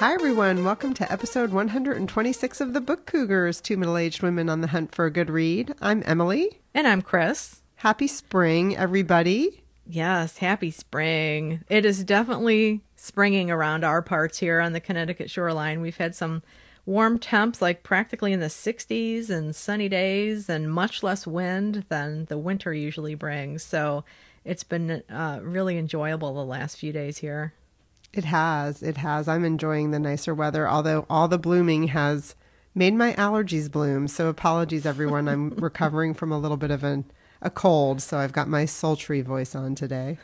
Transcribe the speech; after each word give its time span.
Hi, 0.00 0.14
everyone. 0.14 0.64
Welcome 0.64 0.94
to 0.94 1.12
episode 1.12 1.50
126 1.52 2.62
of 2.62 2.72
the 2.72 2.80
Book 2.80 3.04
Cougars, 3.04 3.60
two 3.60 3.76
middle 3.76 3.98
aged 3.98 4.22
women 4.22 4.48
on 4.48 4.62
the 4.62 4.68
hunt 4.68 4.94
for 4.94 5.04
a 5.04 5.10
good 5.10 5.28
read. 5.28 5.74
I'm 5.82 6.02
Emily. 6.06 6.58
And 6.72 6.86
I'm 6.86 7.02
Chris. 7.02 7.60
Happy 7.74 8.06
spring, 8.06 8.74
everybody. 8.74 9.62
Yes, 9.86 10.38
happy 10.38 10.70
spring. 10.70 11.64
It 11.68 11.84
is 11.84 12.02
definitely 12.02 12.80
springing 12.96 13.50
around 13.50 13.84
our 13.84 14.00
parts 14.00 14.38
here 14.38 14.62
on 14.62 14.72
the 14.72 14.80
Connecticut 14.80 15.30
shoreline. 15.30 15.82
We've 15.82 15.98
had 15.98 16.14
some 16.14 16.42
warm 16.86 17.18
temps, 17.18 17.60
like 17.60 17.82
practically 17.82 18.32
in 18.32 18.40
the 18.40 18.46
60s, 18.46 19.28
and 19.28 19.54
sunny 19.54 19.90
days, 19.90 20.48
and 20.48 20.72
much 20.72 21.02
less 21.02 21.26
wind 21.26 21.84
than 21.90 22.24
the 22.24 22.38
winter 22.38 22.72
usually 22.72 23.16
brings. 23.16 23.62
So 23.62 24.06
it's 24.46 24.64
been 24.64 25.02
uh, 25.10 25.40
really 25.42 25.76
enjoyable 25.76 26.32
the 26.32 26.42
last 26.42 26.78
few 26.78 26.90
days 26.90 27.18
here. 27.18 27.52
It 28.12 28.24
has. 28.24 28.82
It 28.82 28.96
has. 28.98 29.28
I'm 29.28 29.44
enjoying 29.44 29.90
the 29.90 29.98
nicer 29.98 30.34
weather, 30.34 30.68
although 30.68 31.06
all 31.08 31.28
the 31.28 31.38
blooming 31.38 31.88
has 31.88 32.34
made 32.74 32.94
my 32.94 33.12
allergies 33.14 33.70
bloom. 33.70 34.08
So 34.08 34.28
apologies, 34.28 34.86
everyone. 34.86 35.28
I'm 35.28 35.50
recovering 35.56 36.14
from 36.14 36.32
a 36.32 36.38
little 36.38 36.56
bit 36.56 36.70
of 36.70 36.82
an, 36.82 37.04
a 37.40 37.50
cold, 37.50 38.02
so 38.02 38.18
I've 38.18 38.32
got 38.32 38.48
my 38.48 38.64
sultry 38.64 39.20
voice 39.20 39.54
on 39.54 39.74
today. 39.74 40.18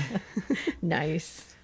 nice. 0.82 1.54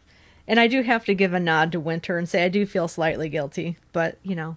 And 0.46 0.58
I 0.58 0.66
do 0.66 0.82
have 0.82 1.04
to 1.06 1.14
give 1.14 1.34
a 1.34 1.40
nod 1.40 1.72
to 1.72 1.80
winter 1.80 2.18
and 2.18 2.28
say 2.28 2.44
I 2.44 2.48
do 2.48 2.64
feel 2.66 2.88
slightly 2.88 3.28
guilty, 3.28 3.76
but 3.92 4.18
you 4.22 4.34
know, 4.34 4.56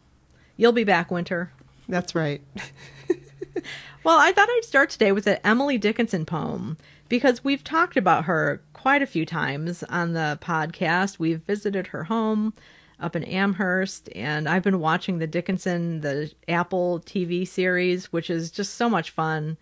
you'll 0.56 0.72
be 0.72 0.86
back, 0.86 1.12
winter. 1.12 1.52
That's 1.90 2.16
right. 2.16 2.42
well, 4.04 4.18
I 4.18 4.32
thought 4.32 4.48
I'd 4.50 4.64
start 4.64 4.90
today 4.90 5.12
with 5.12 5.28
an 5.28 5.40
Emily 5.44 5.78
Dickinson 5.78 6.26
poem 6.26 6.78
because 7.12 7.44
we've 7.44 7.66
talked 7.66 7.98
about 7.98 8.24
her 8.24 8.64
quite 8.72 9.02
a 9.02 9.06
few 9.06 9.26
times 9.26 9.84
on 9.84 10.14
the 10.14 10.40
podcast. 10.42 11.20
We've 11.20 11.42
visited 11.42 11.88
her 11.88 12.06
home 12.06 12.54
up 13.02 13.18
in 13.18 13.26
Amherst, 13.26 14.08
and 14.16 14.48
I've 14.48 14.64
been 14.64 14.80
watching 14.80 15.20
the 15.20 15.28
Dickinson, 15.28 16.00
the 16.00 16.32
Apple 16.48 17.02
TV 17.02 17.46
series, 17.46 18.14
which 18.14 18.30
is 18.30 18.50
just 18.50 18.76
so 18.76 18.90
much 18.90 19.12
fun. 19.12 19.58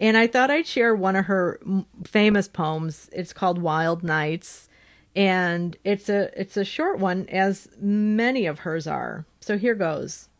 And 0.00 0.16
I 0.16 0.26
thought 0.28 0.50
I'd 0.50 0.66
share 0.66 0.94
one 0.94 1.14
of 1.14 1.26
her 1.26 1.60
famous 2.04 2.48
poems. 2.48 3.10
It's 3.12 3.34
called 3.34 3.60
Wild 3.60 4.02
Nights, 4.02 4.70
and 5.14 5.76
it's 5.84 6.08
a 6.08 6.30
it's 6.40 6.56
a 6.56 6.64
short 6.64 7.00
one, 7.00 7.28
as 7.28 7.68
many 7.78 8.46
of 8.46 8.60
hers 8.60 8.86
are. 8.86 9.26
So 9.40 9.58
here 9.58 9.74
goes. 9.74 10.30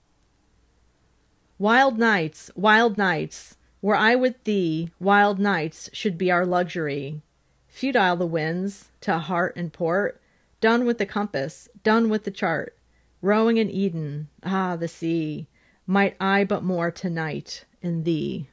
Wild 1.59 1.98
nights, 1.98 2.50
wild 2.55 2.97
nights, 2.97 3.58
were 3.81 3.97
I 3.97 4.15
with 4.15 4.43
thee, 4.45 4.91
wild 4.98 5.39
nights 5.39 5.89
should 5.93 6.19
be 6.19 6.31
our 6.31 6.45
luxury. 6.45 7.23
Futile 7.69 8.17
the 8.17 8.27
winds, 8.27 8.91
to 9.03 9.19
heart 9.19 9.55
and 9.57 9.73
port, 9.73 10.21
done 10.61 10.84
with 10.84 10.98
the 10.98 11.07
compass, 11.07 11.69
done 11.84 12.09
with 12.09 12.25
the 12.25 12.31
chart. 12.31 12.77
Rowing 13.23 13.56
in 13.56 13.71
Eden, 13.71 14.29
ah, 14.45 14.77
the 14.77 14.89
sea, 14.89 15.47
might 15.87 16.17
I 16.21 16.45
but 16.45 16.62
more 16.62 16.91
tonight 16.91 17.65
in 17.83 18.05
thee. 18.05 18.49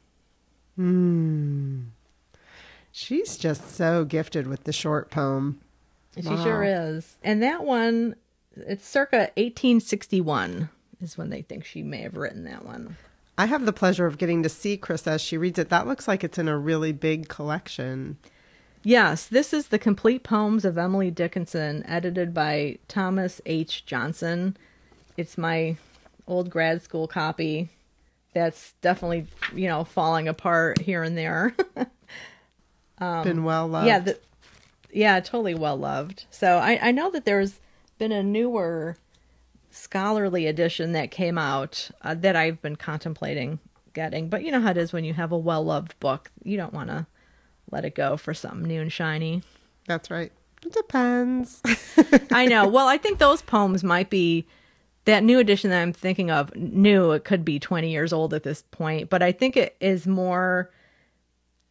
Hmm. 0.76 1.84
She's 2.92 3.38
just 3.38 3.76
so 3.76 4.06
gifted 4.06 4.48
with 4.48 4.64
the 4.64 4.73
short 4.73 5.12
poem. 5.12 5.62
She 6.16 6.30
wow. 6.30 6.44
sure 6.44 6.64
is. 6.64 7.18
And 7.23 7.44
that 7.44 7.64
one, 7.64 8.16
it's 8.56 8.88
circa 8.88 9.31
1861 9.36 10.70
is 11.02 11.18
when 11.18 11.30
they 11.30 11.42
think 11.42 11.66
she 11.66 11.84
may 11.84 12.02
have 12.02 12.16
written 12.16 12.46
that 12.46 12.66
one. 12.66 12.96
I 13.38 13.47
have 13.47 13.66
the 13.66 13.73
pleasure 13.73 14.05
of 14.05 14.17
getting 14.17 14.44
to 14.44 14.50
see 14.50 14.78
Chris 14.78 15.08
as 15.08 15.22
she 15.22 15.38
reads 15.38 15.59
it. 15.59 15.69
That 15.69 15.88
looks 15.88 16.08
like 16.08 16.23
it's 16.23 16.38
in 16.38 16.47
a 16.47 16.58
really 16.58 16.91
big 16.91 17.28
collection. 17.28 18.17
Yes, 18.83 19.25
this 19.25 19.52
is 19.52 19.69
the 19.69 19.80
complete 19.80 20.23
poems 20.23 20.64
of 20.64 20.78
Emily 20.78 21.11
Dickinson, 21.11 21.83
edited 21.88 22.33
by 22.33 22.78
Thomas 22.88 23.41
H. 23.45 23.86
Johnson. 23.86 24.56
It's 25.17 25.38
my 25.38 25.78
old 26.28 26.50
grad 26.50 26.81
school 26.83 27.08
copy. 27.08 27.69
That's 28.33 28.73
definitely, 28.81 29.28
you 29.53 29.67
know, 29.67 29.84
falling 29.84 30.28
apart 30.28 30.79
here 30.79 31.03
and 31.03 31.17
there. 31.17 31.56
um, 33.00 33.23
been 33.23 33.44
well 33.44 33.67
loved. 33.67 33.88
Yeah, 33.88 34.00
the, 34.00 34.19
yeah, 34.91 35.19
totally 35.19 35.56
well 35.56 35.78
loved. 35.78 36.25
So 36.29 36.57
I, 36.57 36.79
I 36.81 36.91
know 36.91 37.09
that 37.12 37.25
there's 37.25 37.59
been 37.97 38.12
a 38.12 38.23
newer 38.23 38.97
scholarly 39.75 40.47
edition 40.47 40.94
that 40.94 41.12
came 41.12 41.38
out 41.38 41.90
uh, 42.02 42.16
that 42.16 42.36
I've 42.36 42.62
been 42.62 42.75
contemplating 42.75 43.59
getting. 43.94 44.30
But 44.30 44.44
you 44.44 44.52
know 44.52 44.62
how 44.62 44.72
it 44.72 44.78
is 44.78 44.94
when 44.94 45.03
you 45.03 45.13
have 45.13 45.31
a 45.31 45.38
well 45.38 45.63
loved 45.63 46.00
book, 46.00 46.31
you 46.44 46.58
don't 46.58 46.74
want 46.74 46.90
to 46.90 47.08
let 47.72 47.85
it 47.85 47.96
go 47.96 48.18
for 48.18 48.34
something 48.34 48.68
new 48.68 48.81
and 48.81 48.91
shiny. 48.91 49.41
That's 49.88 50.12
right. 50.12 50.31
It 50.66 50.74
depends. 50.74 51.62
I 52.31 52.46
know. 52.46 52.68
Well, 52.68 52.88
I 52.88 52.97
think 52.97 53.19
those 53.19 53.41
poems 53.41 53.84
might 53.84 54.09
be 54.09 54.47
that 55.06 55.24
new 55.24 55.40
edition 55.40 55.69
that 55.72 55.81
I'm 55.81 55.94
thinking 55.94 56.31
of. 56.31 56.56
New, 56.56 57.12
it 57.12 57.24
could 57.24 57.44
be 57.44 57.59
20 57.59 57.90
years 57.90 58.14
old 58.14 58.34
at 58.34 58.44
this 58.44 58.64
point, 58.72 59.09
but 59.09 59.22
I 59.22 59.31
think 59.31 59.58
it 59.58 59.75
is 59.80 60.08
more 60.08 60.72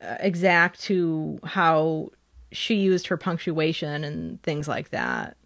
uh, 0.00 0.16
exact 0.20 0.80
to 0.82 1.38
how 1.44 2.10
she 2.52 2.76
used 2.76 3.08
her 3.08 3.16
punctuation 3.16 4.04
and 4.04 4.40
things 4.42 4.68
like 4.68 4.90
that. 4.90 5.36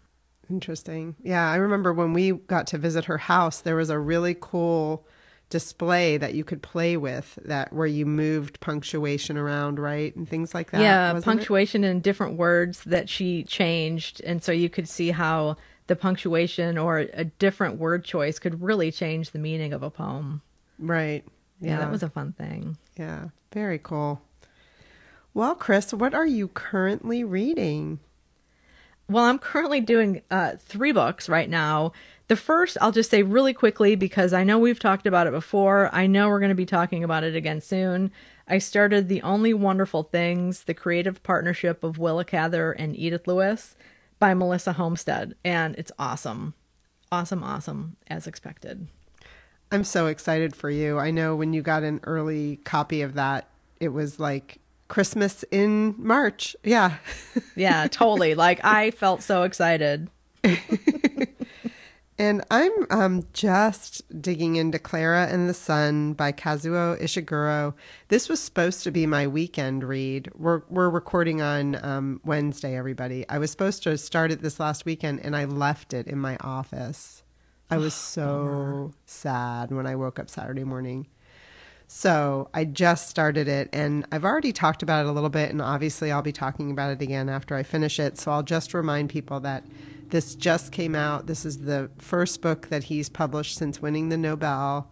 Interesting. 0.49 1.15
Yeah, 1.21 1.49
I 1.49 1.55
remember 1.55 1.93
when 1.93 2.13
we 2.13 2.31
got 2.31 2.67
to 2.67 2.77
visit 2.77 3.05
her 3.05 3.17
house, 3.17 3.61
there 3.61 3.75
was 3.75 3.89
a 3.89 3.99
really 3.99 4.35
cool 4.39 5.05
display 5.49 6.17
that 6.17 6.33
you 6.33 6.43
could 6.43 6.61
play 6.61 6.95
with 6.95 7.37
that 7.43 7.73
where 7.73 7.87
you 7.87 8.05
moved 8.05 8.59
punctuation 8.59 9.37
around, 9.37 9.79
right? 9.79 10.15
And 10.15 10.29
things 10.29 10.53
like 10.53 10.71
that. 10.71 10.81
Yeah, 10.81 11.19
punctuation 11.23 11.83
it? 11.83 11.89
and 11.89 12.03
different 12.03 12.37
words 12.37 12.83
that 12.83 13.09
she 13.09 13.43
changed 13.43 14.21
and 14.21 14.43
so 14.43 14.51
you 14.51 14.69
could 14.69 14.87
see 14.87 15.11
how 15.11 15.57
the 15.87 15.95
punctuation 15.95 16.77
or 16.77 16.99
a 17.13 17.25
different 17.25 17.79
word 17.79 18.05
choice 18.05 18.37
could 18.37 18.61
really 18.61 18.91
change 18.91 19.31
the 19.31 19.39
meaning 19.39 19.73
of 19.73 19.81
a 19.81 19.89
poem. 19.89 20.41
Right. 20.77 21.25
Yeah, 21.59 21.71
yeah 21.71 21.77
that 21.79 21.91
was 21.91 22.03
a 22.03 22.09
fun 22.09 22.33
thing. 22.33 22.77
Yeah, 22.95 23.29
very 23.51 23.79
cool. 23.79 24.21
Well, 25.33 25.55
Chris, 25.55 25.93
what 25.93 26.13
are 26.13 26.27
you 26.27 26.47
currently 26.49 27.23
reading? 27.23 27.99
Well, 29.09 29.25
I'm 29.25 29.39
currently 29.39 29.81
doing 29.81 30.21
uh, 30.29 30.53
three 30.59 30.91
books 30.91 31.27
right 31.27 31.49
now. 31.49 31.93
The 32.27 32.35
first, 32.35 32.77
I'll 32.79 32.91
just 32.91 33.09
say 33.09 33.23
really 33.23 33.53
quickly 33.53 33.95
because 33.95 34.33
I 34.33 34.43
know 34.43 34.59
we've 34.59 34.79
talked 34.79 35.07
about 35.07 35.25
it 35.25 35.33
before. 35.33 35.89
I 35.91 36.05
know 36.05 36.29
we're 36.29 36.39
going 36.39 36.49
to 36.49 36.55
be 36.55 36.65
talking 36.65 37.03
about 37.03 37.23
it 37.23 37.35
again 37.35 37.59
soon. 37.59 38.11
I 38.47 38.59
started 38.59 39.07
The 39.07 39.23
Only 39.23 39.53
Wonderful 39.53 40.03
Things, 40.03 40.63
the 40.63 40.75
creative 40.75 41.23
partnership 41.23 41.83
of 41.83 41.97
Willa 41.97 42.23
Cather 42.23 42.71
and 42.71 42.95
Edith 42.95 43.27
Lewis 43.27 43.75
by 44.19 44.35
Melissa 44.35 44.73
Homestead. 44.73 45.35
And 45.43 45.75
it's 45.75 45.91
awesome. 45.97 46.53
Awesome, 47.11 47.43
awesome, 47.43 47.97
as 48.07 48.27
expected. 48.27 48.87
I'm 49.71 49.83
so 49.83 50.05
excited 50.07 50.55
for 50.55 50.69
you. 50.69 50.99
I 50.99 51.09
know 51.09 51.35
when 51.35 51.53
you 51.53 51.63
got 51.63 51.81
an 51.81 51.99
early 52.03 52.57
copy 52.57 53.01
of 53.01 53.15
that, 53.15 53.49
it 53.79 53.89
was 53.89 54.19
like 54.19 54.59
Christmas 54.89 55.45
in 55.51 55.95
March. 55.97 56.55
Yeah. 56.63 56.97
yeah, 57.55 57.87
totally. 57.87 58.35
Like 58.35 58.59
I 58.65 58.91
felt 58.91 59.23
so 59.23 59.43
excited. 59.43 60.09
and 62.19 62.43
I'm 62.51 62.71
um, 62.89 63.23
just 63.31 64.21
digging 64.21 64.57
into 64.57 64.79
Clara 64.79 65.27
and 65.27 65.47
the 65.47 65.53
Sun 65.53 66.13
by 66.13 66.33
Kazuo 66.33 66.99
Ishiguro. 66.99 67.73
This 68.09 68.27
was 68.27 68.41
supposed 68.41 68.83
to 68.83 68.91
be 68.91 69.05
my 69.05 69.27
weekend 69.27 69.83
read. 69.83 70.29
We're 70.35 70.63
we're 70.69 70.89
recording 70.89 71.41
on 71.41 71.83
um, 71.85 72.19
Wednesday, 72.25 72.75
everybody. 72.75 73.27
I 73.29 73.37
was 73.37 73.51
supposed 73.51 73.83
to 73.83 73.97
start 73.97 74.31
it 74.31 74.41
this 74.41 74.59
last 74.59 74.85
weekend, 74.85 75.21
and 75.21 75.35
I 75.35 75.45
left 75.45 75.93
it 75.93 76.07
in 76.07 76.19
my 76.19 76.35
office. 76.41 77.23
I 77.69 77.77
was 77.77 77.93
so 77.93 78.91
sad 79.05 79.71
when 79.71 79.87
I 79.87 79.95
woke 79.95 80.19
up 80.19 80.29
Saturday 80.29 80.63
morning. 80.63 81.07
So 81.91 82.49
I 82.53 82.65
just 82.65 83.09
started 83.09 83.47
it 83.47 83.67
and 83.73 84.05
I've 84.11 84.23
already 84.23 84.53
talked 84.53 84.83
about 84.83 85.05
it 85.05 85.09
a 85.09 85.11
little 85.11 85.29
bit, 85.29 85.49
and 85.49 85.59
obviously 85.59 86.11
I'll 86.11 86.21
be 86.21 86.31
talking 86.31 86.69
about 86.69 86.91
it 86.91 87.01
again 87.01 87.29
after 87.29 87.55
I 87.55 87.63
finish 87.63 87.99
it. 87.99 88.19
So 88.19 88.31
I'll 88.31 88.43
just 88.43 88.75
remind 88.75 89.09
people 89.09 89.39
that 89.39 89.65
this 90.09 90.35
just 90.35 90.71
came 90.71 90.93
out. 90.93 91.25
This 91.25 91.45
is 91.45 91.61
the 91.61 91.89
first 91.97 92.43
book 92.43 92.67
that 92.67 92.83
he's 92.83 93.09
published 93.09 93.57
since 93.57 93.81
winning 93.81 94.09
the 94.09 94.17
Nobel. 94.17 94.91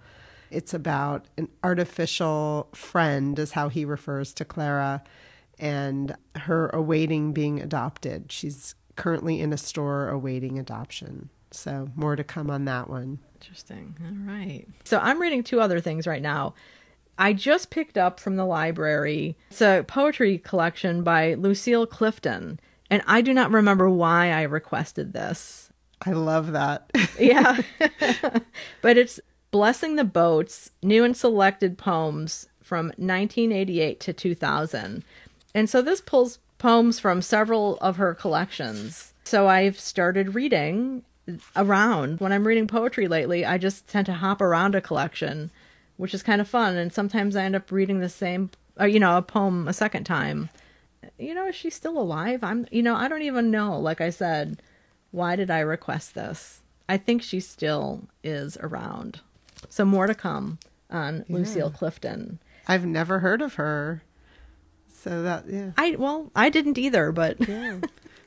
It's 0.49 0.73
about 0.73 1.27
an 1.38 1.49
artificial 1.63 2.67
friend, 2.73 3.38
is 3.38 3.51
how 3.51 3.69
he 3.69 3.85
refers 3.85 4.33
to 4.33 4.43
Clara, 4.43 5.03
and 5.59 6.15
her 6.35 6.69
awaiting 6.69 7.31
being 7.31 7.59
adopted. 7.61 8.31
She's 8.31 8.73
currently 8.95 9.39
in 9.39 9.53
a 9.53 9.57
store 9.57 10.09
awaiting 10.09 10.57
adoption. 10.57 11.29
So 11.51 11.89
more 11.95 12.15
to 12.15 12.23
come 12.23 12.50
on 12.50 12.65
that 12.65 12.89
one. 12.89 13.19
Interesting. 13.35 13.95
All 14.03 14.33
right. 14.33 14.65
So 14.83 14.97
I'm 14.97 15.21
reading 15.21 15.43
two 15.43 15.61
other 15.61 15.79
things 15.79 16.07
right 16.07 16.23
now. 16.23 16.55
I 17.17 17.33
just 17.33 17.69
picked 17.69 17.97
up 17.97 18.19
from 18.19 18.35
the 18.35 18.45
library. 18.45 19.37
It's 19.49 19.61
a 19.61 19.83
poetry 19.87 20.37
collection 20.37 21.03
by 21.03 21.33
Lucille 21.33 21.87
Clifton, 21.87 22.59
and 22.89 23.01
I 23.07 23.21
do 23.21 23.33
not 23.33 23.51
remember 23.51 23.89
why 23.89 24.31
I 24.31 24.43
requested 24.43 25.13
this. 25.13 25.71
I 26.05 26.11
love 26.11 26.51
that. 26.51 26.91
yeah. 27.19 27.59
but 28.81 28.97
it's 28.97 29.19
Blessing 29.51 29.95
the 29.95 30.03
Boats, 30.03 30.71
new 30.83 31.03
and 31.03 31.17
selected 31.17 31.77
poems 31.77 32.47
from 32.61 32.87
1988 32.97 33.99
to 34.01 34.13
2000. 34.13 35.03
And 35.55 35.69
so 35.69 35.81
this 35.81 36.01
pulls 36.01 36.39
poems 36.57 36.99
from 36.99 37.21
several 37.21 37.77
of 37.77 37.97
her 37.97 38.13
collections. 38.13 39.13
So 39.23 39.47
I've 39.47 39.79
started 39.79 40.35
reading 40.35 41.03
around. 41.55 42.19
When 42.19 42.31
I'm 42.31 42.47
reading 42.47 42.67
poetry 42.67 43.07
lately, 43.07 43.45
I 43.45 43.57
just 43.57 43.87
tend 43.87 44.05
to 44.07 44.13
hop 44.13 44.41
around 44.41 44.75
a 44.75 44.81
collection, 44.81 45.51
which 45.97 46.13
is 46.13 46.23
kind 46.23 46.41
of 46.41 46.47
fun. 46.47 46.77
And 46.77 46.94
sometimes 46.94 47.35
I 47.35 47.44
end 47.44 47.55
up 47.55 47.71
reading 47.71 47.99
the 47.99 48.09
same, 48.09 48.49
uh, 48.79 48.85
you 48.85 48.99
know, 48.99 49.17
a 49.17 49.21
poem 49.21 49.67
a 49.67 49.73
second 49.73 50.05
time. 50.05 50.49
You 51.17 51.33
know, 51.33 51.47
is 51.47 51.55
she 51.55 51.69
still 51.69 51.97
alive? 51.97 52.44
I'm, 52.44 52.67
you 52.71 52.81
know, 52.81 52.95
I 52.95 53.07
don't 53.07 53.21
even 53.21 53.51
know. 53.51 53.79
Like 53.79 54.01
I 54.01 54.09
said, 54.09 54.61
why 55.11 55.35
did 55.35 55.51
I 55.51 55.59
request 55.59 56.15
this? 56.15 56.61
I 56.89 56.97
think 56.97 57.21
she 57.21 57.39
still 57.39 58.07
is 58.23 58.57
around. 58.57 59.21
So 59.69 59.85
more 59.85 60.07
to 60.07 60.15
come 60.15 60.59
on 60.89 61.25
yeah. 61.27 61.35
Lucille 61.35 61.71
Clifton. 61.71 62.39
I've 62.67 62.85
never 62.85 63.19
heard 63.19 63.41
of 63.41 63.55
her. 63.55 64.03
So 64.89 65.23
that 65.23 65.45
yeah. 65.47 65.71
I 65.77 65.95
well, 65.97 66.31
I 66.35 66.50
didn't 66.50 66.77
either, 66.77 67.11
but 67.11 67.38
yeah. 67.47 67.79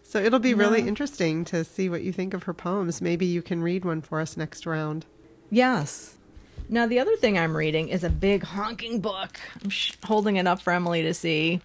So 0.03 0.19
it'll 0.21 0.41
be 0.41 0.55
really 0.55 0.81
interesting 0.81 1.45
to 1.47 1.63
see 1.63 1.89
what 1.89 2.03
you 2.03 2.13
think 2.13 2.35
of 2.35 2.43
her 2.45 2.55
poems. 2.55 3.01
Maybe 3.01 3.27
you 3.27 3.43
can 3.43 3.63
read 3.63 3.85
one 3.85 4.01
for 4.01 4.21
us 4.21 4.37
next 4.37 4.67
round. 4.67 5.07
Yes. 5.51 6.17
Now 6.73 6.87
the 6.87 7.01
other 7.01 7.17
thing 7.17 7.37
I'm 7.37 7.57
reading 7.57 7.89
is 7.89 8.05
a 8.05 8.09
big 8.09 8.45
honking 8.45 9.01
book. 9.01 9.41
I'm 9.63 9.71
sh- 9.71 9.93
holding 10.05 10.37
it 10.37 10.47
up 10.47 10.63
for 10.63 10.73
Emily 10.73 11.03
to 11.03 11.13
see. 11.13 11.61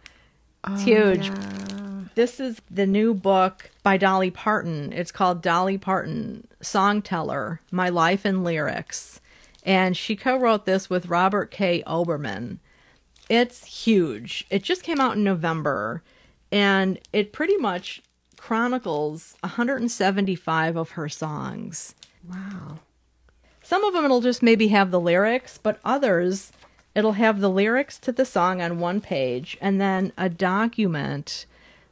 It's 0.68 0.81
oh, 0.81 0.84
huge. 0.84 1.28
Yeah. 1.28 2.02
This 2.16 2.40
is 2.40 2.60
the 2.72 2.88
new 2.88 3.13
book 3.13 3.69
by 3.84 3.98
Dolly 3.98 4.31
Parton. 4.31 4.92
It's 4.92 5.12
called 5.12 5.44
Dolly 5.44 5.78
Parton 5.78 6.48
Songteller: 6.60 7.60
My 7.72 7.90
Life 7.90 8.25
in 8.25 8.44
Lyrics. 8.44 9.22
And 9.63 9.96
she 9.96 10.16
co-wrote 10.16 10.66
this 10.66 10.90
with 10.90 11.08
Robert 11.08 11.51
K. 11.51 11.84
Oermann. 11.86 12.58
It's 13.30 13.84
huge. 13.84 14.46
It 14.50 14.63
just 14.63 14.81
came 14.81 15.00
out 15.00 15.18
in 15.18 15.24
November 15.24 16.01
and 16.51 17.00
it 17.13 17.31
pretty 17.31 17.58
much 17.58 18.01
chronicles 18.38 19.36
175 19.42 20.75
of 20.75 20.92
her 20.92 21.10
songs. 21.10 21.94
Wow. 22.28 22.80
Some 23.66 23.84
of 23.84 23.96
them 23.96 24.06
it'll 24.06 24.22
just 24.22 24.44
maybe 24.44 24.68
have 24.68 24.92
the 24.92 25.00
lyrics, 25.00 25.58
but 25.58 25.80
others 25.84 26.52
it'll 26.94 27.14
have 27.14 27.40
the 27.40 27.50
lyrics 27.50 27.98
to 27.98 28.12
the 28.12 28.24
song 28.24 28.62
on 28.62 28.78
one 28.78 29.02
page 29.02 29.58
and 29.60 29.82
then 29.82 30.14
a 30.20 30.30
document, 30.30 31.48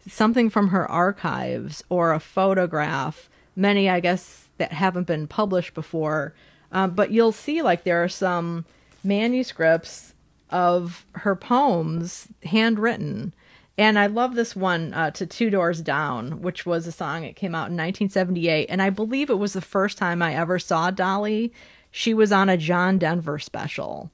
something 0.08 0.52
from 0.52 0.68
her 0.68 0.90
archives 0.90 1.84
or 1.90 2.14
a 2.14 2.20
photograph. 2.20 3.28
Many, 3.56 3.90
I 3.90 4.02
guess, 4.02 4.50
that 4.60 4.72
haven't 4.72 5.08
been 5.08 5.26
published 5.26 5.74
before. 5.74 6.36
Um, 6.72 6.92
but 6.92 7.10
you'll 7.10 7.32
see 7.32 7.64
like 7.64 7.86
there 7.86 8.04
are 8.04 8.10
some 8.10 8.66
manuscripts 9.04 10.14
of 10.52 11.08
her 11.14 11.36
poems 11.36 12.28
handwritten 12.44 13.34
and 13.78 13.98
I 13.98 14.06
love 14.06 14.36
this 14.36 14.56
one, 14.56 14.94
uh, 14.94 15.12
To 15.12 15.26
Two 15.26 15.50
Doors 15.50 15.82
Down, 15.82 16.42
which 16.42 16.66
was 16.66 16.86
a 16.86 16.92
song 16.92 17.24
that 17.24 17.36
came 17.36 17.56
out 17.56 17.70
in 17.70 17.78
1978. 17.78 18.68
And 18.70 18.82
I 18.82 18.90
believe 18.90 19.30
it 19.30 19.40
was 19.40 19.54
the 19.54 19.62
first 19.62 19.98
time 19.98 20.22
I 20.22 20.36
ever 20.36 20.60
saw 20.60 20.92
Dolly. 20.92 21.52
She 21.90 22.14
was 22.14 22.32
on 22.32 22.50
a 22.50 22.58
John 22.58 22.98
Denver 22.98 23.40
special. 23.40 24.12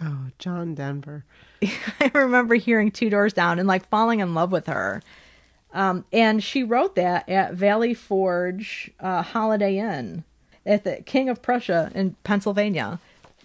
Oh, 0.00 0.26
John 0.38 0.74
Denver. 0.74 1.24
I 1.62 2.10
remember 2.14 2.54
hearing 2.56 2.90
Two 2.90 3.10
Doors 3.10 3.32
Down 3.32 3.58
and 3.58 3.66
like 3.66 3.88
falling 3.88 4.20
in 4.20 4.34
love 4.34 4.52
with 4.52 4.66
her. 4.66 5.02
Um, 5.72 6.04
and 6.12 6.42
she 6.42 6.62
wrote 6.62 6.94
that 6.96 7.28
at 7.28 7.54
Valley 7.54 7.94
Forge 7.94 8.90
uh, 9.00 9.22
Holiday 9.22 9.78
Inn 9.78 10.24
at 10.64 10.84
the 10.84 11.02
King 11.02 11.28
of 11.28 11.42
Prussia 11.42 11.90
in 11.94 12.16
Pennsylvania. 12.24 13.00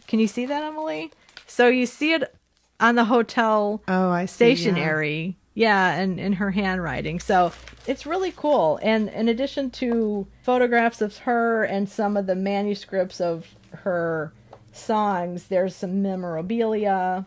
Can 0.07 0.19
you 0.19 0.27
see 0.27 0.45
that, 0.45 0.63
Emily? 0.63 1.12
So 1.48 1.68
you 1.68 1.86
see 1.86 2.13
it 2.13 2.36
on 2.80 2.95
the 2.95 3.06
hotel 3.06 3.81
oh, 3.88 4.09
I 4.09 4.25
see, 4.25 4.56
stationery. 4.56 5.25
Yeah, 5.25 5.43
and 5.55 6.19
in 6.19 6.33
her 6.33 6.51
handwriting. 6.51 7.19
So 7.19 7.51
it's 7.85 8.05
really 8.05 8.33
cool. 8.35 8.79
And 8.81 9.09
in 9.09 9.29
addition 9.29 9.69
to 9.71 10.27
photographs 10.41 11.01
of 11.01 11.17
her 11.19 11.63
and 11.63 11.88
some 11.88 12.17
of 12.17 12.25
the 12.25 12.35
manuscripts 12.35 13.21
of 13.21 13.47
her 13.71 14.33
songs, 14.71 15.47
there's 15.47 15.75
some 15.75 16.01
memorabilia 16.01 17.25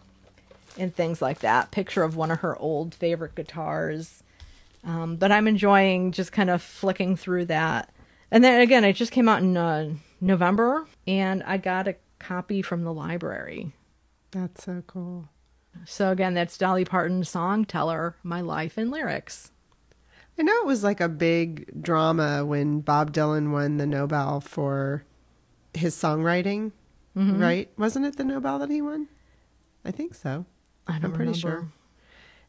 and 0.78 0.94
things 0.94 1.22
like 1.22 1.40
that. 1.40 1.70
Picture 1.70 2.02
of 2.02 2.16
one 2.16 2.30
of 2.30 2.40
her 2.40 2.56
old 2.58 2.94
favorite 2.94 3.34
guitars. 3.34 4.22
Um, 4.84 5.16
but 5.16 5.32
I'm 5.32 5.48
enjoying 5.48 6.12
just 6.12 6.32
kind 6.32 6.50
of 6.50 6.62
flicking 6.62 7.16
through 7.16 7.46
that. 7.46 7.92
And 8.30 8.42
then 8.42 8.60
again, 8.60 8.84
it 8.84 8.94
just 8.94 9.12
came 9.12 9.28
out 9.28 9.42
in 9.42 9.56
uh, 9.56 9.90
November, 10.20 10.86
and 11.06 11.42
I 11.44 11.58
got 11.58 11.88
a 11.88 11.96
copy 12.18 12.62
from 12.62 12.84
the 12.84 12.92
library. 12.92 13.72
That's 14.32 14.64
so 14.64 14.82
cool. 14.86 15.28
So 15.84 16.10
again, 16.10 16.34
that's 16.34 16.58
Dolly 16.58 16.84
Parton's 16.84 17.30
Songteller: 17.30 18.14
My 18.22 18.40
Life 18.40 18.78
in 18.78 18.90
Lyrics. 18.90 19.50
I 20.38 20.42
know 20.42 20.54
it 20.60 20.66
was 20.66 20.84
like 20.84 21.00
a 21.00 21.08
big 21.08 21.82
drama 21.82 22.44
when 22.44 22.80
Bob 22.80 23.12
Dylan 23.12 23.52
won 23.52 23.78
the 23.78 23.86
Nobel 23.86 24.40
for 24.40 25.04
his 25.72 25.94
songwriting, 25.94 26.72
mm-hmm. 27.16 27.40
right? 27.40 27.70
Wasn't 27.78 28.04
it 28.04 28.16
the 28.16 28.24
Nobel 28.24 28.58
that 28.58 28.70
he 28.70 28.82
won? 28.82 29.08
I 29.84 29.92
think 29.92 30.14
so. 30.14 30.44
I 30.86 30.96
am 30.96 31.12
pretty 31.12 31.32
sure. 31.32 31.68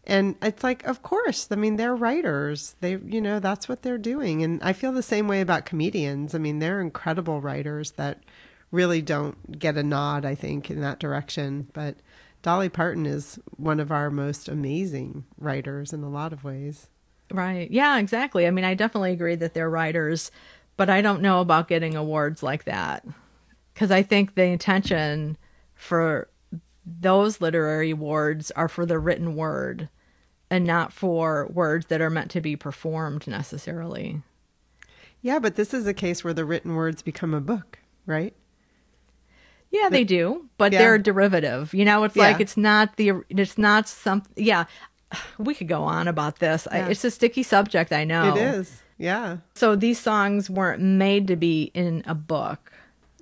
And 0.05 0.35
it's 0.41 0.63
like, 0.63 0.85
of 0.85 1.01
course, 1.01 1.47
I 1.51 1.55
mean, 1.55 1.75
they're 1.75 1.95
writers. 1.95 2.75
They, 2.79 2.91
you 2.91 3.19
know, 3.19 3.39
that's 3.39 3.67
what 3.67 3.81
they're 3.81 3.97
doing. 3.97 4.41
And 4.41 4.61
I 4.63 4.71
feel 4.71 4.93
the 4.93 5.03
same 5.03 5.27
way 5.27 5.41
about 5.41 5.65
comedians. 5.65 6.33
I 6.33 6.37
mean, 6.37 6.59
they're 6.59 6.79
incredible 6.79 7.41
writers 7.41 7.91
that 7.91 8.23
really 8.71 9.01
don't 9.01 9.59
get 9.59 9.75
a 9.75 9.83
nod, 9.83 10.23
I 10.23 10.33
think, 10.33 10.71
in 10.71 10.79
that 10.81 10.99
direction. 10.99 11.67
But 11.73 11.97
Dolly 12.47 12.69
Parton 12.69 13.05
is 13.05 13.37
one 13.57 13.81
of 13.81 13.91
our 13.91 14.09
most 14.09 14.47
amazing 14.47 15.25
writers 15.37 15.91
in 15.91 16.01
a 16.01 16.09
lot 16.09 16.31
of 16.31 16.45
ways. 16.45 16.87
Right. 17.29 17.69
Yeah, 17.69 17.97
exactly. 17.97 18.47
I 18.47 18.51
mean, 18.51 18.63
I 18.63 18.73
definitely 18.73 19.11
agree 19.11 19.35
that 19.35 19.53
they're 19.53 19.69
writers, 19.69 20.31
but 20.77 20.89
I 20.89 21.01
don't 21.01 21.21
know 21.21 21.41
about 21.41 21.67
getting 21.67 21.97
awards 21.97 22.41
like 22.41 22.63
that. 22.63 23.05
Because 23.73 23.91
I 23.91 24.01
think 24.01 24.35
the 24.35 24.45
intention 24.45 25.35
for 25.75 26.29
those 26.85 27.41
literary 27.41 27.91
awards 27.91 28.49
are 28.51 28.69
for 28.69 28.85
the 28.85 28.97
written 28.97 29.35
word 29.35 29.89
and 30.49 30.63
not 30.63 30.93
for 30.93 31.47
words 31.47 31.87
that 31.87 31.99
are 31.99 32.09
meant 32.09 32.31
to 32.31 32.39
be 32.39 32.55
performed 32.55 33.27
necessarily. 33.27 34.21
Yeah, 35.21 35.39
but 35.39 35.55
this 35.55 35.73
is 35.73 35.85
a 35.85 35.93
case 35.93 36.23
where 36.23 36.33
the 36.33 36.45
written 36.45 36.75
words 36.75 37.01
become 37.01 37.33
a 37.33 37.41
book, 37.41 37.79
right? 38.05 38.33
Yeah, 39.71 39.89
they 39.89 40.03
do, 40.03 40.49
but 40.57 40.71
yeah. 40.71 40.79
they're 40.79 40.97
derivative. 40.97 41.73
You 41.73 41.85
know, 41.85 42.03
it's 42.03 42.15
yeah. 42.15 42.23
like 42.23 42.39
it's 42.39 42.57
not 42.57 42.95
the 42.95 43.13
it's 43.29 43.57
not 43.57 43.87
some 43.87 44.23
yeah. 44.35 44.65
We 45.37 45.53
could 45.53 45.67
go 45.69 45.83
on 45.83 46.07
about 46.07 46.39
this. 46.39 46.67
Yeah. 46.69 46.87
It's 46.87 47.03
a 47.05 47.11
sticky 47.11 47.43
subject, 47.43 47.93
I 47.93 48.03
know. 48.03 48.35
It 48.35 48.41
is. 48.41 48.81
Yeah. 48.97 49.37
So 49.53 49.75
these 49.75 49.99
songs 49.99 50.49
weren't 50.49 50.81
made 50.81 51.27
to 51.27 51.37
be 51.37 51.71
in 51.73 52.03
a 52.05 52.15
book. 52.15 52.73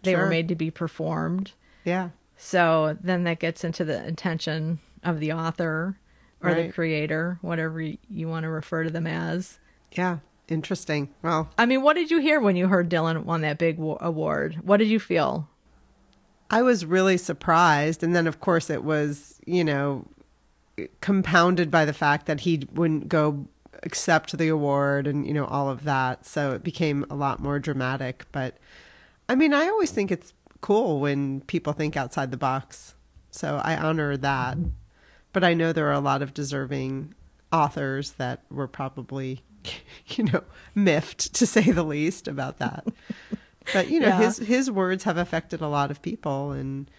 They 0.01 0.13
sure. 0.13 0.21
were 0.21 0.29
made 0.29 0.47
to 0.47 0.55
be 0.55 0.71
performed. 0.71 1.51
Yeah. 1.83 2.09
So 2.37 2.97
then 3.01 3.23
that 3.25 3.39
gets 3.39 3.63
into 3.63 3.85
the 3.85 4.03
intention 4.07 4.79
of 5.03 5.19
the 5.19 5.33
author 5.33 5.97
or 6.41 6.49
right. 6.49 6.67
the 6.67 6.73
creator, 6.73 7.37
whatever 7.41 7.79
you 7.81 8.27
want 8.27 8.43
to 8.43 8.49
refer 8.49 8.83
to 8.83 8.89
them 8.89 9.07
as. 9.07 9.59
Yeah. 9.91 10.19
Interesting. 10.47 11.09
Well, 11.23 11.49
I 11.57 11.65
mean, 11.65 11.81
what 11.81 11.95
did 11.95 12.11
you 12.11 12.19
hear 12.19 12.39
when 12.39 12.55
you 12.55 12.67
heard 12.67 12.89
Dylan 12.89 13.23
won 13.23 13.41
that 13.41 13.57
big 13.57 13.79
award? 13.79 14.59
What 14.63 14.77
did 14.77 14.87
you 14.87 14.99
feel? 14.99 15.49
I 16.49 16.61
was 16.61 16.85
really 16.85 17.17
surprised. 17.17 18.03
And 18.03 18.15
then, 18.15 18.27
of 18.27 18.39
course, 18.39 18.69
it 18.69 18.83
was, 18.83 19.39
you 19.45 19.63
know, 19.63 20.05
compounded 21.01 21.71
by 21.71 21.85
the 21.85 21.93
fact 21.93 22.25
that 22.25 22.41
he 22.41 22.67
wouldn't 22.73 23.09
go 23.09 23.47
accept 23.83 24.37
the 24.37 24.47
award 24.47 25.07
and, 25.07 25.25
you 25.25 25.33
know, 25.33 25.45
all 25.45 25.69
of 25.69 25.83
that. 25.83 26.25
So 26.25 26.51
it 26.51 26.63
became 26.63 27.05
a 27.09 27.15
lot 27.15 27.39
more 27.39 27.59
dramatic. 27.59 28.25
But 28.31 28.57
I 29.29 29.35
mean, 29.35 29.53
I 29.53 29.67
always 29.67 29.91
think 29.91 30.11
it's 30.11 30.33
cool 30.61 30.99
when 30.99 31.41
people 31.41 31.73
think 31.73 31.95
outside 31.95 32.31
the 32.31 32.37
box. 32.37 32.95
So 33.31 33.61
I 33.63 33.75
honor 33.75 34.17
that. 34.17 34.57
But 35.33 35.43
I 35.43 35.53
know 35.53 35.73
there 35.73 35.87
are 35.87 35.93
a 35.93 35.99
lot 35.99 36.21
of 36.21 36.33
deserving 36.33 37.13
authors 37.51 38.11
that 38.13 38.43
were 38.49 38.67
probably, 38.67 39.43
you 40.07 40.25
know, 40.25 40.43
miffed 40.73 41.33
to 41.35 41.45
say 41.45 41.71
the 41.71 41.83
least 41.83 42.27
about 42.27 42.59
that. 42.59 42.85
But 43.73 43.89
you 43.89 43.99
know, 43.99 44.07
yeah. 44.07 44.21
his 44.21 44.37
his 44.37 44.71
words 44.71 45.03
have 45.03 45.17
affected 45.17 45.61
a 45.61 45.67
lot 45.67 45.91
of 45.91 46.01
people, 46.01 46.51
and 46.51 46.89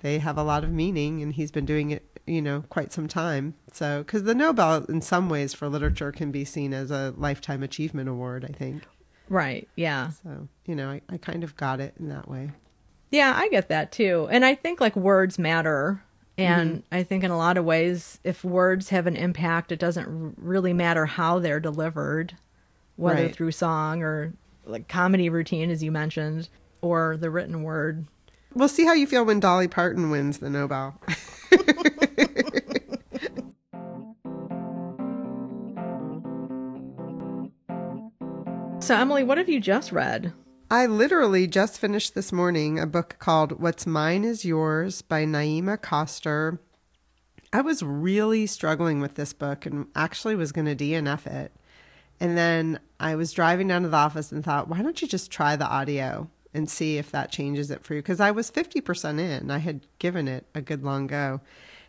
they 0.00 0.18
have 0.18 0.38
a 0.38 0.42
lot 0.42 0.64
of 0.64 0.70
meaning. 0.70 1.22
And 1.22 1.32
he's 1.32 1.50
been 1.50 1.66
doing 1.66 1.90
it, 1.90 2.20
you 2.26 2.42
know, 2.42 2.64
quite 2.68 2.92
some 2.92 3.08
time. 3.08 3.54
So, 3.72 4.02
because 4.02 4.24
the 4.24 4.34
Nobel, 4.34 4.84
in 4.84 5.00
some 5.00 5.28
ways, 5.28 5.54
for 5.54 5.68
literature, 5.68 6.12
can 6.12 6.30
be 6.30 6.44
seen 6.44 6.72
as 6.72 6.90
a 6.90 7.14
lifetime 7.16 7.62
achievement 7.62 8.08
award. 8.08 8.44
I 8.44 8.52
think. 8.52 8.82
Right. 9.28 9.68
Yeah. 9.76 10.10
So 10.10 10.48
you 10.66 10.74
know, 10.74 10.90
I, 10.90 11.00
I 11.08 11.16
kind 11.16 11.44
of 11.44 11.56
got 11.56 11.80
it 11.80 11.94
in 11.98 12.08
that 12.08 12.28
way. 12.28 12.50
Yeah, 13.10 13.32
I 13.34 13.48
get 13.48 13.68
that 13.68 13.92
too, 13.92 14.28
and 14.30 14.44
I 14.44 14.54
think 14.54 14.80
like 14.80 14.96
words 14.96 15.38
matter. 15.38 16.02
And 16.38 16.76
mm-hmm. 16.76 16.94
I 16.94 17.02
think 17.02 17.22
in 17.22 17.30
a 17.30 17.36
lot 17.36 17.58
of 17.58 17.66
ways, 17.66 18.18
if 18.24 18.44
words 18.44 18.88
have 18.88 19.06
an 19.06 19.16
impact, 19.16 19.72
it 19.72 19.78
doesn't 19.78 20.36
really 20.38 20.72
matter 20.72 21.04
how 21.04 21.38
they're 21.38 21.60
delivered, 21.60 22.34
whether 22.96 23.24
right. 23.24 23.34
through 23.34 23.52
song 23.52 24.02
or 24.02 24.32
like 24.70 24.88
comedy 24.88 25.28
routine, 25.28 25.70
as 25.70 25.82
you 25.82 25.92
mentioned, 25.92 26.48
or 26.80 27.16
the 27.16 27.30
written 27.30 27.62
word. 27.62 28.06
We'll 28.54 28.68
see 28.68 28.84
how 28.84 28.94
you 28.94 29.06
feel 29.06 29.24
when 29.24 29.40
Dolly 29.40 29.68
Parton 29.68 30.10
wins 30.10 30.38
the 30.38 30.50
Nobel. 30.50 31.00
so, 38.80 38.96
Emily, 38.96 39.22
what 39.22 39.38
have 39.38 39.48
you 39.48 39.60
just 39.60 39.92
read? 39.92 40.32
I 40.72 40.86
literally 40.86 41.48
just 41.48 41.80
finished 41.80 42.14
this 42.14 42.32
morning 42.32 42.78
a 42.78 42.86
book 42.86 43.16
called 43.18 43.60
What's 43.60 43.86
Mine 43.86 44.24
is 44.24 44.44
Yours 44.44 45.02
by 45.02 45.24
Naima 45.24 45.80
Coster. 45.80 46.60
I 47.52 47.60
was 47.60 47.82
really 47.82 48.46
struggling 48.46 49.00
with 49.00 49.16
this 49.16 49.32
book 49.32 49.66
and 49.66 49.86
actually 49.96 50.36
was 50.36 50.52
going 50.52 50.66
to 50.66 50.76
DNF 50.76 51.26
it. 51.26 51.52
And 52.20 52.36
then 52.36 52.78
I 53.00 53.16
was 53.16 53.32
driving 53.32 53.68
down 53.68 53.82
to 53.82 53.88
the 53.88 53.96
office 53.96 54.30
and 54.30 54.44
thought, 54.44 54.68
why 54.68 54.82
don't 54.82 55.00
you 55.00 55.08
just 55.08 55.30
try 55.30 55.56
the 55.56 55.66
audio 55.66 56.28
and 56.52 56.68
see 56.68 56.98
if 56.98 57.10
that 57.10 57.32
changes 57.32 57.70
it 57.70 57.82
for 57.82 57.94
you? 57.94 58.02
Because 58.02 58.20
I 58.20 58.30
was 58.30 58.50
50% 58.50 59.18
in. 59.18 59.50
I 59.50 59.58
had 59.58 59.86
given 59.98 60.28
it 60.28 60.46
a 60.54 60.60
good 60.60 60.84
long 60.84 61.06
go. 61.06 61.40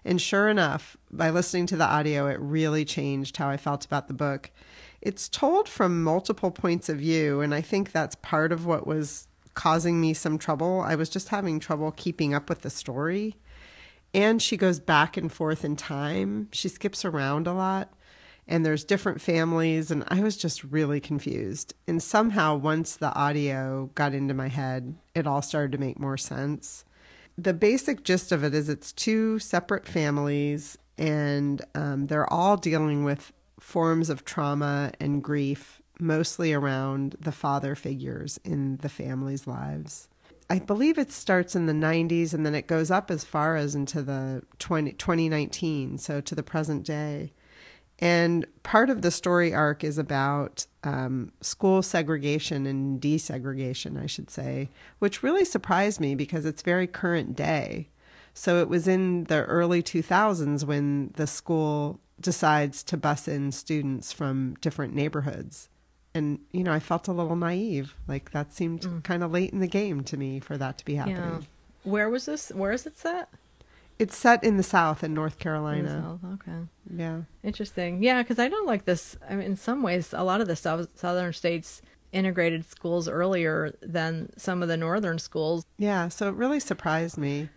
And 0.05 0.21
sure 0.21 0.47
enough, 0.47 0.95
by 1.11 1.29
listening 1.29 1.67
to 1.67 1.77
the 1.77 1.85
audio, 1.85 2.27
it 2.27 2.39
really 2.39 2.85
changed 2.85 3.37
how 3.37 3.49
I 3.49 3.57
felt 3.57 3.85
about 3.85 4.07
the 4.07 4.13
book. 4.13 4.49
It's 5.01 5.27
told 5.27 5.67
from 5.67 6.03
multiple 6.03 6.49
points 6.49 6.89
of 6.89 6.99
view, 6.99 7.41
and 7.41 7.53
I 7.53 7.61
think 7.61 7.91
that's 7.91 8.15
part 8.15 8.51
of 8.51 8.65
what 8.65 8.87
was 8.87 9.27
causing 9.53 9.99
me 9.99 10.13
some 10.13 10.37
trouble. 10.37 10.81
I 10.81 10.95
was 10.95 11.09
just 11.09 11.29
having 11.29 11.59
trouble 11.59 11.91
keeping 11.91 12.33
up 12.33 12.49
with 12.49 12.61
the 12.61 12.69
story. 12.69 13.35
And 14.13 14.41
she 14.41 14.57
goes 14.57 14.79
back 14.79 15.17
and 15.17 15.31
forth 15.31 15.63
in 15.65 15.75
time. 15.75 16.49
She 16.51 16.67
skips 16.67 17.05
around 17.05 17.47
a 17.47 17.53
lot 17.53 17.93
and 18.47 18.65
there's 18.65 18.83
different 18.83 19.21
families 19.21 19.91
and 19.91 20.03
I 20.07 20.21
was 20.21 20.37
just 20.37 20.63
really 20.63 20.99
confused. 20.99 21.73
And 21.87 22.01
somehow 22.01 22.55
once 22.55 22.95
the 22.95 23.13
audio 23.13 23.89
got 23.95 24.13
into 24.13 24.33
my 24.33 24.47
head, 24.47 24.95
it 25.15 25.27
all 25.27 25.41
started 25.41 25.71
to 25.73 25.77
make 25.77 25.99
more 25.99 26.17
sense. 26.17 26.83
The 27.37 27.53
basic 27.53 28.03
gist 28.03 28.31
of 28.31 28.43
it 28.43 28.53
is 28.53 28.69
it's 28.69 28.91
two 28.91 29.39
separate 29.39 29.87
families 29.87 30.77
and 30.97 31.61
um, 31.75 32.05
they're 32.05 32.31
all 32.31 32.57
dealing 32.57 33.03
with 33.03 33.31
forms 33.59 34.09
of 34.09 34.25
trauma 34.25 34.91
and 34.99 35.23
grief, 35.23 35.81
mostly 35.99 36.51
around 36.51 37.15
the 37.19 37.31
father 37.31 37.75
figures 37.75 38.39
in 38.43 38.77
the 38.77 38.89
family's 38.89 39.47
lives. 39.47 40.09
I 40.49 40.59
believe 40.59 40.97
it 40.97 41.11
starts 41.11 41.55
in 41.55 41.67
the 41.67 41.73
90s 41.73 42.33
and 42.33 42.45
then 42.45 42.55
it 42.55 42.67
goes 42.67 42.91
up 42.91 43.09
as 43.09 43.23
far 43.23 43.55
as 43.55 43.73
into 43.73 44.01
the 44.01 44.43
20, 44.59 44.91
2019, 44.93 45.97
so 45.97 46.19
to 46.19 46.35
the 46.35 46.43
present 46.43 46.85
day. 46.85 47.31
And 48.01 48.47
part 48.63 48.89
of 48.89 49.03
the 49.03 49.11
story 49.11 49.53
arc 49.53 49.83
is 49.83 49.99
about 49.99 50.65
um, 50.83 51.31
school 51.41 51.83
segregation 51.83 52.65
and 52.65 52.99
desegregation, 52.99 54.01
I 54.01 54.07
should 54.07 54.31
say, 54.31 54.69
which 54.97 55.21
really 55.21 55.45
surprised 55.45 55.99
me 55.99 56.15
because 56.15 56.43
it's 56.43 56.63
very 56.63 56.87
current 56.87 57.35
day. 57.35 57.89
So 58.33 58.59
it 58.59 58.69
was 58.69 58.87
in 58.87 59.25
the 59.25 59.43
early 59.43 59.83
2000s 59.83 60.63
when 60.63 61.11
the 61.15 61.27
school 61.27 61.99
decides 62.19 62.81
to 62.83 62.97
bus 62.97 63.27
in 63.27 63.51
students 63.51 64.11
from 64.11 64.55
different 64.61 64.95
neighborhoods. 64.95 65.69
And, 66.13 66.39
you 66.51 66.63
know, 66.63 66.73
I 66.73 66.79
felt 66.79 67.07
a 67.07 67.13
little 67.13 67.35
naive. 67.35 67.95
Like 68.07 68.31
that 68.31 68.51
seemed 68.51 68.81
mm. 68.81 69.03
kind 69.03 69.23
of 69.23 69.31
late 69.31 69.53
in 69.53 69.59
the 69.59 69.67
game 69.67 70.03
to 70.05 70.17
me 70.17 70.39
for 70.39 70.57
that 70.57 70.77
to 70.79 70.85
be 70.85 70.95
happening. 70.95 71.17
Yeah. 71.17 71.39
Where 71.83 72.09
was 72.09 72.25
this? 72.25 72.49
Where 72.49 72.71
is 72.71 72.85
it 72.85 72.97
set? 72.97 73.29
It's 74.01 74.17
set 74.17 74.43
in 74.43 74.57
the 74.57 74.63
South 74.63 75.03
in 75.03 75.13
North 75.13 75.37
Carolina. 75.37 75.95
In 75.95 76.01
South, 76.01 76.19
okay. 76.33 76.57
Yeah. 76.97 77.21
Interesting. 77.43 78.01
Yeah, 78.01 78.23
because 78.23 78.39
I 78.39 78.47
don't 78.47 78.65
like 78.65 78.85
this. 78.85 79.15
I 79.29 79.35
mean, 79.35 79.45
in 79.45 79.55
some 79.55 79.83
ways, 79.83 80.11
a 80.11 80.23
lot 80.23 80.41
of 80.41 80.47
the 80.47 80.55
south, 80.55 80.87
southern 80.95 81.33
states 81.33 81.83
integrated 82.11 82.65
schools 82.65 83.07
earlier 83.07 83.75
than 83.79 84.31
some 84.37 84.63
of 84.63 84.69
the 84.69 84.75
northern 84.75 85.19
schools. 85.19 85.63
Yeah, 85.77 86.07
so 86.07 86.29
it 86.29 86.33
really 86.33 86.59
surprised 86.59 87.19
me. 87.19 87.49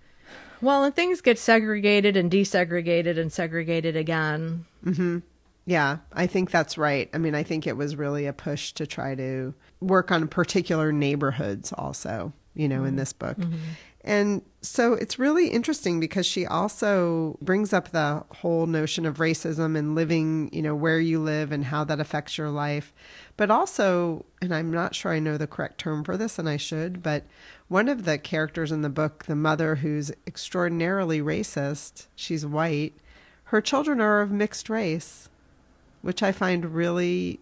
Well, 0.60 0.84
and 0.84 0.94
things 0.94 1.22
get 1.22 1.38
segregated 1.38 2.14
and 2.14 2.30
desegregated 2.30 3.18
and 3.18 3.32
segregated 3.32 3.96
again. 3.96 4.66
Mm-hmm. 4.84 5.20
Yeah, 5.64 5.98
I 6.12 6.26
think 6.26 6.50
that's 6.50 6.76
right. 6.76 7.08
I 7.14 7.18
mean, 7.18 7.34
I 7.34 7.42
think 7.42 7.66
it 7.66 7.78
was 7.78 7.96
really 7.96 8.26
a 8.26 8.34
push 8.34 8.72
to 8.72 8.86
try 8.86 9.14
to 9.14 9.54
work 9.80 10.12
on 10.12 10.28
particular 10.28 10.92
neighborhoods 10.92 11.72
also, 11.72 12.34
you 12.54 12.68
know, 12.68 12.80
mm-hmm. 12.80 12.88
in 12.88 12.96
this 12.96 13.14
book. 13.14 13.38
Mm-hmm. 13.38 13.56
And 14.02 14.42
so 14.64 14.94
it's 14.94 15.18
really 15.18 15.48
interesting 15.48 16.00
because 16.00 16.24
she 16.24 16.46
also 16.46 17.36
brings 17.42 17.74
up 17.74 17.90
the 17.90 18.24
whole 18.36 18.66
notion 18.66 19.04
of 19.04 19.18
racism 19.18 19.76
and 19.76 19.94
living, 19.94 20.48
you 20.54 20.62
know, 20.62 20.74
where 20.74 20.98
you 20.98 21.20
live 21.20 21.52
and 21.52 21.66
how 21.66 21.84
that 21.84 22.00
affects 22.00 22.38
your 22.38 22.48
life. 22.48 22.94
But 23.36 23.50
also, 23.50 24.24
and 24.40 24.54
I'm 24.54 24.72
not 24.72 24.94
sure 24.94 25.12
I 25.12 25.18
know 25.18 25.36
the 25.36 25.46
correct 25.46 25.76
term 25.78 26.02
for 26.02 26.16
this 26.16 26.38
and 26.38 26.48
I 26.48 26.56
should, 26.56 27.02
but 27.02 27.24
one 27.68 27.90
of 27.90 28.04
the 28.04 28.16
characters 28.16 28.72
in 28.72 28.80
the 28.80 28.88
book, 28.88 29.24
the 29.24 29.36
mother 29.36 29.76
who's 29.76 30.12
extraordinarily 30.26 31.20
racist, 31.20 32.06
she's 32.16 32.46
white, 32.46 32.94
her 33.44 33.60
children 33.60 34.00
are 34.00 34.22
of 34.22 34.30
mixed 34.30 34.70
race, 34.70 35.28
which 36.00 36.22
I 36.22 36.32
find 36.32 36.74
really 36.74 37.38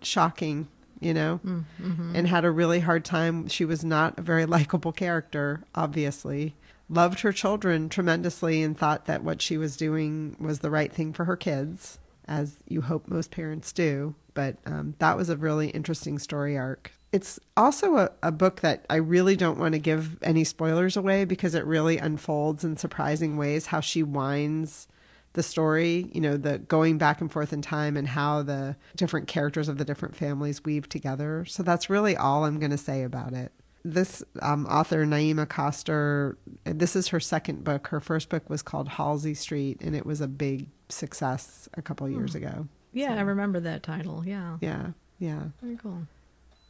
shocking 0.00 0.68
you 1.02 1.14
know, 1.14 1.40
mm, 1.44 1.64
mm-hmm. 1.80 2.16
and 2.16 2.28
had 2.28 2.44
a 2.44 2.50
really 2.50 2.80
hard 2.80 3.04
time. 3.04 3.48
She 3.48 3.64
was 3.64 3.84
not 3.84 4.18
a 4.18 4.22
very 4.22 4.46
likable 4.56 4.92
character, 4.92 5.62
obviously. 5.74 6.54
Loved 6.88 7.20
her 7.20 7.32
children 7.32 7.88
tremendously 7.88 8.62
and 8.62 8.76
thought 8.76 9.06
that 9.06 9.24
what 9.24 9.40
she 9.40 9.56
was 9.56 9.76
doing 9.76 10.36
was 10.38 10.58
the 10.58 10.70
right 10.70 10.92
thing 10.92 11.12
for 11.12 11.24
her 11.24 11.36
kids, 11.36 11.98
as 12.26 12.56
you 12.68 12.82
hope 12.82 13.08
most 13.08 13.30
parents 13.30 13.72
do. 13.72 14.14
But 14.34 14.56
um, 14.66 14.94
that 14.98 15.16
was 15.16 15.28
a 15.28 15.36
really 15.36 15.68
interesting 15.70 16.18
story 16.18 16.56
arc. 16.56 16.92
It's 17.10 17.38
also 17.56 17.96
a, 17.96 18.10
a 18.22 18.32
book 18.32 18.60
that 18.60 18.86
I 18.88 18.96
really 18.96 19.36
don't 19.36 19.58
want 19.58 19.74
to 19.74 19.78
give 19.78 20.22
any 20.22 20.44
spoilers 20.44 20.96
away 20.96 21.24
because 21.24 21.54
it 21.54 21.66
really 21.66 21.98
unfolds 21.98 22.64
in 22.64 22.76
surprising 22.76 23.36
ways 23.36 23.66
how 23.66 23.80
she 23.80 24.02
winds 24.02 24.88
the 25.34 25.42
story, 25.42 26.10
you 26.12 26.20
know, 26.20 26.36
the 26.36 26.58
going 26.58 26.98
back 26.98 27.20
and 27.20 27.32
forth 27.32 27.52
in 27.52 27.62
time 27.62 27.96
and 27.96 28.08
how 28.08 28.42
the 28.42 28.76
different 28.96 29.28
characters 29.28 29.68
of 29.68 29.78
the 29.78 29.84
different 29.84 30.14
families 30.14 30.64
weave 30.64 30.88
together. 30.88 31.44
So 31.46 31.62
that's 31.62 31.88
really 31.88 32.16
all 32.16 32.44
I'm 32.44 32.58
going 32.58 32.70
to 32.70 32.78
say 32.78 33.02
about 33.02 33.32
it. 33.32 33.52
This 33.84 34.22
um, 34.40 34.66
author, 34.66 35.04
Naima 35.04 35.48
Coster, 35.48 36.38
this 36.64 36.94
is 36.94 37.08
her 37.08 37.18
second 37.18 37.64
book. 37.64 37.88
Her 37.88 37.98
first 37.98 38.28
book 38.28 38.48
was 38.48 38.62
called 38.62 38.88
Halsey 38.90 39.34
Street, 39.34 39.80
and 39.80 39.96
it 39.96 40.06
was 40.06 40.20
a 40.20 40.28
big 40.28 40.68
success 40.88 41.68
a 41.74 41.82
couple 41.82 42.06
hmm. 42.06 42.14
years 42.14 42.34
ago. 42.34 42.68
Yeah, 42.92 43.14
so. 43.14 43.14
I 43.14 43.20
remember 43.22 43.58
that 43.60 43.82
title. 43.82 44.22
Yeah. 44.24 44.58
Yeah. 44.60 44.90
Yeah. 45.18 45.44
Very 45.60 45.76
cool. 45.76 46.06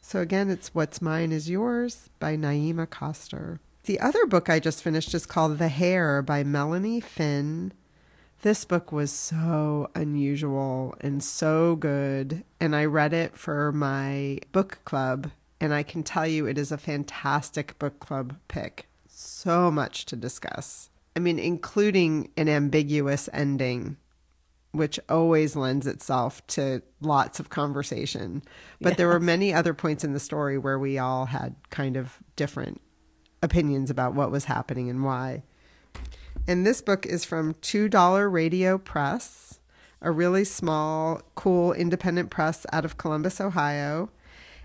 So 0.01 0.21
again, 0.21 0.49
it's 0.49 0.73
What's 0.73 1.01
Mine 1.01 1.31
is 1.31 1.49
Yours 1.49 2.09
by 2.19 2.35
Naima 2.35 2.89
Coster. 2.89 3.59
The 3.85 3.99
other 3.99 4.25
book 4.25 4.49
I 4.49 4.59
just 4.59 4.81
finished 4.81 5.13
is 5.13 5.25
called 5.25 5.57
The 5.57 5.67
Hare 5.67 6.21
by 6.21 6.43
Melanie 6.43 7.01
Finn 7.01 7.73
this 8.43 8.65
book 8.65 8.91
was 8.91 9.11
so 9.11 9.89
unusual 9.95 10.95
and 10.99 11.23
so 11.23 11.75
good. 11.77 12.43
And 12.59 12.75
I 12.75 12.85
read 12.85 13.13
it 13.13 13.37
for 13.37 13.71
my 13.71 14.39
book 14.51 14.79
club. 14.85 15.31
And 15.59 15.73
I 15.73 15.81
can 15.81 16.03
tell 16.03 16.27
you 16.27 16.45
it 16.45 16.57
is 16.57 16.71
a 16.71 16.77
fantastic 16.77 17.79
book 17.79 17.99
club 17.99 18.35
pick. 18.49 18.87
So 19.07 19.71
much 19.71 20.05
to 20.07 20.17
discuss. 20.17 20.89
I 21.15 21.19
mean, 21.19 21.39
including 21.39 22.31
an 22.35 22.49
ambiguous 22.49 23.29
ending, 23.31 23.95
which 24.73 24.99
always 25.07 25.55
lends 25.55 25.87
itself 25.87 26.45
to 26.47 26.81
lots 26.99 27.39
of 27.39 27.49
conversation. 27.49 28.43
But 28.81 28.89
yes. 28.89 28.97
there 28.97 29.07
were 29.07 29.21
many 29.21 29.53
other 29.53 29.73
points 29.73 30.03
in 30.03 30.11
the 30.11 30.19
story 30.19 30.57
where 30.57 30.79
we 30.79 30.97
all 30.97 31.27
had 31.27 31.55
kind 31.69 31.95
of 31.95 32.17
different 32.35 32.81
opinions 33.41 33.89
about 33.89 34.15
what 34.15 34.31
was 34.31 34.45
happening 34.45 34.89
and 34.89 35.01
why. 35.01 35.43
And 36.45 36.65
this 36.65 36.81
book 36.81 37.05
is 37.05 37.23
from 37.23 37.53
$2 37.55 38.31
Radio 38.31 38.77
Press, 38.77 39.59
a 40.01 40.11
really 40.11 40.43
small, 40.43 41.21
cool 41.35 41.71
independent 41.71 42.31
press 42.31 42.65
out 42.73 42.83
of 42.83 42.97
Columbus, 42.97 43.39
Ohio. 43.39 44.09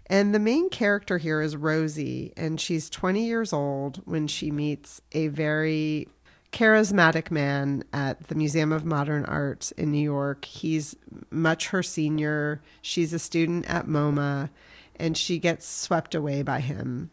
And 0.06 0.34
the 0.34 0.40
main 0.40 0.70
character 0.70 1.18
here 1.18 1.40
is 1.40 1.56
Rosie, 1.56 2.32
and 2.36 2.60
she's 2.60 2.90
20 2.90 3.24
years 3.24 3.52
old 3.52 4.02
when 4.06 4.26
she 4.26 4.50
meets 4.50 5.00
a 5.12 5.28
very 5.28 6.08
charismatic 6.50 7.30
man 7.30 7.84
at 7.92 8.26
the 8.26 8.34
Museum 8.34 8.72
of 8.72 8.84
Modern 8.84 9.24
Art 9.26 9.70
in 9.76 9.92
New 9.92 10.02
York. 10.02 10.46
He's 10.46 10.96
much 11.30 11.68
her 11.68 11.84
senior. 11.84 12.60
She's 12.82 13.12
a 13.12 13.20
student 13.20 13.70
at 13.70 13.86
MoMA, 13.86 14.50
and 14.96 15.16
she 15.16 15.38
gets 15.38 15.68
swept 15.68 16.16
away 16.16 16.42
by 16.42 16.58
him. 16.58 17.12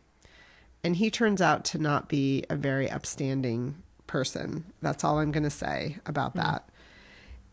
And 0.83 0.95
he 0.95 1.11
turns 1.11 1.41
out 1.41 1.65
to 1.65 1.77
not 1.77 2.09
be 2.09 2.45
a 2.49 2.55
very 2.55 2.89
upstanding 2.89 3.83
person. 4.07 4.65
That's 4.81 5.03
all 5.03 5.19
I'm 5.19 5.31
going 5.31 5.43
to 5.43 5.49
say 5.49 5.97
about 6.05 6.31
mm-hmm. 6.31 6.47
that. 6.47 6.69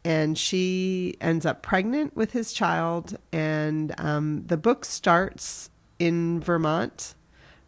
And 0.05 0.37
she 0.37 1.17
ends 1.21 1.47
up 1.47 1.63
pregnant 1.63 2.17
with 2.17 2.33
his 2.33 2.53
child. 2.53 3.17
And 3.33 3.95
um, 3.99 4.45
the 4.47 4.57
book 4.57 4.85
starts 4.85 5.71
in 5.99 6.41
Vermont. 6.41 7.15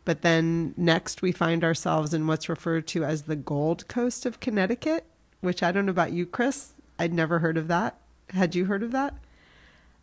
But 0.05 0.23
then 0.23 0.75
next, 0.77 1.23
we 1.23 1.33
find 1.33 1.65
ourselves 1.65 2.13
in 2.13 2.27
what's 2.27 2.49
referred 2.49 2.87
to 2.89 3.05
as 3.05 3.23
the 3.23 3.37
Gold 3.37 3.89
Coast 3.89 4.27
of 4.27 4.41
Connecticut, 4.41 5.07
which 5.41 5.63
I 5.63 5.73
don't 5.73 5.87
know 5.87 5.91
about 5.91 6.13
you, 6.13 6.27
Chris. 6.27 6.73
I'd 6.99 7.15
never 7.15 7.39
heard 7.39 7.57
of 7.57 7.69
that. 7.69 7.99
Had 8.31 8.55
you 8.55 8.67
heard 8.67 8.83
of 8.83 8.91
that? 8.93 9.15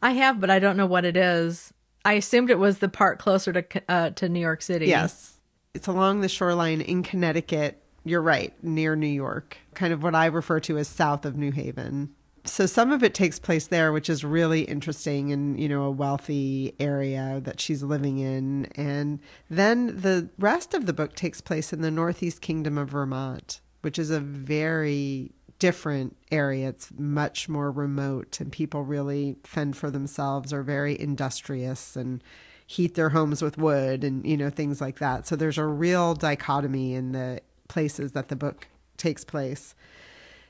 I 0.01 0.11
have, 0.11 0.39
but 0.39 0.49
I 0.49 0.59
don't 0.59 0.77
know 0.77 0.85
what 0.85 1.05
it 1.05 1.15
is. 1.15 1.73
I 2.03 2.13
assumed 2.13 2.49
it 2.49 2.57
was 2.57 2.79
the 2.79 2.89
part 2.89 3.19
closer 3.19 3.53
to 3.53 3.91
uh, 3.91 4.09
to 4.11 4.27
New 4.27 4.39
York 4.39 4.61
City. 4.61 4.87
Yes, 4.87 5.37
it's 5.73 5.87
along 5.87 6.21
the 6.21 6.29
shoreline 6.29 6.81
in 6.81 7.03
Connecticut, 7.03 7.80
you're 8.03 8.21
right, 8.21 8.53
near 8.63 8.95
New 8.95 9.07
York, 9.07 9.57
kind 9.73 9.93
of 9.93 10.03
what 10.03 10.15
I 10.15 10.25
refer 10.25 10.59
to 10.61 10.77
as 10.77 10.87
south 10.87 11.25
of 11.25 11.37
New 11.37 11.51
Haven. 11.51 12.13
so 12.45 12.65
some 12.65 12.91
of 12.91 13.03
it 13.03 13.13
takes 13.13 13.39
place 13.39 13.67
there, 13.67 13.91
which 13.91 14.09
is 14.09 14.23
really 14.23 14.61
interesting 14.61 15.29
in, 15.29 15.57
you 15.57 15.69
know, 15.69 15.83
a 15.83 15.91
wealthy 15.91 16.73
area 16.79 17.39
that 17.43 17.59
she's 17.59 17.83
living 17.83 18.17
in. 18.17 18.65
And 18.75 19.19
then 19.49 19.87
the 20.01 20.29
rest 20.39 20.73
of 20.73 20.85
the 20.85 20.93
book 20.93 21.15
takes 21.15 21.41
place 21.41 21.71
in 21.71 21.81
the 21.81 21.91
Northeast 21.91 22.41
Kingdom 22.41 22.77
of 22.77 22.89
Vermont, 22.89 23.61
which 23.81 23.99
is 23.99 24.09
a 24.09 24.19
very 24.19 25.31
different 25.59 26.17
area. 26.31 26.69
It's 26.69 26.91
much 26.97 27.47
more 27.47 27.69
remote 27.69 28.39
and 28.39 28.51
people 28.51 28.83
really 28.83 29.35
fend 29.43 29.77
for 29.77 29.91
themselves, 29.91 30.51
are 30.51 30.63
very 30.63 30.99
industrious 30.99 31.95
and 31.95 32.23
heat 32.65 32.95
their 32.95 33.09
homes 33.09 33.41
with 33.43 33.57
wood 33.57 34.03
and, 34.03 34.25
you 34.25 34.37
know, 34.37 34.49
things 34.49 34.81
like 34.81 34.97
that. 34.97 35.27
So 35.27 35.35
there's 35.35 35.59
a 35.59 35.65
real 35.65 36.15
dichotomy 36.15 36.95
in 36.95 37.11
the 37.11 37.41
places 37.71 38.11
that 38.11 38.27
the 38.27 38.35
book 38.35 38.67
takes 38.97 39.23
place. 39.23 39.73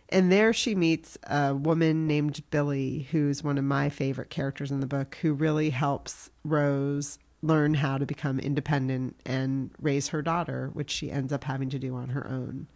And 0.09 0.31
there 0.31 0.51
she 0.51 0.75
meets 0.75 1.17
a 1.23 1.55
woman 1.55 2.07
named 2.07 2.41
Billy, 2.49 3.07
who's 3.11 3.43
one 3.43 3.57
of 3.59 3.63
my 3.63 3.89
favorite 3.89 4.29
characters 4.29 4.71
in 4.71 4.81
the 4.81 4.87
book, 4.87 5.17
who 5.21 5.33
really 5.33 5.69
helps 5.69 6.31
Rose 6.43 7.19
learn 7.43 7.75
how 7.75 7.97
to 7.97 8.05
become 8.05 8.39
independent 8.39 9.15
and 9.25 9.69
raise 9.79 10.09
her 10.09 10.21
daughter, 10.21 10.71
which 10.73 10.89
she 10.89 11.11
ends 11.11 11.31
up 11.31 11.45
having 11.45 11.69
to 11.69 11.79
do 11.79 11.95
on 11.95 12.09
her 12.09 12.27
own. 12.27 12.67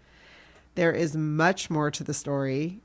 There 0.75 0.93
is 0.93 1.17
much 1.17 1.69
more 1.69 1.89
to 1.91 2.03
the 2.03 2.13
story. 2.13 2.81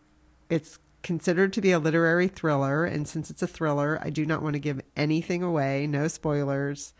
It's 0.48 0.78
considered 1.02 1.52
to 1.52 1.60
be 1.60 1.72
a 1.72 1.78
literary 1.78 2.28
thriller, 2.28 2.84
and 2.84 3.06
since 3.06 3.30
it's 3.30 3.42
a 3.42 3.46
thriller, 3.46 4.00
I 4.02 4.10
do 4.10 4.24
not 4.26 4.42
want 4.42 4.54
to 4.54 4.60
give 4.60 4.80
anything 4.96 5.42
away, 5.42 5.86
no 5.86 6.08
spoilers 6.08 6.94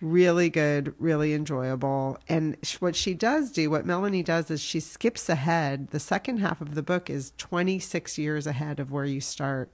really 0.00 0.48
good, 0.48 0.94
really 0.98 1.34
enjoyable. 1.34 2.18
And 2.28 2.56
what 2.80 2.94
she 2.94 3.14
does 3.14 3.50
do, 3.50 3.70
what 3.70 3.86
Melanie 3.86 4.22
does, 4.22 4.50
is 4.50 4.60
she 4.60 4.80
skips 4.80 5.28
ahead. 5.28 5.88
The 5.88 6.00
second 6.00 6.38
half 6.38 6.60
of 6.60 6.74
the 6.74 6.82
book 6.82 7.10
is 7.10 7.32
26 7.38 8.18
years 8.18 8.46
ahead 8.46 8.78
of 8.78 8.92
where 8.92 9.04
you 9.04 9.20
start. 9.20 9.70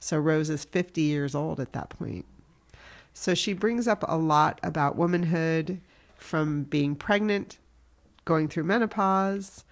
So 0.00 0.18
Rose 0.18 0.50
is 0.50 0.64
50 0.64 1.00
years 1.00 1.34
old 1.34 1.60
at 1.60 1.72
that 1.72 1.90
point. 1.90 2.24
So 3.14 3.34
she 3.34 3.52
brings 3.52 3.88
up 3.88 4.04
a 4.06 4.16
lot 4.16 4.60
about 4.62 4.96
womanhood 4.96 5.80
from 6.16 6.64
being 6.64 6.94
pregnant, 6.94 7.58
going 8.24 8.48
through 8.48 8.64
menopause, 8.64 9.64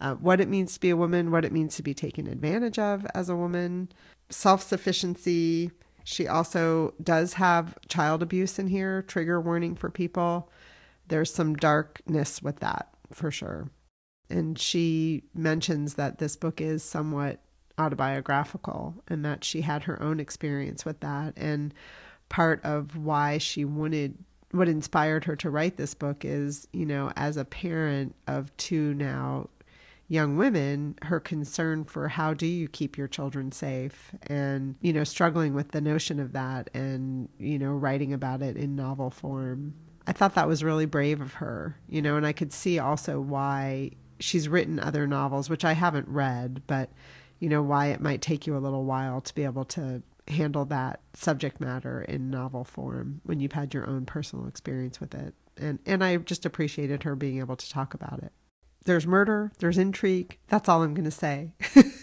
uh, 0.00 0.14
what 0.14 0.40
it 0.40 0.48
means 0.48 0.74
to 0.74 0.80
be 0.80 0.90
a 0.90 0.96
woman, 0.96 1.30
what 1.30 1.44
it 1.44 1.52
means 1.52 1.76
to 1.76 1.82
be 1.82 1.94
taken 1.94 2.26
advantage 2.26 2.78
of 2.78 3.06
as 3.14 3.28
a 3.28 3.36
woman, 3.36 3.88
self 4.30 4.62
sufficiency, 4.62 5.70
she 6.04 6.26
also 6.26 6.94
does 7.02 7.34
have 7.34 7.76
child 7.88 8.22
abuse 8.22 8.58
in 8.58 8.68
here, 8.68 9.02
trigger 9.02 9.40
warning 9.40 9.74
for 9.74 9.90
people. 9.90 10.50
There's 11.08 11.32
some 11.32 11.54
darkness 11.54 12.42
with 12.42 12.60
that 12.60 12.88
for 13.12 13.30
sure. 13.30 13.70
And 14.30 14.58
she 14.58 15.24
mentions 15.34 15.94
that 15.94 16.18
this 16.18 16.36
book 16.36 16.60
is 16.60 16.82
somewhat 16.82 17.40
autobiographical 17.78 18.94
and 19.08 19.24
that 19.24 19.44
she 19.44 19.62
had 19.62 19.84
her 19.84 20.00
own 20.02 20.20
experience 20.20 20.84
with 20.84 21.00
that. 21.00 21.34
And 21.36 21.74
part 22.28 22.64
of 22.64 22.96
why 22.96 23.38
she 23.38 23.64
wanted, 23.64 24.16
what 24.52 24.68
inspired 24.68 25.24
her 25.24 25.36
to 25.36 25.50
write 25.50 25.76
this 25.76 25.94
book 25.94 26.24
is, 26.24 26.66
you 26.72 26.86
know, 26.86 27.12
as 27.16 27.36
a 27.36 27.44
parent 27.44 28.14
of 28.26 28.56
two 28.56 28.94
now 28.94 29.48
young 30.08 30.36
women 30.36 30.96
her 31.02 31.20
concern 31.20 31.84
for 31.84 32.08
how 32.08 32.34
do 32.34 32.46
you 32.46 32.68
keep 32.68 32.98
your 32.98 33.08
children 33.08 33.50
safe 33.50 34.12
and 34.26 34.74
you 34.80 34.92
know 34.92 35.04
struggling 35.04 35.54
with 35.54 35.70
the 35.70 35.80
notion 35.80 36.20
of 36.20 36.32
that 36.32 36.68
and 36.74 37.28
you 37.38 37.58
know 37.58 37.72
writing 37.72 38.12
about 38.12 38.42
it 38.42 38.56
in 38.56 38.76
novel 38.76 39.10
form. 39.10 39.74
I 40.06 40.12
thought 40.12 40.34
that 40.34 40.48
was 40.48 40.64
really 40.64 40.86
brave 40.86 41.20
of 41.20 41.34
her 41.34 41.78
you 41.88 42.02
know 42.02 42.16
and 42.16 42.26
i 42.26 42.32
could 42.32 42.52
see 42.52 42.78
also 42.78 43.20
why 43.20 43.92
she's 44.18 44.48
written 44.48 44.78
other 44.80 45.06
novels 45.06 45.48
which 45.48 45.64
i 45.64 45.72
haven't 45.72 46.08
read 46.08 46.62
but 46.66 46.90
you 47.38 47.48
know 47.48 47.62
why 47.62 47.86
it 47.86 48.00
might 48.00 48.20
take 48.20 48.46
you 48.46 48.56
a 48.56 48.58
little 48.58 48.84
while 48.84 49.20
to 49.20 49.34
be 49.34 49.44
able 49.44 49.64
to 49.64 50.02
handle 50.28 50.64
that 50.66 51.00
subject 51.14 51.60
matter 51.60 52.02
in 52.02 52.30
novel 52.30 52.64
form 52.64 53.20
when 53.24 53.40
you've 53.40 53.52
had 53.52 53.74
your 53.74 53.88
own 53.88 54.06
personal 54.06 54.46
experience 54.46 55.00
with 55.00 55.14
it. 55.14 55.34
And 55.56 55.78
and 55.84 56.02
I 56.02 56.16
just 56.16 56.46
appreciated 56.46 57.02
her 57.02 57.14
being 57.14 57.38
able 57.38 57.56
to 57.56 57.70
talk 57.70 57.94
about 57.94 58.22
it 58.22 58.32
there's 58.84 59.06
murder, 59.06 59.52
there's 59.58 59.78
intrigue. 59.78 60.38
That's 60.48 60.68
all 60.68 60.82
I'm 60.82 60.94
going 60.94 61.04
to 61.04 61.10
say. 61.10 61.52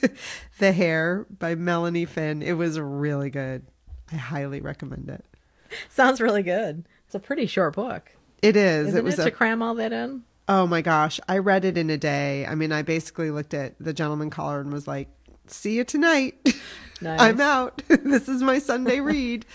the 0.60 0.72
Hare 0.72 1.26
by 1.38 1.56
Melanie 1.56 2.06
Finn. 2.06 2.42
It 2.42 2.54
was 2.54 2.80
really 2.80 3.30
good. 3.30 3.66
I 4.12 4.16
highly 4.16 4.62
recommend 4.62 5.10
it. 5.10 5.26
Sounds 5.90 6.20
really 6.22 6.44
good. 6.44 6.86
It's 7.06 7.16
a 7.16 7.20
pretty 7.20 7.46
short 7.46 7.76
book. 7.76 8.12
It 8.42 8.56
is. 8.56 8.88
Isn't 8.90 9.00
it 9.00 9.04
was 9.04 9.20
it 9.20 9.22
a, 9.22 9.26
to 9.26 9.32
cram 9.32 9.62
all 9.62 9.76
that 9.76 9.92
in? 9.94 10.24
Oh 10.48 10.66
my 10.66 10.82
gosh, 10.82 11.20
I 11.28 11.38
read 11.40 11.66
it 11.66 11.78
in 11.78 11.90
a 11.90 11.98
day. 11.98 12.46
I 12.46 12.56
mean, 12.56 12.72
I 12.72 12.82
basically 12.82 13.30
looked 13.30 13.54
at 13.54 13.76
the 13.80 13.94
gentleman 13.94 14.30
caller 14.30 14.62
and 14.62 14.72
was 14.74 14.88
like, 14.88 15.10
"See 15.48 15.76
you 15.76 15.84
tonight. 15.84 16.36
Nice. 17.02 17.22
I'm 17.22 17.40
out. 17.40 17.82
this 17.88 18.28
is 18.28 18.42
my 18.44 18.60
Sunday 18.60 19.00
read." 19.00 19.46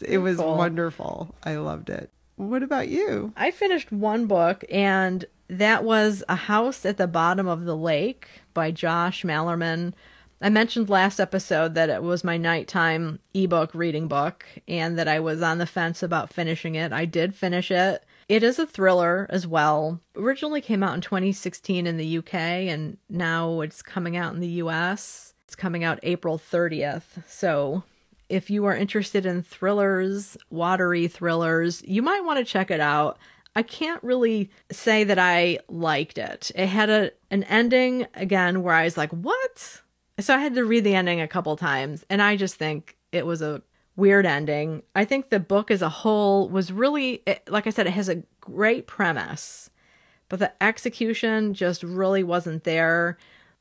It 0.00 0.18
was 0.18 0.38
Cool. 0.38 0.56
wonderful. 0.56 1.34
I 1.44 1.56
loved 1.56 1.90
it. 1.90 2.10
What 2.38 2.62
about 2.62 2.86
you? 2.86 3.32
I 3.36 3.50
finished 3.50 3.90
one 3.90 4.26
book, 4.26 4.64
and 4.70 5.24
that 5.48 5.82
was 5.82 6.22
A 6.28 6.36
House 6.36 6.86
at 6.86 6.96
the 6.96 7.08
Bottom 7.08 7.48
of 7.48 7.64
the 7.64 7.76
Lake 7.76 8.28
by 8.54 8.70
Josh 8.70 9.24
Malerman. 9.24 9.92
I 10.40 10.48
mentioned 10.48 10.88
last 10.88 11.18
episode 11.18 11.74
that 11.74 11.90
it 11.90 12.00
was 12.00 12.22
my 12.22 12.36
nighttime 12.36 13.18
ebook 13.34 13.74
reading 13.74 14.06
book 14.06 14.46
and 14.68 14.96
that 14.96 15.08
I 15.08 15.18
was 15.18 15.42
on 15.42 15.58
the 15.58 15.66
fence 15.66 16.00
about 16.00 16.32
finishing 16.32 16.76
it. 16.76 16.92
I 16.92 17.06
did 17.06 17.34
finish 17.34 17.72
it. 17.72 18.04
It 18.28 18.44
is 18.44 18.60
a 18.60 18.66
thriller 18.66 19.26
as 19.30 19.44
well. 19.44 20.00
Originally 20.14 20.60
came 20.60 20.84
out 20.84 20.94
in 20.94 21.00
2016 21.00 21.88
in 21.88 21.96
the 21.96 22.18
UK 22.18 22.34
and 22.34 22.98
now 23.10 23.62
it's 23.62 23.82
coming 23.82 24.16
out 24.16 24.32
in 24.32 24.38
the 24.38 24.62
US. 24.62 25.34
It's 25.46 25.56
coming 25.56 25.82
out 25.82 25.98
April 26.04 26.38
30th. 26.38 27.24
So 27.26 27.82
if 28.28 28.50
you 28.50 28.64
are 28.66 28.76
interested 28.76 29.26
in 29.26 29.42
thrillers, 29.42 30.36
watery 30.50 31.08
thrillers, 31.08 31.82
you 31.86 32.02
might 32.02 32.24
want 32.24 32.38
to 32.38 32.44
check 32.44 32.70
it 32.70 32.80
out. 32.80 33.18
I 33.56 33.62
can't 33.62 34.02
really 34.02 34.50
say 34.70 35.04
that 35.04 35.18
I 35.18 35.58
liked 35.68 36.18
it. 36.18 36.50
It 36.54 36.66
had 36.66 36.90
a 36.90 37.10
an 37.30 37.44
ending 37.44 38.06
again 38.14 38.62
where 38.62 38.74
I 38.74 38.84
was 38.84 38.96
like, 38.96 39.10
"What?" 39.10 39.82
So 40.20 40.34
I 40.34 40.38
had 40.38 40.54
to 40.54 40.64
read 40.64 40.84
the 40.84 40.94
ending 40.94 41.20
a 41.20 41.28
couple 41.28 41.56
times, 41.56 42.04
and 42.10 42.22
I 42.22 42.36
just 42.36 42.56
think 42.56 42.96
it 43.12 43.26
was 43.26 43.42
a 43.42 43.62
weird 43.96 44.26
ending. 44.26 44.82
I 44.94 45.04
think 45.04 45.28
the 45.28 45.40
book 45.40 45.70
as 45.70 45.82
a 45.82 45.88
whole 45.88 46.48
was 46.48 46.72
really 46.72 47.22
it, 47.26 47.50
like 47.50 47.66
I 47.66 47.70
said 47.70 47.86
it 47.86 47.92
has 47.92 48.08
a 48.08 48.22
great 48.40 48.86
premise, 48.86 49.70
but 50.28 50.38
the 50.38 50.52
execution 50.62 51.54
just 51.54 51.82
really 51.82 52.22
wasn't 52.22 52.64
there. 52.64 53.18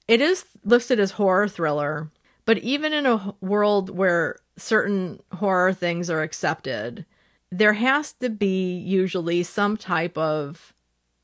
It 0.07 0.21
is 0.21 0.45
listed 0.63 0.99
as 0.99 1.11
horror 1.11 1.47
thriller, 1.47 2.11
but 2.45 2.59
even 2.59 2.93
in 2.93 3.05
a 3.05 3.35
world 3.41 3.89
where 3.89 4.37
certain 4.57 5.21
horror 5.33 5.73
things 5.73 6.09
are 6.09 6.21
accepted, 6.21 7.05
there 7.51 7.73
has 7.73 8.13
to 8.13 8.29
be 8.29 8.77
usually 8.77 9.43
some 9.43 9.77
type 9.77 10.17
of 10.17 10.73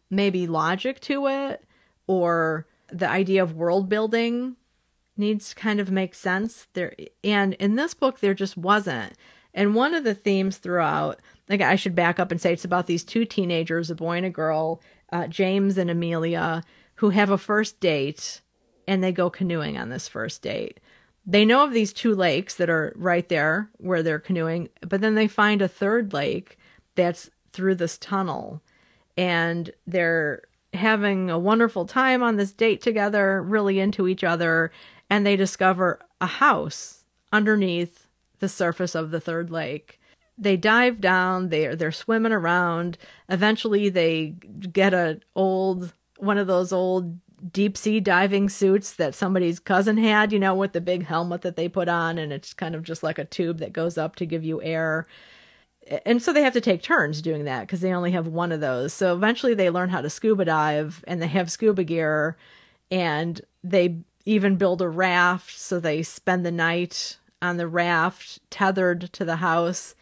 maybe 0.10 0.48
logic 0.48 1.00
to 1.02 1.28
it 1.28 1.64
or 2.08 2.68
the 2.92 3.10
idea 3.10 3.42
of 3.42 3.56
world 3.56 3.90
building 3.90 4.56
needs 5.18 5.50
to 5.50 5.56
kind 5.56 5.80
of 5.80 5.92
make 5.92 6.16
sense. 6.16 6.68
There 6.74 6.94
and 7.24 7.54
in 7.56 7.76
this 7.76 7.94
book 7.94 8.20
there 8.20 8.34
just 8.34 8.56
wasn't. 8.56 9.14
And 9.54 9.76
one 9.76 9.94
of 9.94 10.04
the 10.04 10.16
themes 10.16 10.58
throughout 10.58 11.20
like 11.50 11.62
i 11.62 11.76
should 11.76 11.96
back 11.96 12.20
up 12.20 12.32
and 12.32 12.40
say 12.40 12.54
it's 12.54 12.66
about 12.66 12.88
these 12.88 13.04
two 13.04 13.26
teenagers 13.26 13.90
a 13.90 13.96
boy 13.96 14.18
and 14.18 14.26
a 14.26 14.30
girl 14.30 14.82
uh, 15.12 15.28
james 15.28 15.78
and 15.78 15.90
amelia 15.90 16.64
who 16.96 17.10
have 17.10 17.30
a 17.30 17.38
first 17.38 17.80
date 17.80 18.42
and 18.88 19.04
they 19.04 19.12
go 19.12 19.30
canoeing 19.30 19.78
on 19.78 19.90
this 19.90 20.08
first 20.08 20.42
date 20.42 20.80
they 21.26 21.46
know 21.46 21.64
of 21.64 21.72
these 21.72 21.94
two 21.94 22.14
lakes 22.14 22.56
that 22.56 22.70
are 22.70 22.94
right 22.96 23.28
there 23.30 23.70
where 23.78 24.04
they're 24.04 24.20
canoeing, 24.20 24.70
but 24.82 25.02
then 25.02 25.16
they 25.16 25.28
find 25.28 25.62
a 25.62 25.68
third 25.68 26.14
lake 26.14 26.58
that's 26.96 27.30
through 27.54 27.76
this 27.76 27.98
tunnel. 27.98 28.62
And 29.16 29.72
they're 29.88 30.42
having 30.74 31.30
a 31.30 31.40
wonderful 31.40 31.86
time 31.86 32.24
on 32.24 32.36
this 32.36 32.52
date 32.52 32.82
together, 32.82 33.42
really 33.42 33.80
into 33.80 34.08
each 34.08 34.24
other, 34.24 34.72
and 35.10 35.26
they 35.26 35.36
discover 35.36 36.00
a 36.20 36.26
house 36.26 37.06
underneath 37.32 38.08
the 38.40 38.50
surface 38.50 38.96
of 38.96 39.12
the 39.12 39.22
third 39.22 39.52
lake. 39.52 40.00
They 40.38 40.58
dive 40.58 41.00
down, 41.00 41.50
they're 41.50 41.76
they're 41.76 41.92
swimming 41.92 42.32
around. 42.32 42.98
Eventually 43.30 43.90
they 43.90 44.34
get 44.72 44.94
a 44.94 45.20
old 45.36 45.94
one 46.18 46.38
of 46.38 46.48
those 46.48 46.74
old 46.74 47.20
deep 47.52 47.78
sea 47.78 48.00
diving 48.00 48.50
suits 48.50 48.94
that 48.94 49.16
somebody's 49.16 49.60
cousin 49.60 49.98
had, 49.98 50.32
you 50.32 50.40
know, 50.40 50.56
with 50.56 50.74
the 50.74 50.82
big 50.82 51.06
helmet 51.06 51.42
that 51.42 51.56
they 51.56 51.68
put 51.68 51.90
on, 51.90 52.18
and 52.18 52.32
it's 52.32 52.54
kind 52.54 52.76
of 52.76 52.84
just 52.84 53.04
like 53.04 53.18
a 53.18 53.26
tube 53.26 53.60
that 53.60 53.74
goes 53.74 53.98
up 53.98 54.16
to 54.18 54.26
give 54.26 54.44
you 54.44 54.62
air. 54.62 55.08
And 56.06 56.22
so 56.22 56.32
they 56.32 56.44
have 56.44 56.54
to 56.54 56.62
take 56.62 56.82
turns 56.82 57.22
doing 57.22 57.44
that 57.44 57.62
because 57.62 57.82
they 57.82 57.94
only 57.94 58.12
have 58.12 58.28
one 58.28 58.52
of 58.52 58.62
those. 58.62 58.94
So 58.94 59.14
eventually 59.14 59.54
they 59.54 59.70
learn 59.70 59.90
how 59.90 60.02
to 60.02 60.10
scuba 60.10 60.46
dive 60.46 61.04
and 61.08 61.22
they 61.22 61.28
have 61.28 61.52
scuba 61.52 61.84
gear 61.84 62.38
and 62.90 63.42
they 63.64 63.98
even 64.26 64.56
build 64.56 64.82
a 64.82 64.88
raft. 64.88 65.58
So 65.58 65.80
they 65.80 66.02
spend 66.02 66.46
the 66.46 66.52
night 66.52 67.18
on 67.42 67.58
the 67.58 67.68
raft 67.68 68.40
tethered 68.50 69.12
to 69.14 69.26
the 69.26 69.36
house 69.38 69.96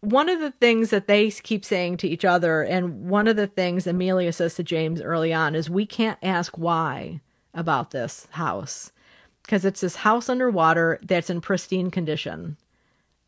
one 0.00 0.28
of 0.28 0.40
the 0.40 0.52
things 0.52 0.90
that 0.90 1.06
they 1.06 1.30
keep 1.30 1.64
saying 1.64 1.98
to 1.98 2.08
each 2.08 2.24
other, 2.24 2.62
and 2.62 3.08
one 3.08 3.28
of 3.28 3.36
the 3.36 3.46
things 3.46 3.86
Amelia 3.86 4.32
says 4.32 4.54
to 4.54 4.62
James 4.62 5.00
early 5.02 5.32
on, 5.32 5.54
is 5.54 5.68
we 5.68 5.84
can't 5.86 6.18
ask 6.22 6.56
why 6.56 7.20
about 7.54 7.90
this 7.90 8.26
house. 8.30 8.92
because 9.42 9.64
it's 9.64 9.80
this 9.80 9.96
house 9.96 10.28
underwater 10.28 11.00
that's 11.02 11.28
in 11.28 11.40
pristine 11.40 11.90
condition. 11.90 12.56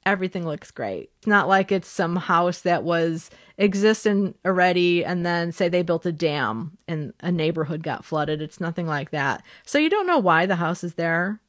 Everything 0.06 0.46
looks 0.46 0.70
great. 0.70 1.10
It's 1.18 1.26
not 1.26 1.48
like 1.48 1.72
it's 1.72 1.88
some 1.88 2.14
house 2.14 2.60
that 2.60 2.84
was 2.84 3.28
existing 3.58 4.34
already 4.44 5.04
and 5.04 5.26
then 5.26 5.50
say 5.50 5.68
they 5.68 5.82
built 5.82 6.06
a 6.06 6.12
dam 6.12 6.78
and 6.86 7.12
a 7.20 7.32
neighborhood 7.32 7.82
got 7.82 8.04
flooded. 8.04 8.40
It's 8.40 8.60
nothing 8.60 8.86
like 8.86 9.10
that. 9.10 9.44
So 9.64 9.78
you 9.78 9.90
don't 9.90 10.06
know 10.06 10.18
why 10.18 10.46
the 10.46 10.56
house 10.56 10.84
is 10.84 10.94
there 10.94 11.40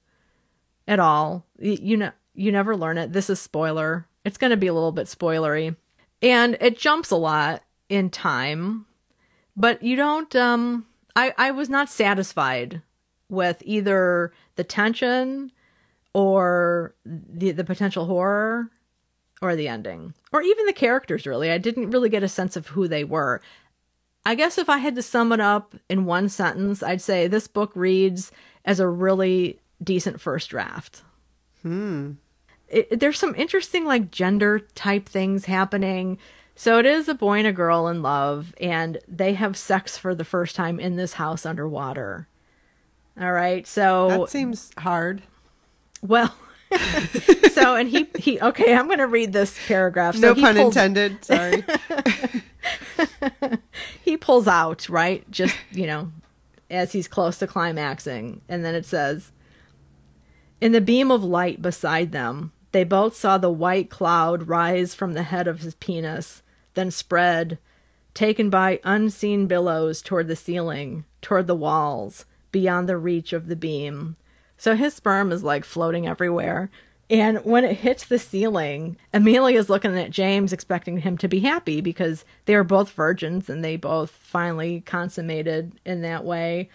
at 0.88 1.00
all. 1.00 1.46
You, 1.60 1.98
know 1.98 2.12
you 2.34 2.52
never 2.52 2.76
learn 2.76 2.98
it. 2.98 3.14
This 3.14 3.30
is 3.30 3.40
spoiler. 3.40 4.08
It's 4.26 4.38
going 4.38 4.52
to 4.52 4.58
be 4.58 4.68
a 4.68 4.74
little 4.74 4.92
bit 4.92 5.08
spoilery. 5.08 5.76
And 6.22 6.58
it 6.62 6.78
jumps 6.78 7.12
a 7.12 7.18
lot 7.18 7.64
in 7.90 8.10
time, 8.10 8.86
but 9.56 9.84
you 9.84 9.96
don't 9.96 10.34
um 10.36 10.86
I 11.16 11.34
I 11.38 11.52
was 11.52 11.70
not 11.70 11.90
satisfied 11.90 12.82
with 13.30 13.62
either 13.66 14.32
the 14.56 14.64
tension 14.64 15.52
or 16.14 16.94
the 17.06 17.52
the 17.52 17.64
potential 17.64 18.06
horror 18.06 18.70
or 19.42 19.56
the 19.56 19.68
ending 19.68 20.14
or 20.32 20.42
even 20.42 20.66
the 20.68 20.74
characters 20.74 21.26
really 21.26 21.50
i 21.50 21.58
didn't 21.58 21.90
really 21.90 22.10
get 22.10 22.22
a 22.24 22.28
sense 22.28 22.56
of 22.56 22.68
who 22.68 22.88
they 22.88 23.04
were 23.04 23.42
i 24.26 24.36
guess 24.36 24.58
if 24.60 24.70
i 24.70 24.78
had 24.78 24.94
to 24.96 25.02
sum 25.02 25.32
it 25.32 25.40
up 25.42 25.76
in 25.90 26.06
one 26.06 26.30
sentence 26.30 26.84
i'd 26.84 27.02
say 27.02 27.28
this 27.28 27.48
book 27.48 27.72
reads 27.76 28.32
as 28.64 28.80
a 28.80 28.88
really 28.88 29.60
decent 29.84 30.22
first 30.22 30.50
draft 30.50 31.02
Hmm. 31.64 32.12
It, 32.74 33.00
there's 33.00 33.20
some 33.20 33.36
interesting 33.36 33.86
like 33.86 34.12
gender 34.12 34.60
type 34.76 35.08
things 35.08 35.46
happening 35.46 36.18
so 36.56 36.78
it 36.80 36.86
is 36.86 37.08
a 37.08 37.14
boy 37.16 37.40
and 37.40 37.48
a 37.48 37.52
girl 37.54 37.88
in 37.88 38.02
love 38.02 38.54
and 38.60 38.98
they 39.08 39.34
have 39.34 39.56
sex 39.58 39.98
for 39.98 40.14
the 40.16 40.26
first 40.26 40.56
time 40.56 40.80
in 40.80 40.96
this 40.96 41.14
house 41.14 41.46
underwater 41.46 42.28
all 43.20 43.32
right 43.32 43.66
so 43.68 44.08
That 44.10 44.30
seems 44.30 44.72
hard. 44.78 45.22
well, 46.02 46.36
so 47.52 47.76
and 47.76 47.88
he 47.88 48.08
he 48.18 48.42
okay, 48.42 48.74
I'm 48.74 48.88
going 48.88 48.98
to 48.98 49.06
read 49.06 49.32
this 49.32 49.56
paragraph. 49.68 50.16
So 50.16 50.34
no 50.34 50.42
pun 50.42 50.56
pulls, 50.56 50.76
intended. 50.76 51.24
Sorry. 51.24 51.64
He 54.04 54.18
pulls 54.18 54.48
out 54.48 54.90
right, 54.90 55.30
just 55.32 55.56
you 55.72 55.86
know, 55.88 56.12
as 56.70 56.92
he's 56.92 57.08
close 57.08 57.38
to 57.40 57.48
climaxing, 57.48 58.42
and 58.50 58.66
then 58.66 58.76
it 58.76 58.86
says, 58.86 59.32
"In 60.60 60.72
the 60.72 60.82
beam 60.82 61.12
of 61.12 61.24
light 61.24 61.62
beside 61.62 62.12
them, 62.12 62.52
they 62.74 62.84
both 62.84 63.16
saw 63.16 63.38
the 63.38 63.50
white 63.50 63.90
cloud 63.90 64.50
rise 64.50 64.94
from 64.94 65.14
the 65.14 65.24
head 65.24 65.48
of 65.48 65.62
his 65.62 65.76
penis, 65.76 66.44
then 66.74 66.92
spread, 66.92 67.58
taken 68.14 68.50
by 68.50 68.80
unseen 68.84 69.48
billows 69.48 70.02
toward 70.02 70.28
the 70.28 70.36
ceiling, 70.36 71.06
toward 71.22 71.48
the 71.48 71.56
walls, 71.56 72.26
beyond 72.52 72.90
the 72.90 72.98
reach 72.98 73.32
of 73.32 73.48
the 73.48 73.56
beam." 73.56 74.16
So 74.58 74.76
his 74.76 74.94
sperm 74.94 75.32
is 75.32 75.44
like 75.44 75.66
floating 75.66 76.08
everywhere. 76.08 76.70
And 77.10 77.40
when 77.44 77.64
it 77.64 77.78
hits 77.78 78.06
the 78.06 78.18
ceiling, 78.18 78.98
Amelia's 79.14 79.70
looking 79.70 79.98
at 79.98 80.10
James, 80.10 80.54
expecting 80.54 81.00
him 81.00 81.18
to 81.20 81.28
be 81.28 81.42
happy 81.42 81.82
because 81.82 82.26
they 82.46 82.56
are 82.56 82.64
both 82.64 82.92
virgins 82.92 83.50
and 83.50 83.64
they 83.64 83.76
both 83.76 84.10
finally 84.10 84.82
consummated 84.86 85.74
in 85.86 86.02
that 86.02 86.24
way. 86.24 86.70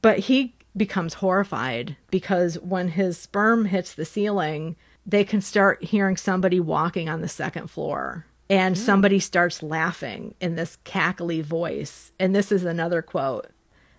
But 0.00 0.20
he 0.20 0.54
becomes 0.76 1.14
horrified 1.14 1.96
because 2.10 2.58
when 2.60 2.88
his 2.88 3.18
sperm 3.18 3.66
hits 3.66 3.92
the 3.92 4.04
ceiling, 4.04 4.76
they 5.04 5.24
can 5.24 5.40
start 5.40 5.82
hearing 5.84 6.16
somebody 6.16 6.60
walking 6.60 7.08
on 7.08 7.20
the 7.20 7.28
second 7.28 7.68
floor. 7.68 8.26
And 8.48 8.76
hmm. 8.76 8.82
somebody 8.82 9.18
starts 9.18 9.62
laughing 9.62 10.34
in 10.40 10.56
this 10.56 10.78
cackly 10.84 11.42
voice. 11.42 12.12
And 12.18 12.34
this 12.34 12.52
is 12.52 12.64
another 12.64 13.02
quote. 13.02 13.48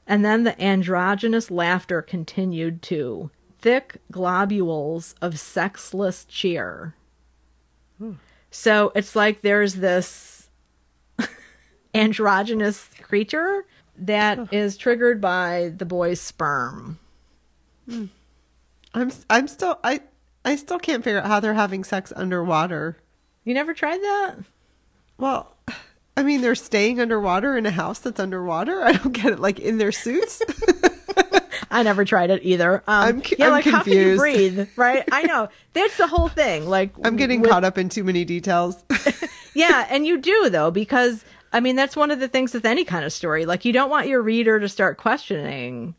And 0.06 0.24
then 0.24 0.44
the 0.44 0.60
androgynous 0.62 1.50
laughter 1.50 2.02
continued 2.02 2.82
to 2.84 3.32
thick 3.60 4.02
globules 4.12 5.16
of 5.22 5.40
sexless 5.40 6.26
cheer. 6.26 6.96
Hmm. 7.98 8.14
So 8.52 8.92
it's 8.96 9.16
like 9.16 9.42
there's 9.42 9.76
this 9.76 10.50
androgynous 11.96 12.90
creature 13.02 13.66
that 13.98 14.54
is 14.54 14.78
triggered 14.78 15.22
by 15.22 15.74
the 15.76 15.86
boy's 15.86 16.20
sperm. 16.20 17.00
Hmm. 17.90 18.06
I'm 18.94 19.12
I'm 19.30 19.48
still 19.48 19.80
I 19.84 20.02
I 20.46 20.56
still 20.56 20.80
can't 20.80 21.04
figure 21.04 21.20
out 21.22 21.28
how 21.28 21.40
they're 21.40 21.54
having 21.54 21.84
sex 21.84 22.12
underwater. 22.16 22.98
You 23.44 23.54
never 23.54 23.74
tried 23.74 24.00
that? 24.02 24.36
Well, 25.18 25.56
I 26.18 26.24
mean, 26.24 26.42
they're 26.42 26.56
staying 26.56 27.00
underwater 27.00 27.58
in 27.58 27.66
a 27.66 27.72
house 27.72 28.00
that's 28.00 28.20
underwater. 28.20 28.82
I 28.84 28.94
don't 28.94 29.12
get 29.14 29.34
it. 29.34 29.40
Like 29.40 29.60
in 29.60 29.78
their 29.78 29.92
suits. 29.92 30.42
I 31.72 31.82
never 31.82 32.06
tried 32.06 32.30
it 32.30 32.42
either. 32.44 32.76
Um, 32.76 32.84
I'm 32.88 33.24
yeah, 33.38 33.48
I'm 33.48 33.52
like 33.52 33.66
how 33.66 33.82
can 33.84 33.94
you 33.94 34.18
breathe? 34.18 34.68
Right? 34.76 35.04
I 35.12 35.24
know 35.24 35.50
that's 35.74 35.98
the 35.98 36.06
whole 36.08 36.28
thing. 36.28 36.68
Like 36.68 36.92
I'm 37.04 37.16
getting 37.16 37.42
with- 37.42 37.50
caught 37.50 37.64
up 37.64 37.78
in 37.80 37.90
too 37.90 38.04
many 38.04 38.26
details. 38.26 38.84
yeah, 39.56 39.88
and 39.90 40.06
you 40.06 40.20
do 40.20 40.50
though 40.52 40.70
because 40.70 41.26
I 41.52 41.62
mean 41.62 41.76
that's 41.76 41.96
one 41.96 42.12
of 42.12 42.20
the 42.20 42.28
things 42.28 42.54
with 42.54 42.66
any 42.66 42.86
kind 42.86 43.06
of 43.06 43.12
story. 43.12 43.46
Like 43.48 43.66
you 43.66 43.74
don't 43.74 43.90
want 43.90 44.08
your 44.08 44.22
reader 44.22 44.60
to 44.60 44.70
start 44.70 44.98
questioning 44.98 45.96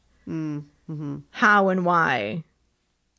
how 1.30 1.68
and 1.68 1.84
why, 1.84 2.44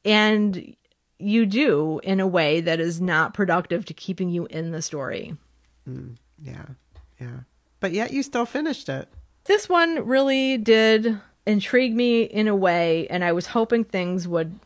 and 0.06 0.76
you 1.20 1.46
do 1.46 2.00
in 2.04 2.20
a 2.20 2.28
way 2.28 2.62
that 2.62 2.80
is 2.80 3.00
not 3.00 3.34
productive 3.34 3.86
to 3.86 3.94
keeping 3.94 4.30
you 4.30 4.46
in 4.48 4.72
the 4.72 4.82
story. 4.82 5.36
Mm, 5.88 6.16
yeah, 6.42 6.66
yeah. 7.20 7.40
But 7.80 7.92
yet 7.92 8.12
you 8.12 8.24
still 8.24 8.46
finished 8.46 8.90
it. 8.90 9.08
This 9.46 9.70
one 9.70 10.06
really 10.06 10.58
did 10.58 11.20
intrigue 11.46 11.96
me 11.96 12.24
in 12.24 12.48
a 12.48 12.56
way, 12.56 13.08
and 13.08 13.24
I 13.24 13.32
was 13.32 13.48
hoping 13.48 13.84
things 13.84 14.28
would 14.28 14.60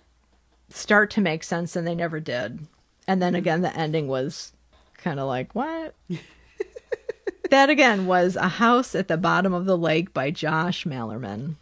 start 0.69 1.12
to 1.12 1.21
make 1.21 1.43
sense, 1.43 1.75
and 1.75 1.85
they 1.85 1.95
never 1.95 2.19
did. 2.19 2.59
And 3.07 3.21
then 3.21 3.33
mm. 3.33 3.38
again, 3.38 3.62
the 3.62 3.75
ending 3.75 4.07
was 4.07 4.53
kind 4.97 5.19
of 5.19 5.27
like, 5.27 5.53
what? 5.53 5.95
that 7.49 7.69
again 7.69 8.05
was 8.05 8.35
A 8.35 8.47
House 8.47 8.95
at 8.95 9.07
the 9.07 9.17
Bottom 9.17 9.53
of 9.53 9.65
the 9.65 9.77
Lake 9.77 10.13
by 10.13 10.31
Josh 10.31 10.85
Malerman. 10.85 11.55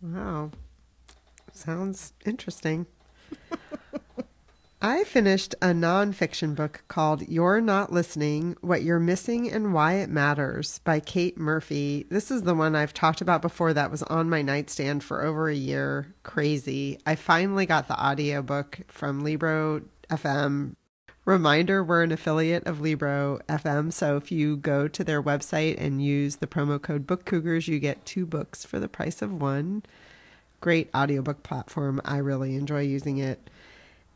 Wow. 0.00 0.50
Sounds 1.52 2.12
interesting. 2.24 2.86
I 4.82 5.04
finished 5.04 5.54
a 5.60 5.66
nonfiction 5.66 6.54
book 6.54 6.84
called 6.88 7.28
You're 7.28 7.60
Not 7.60 7.92
Listening 7.92 8.56
What 8.62 8.82
You're 8.82 8.98
Missing 8.98 9.52
and 9.52 9.74
Why 9.74 9.96
It 9.96 10.08
Matters 10.08 10.78
by 10.84 11.00
Kate 11.00 11.36
Murphy. 11.36 12.06
This 12.08 12.30
is 12.30 12.44
the 12.44 12.54
one 12.54 12.74
I've 12.74 12.94
talked 12.94 13.20
about 13.20 13.42
before 13.42 13.74
that 13.74 13.90
was 13.90 14.02
on 14.04 14.30
my 14.30 14.40
nightstand 14.40 15.04
for 15.04 15.22
over 15.22 15.50
a 15.50 15.54
year. 15.54 16.14
Crazy. 16.22 16.98
I 17.04 17.14
finally 17.14 17.66
got 17.66 17.88
the 17.88 18.02
audiobook 18.02 18.80
from 18.88 19.22
Libro 19.22 19.82
FM. 20.08 20.76
Reminder 21.26 21.84
we're 21.84 22.02
an 22.02 22.12
affiliate 22.12 22.66
of 22.66 22.80
Libro 22.80 23.38
FM, 23.50 23.92
so 23.92 24.16
if 24.16 24.32
you 24.32 24.56
go 24.56 24.88
to 24.88 25.04
their 25.04 25.22
website 25.22 25.78
and 25.78 26.02
use 26.02 26.36
the 26.36 26.46
promo 26.46 26.80
code 26.80 27.06
Book 27.06 27.26
Cougars, 27.26 27.68
you 27.68 27.78
get 27.78 28.06
two 28.06 28.24
books 28.24 28.64
for 28.64 28.80
the 28.80 28.88
price 28.88 29.20
of 29.20 29.42
one 29.42 29.82
great 30.60 30.90
audiobook 30.94 31.42
platform. 31.42 32.00
I 32.04 32.18
really 32.18 32.56
enjoy 32.56 32.82
using 32.82 33.18
it. 33.18 33.50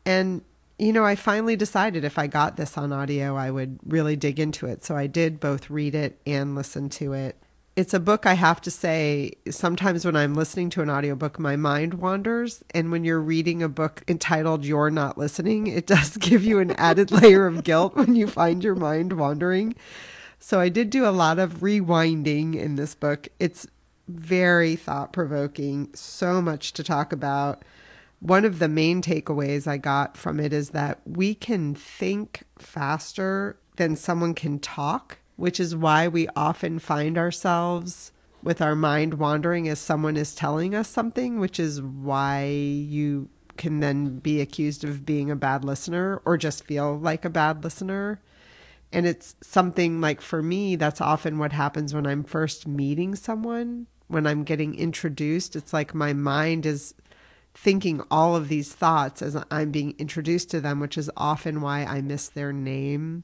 And, 0.05 0.43
you 0.77 0.93
know, 0.93 1.05
I 1.05 1.15
finally 1.15 1.55
decided 1.55 2.03
if 2.03 2.19
I 2.19 2.27
got 2.27 2.57
this 2.57 2.77
on 2.77 2.93
audio, 2.93 3.35
I 3.35 3.49
would 3.51 3.79
really 3.85 4.15
dig 4.15 4.39
into 4.39 4.67
it. 4.67 4.83
So 4.83 4.95
I 4.95 5.07
did 5.07 5.39
both 5.39 5.69
read 5.69 5.95
it 5.95 6.19
and 6.25 6.55
listen 6.55 6.89
to 6.89 7.13
it. 7.13 7.35
It's 7.75 7.93
a 7.93 7.99
book 7.99 8.25
I 8.25 8.35
have 8.35 8.61
to 8.61 8.71
say, 8.71 9.33
sometimes 9.49 10.05
when 10.05 10.15
I'm 10.15 10.33
listening 10.33 10.69
to 10.71 10.81
an 10.81 10.89
audiobook, 10.89 11.37
my 11.39 11.57
mind 11.57 11.95
wanders. 11.95 12.63
And 12.71 12.89
when 12.89 13.03
you're 13.03 13.19
reading 13.19 13.61
a 13.61 13.67
book 13.67 14.01
entitled 14.07 14.63
You're 14.63 14.91
Not 14.91 15.17
Listening, 15.17 15.67
it 15.67 15.85
does 15.87 16.15
give 16.15 16.43
you 16.43 16.59
an 16.59 16.71
added 16.71 17.11
layer 17.11 17.47
of 17.47 17.63
guilt 17.63 17.95
when 17.95 18.15
you 18.15 18.27
find 18.27 18.63
your 18.63 18.75
mind 18.75 19.13
wandering. 19.13 19.75
So 20.39 20.59
I 20.59 20.69
did 20.69 20.89
do 20.89 21.05
a 21.05 21.09
lot 21.09 21.39
of 21.39 21.55
rewinding 21.61 22.55
in 22.55 22.75
this 22.75 22.93
book. 22.93 23.27
It's 23.39 23.67
very 24.07 24.75
thought 24.75 25.13
provoking, 25.13 25.89
so 25.93 26.41
much 26.41 26.73
to 26.73 26.83
talk 26.83 27.11
about. 27.11 27.63
One 28.19 28.45
of 28.45 28.59
the 28.59 28.67
main 28.67 29.01
takeaways 29.01 29.67
I 29.67 29.77
got 29.77 30.17
from 30.17 30.39
it 30.39 30.53
is 30.53 30.69
that 30.69 30.99
we 31.05 31.35
can 31.35 31.75
think 31.75 32.43
faster 32.57 33.57
than 33.75 33.95
someone 33.95 34.33
can 34.33 34.59
talk, 34.59 35.19
which 35.35 35.59
is 35.59 35.75
why 35.75 36.07
we 36.07 36.27
often 36.35 36.79
find 36.79 37.17
ourselves 37.17 38.11
with 38.41 38.61
our 38.61 38.75
mind 38.75 39.15
wandering 39.15 39.67
as 39.67 39.79
someone 39.79 40.15
is 40.15 40.35
telling 40.35 40.75
us 40.75 40.87
something, 40.87 41.39
which 41.39 41.59
is 41.59 41.81
why 41.81 42.45
you 42.45 43.27
can 43.57 43.79
then 43.79 44.19
be 44.19 44.39
accused 44.41 44.83
of 44.83 45.05
being 45.05 45.31
a 45.31 45.35
bad 45.35 45.63
listener 45.63 46.21
or 46.25 46.37
just 46.37 46.65
feel 46.65 46.97
like 46.97 47.25
a 47.25 47.29
bad 47.29 47.63
listener. 47.63 48.21
And 48.93 49.05
it's 49.05 49.35
something 49.41 49.99
like 49.99 50.21
for 50.21 50.41
me, 50.43 50.75
that's 50.75 51.01
often 51.01 51.37
what 51.37 51.53
happens 51.53 51.93
when 51.93 52.05
I'm 52.05 52.23
first 52.23 52.67
meeting 52.67 53.15
someone, 53.15 53.87
when 54.07 54.27
I'm 54.27 54.43
getting 54.43 54.75
introduced. 54.75 55.55
It's 55.55 55.73
like 55.73 55.93
my 55.93 56.13
mind 56.13 56.65
is 56.65 56.93
thinking 57.53 58.01
all 58.11 58.35
of 58.35 58.49
these 58.49 58.73
thoughts 58.73 59.21
as 59.21 59.37
I'm 59.49 59.71
being 59.71 59.95
introduced 59.97 60.51
to 60.51 60.61
them, 60.61 60.79
which 60.79 60.97
is 60.97 61.09
often 61.15 61.61
why 61.61 61.85
I 61.85 62.01
miss 62.01 62.27
their 62.27 62.51
name. 62.51 63.23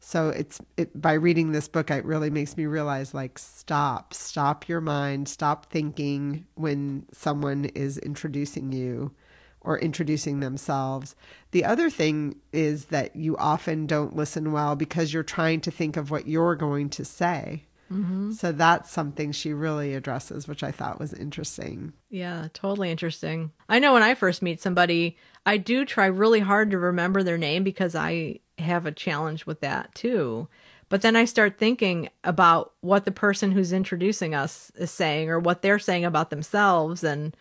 So 0.00 0.30
it's 0.30 0.60
it, 0.76 1.00
by 1.00 1.12
reading 1.12 1.52
this 1.52 1.68
book, 1.68 1.90
it 1.90 2.04
really 2.04 2.30
makes 2.30 2.56
me 2.56 2.64
realize 2.66 3.14
like 3.14 3.38
stop, 3.38 4.14
stop 4.14 4.68
your 4.68 4.80
mind, 4.80 5.28
stop 5.28 5.66
thinking 5.66 6.46
when 6.54 7.06
someone 7.12 7.66
is 7.66 7.98
introducing 7.98 8.72
you 8.72 9.12
or 9.60 9.78
introducing 9.78 10.40
themselves. 10.40 11.14
The 11.50 11.66
other 11.66 11.90
thing 11.90 12.36
is 12.52 12.86
that 12.86 13.14
you 13.14 13.36
often 13.36 13.86
don't 13.86 14.16
listen 14.16 14.52
well 14.52 14.74
because 14.74 15.12
you're 15.12 15.22
trying 15.22 15.60
to 15.60 15.70
think 15.70 15.98
of 15.98 16.10
what 16.10 16.26
you're 16.26 16.56
going 16.56 16.88
to 16.90 17.04
say. 17.04 17.66
Mm-hmm. 17.90 18.32
So 18.32 18.52
that's 18.52 18.90
something 18.90 19.32
she 19.32 19.52
really 19.52 19.94
addresses, 19.94 20.46
which 20.46 20.62
I 20.62 20.70
thought 20.70 21.00
was 21.00 21.12
interesting. 21.12 21.92
Yeah, 22.08 22.48
totally 22.52 22.90
interesting. 22.90 23.50
I 23.68 23.78
know 23.78 23.92
when 23.92 24.02
I 24.02 24.14
first 24.14 24.42
meet 24.42 24.60
somebody, 24.60 25.16
I 25.44 25.56
do 25.56 25.84
try 25.84 26.06
really 26.06 26.40
hard 26.40 26.70
to 26.70 26.78
remember 26.78 27.22
their 27.22 27.38
name 27.38 27.64
because 27.64 27.94
I 27.94 28.40
have 28.58 28.86
a 28.86 28.92
challenge 28.92 29.46
with 29.46 29.60
that 29.60 29.94
too. 29.94 30.48
But 30.88 31.02
then 31.02 31.16
I 31.16 31.24
start 31.24 31.58
thinking 31.58 32.08
about 32.24 32.74
what 32.80 33.04
the 33.04 33.12
person 33.12 33.52
who's 33.52 33.72
introducing 33.72 34.34
us 34.34 34.70
is 34.74 34.90
saying 34.90 35.30
or 35.30 35.38
what 35.38 35.62
they're 35.62 35.78
saying 35.78 36.04
about 36.04 36.30
themselves 36.30 37.04
and 37.04 37.36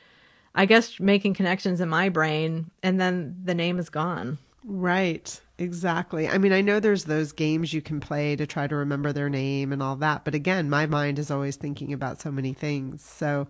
I 0.56 0.66
guess 0.66 1.00
making 1.00 1.36
connections 1.36 1.82
in 1.82 1.90
my 1.90 2.10
brain 2.10 2.72
and 2.82 3.00
then 3.00 3.36
the 3.44 3.56
name 3.56 3.80
is 3.80 3.90
gone. 3.90 4.38
Right. 4.64 5.40
Exactly. 5.58 6.28
I 6.28 6.38
mean, 6.38 6.54
I 6.54 6.62
know 6.62 6.80
there's 6.80 7.06
those 7.06 7.32
games 7.32 7.74
you 7.74 7.82
can 7.82 8.00
play 8.00 8.36
to 8.36 8.48
try 8.48 8.68
to 8.68 8.76
remember 8.76 9.12
their 9.12 9.30
name 9.30 9.74
and 9.74 9.84
all 9.84 9.96
that, 9.98 10.24
but 10.24 10.36
again, 10.36 10.70
my 10.70 10.86
mind 10.86 11.20
is 11.20 11.30
always 11.30 11.58
thinking 11.58 11.92
about 11.92 12.22
so 12.22 12.32
many 12.32 12.54
things. 12.54 13.04
So 13.04 13.48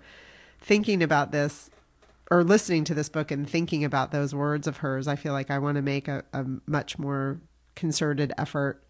thinking 0.60 1.04
about 1.04 1.32
this 1.32 1.70
or 2.32 2.44
listening 2.44 2.84
to 2.86 2.94
this 2.94 3.10
book 3.10 3.32
and 3.32 3.50
thinking 3.50 3.84
about 3.84 4.12
those 4.12 4.34
words 4.34 4.68
of 4.68 4.78
hers, 4.78 5.08
I 5.08 5.16
feel 5.16 5.34
like 5.34 5.52
I 5.52 5.60
want 5.60 5.76
to 5.76 5.82
make 5.82 6.08
a, 6.08 6.24
a 6.34 6.46
much 6.66 6.98
more 6.98 7.40
concerted 7.76 8.34
effort 8.38 8.84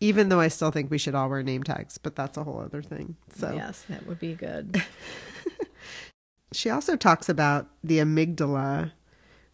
even 0.00 0.28
though 0.28 0.40
I 0.40 0.48
still 0.48 0.70
think 0.70 0.90
we 0.90 0.98
should 0.98 1.14
all 1.14 1.28
wear 1.28 1.42
name 1.42 1.62
tags, 1.62 1.98
but 1.98 2.14
that's 2.14 2.36
a 2.36 2.44
whole 2.44 2.60
other 2.60 2.82
thing. 2.82 3.16
So 3.34 3.52
Yes, 3.54 3.84
that 3.88 4.06
would 4.06 4.18
be 4.18 4.34
good. 4.34 4.82
she 6.52 6.70
also 6.70 6.96
talks 6.96 7.28
about 7.28 7.68
the 7.82 7.98
amygdala, 7.98 8.92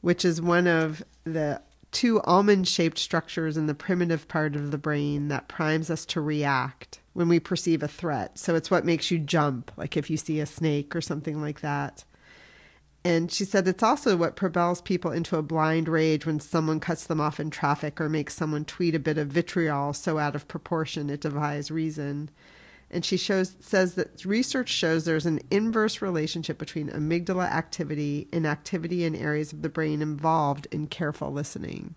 which 0.01 0.25
is 0.25 0.43
one 0.43 0.67
of 0.67 1.03
the 1.25 1.63
two 1.95 2.21
almond-shaped 2.23 2.99
structures 2.99 3.57
in 3.57 3.67
the 3.67 3.75
primitive 3.75 4.29
part 4.29 4.57
of 4.57 4.71
the 4.71 4.79
brain 4.79 5.29
that 5.29 5.49
primes 5.49 5.91
us 5.91 6.05
to 6.07 6.21
react 6.21 7.01
when 7.15 7.29
we 7.29 7.41
perceive 7.41 7.83
a 7.83 7.89
threat. 7.89 8.39
So 8.39 8.55
it's 8.55 8.71
what 8.71 8.85
makes 8.85 9.11
you 9.11 9.19
jump, 9.19 9.71
like 9.77 9.97
if 9.97 10.11
you 10.11 10.17
see 10.17 10.41
a 10.41 10.47
snake 10.47 10.95
or 10.95 11.01
something 11.01 11.41
like 11.41 11.61
that. 11.61 12.05
And 13.05 13.31
she 13.31 13.45
said 13.45 13.69
it's 13.69 13.83
also 13.83 14.17
what 14.17 14.35
propels 14.35 14.81
people 14.81 15.13
into 15.13 15.37
a 15.37 15.43
blind 15.43 15.89
rage 15.89 16.27
when 16.27 16.41
someone 16.41 16.81
cuts 16.81 17.07
them 17.07 17.21
off 17.21 17.39
in 17.39 17.51
traffic 17.51 18.01
or 18.01 18.09
makes 18.09 18.35
someone 18.35 18.65
tweet 18.65 18.95
a 18.95 18.99
bit 18.99 19.19
of 19.19 19.29
vitriol 19.29 19.93
so 19.93 20.19
out 20.19 20.35
of 20.35 20.49
proportion 20.49 21.11
it 21.11 21.21
defies 21.21 21.71
reason. 21.71 22.31
And 22.95 23.05
she 23.05 23.17
shows 23.17 23.57
says 23.59 23.97
that 23.97 24.25
research 24.25 24.69
shows 24.69 25.05
there's 25.05 25.27
an 25.27 25.41
inverse 25.51 26.01
relationship 26.01 26.59
between 26.59 26.89
amygdala 26.91 27.51
activity 27.51 28.29
and 28.33 28.47
activity 28.47 29.05
in 29.05 29.17
areas 29.17 29.53
of 29.53 29.63
the 29.63 29.69
brain 29.69 30.01
involved 30.01 30.69
in 30.71 30.87
careful 30.87 31.33
listening. 31.33 31.97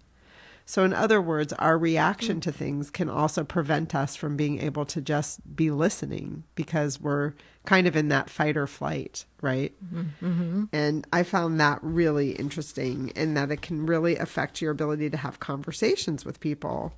So, 0.65 0.83
in 0.83 0.93
other 0.93 1.21
words, 1.21 1.53
our 1.53 1.77
reaction 1.77 2.41
to 2.41 2.51
things 2.51 2.89
can 2.89 3.09
also 3.09 3.45
prevent 3.45 3.95
us 3.95 4.17
from 4.17 4.35
being 4.35 4.59
able 4.59 4.85
to 4.87 4.99
just 4.99 5.55
be 5.55 5.71
listening 5.71 6.43
because 6.55 6.99
we're 6.99 7.35
kind 7.65 7.87
of 7.87 7.95
in 7.95 8.09
that 8.09 8.29
fight 8.29 8.57
or 8.57 8.67
flight, 8.67 9.23
right? 9.41 9.73
Mm-hmm. 9.93 10.65
And 10.73 11.07
I 11.13 11.23
found 11.23 11.61
that 11.61 11.79
really 11.81 12.31
interesting 12.31 13.13
and 13.15 13.37
that 13.37 13.49
it 13.49 13.61
can 13.61 13.85
really 13.85 14.17
affect 14.17 14.61
your 14.61 14.71
ability 14.71 15.09
to 15.11 15.17
have 15.17 15.39
conversations 15.39 16.25
with 16.25 16.41
people. 16.41 16.91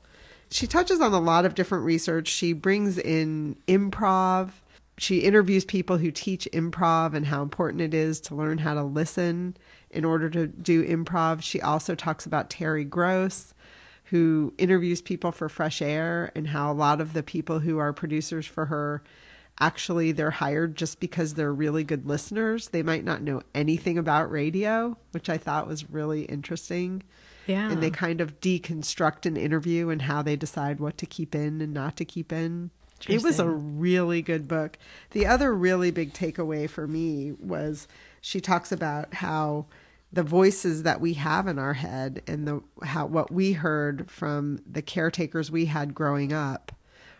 She 0.52 0.68
touches 0.68 1.00
on 1.00 1.14
a 1.14 1.20
lot 1.20 1.46
of 1.46 1.56
different 1.56 1.86
research. 1.86 2.28
She 2.28 2.54
brings 2.54 2.98
in 2.98 3.58
improv. 3.68 4.50
She 4.98 5.20
interviews 5.20 5.64
people 5.64 5.98
who 5.98 6.12
teach 6.12 6.48
improv 6.54 7.14
and 7.14 7.28
how 7.28 7.42
important 7.42 7.82
it 7.82 7.94
is 7.94 8.20
to 8.22 8.36
learn 8.36 8.58
how 8.58 8.74
to 8.74 8.84
listen 8.84 9.56
in 9.90 10.04
order 10.04 10.30
to 10.30 10.48
do 10.48 10.86
improv. 10.86 11.42
She 11.42 11.62
also 11.62 11.96
talks 11.96 12.26
about 12.26 12.50
Terry 12.50 12.84
Gross 12.84 13.54
who 14.10 14.52
interviews 14.58 15.04
people 15.04 15.32
for 15.32 15.48
fresh 15.48 15.84
air 15.84 16.32
and 16.34 16.48
how 16.48 16.72
a 16.72 16.74
lot 16.74 17.00
of 17.00 17.14
the 17.14 17.22
people 17.22 17.60
who 17.60 17.78
are 17.78 17.94
producers 17.94 18.46
for 18.46 18.66
her 18.66 19.04
actually 19.60 20.12
they're 20.12 20.32
hired 20.32 20.76
just 20.76 21.00
because 21.00 21.34
they're 21.36 21.54
really 21.54 21.84
good 21.84 22.08
listeners. 22.08 22.70
They 22.70 22.82
might 22.82 23.04
not 23.04 23.22
know 23.22 23.44
anything 23.54 24.00
about 24.00 24.32
radio, 24.32 24.98
which 25.12 25.30
I 25.30 25.38
thought 25.38 25.68
was 25.68 25.92
really 25.92 26.24
interesting. 26.24 27.04
Yeah. 27.50 27.72
And 27.72 27.82
they 27.82 27.90
kind 27.90 28.22
of 28.22 28.40
deconstruct 28.40 29.26
an 29.26 29.36
interview 29.36 29.90
and 29.90 30.04
how 30.04 30.22
they 30.22 30.36
decide 30.36 30.80
what 30.80 31.00
to 31.00 31.08
keep 31.08 31.34
in 31.34 31.62
and 31.62 31.74
not 31.74 31.98
to 31.98 32.06
keep 32.06 32.32
in. 32.32 32.70
It 33.08 33.24
was 33.24 33.40
a 33.40 33.50
really 33.50 34.22
good 34.22 34.48
book. 34.48 34.78
The 35.12 35.26
other 35.26 35.56
really 35.56 35.90
big 35.90 36.14
takeaway 36.14 36.70
for 36.70 36.86
me 36.86 37.32
was 37.40 37.88
she 38.22 38.40
talks 38.40 38.72
about 38.72 39.16
how 39.16 39.66
the 40.14 40.22
voices 40.22 40.84
that 40.84 41.02
we 41.02 41.14
have 41.14 41.48
in 41.48 41.58
our 41.58 41.74
head 41.74 42.22
and 42.28 42.48
the 42.48 42.62
how 42.84 43.08
what 43.08 43.32
we 43.32 43.54
heard 43.54 44.12
from 44.12 44.60
the 44.70 44.82
caretakers 44.84 45.50
we 45.50 45.66
had 45.66 45.96
growing 45.96 46.32
up 46.32 46.72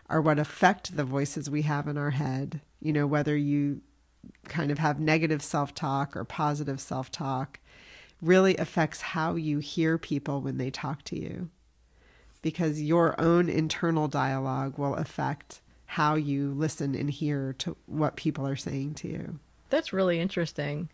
are 0.08 0.20
what 0.20 0.38
affect 0.38 0.96
the 0.96 1.04
voices 1.04 1.48
we 1.48 1.62
have 1.62 1.86
in 1.86 1.96
our 1.96 2.10
head 2.10 2.60
you 2.80 2.92
know 2.92 3.06
whether 3.06 3.36
you 3.36 3.80
kind 4.48 4.72
of 4.72 4.78
have 4.78 4.98
negative 4.98 5.40
self-talk 5.40 6.16
or 6.16 6.24
positive 6.24 6.80
self-talk 6.80 7.60
really 8.20 8.56
affects 8.56 9.00
how 9.00 9.34
you 9.34 9.58
hear 9.58 9.98
people 9.98 10.40
when 10.40 10.58
they 10.58 10.70
talk 10.70 11.02
to 11.04 11.18
you 11.18 11.48
because 12.42 12.80
your 12.80 13.20
own 13.20 13.48
internal 13.48 14.08
dialogue 14.08 14.78
will 14.78 14.94
affect 14.94 15.60
how 15.86 16.14
you 16.14 16.52
listen 16.52 16.94
and 16.94 17.10
hear 17.10 17.54
to 17.58 17.76
what 17.86 18.16
people 18.16 18.46
are 18.46 18.56
saying 18.56 18.94
to 18.94 19.08
you 19.08 19.38
that's 19.68 19.92
really 19.92 20.20
interesting 20.20 20.88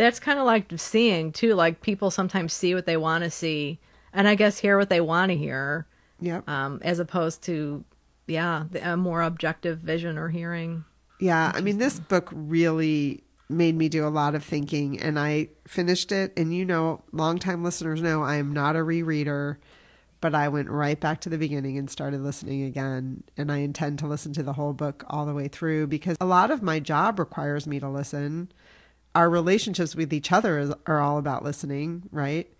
that's 0.00 0.18
kind 0.18 0.38
of 0.38 0.46
like 0.46 0.72
seeing 0.76 1.30
too. 1.30 1.54
Like 1.54 1.82
people 1.82 2.10
sometimes 2.10 2.54
see 2.54 2.74
what 2.74 2.86
they 2.86 2.96
want 2.96 3.22
to 3.24 3.30
see, 3.30 3.78
and 4.14 4.26
I 4.26 4.34
guess 4.34 4.58
hear 4.58 4.78
what 4.78 4.88
they 4.88 5.02
want 5.02 5.30
to 5.30 5.36
hear. 5.36 5.86
Yeah. 6.20 6.40
Um, 6.46 6.80
as 6.82 6.98
opposed 6.98 7.42
to, 7.44 7.84
yeah, 8.26 8.64
a 8.82 8.96
more 8.96 9.20
objective 9.20 9.78
vision 9.80 10.16
or 10.16 10.30
hearing. 10.30 10.84
Yeah, 11.18 11.52
I 11.54 11.60
mean, 11.60 11.76
this 11.76 12.00
book 12.00 12.30
really 12.32 13.22
made 13.50 13.76
me 13.76 13.88
do 13.88 14.06
a 14.06 14.08
lot 14.08 14.34
of 14.34 14.44
thinking, 14.44 15.00
and 15.00 15.18
I 15.18 15.48
finished 15.66 16.12
it. 16.12 16.32
And 16.36 16.54
you 16.54 16.64
know, 16.64 17.02
longtime 17.12 17.64
listeners 17.64 18.00
know 18.00 18.22
I 18.22 18.36
am 18.36 18.52
not 18.52 18.76
a 18.76 18.80
rereader, 18.80 19.56
but 20.20 20.34
I 20.34 20.48
went 20.48 20.70
right 20.70 20.98
back 20.98 21.20
to 21.22 21.28
the 21.28 21.38
beginning 21.38 21.78
and 21.78 21.90
started 21.90 22.20
listening 22.20 22.62
again. 22.64 23.24
And 23.36 23.50
I 23.50 23.58
intend 23.58 23.98
to 24.00 24.06
listen 24.06 24.32
to 24.34 24.42
the 24.42 24.52
whole 24.52 24.72
book 24.72 25.04
all 25.08 25.26
the 25.26 25.34
way 25.34 25.48
through 25.48 25.88
because 25.88 26.16
a 26.20 26.26
lot 26.26 26.50
of 26.50 26.62
my 26.62 26.80
job 26.80 27.18
requires 27.18 27.66
me 27.66 27.80
to 27.80 27.88
listen 27.88 28.52
our 29.14 29.28
relationships 29.28 29.96
with 29.96 30.12
each 30.12 30.32
other 30.32 30.58
is, 30.58 30.72
are 30.86 31.00
all 31.00 31.18
about 31.18 31.44
listening, 31.44 32.08
right? 32.12 32.50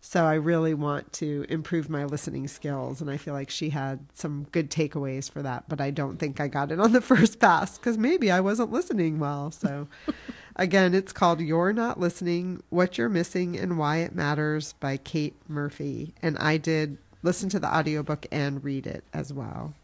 So 0.00 0.24
I 0.24 0.34
really 0.34 0.72
want 0.72 1.12
to 1.14 1.44
improve 1.48 1.90
my 1.90 2.04
listening 2.04 2.48
skills. 2.48 3.00
And 3.00 3.10
I 3.10 3.16
feel 3.16 3.34
like 3.34 3.50
she 3.50 3.70
had 3.70 4.00
some 4.14 4.46
good 4.50 4.70
takeaways 4.70 5.30
for 5.30 5.42
that, 5.42 5.68
but 5.68 5.80
I 5.80 5.90
don't 5.90 6.18
think 6.18 6.40
I 6.40 6.48
got 6.48 6.72
it 6.72 6.80
on 6.80 6.92
the 6.92 7.00
first 7.02 7.38
pass 7.38 7.76
because 7.76 7.98
maybe 7.98 8.30
I 8.30 8.40
wasn't 8.40 8.72
listening 8.72 9.18
well. 9.18 9.50
So 9.50 9.88
again, 10.56 10.94
it's 10.94 11.12
called 11.12 11.40
You're 11.40 11.72
Not 11.72 12.00
Listening 12.00 12.62
What 12.70 12.96
You're 12.96 13.10
Missing 13.10 13.58
and 13.58 13.78
Why 13.78 13.98
It 13.98 14.14
Matters 14.14 14.72
by 14.74 14.96
Kate 14.96 15.36
Murphy. 15.48 16.14
And 16.22 16.38
I 16.38 16.56
did 16.56 16.96
listen 17.22 17.50
to 17.50 17.60
the 17.60 17.72
audiobook 17.72 18.26
and 18.32 18.64
read 18.64 18.86
it 18.86 19.04
as 19.12 19.32
well. 19.32 19.74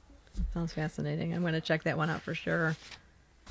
Sounds 0.55 0.73
fascinating. 0.73 1.35
I'm 1.35 1.43
going 1.43 1.53
to 1.53 1.61
check 1.61 1.83
that 1.85 1.99
one 1.99 2.11
out 2.11 2.23
for 2.23 2.35
sure 2.35 2.75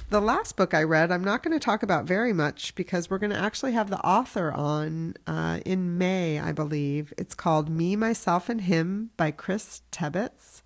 the 0.10 0.22
last 0.22 0.56
book 0.56 0.74
I 0.74 0.84
read, 0.84 1.12
I'm 1.12 1.24
not 1.24 1.42
going 1.44 1.58
to 1.58 1.64
talk 1.64 1.82
about 1.82 2.06
very 2.06 2.34
much 2.34 2.76
because 2.76 3.10
we're 3.10 3.18
going 3.18 3.32
to 3.32 3.40
actually 3.40 3.72
have 3.74 3.90
the 3.90 4.00
author 4.00 4.52
on 4.52 5.16
uh, 5.26 5.60
in 5.66 5.98
May, 5.98 6.40
I 6.40 6.52
believe. 6.52 7.14
It's 7.18 7.34
called 7.34 7.70
Me, 7.70 7.96
Myself, 7.96 8.48
and 8.48 8.62
Him 8.62 9.12
by 9.18 9.32
Chris 9.32 9.82
Tebbetts. 9.92 10.62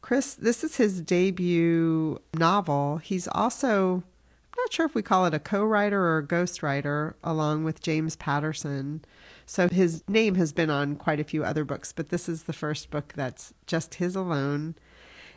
Chris, 0.00 0.34
this 0.34 0.62
is 0.62 0.76
his 0.76 1.00
debut 1.00 2.18
novel. 2.34 2.98
He's 2.98 3.26
also, 3.28 3.94
I'm 3.94 4.58
not 4.58 4.72
sure 4.72 4.86
if 4.86 4.94
we 4.94 5.02
call 5.02 5.26
it 5.26 5.34
a 5.34 5.38
co 5.38 5.64
writer 5.64 6.00
or 6.00 6.18
a 6.18 6.26
ghostwriter, 6.26 7.14
along 7.24 7.64
with 7.64 7.82
James 7.82 8.16
Patterson. 8.16 9.04
So 9.44 9.68
his 9.68 10.04
name 10.08 10.34
has 10.36 10.52
been 10.52 10.70
on 10.70 10.96
quite 10.96 11.20
a 11.20 11.24
few 11.24 11.42
other 11.42 11.64
books, 11.64 11.92
but 11.92 12.10
this 12.10 12.28
is 12.28 12.44
the 12.44 12.52
first 12.52 12.90
book 12.90 13.14
that's 13.16 13.54
just 13.66 13.96
his 13.96 14.14
alone 14.14 14.76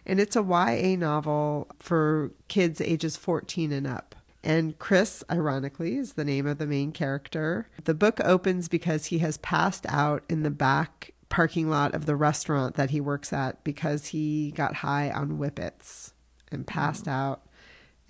and 0.05 0.19
it's 0.19 0.35
a 0.35 0.43
YA 0.43 0.95
novel 0.95 1.67
for 1.79 2.31
kids 2.47 2.81
ages 2.81 3.17
14 3.17 3.71
and 3.71 3.87
up. 3.87 4.15
And 4.43 4.77
Chris, 4.79 5.23
ironically, 5.29 5.97
is 5.97 6.13
the 6.13 6.25
name 6.25 6.47
of 6.47 6.57
the 6.57 6.65
main 6.65 6.91
character. 6.91 7.69
The 7.83 7.93
book 7.93 8.19
opens 8.23 8.67
because 8.67 9.07
he 9.07 9.19
has 9.19 9.37
passed 9.37 9.85
out 9.87 10.23
in 10.29 10.43
the 10.43 10.49
back 10.49 11.13
parking 11.29 11.69
lot 11.69 11.93
of 11.93 12.05
the 12.05 12.15
restaurant 12.15 12.75
that 12.75 12.89
he 12.89 12.99
works 12.99 13.31
at 13.31 13.63
because 13.63 14.07
he 14.07 14.51
got 14.51 14.77
high 14.77 15.09
on 15.11 15.37
whippets 15.37 16.13
and 16.51 16.67
passed 16.67 17.05
mm. 17.05 17.11
out 17.11 17.43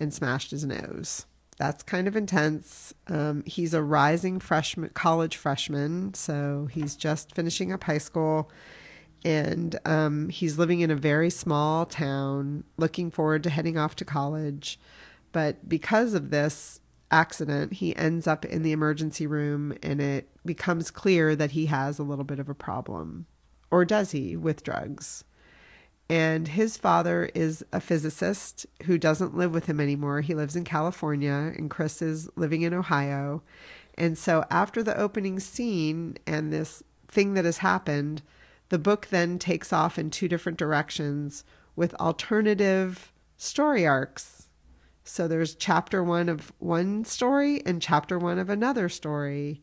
and 0.00 0.12
smashed 0.12 0.50
his 0.50 0.64
nose. 0.64 1.26
That's 1.58 1.82
kind 1.82 2.08
of 2.08 2.16
intense. 2.16 2.92
Um, 3.06 3.44
he's 3.46 3.74
a 3.74 3.82
rising 3.82 4.40
freshman, 4.40 4.90
college 4.94 5.36
freshman, 5.36 6.14
so 6.14 6.68
he's 6.72 6.96
just 6.96 7.34
finishing 7.34 7.72
up 7.72 7.84
high 7.84 7.98
school 7.98 8.50
and 9.24 9.78
um, 9.84 10.28
he's 10.28 10.58
living 10.58 10.80
in 10.80 10.90
a 10.90 10.96
very 10.96 11.30
small 11.30 11.86
town, 11.86 12.64
looking 12.76 13.10
forward 13.10 13.42
to 13.44 13.50
heading 13.50 13.78
off 13.78 13.96
to 13.96 14.04
college. 14.04 14.78
But 15.30 15.68
because 15.68 16.14
of 16.14 16.30
this 16.30 16.80
accident, 17.10 17.74
he 17.74 17.94
ends 17.94 18.26
up 18.26 18.44
in 18.44 18.62
the 18.62 18.72
emergency 18.72 19.26
room, 19.26 19.76
and 19.82 20.00
it 20.00 20.28
becomes 20.44 20.90
clear 20.90 21.36
that 21.36 21.52
he 21.52 21.66
has 21.66 21.98
a 21.98 22.04
little 22.04 22.24
bit 22.24 22.38
of 22.38 22.48
a 22.48 22.54
problem. 22.54 23.26
Or 23.70 23.84
does 23.84 24.10
he 24.10 24.36
with 24.36 24.64
drugs? 24.64 25.24
And 26.08 26.48
his 26.48 26.76
father 26.76 27.30
is 27.34 27.64
a 27.72 27.80
physicist 27.80 28.66
who 28.84 28.98
doesn't 28.98 29.36
live 29.36 29.54
with 29.54 29.66
him 29.66 29.80
anymore. 29.80 30.20
He 30.20 30.34
lives 30.34 30.56
in 30.56 30.64
California, 30.64 31.52
and 31.56 31.70
Chris 31.70 32.02
is 32.02 32.28
living 32.36 32.62
in 32.62 32.74
Ohio. 32.74 33.42
And 33.96 34.18
so, 34.18 34.44
after 34.50 34.82
the 34.82 34.98
opening 34.98 35.38
scene 35.38 36.16
and 36.26 36.52
this 36.52 36.82
thing 37.08 37.34
that 37.34 37.44
has 37.44 37.58
happened, 37.58 38.22
the 38.72 38.78
book 38.78 39.08
then 39.10 39.38
takes 39.38 39.70
off 39.70 39.98
in 39.98 40.08
two 40.08 40.28
different 40.28 40.56
directions 40.56 41.44
with 41.76 41.94
alternative 41.96 43.12
story 43.36 43.86
arcs. 43.86 44.48
So 45.04 45.28
there's 45.28 45.54
chapter 45.54 46.02
one 46.02 46.30
of 46.30 46.54
one 46.58 47.04
story 47.04 47.60
and 47.66 47.82
chapter 47.82 48.18
one 48.18 48.38
of 48.38 48.48
another 48.48 48.88
story 48.88 49.60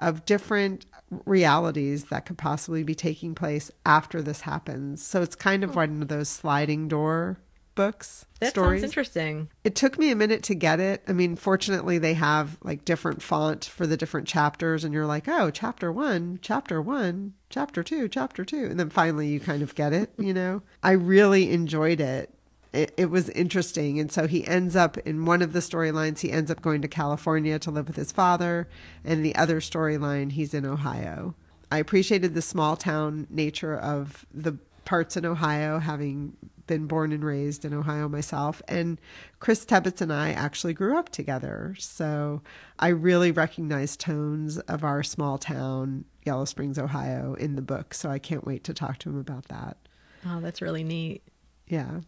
of 0.00 0.24
different 0.24 0.84
realities 1.24 2.06
that 2.06 2.26
could 2.26 2.38
possibly 2.38 2.82
be 2.82 2.96
taking 2.96 3.36
place 3.36 3.70
after 3.86 4.20
this 4.20 4.40
happens. 4.40 5.00
So 5.00 5.22
it's 5.22 5.36
kind 5.36 5.62
of 5.62 5.76
one 5.76 6.02
of 6.02 6.08
those 6.08 6.28
sliding 6.28 6.88
door 6.88 7.38
books. 7.74 8.26
That 8.40 8.50
stories. 8.50 8.80
sounds 8.80 8.90
interesting. 8.90 9.48
It 9.64 9.74
took 9.74 9.98
me 9.98 10.10
a 10.10 10.16
minute 10.16 10.42
to 10.44 10.54
get 10.54 10.80
it. 10.80 11.02
I 11.08 11.12
mean, 11.12 11.36
fortunately, 11.36 11.98
they 11.98 12.14
have 12.14 12.58
like 12.62 12.84
different 12.84 13.22
font 13.22 13.64
for 13.64 13.86
the 13.86 13.96
different 13.96 14.28
chapters, 14.28 14.84
and 14.84 14.94
you're 14.94 15.06
like, 15.06 15.28
oh, 15.28 15.50
chapter 15.50 15.92
one, 15.92 16.38
chapter 16.42 16.80
one, 16.80 17.34
chapter 17.48 17.82
two, 17.82 18.08
chapter 18.08 18.44
two. 18.44 18.64
And 18.66 18.78
then 18.78 18.90
finally, 18.90 19.28
you 19.28 19.40
kind 19.40 19.62
of 19.62 19.74
get 19.74 19.92
it, 19.92 20.10
you 20.18 20.34
know? 20.34 20.62
I 20.82 20.92
really 20.92 21.50
enjoyed 21.50 22.00
it. 22.00 22.34
It, 22.72 22.94
it 22.96 23.10
was 23.10 23.28
interesting. 23.30 23.98
And 23.98 24.12
so 24.12 24.26
he 24.26 24.46
ends 24.46 24.76
up 24.76 24.96
in 24.98 25.24
one 25.24 25.42
of 25.42 25.52
the 25.52 25.58
storylines, 25.58 26.20
he 26.20 26.30
ends 26.30 26.50
up 26.50 26.62
going 26.62 26.82
to 26.82 26.88
California 26.88 27.58
to 27.58 27.70
live 27.70 27.88
with 27.88 27.96
his 27.96 28.12
father. 28.12 28.68
And 29.04 29.24
the 29.24 29.34
other 29.34 29.60
storyline, 29.60 30.32
he's 30.32 30.54
in 30.54 30.64
Ohio. 30.64 31.34
I 31.72 31.78
appreciated 31.78 32.34
the 32.34 32.42
small 32.42 32.76
town 32.76 33.26
nature 33.30 33.76
of 33.76 34.26
the 34.32 34.58
parts 34.84 35.16
in 35.16 35.24
Ohio, 35.24 35.78
having 35.78 36.36
been 36.70 36.86
born 36.86 37.10
and 37.10 37.24
raised 37.24 37.64
in 37.64 37.74
Ohio 37.74 38.08
myself. 38.08 38.62
And 38.68 39.00
Chris 39.40 39.64
Tebbetts 39.64 40.00
and 40.00 40.12
I 40.12 40.30
actually 40.30 40.72
grew 40.72 40.96
up 40.96 41.08
together. 41.08 41.74
So 41.80 42.42
I 42.78 42.88
really 42.88 43.32
recognize 43.32 43.96
tones 43.96 44.60
of 44.60 44.84
our 44.84 45.02
small 45.02 45.36
town, 45.36 46.04
Yellow 46.24 46.44
Springs, 46.44 46.78
Ohio, 46.78 47.34
in 47.34 47.56
the 47.56 47.60
book. 47.62 47.92
So 47.92 48.08
I 48.08 48.20
can't 48.20 48.46
wait 48.46 48.62
to 48.64 48.72
talk 48.72 48.98
to 48.98 49.08
him 49.10 49.18
about 49.18 49.48
that. 49.48 49.78
Oh, 50.24 50.40
that's 50.40 50.62
really 50.62 50.84
neat. 50.84 51.24
Yeah. 51.66 52.02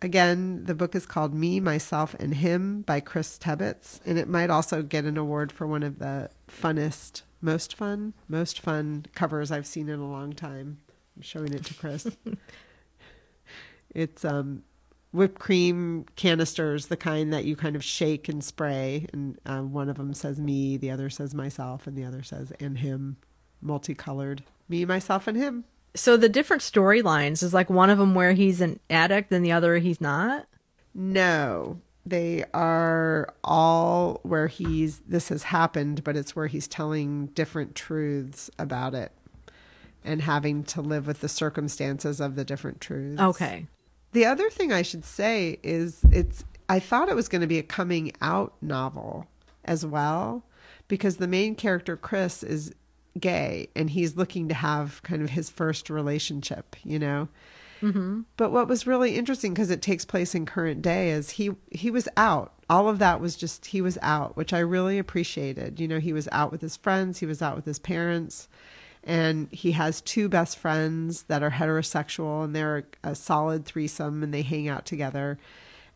Again, 0.00 0.64
the 0.64 0.74
book 0.74 0.94
is 0.94 1.04
called 1.04 1.34
Me, 1.34 1.60
Myself, 1.60 2.14
and 2.18 2.32
Him 2.32 2.80
by 2.80 3.00
Chris 3.00 3.36
Tebbetts. 3.36 4.00
And 4.06 4.18
it 4.18 4.28
might 4.28 4.48
also 4.48 4.82
get 4.82 5.04
an 5.04 5.18
award 5.18 5.52
for 5.52 5.66
one 5.66 5.82
of 5.82 5.98
the 5.98 6.30
funnest, 6.48 7.20
most 7.42 7.76
fun, 7.76 8.14
most 8.28 8.60
fun 8.60 9.04
covers 9.14 9.52
I've 9.52 9.66
seen 9.66 9.90
in 9.90 10.00
a 10.00 10.10
long 10.10 10.32
time. 10.32 10.78
I'm 11.16 11.22
showing 11.22 11.52
it 11.52 11.66
to 11.66 11.74
Chris. 11.74 12.06
It's 13.94 14.24
um, 14.24 14.62
whipped 15.12 15.38
cream 15.38 16.06
canisters, 16.16 16.86
the 16.86 16.96
kind 16.96 17.32
that 17.32 17.44
you 17.44 17.56
kind 17.56 17.76
of 17.76 17.84
shake 17.84 18.28
and 18.28 18.42
spray. 18.42 19.06
And 19.12 19.38
uh, 19.44 19.60
one 19.60 19.88
of 19.88 19.96
them 19.96 20.14
says 20.14 20.40
me, 20.40 20.76
the 20.76 20.90
other 20.90 21.10
says 21.10 21.34
myself, 21.34 21.86
and 21.86 21.96
the 21.96 22.04
other 22.04 22.22
says 22.22 22.52
and 22.60 22.78
him, 22.78 23.16
multicolored. 23.60 24.42
Me, 24.68 24.84
myself, 24.84 25.26
and 25.26 25.36
him. 25.36 25.64
So 25.94 26.16
the 26.16 26.28
different 26.28 26.62
storylines 26.62 27.42
is 27.42 27.52
like 27.52 27.68
one 27.68 27.90
of 27.90 27.98
them 27.98 28.14
where 28.14 28.32
he's 28.32 28.60
an 28.60 28.78
addict 28.88 29.32
and 29.32 29.44
the 29.44 29.52
other 29.52 29.78
he's 29.78 30.00
not? 30.00 30.46
No, 30.94 31.80
they 32.06 32.44
are 32.54 33.34
all 33.42 34.20
where 34.22 34.46
he's, 34.46 35.00
this 35.00 35.28
has 35.28 35.44
happened, 35.44 36.04
but 36.04 36.16
it's 36.16 36.36
where 36.36 36.46
he's 36.46 36.68
telling 36.68 37.26
different 37.28 37.74
truths 37.74 38.50
about 38.58 38.94
it 38.94 39.12
and 40.04 40.22
having 40.22 40.62
to 40.64 40.80
live 40.80 41.06
with 41.06 41.20
the 41.20 41.28
circumstances 41.28 42.20
of 42.20 42.36
the 42.36 42.44
different 42.44 42.80
truths. 42.80 43.20
Okay. 43.20 43.66
The 44.12 44.26
other 44.26 44.50
thing 44.50 44.72
I 44.72 44.82
should 44.82 45.04
say 45.04 45.58
is 45.62 46.00
it's 46.10 46.44
I 46.68 46.78
thought 46.78 47.08
it 47.08 47.16
was 47.16 47.28
going 47.28 47.40
to 47.40 47.46
be 47.46 47.58
a 47.58 47.62
coming 47.62 48.12
out 48.20 48.54
novel 48.60 49.26
as 49.64 49.84
well 49.84 50.44
because 50.88 51.16
the 51.16 51.28
main 51.28 51.54
character 51.54 51.96
Chris 51.96 52.42
is 52.42 52.72
gay 53.18 53.68
and 53.74 53.90
he's 53.90 54.16
looking 54.16 54.48
to 54.48 54.54
have 54.54 55.02
kind 55.02 55.22
of 55.22 55.30
his 55.30 55.50
first 55.50 55.90
relationship, 55.90 56.76
you 56.84 56.98
know. 56.98 57.28
Mm-hmm. 57.82 58.22
But 58.36 58.52
what 58.52 58.68
was 58.68 58.86
really 58.86 59.16
interesting 59.16 59.54
because 59.54 59.70
it 59.70 59.80
takes 59.80 60.04
place 60.04 60.34
in 60.34 60.44
current 60.44 60.82
day 60.82 61.10
is 61.10 61.30
he 61.30 61.50
he 61.70 61.90
was 61.90 62.08
out. 62.16 62.52
All 62.68 62.88
of 62.88 62.98
that 62.98 63.20
was 63.20 63.36
just 63.36 63.66
he 63.66 63.80
was 63.80 63.98
out, 64.02 64.36
which 64.36 64.52
I 64.52 64.58
really 64.58 64.98
appreciated. 64.98 65.80
You 65.80 65.88
know, 65.88 65.98
he 65.98 66.12
was 66.12 66.28
out 66.30 66.52
with 66.52 66.60
his 66.60 66.76
friends, 66.76 67.20
he 67.20 67.26
was 67.26 67.40
out 67.40 67.56
with 67.56 67.64
his 67.64 67.78
parents 67.78 68.48
and 69.04 69.48
he 69.50 69.72
has 69.72 70.00
two 70.00 70.28
best 70.28 70.58
friends 70.58 71.22
that 71.24 71.42
are 71.42 71.50
heterosexual 71.50 72.44
and 72.44 72.54
they're 72.54 72.84
a 73.02 73.14
solid 73.14 73.64
threesome 73.64 74.22
and 74.22 74.32
they 74.34 74.42
hang 74.42 74.68
out 74.68 74.84
together. 74.84 75.38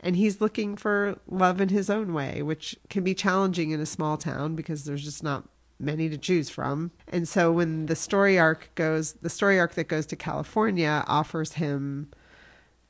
And 0.00 0.16
he's 0.16 0.40
looking 0.40 0.76
for 0.76 1.18
love 1.26 1.60
in 1.60 1.68
his 1.68 1.90
own 1.90 2.12
way 2.12 2.42
which 2.42 2.76
can 2.88 3.04
be 3.04 3.14
challenging 3.14 3.70
in 3.70 3.80
a 3.80 3.86
small 3.86 4.16
town 4.16 4.54
because 4.54 4.84
there's 4.84 5.04
just 5.04 5.22
not 5.22 5.44
many 5.78 6.08
to 6.08 6.18
choose 6.18 6.48
from. 6.48 6.92
And 7.08 7.28
so 7.28 7.52
when 7.52 7.86
the 7.86 7.96
story 7.96 8.38
arc 8.38 8.70
goes 8.74 9.14
the 9.14 9.30
story 9.30 9.58
arc 9.58 9.74
that 9.74 9.88
goes 9.88 10.06
to 10.06 10.16
california 10.16 11.04
offers 11.06 11.54
him 11.54 12.10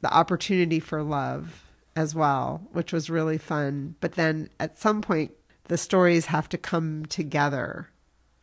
the 0.01 0.13
opportunity 0.13 0.81
for 0.81 1.03
love 1.03 1.65
as 1.97 2.15
well 2.15 2.69
which 2.73 2.93
was 2.93 3.11
really 3.11 3.39
fun. 3.39 3.97
But 4.01 4.13
then 4.13 4.49
at 4.61 4.79
some 4.79 5.03
point 5.03 5.33
the 5.65 5.79
stories 5.79 6.27
have 6.27 6.49
to 6.51 6.59
come 6.59 7.07
together 7.07 7.89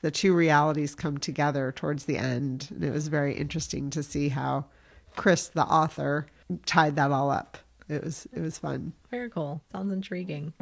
the 0.01 0.11
two 0.11 0.33
realities 0.33 0.95
come 0.95 1.17
together 1.17 1.71
towards 1.71 2.05
the 2.05 2.17
end. 2.17 2.67
And 2.71 2.83
it 2.83 2.91
was 2.91 3.07
very 3.07 3.35
interesting 3.35 3.89
to 3.91 4.03
see 4.03 4.29
how 4.29 4.65
Chris, 5.15 5.47
the 5.47 5.63
author, 5.63 6.27
tied 6.65 6.95
that 6.95 7.11
all 7.11 7.29
up. 7.29 7.57
It 7.87 8.03
was 8.03 8.27
it 8.33 8.41
was 8.41 8.57
fun. 8.57 8.93
Very 9.09 9.29
cool. 9.29 9.61
Sounds 9.71 9.91
intriguing. 9.91 10.53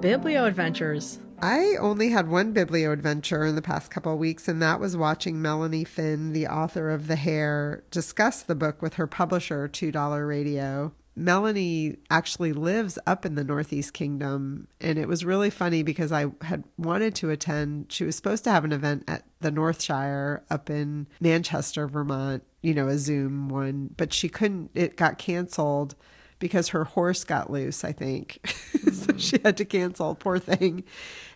Biblio 0.00 0.46
Adventures. 0.46 1.18
I 1.42 1.76
only 1.80 2.10
had 2.10 2.28
one 2.28 2.52
biblio 2.52 2.92
adventure 2.92 3.46
in 3.46 3.54
the 3.54 3.62
past 3.62 3.90
couple 3.90 4.12
of 4.12 4.18
weeks, 4.18 4.46
and 4.46 4.60
that 4.60 4.78
was 4.78 4.94
watching 4.96 5.40
Melanie 5.40 5.84
Finn, 5.84 6.32
the 6.32 6.46
author 6.46 6.90
of 6.90 7.06
The 7.06 7.16
Hare, 7.16 7.82
discuss 7.90 8.42
the 8.42 8.54
book 8.54 8.82
with 8.82 8.94
her 8.94 9.06
publisher, 9.06 9.66
Two 9.66 9.90
Dollar 9.90 10.26
Radio. 10.26 10.92
Melanie 11.20 11.98
actually 12.08 12.54
lives 12.54 12.98
up 13.06 13.26
in 13.26 13.34
the 13.34 13.44
Northeast 13.44 13.92
Kingdom. 13.92 14.68
And 14.80 14.98
it 14.98 15.06
was 15.06 15.24
really 15.24 15.50
funny 15.50 15.82
because 15.82 16.12
I 16.12 16.26
had 16.40 16.64
wanted 16.78 17.14
to 17.16 17.30
attend, 17.30 17.92
she 17.92 18.04
was 18.04 18.16
supposed 18.16 18.44
to 18.44 18.50
have 18.50 18.64
an 18.64 18.72
event 18.72 19.04
at 19.06 19.24
the 19.40 19.52
Northshire 19.52 20.40
up 20.50 20.70
in 20.70 21.06
Manchester, 21.20 21.86
Vermont, 21.86 22.42
you 22.62 22.72
know, 22.72 22.88
a 22.88 22.96
Zoom 22.96 23.50
one, 23.50 23.94
but 23.98 24.14
she 24.14 24.30
couldn't, 24.30 24.70
it 24.74 24.96
got 24.96 25.18
canceled 25.18 25.94
because 26.38 26.68
her 26.68 26.84
horse 26.84 27.22
got 27.22 27.50
loose, 27.50 27.84
I 27.84 27.92
think. 27.92 28.40
so 28.92 29.16
she 29.18 29.38
had 29.44 29.58
to 29.58 29.66
cancel, 29.66 30.14
poor 30.14 30.38
thing. 30.38 30.84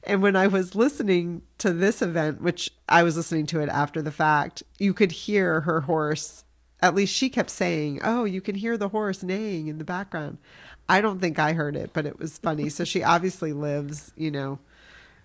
And 0.03 0.23
when 0.23 0.35
I 0.35 0.47
was 0.47 0.75
listening 0.75 1.42
to 1.59 1.75
this 1.75 2.01
event, 2.01 2.40
which 2.40 2.70
I 2.88 3.03
was 3.03 3.18
listening 3.18 3.47
to 3.49 3.61
it 3.61 3.68
after 3.68 4.01
the 4.01 4.11
fact, 4.11 4.62
you 4.79 4.94
could 4.94 5.12
hear 5.12 5.61
her 5.62 5.83
horse 5.83 6.43
at 6.85 6.94
least 6.94 7.14
she 7.14 7.31
kept 7.31 7.51
saying, 7.51 8.01
"Oh, 8.05 8.25
you 8.25 8.40
can 8.40 8.55
hear 8.55 8.77
the 8.77 8.90
horse 8.90 9.23
neighing 9.23 9.68
in 9.68 9.79
the 9.79 9.85
background." 9.85 10.38
I 10.88 11.01
don't 11.01 11.18
think 11.18 11.38
I 11.38 11.55
heard 11.55 11.77
it, 11.77 11.90
but 11.94 12.05
it 12.05 12.18
was 12.18 12.37
funny. 12.37 12.68
so 12.68 12.85
she 12.85 13.03
obviously 13.03 13.55
lives, 13.55 14.12
you 14.16 14.31
know, 14.31 14.59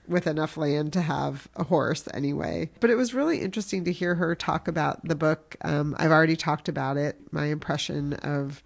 with 0.07 0.25
enough 0.25 0.55
land 0.55 0.93
to 0.93 1.01
have 1.01 1.49
a 1.57 1.65
horse 1.65 2.07
anyway. 2.13 2.69
But 2.79 2.89
it 2.89 2.95
was 2.95 3.13
really 3.13 3.41
interesting 3.41 3.83
to 3.83 3.91
hear 3.91 4.15
her 4.15 4.35
talk 4.35 4.69
about 4.69 5.05
the 5.05 5.15
book. 5.15 5.57
Um, 5.61 5.95
I've 5.99 6.11
already 6.11 6.37
talked 6.37 6.69
about 6.69 6.95
it, 6.95 7.19
my 7.31 7.47
impression 7.47 8.13
of 8.13 8.63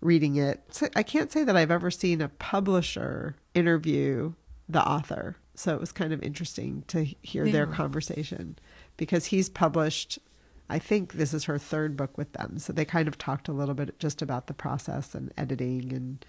reading 0.00 0.36
it. 0.36 0.62
So 0.70 0.88
I 0.94 1.02
can't 1.02 1.32
say 1.32 1.42
that 1.42 1.56
I've 1.56 1.72
ever 1.72 1.90
seen 1.90 2.20
a 2.20 2.28
publisher 2.28 3.34
interview 3.54 4.34
the 4.68 4.86
author. 4.86 5.36
So 5.54 5.74
it 5.74 5.80
was 5.80 5.92
kind 5.92 6.12
of 6.12 6.22
interesting 6.22 6.84
to 6.88 7.04
hear 7.22 7.46
yeah. 7.46 7.52
their 7.52 7.66
conversation 7.66 8.58
because 8.96 9.26
he's 9.26 9.48
published 9.48 10.18
I 10.68 10.78
think 10.78 11.14
this 11.14 11.32
is 11.32 11.44
her 11.44 11.58
third 11.58 11.96
book 11.96 12.16
with 12.18 12.32
them. 12.32 12.58
So 12.58 12.72
they 12.72 12.84
kind 12.84 13.08
of 13.08 13.18
talked 13.18 13.48
a 13.48 13.52
little 13.52 13.74
bit 13.74 13.98
just 13.98 14.20
about 14.20 14.46
the 14.46 14.54
process 14.54 15.14
and 15.14 15.32
editing 15.36 15.92
and 15.92 16.24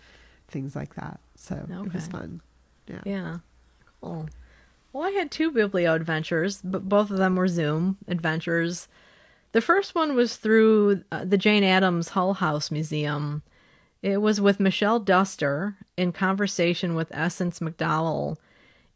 things 0.47 0.75
like 0.75 0.95
that. 0.95 1.19
So 1.35 1.55
okay. 1.55 1.88
it 1.88 1.93
was 1.93 2.07
fun. 2.07 2.41
Yeah. 2.88 3.01
Yeah. 3.05 3.38
Cool. 4.01 4.29
Well, 4.93 5.03
I 5.03 5.11
had 5.11 5.31
two 5.31 5.51
Biblio 5.51 5.95
adventures, 5.95 6.61
but 6.63 6.88
both 6.88 7.11
of 7.11 7.17
them 7.17 7.35
were 7.35 7.47
Zoom 7.47 7.97
adventures. 8.07 8.88
The 9.51 9.61
first 9.61 9.95
one 9.95 10.15
was 10.15 10.35
through 10.35 11.03
uh, 11.11 11.25
the 11.25 11.38
Jane 11.38 11.63
Addams 11.63 12.09
Hull 12.09 12.35
House 12.35 12.69
Museum. 12.69 13.41
It 14.01 14.21
was 14.21 14.39
with 14.39 14.59
Michelle 14.59 14.99
Duster 14.99 15.75
in 15.97 16.11
conversation 16.11 16.93
with 16.95 17.11
Essence 17.11 17.59
McDowell 17.59 18.38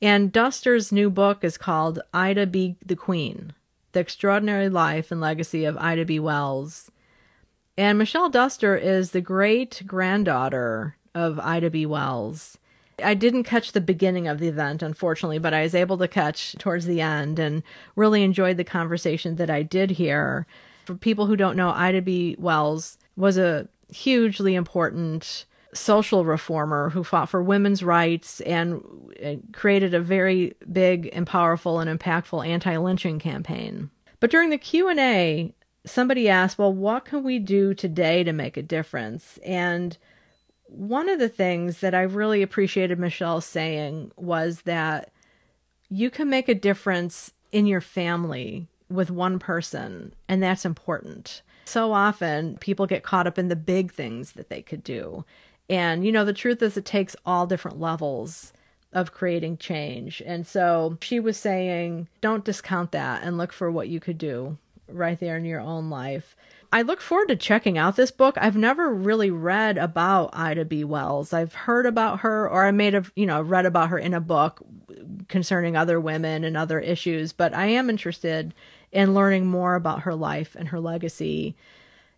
And 0.01 0.31
Duster's 0.31 0.91
new 0.91 1.09
book 1.09 1.43
is 1.43 1.57
called 1.57 1.99
Ida 2.13 2.45
B. 2.47 2.75
the 2.85 2.95
Queen 2.95 3.53
The 3.93 3.99
Extraordinary 3.99 4.69
Life 4.69 5.11
and 5.11 5.19
Legacy 5.19 5.65
of 5.65 5.77
Ida 5.77 6.05
B. 6.05 6.19
Wells. 6.19 6.91
And 7.77 7.97
Michelle 7.97 8.29
Duster 8.29 8.75
is 8.75 9.11
the 9.11 9.21
great 9.21 9.81
granddaughter 9.85 10.95
of 11.13 11.39
Ida 11.39 11.69
B. 11.69 11.85
Wells. 11.85 12.57
I 13.03 13.13
didn't 13.15 13.43
catch 13.43 13.71
the 13.71 13.81
beginning 13.81 14.27
of 14.27 14.39
the 14.39 14.47
event, 14.47 14.83
unfortunately, 14.83 15.39
but 15.39 15.53
I 15.53 15.63
was 15.63 15.75
able 15.75 15.97
to 15.97 16.07
catch 16.07 16.53
towards 16.57 16.85
the 16.85 17.01
end 17.01 17.39
and 17.39 17.63
really 17.95 18.23
enjoyed 18.23 18.57
the 18.57 18.63
conversation 18.63 19.35
that 19.37 19.49
I 19.49 19.63
did 19.63 19.91
hear. 19.91 20.45
For 20.85 20.95
people 20.95 21.25
who 21.25 21.35
don't 21.35 21.57
know, 21.57 21.71
Ida 21.71 22.01
B. 22.01 22.35
Wells 22.37 22.97
was 23.17 23.37
a 23.37 23.67
hugely 23.89 24.55
important 24.55 25.45
social 25.73 26.25
reformer 26.25 26.89
who 26.89 27.03
fought 27.03 27.29
for 27.29 27.41
women's 27.41 27.83
rights 27.83 28.41
and 28.41 28.83
created 29.53 29.93
a 29.93 30.01
very 30.01 30.53
big 30.71 31.09
and 31.13 31.25
powerful 31.25 31.79
and 31.79 31.99
impactful 31.99 32.45
anti-lynching 32.45 33.19
campaign. 33.19 33.89
But 34.19 34.31
during 34.31 34.49
the 34.49 34.57
Q&A, 34.57 35.53
somebody 35.85 36.29
asked, 36.29 36.59
"Well, 36.59 36.73
what 36.73 37.05
can 37.05 37.23
we 37.23 37.39
do 37.39 37.73
today 37.73 38.23
to 38.23 38.33
make 38.33 38.57
a 38.57 38.61
difference?" 38.61 39.39
And 39.45 39.97
one 40.67 41.09
of 41.09 41.19
the 41.19 41.29
things 41.29 41.79
that 41.79 41.95
I 41.95 42.01
really 42.01 42.41
appreciated 42.41 42.99
Michelle 42.99 43.41
saying 43.41 44.11
was 44.15 44.61
that 44.61 45.11
you 45.89 46.09
can 46.09 46.29
make 46.29 46.47
a 46.47 46.55
difference 46.55 47.33
in 47.51 47.65
your 47.65 47.81
family 47.81 48.67
with 48.89 49.09
one 49.09 49.39
person, 49.39 50.13
and 50.27 50.43
that's 50.43 50.65
important. 50.65 51.41
So 51.65 51.93
often 51.93 52.57
people 52.57 52.87
get 52.87 53.03
caught 53.03 53.27
up 53.27 53.37
in 53.37 53.47
the 53.47 53.55
big 53.55 53.91
things 53.91 54.33
that 54.33 54.49
they 54.49 54.61
could 54.61 54.83
do. 54.83 55.25
And, 55.71 56.05
you 56.05 56.11
know, 56.11 56.25
the 56.25 56.33
truth 56.33 56.61
is, 56.61 56.75
it 56.75 56.85
takes 56.85 57.15
all 57.25 57.47
different 57.47 57.79
levels 57.79 58.51
of 58.91 59.13
creating 59.13 59.57
change. 59.57 60.21
And 60.25 60.45
so 60.45 60.97
she 61.01 61.19
was 61.19 61.37
saying, 61.37 62.09
don't 62.19 62.43
discount 62.43 62.91
that 62.91 63.23
and 63.23 63.37
look 63.37 63.53
for 63.53 63.71
what 63.71 63.87
you 63.87 64.01
could 64.01 64.17
do 64.17 64.57
right 64.89 65.17
there 65.17 65.37
in 65.37 65.45
your 65.45 65.61
own 65.61 65.89
life. 65.89 66.35
I 66.73 66.81
look 66.81 66.99
forward 66.99 67.29
to 67.29 67.37
checking 67.37 67.77
out 67.77 67.95
this 67.95 68.11
book. 68.11 68.37
I've 68.37 68.57
never 68.57 68.93
really 68.93 69.31
read 69.31 69.77
about 69.77 70.31
Ida 70.33 70.65
B. 70.65 70.83
Wells. 70.83 71.31
I've 71.31 71.53
heard 71.53 71.85
about 71.85 72.19
her, 72.19 72.49
or 72.49 72.65
I 72.65 72.71
may 72.71 72.91
have, 72.91 73.11
you 73.15 73.25
know, 73.25 73.41
read 73.41 73.65
about 73.65 73.89
her 73.89 73.97
in 73.97 74.13
a 74.13 74.19
book 74.19 74.61
concerning 75.29 75.77
other 75.77 76.01
women 76.01 76.43
and 76.43 76.57
other 76.57 76.81
issues, 76.81 77.31
but 77.31 77.53
I 77.53 77.67
am 77.67 77.89
interested 77.89 78.53
in 78.91 79.13
learning 79.13 79.47
more 79.47 79.75
about 79.75 80.01
her 80.01 80.15
life 80.15 80.55
and 80.59 80.67
her 80.67 80.81
legacy. 80.81 81.55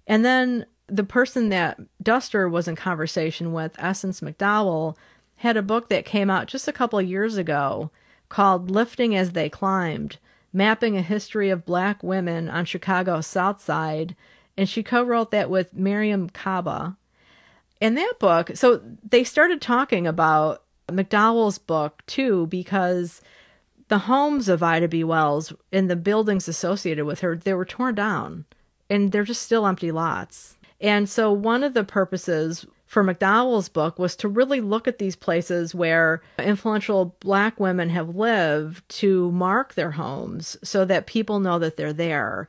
And 0.08 0.26
then 0.26 0.66
the 0.88 1.04
person 1.04 1.50
that 1.50 1.80
Duster 2.02 2.48
was 2.48 2.68
in 2.68 2.76
conversation 2.76 3.54
with, 3.54 3.76
Essence 3.78 4.22
McDowell, 4.22 4.96
had 5.38 5.58
a 5.58 5.62
book 5.62 5.90
that 5.90 6.06
came 6.06 6.30
out 6.30 6.48
just 6.48 6.68
a 6.68 6.74
couple 6.74 7.00
of 7.00 7.08
years 7.08 7.38
ago 7.38 7.92
called 8.30 8.72
Lifting 8.72 9.16
as 9.16 9.32
They 9.32 9.50
Climbed, 9.50 10.18
mapping 10.52 10.98
a 10.98 11.02
history 11.02 11.50
of 11.50 11.66
black 11.66 12.04
women 12.04 12.50
on 12.50 12.66
Chicago's 12.66 13.28
South 13.28 13.62
Side. 13.62 14.16
And 14.58 14.70
she 14.70 14.84
co 14.84 15.04
wrote 15.04 15.32
that 15.32 15.50
with 15.50 15.76
Mariame 15.76 16.32
Kaba. 16.32 16.98
In 17.82 17.96
that 17.96 18.14
book, 18.20 18.52
so 18.56 18.82
they 19.04 19.24
started 19.24 19.62
talking 19.62 20.08
about 20.08 20.64
McDowell's 20.88 21.58
book 21.58 22.02
too, 22.06 22.48
because 22.48 23.22
the 23.90 24.00
homes 24.00 24.48
of 24.48 24.64
Ida 24.64 24.88
B. 24.88 25.04
Wells 25.04 25.54
and 25.72 25.90
the 25.90 25.96
buildings 25.96 26.48
associated 26.48 27.06
with 27.06 27.20
her, 27.20 27.36
they 27.36 27.54
were 27.54 27.66
torn 27.66 27.96
down 27.96 28.46
and 28.90 29.12
they're 29.12 29.24
just 29.24 29.42
still 29.42 29.68
empty 29.68 29.92
lots. 29.92 30.58
And 30.82 31.08
so 31.08 31.32
one 31.32 31.64
of 31.64 31.74
the 31.74 31.84
purposes 31.84 32.66
for 32.86 33.04
McDowell's 33.04 33.70
book 33.70 33.98
was 33.98 34.16
to 34.18 34.28
really 34.28 34.62
look 34.62 34.88
at 34.88 35.00
these 35.00 35.16
places 35.16 35.74
where 35.74 36.22
influential 36.38 37.16
black 37.20 37.60
women 37.60 37.90
have 37.90 38.16
lived 38.16 38.88
to 38.88 39.32
mark 39.32 39.74
their 39.74 39.92
homes 39.92 40.58
so 40.64 40.86
that 40.86 41.08
people 41.08 41.40
know 41.40 41.58
that 41.58 41.76
they're 41.76 41.92
there. 41.92 42.48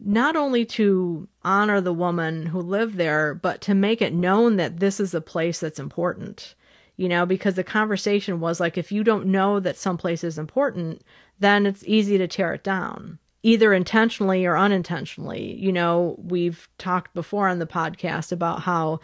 Not 0.00 0.36
only 0.36 0.64
to 0.66 1.28
honor 1.42 1.80
the 1.80 1.92
woman 1.92 2.46
who 2.46 2.60
lived 2.60 2.96
there, 2.96 3.34
but 3.34 3.60
to 3.62 3.74
make 3.74 4.00
it 4.00 4.14
known 4.14 4.56
that 4.56 4.78
this 4.78 5.00
is 5.00 5.14
a 5.14 5.20
place 5.20 5.58
that's 5.60 5.80
important. 5.80 6.54
You 6.96 7.08
know, 7.08 7.26
because 7.26 7.54
the 7.54 7.64
conversation 7.64 8.38
was 8.38 8.60
like, 8.60 8.78
if 8.78 8.92
you 8.92 9.02
don't 9.02 9.26
know 9.26 9.58
that 9.58 9.76
some 9.76 9.96
place 9.96 10.22
is 10.22 10.38
important, 10.38 11.02
then 11.40 11.66
it's 11.66 11.82
easy 11.86 12.18
to 12.18 12.28
tear 12.28 12.54
it 12.54 12.62
down 12.62 13.18
either 13.42 13.72
intentionally 13.72 14.46
or 14.46 14.56
unintentionally. 14.56 15.54
You 15.54 15.72
know, 15.72 16.16
we've 16.18 16.68
talked 16.78 17.14
before 17.14 17.48
on 17.48 17.58
the 17.58 17.66
podcast 17.66 18.32
about 18.32 18.62
how 18.62 19.00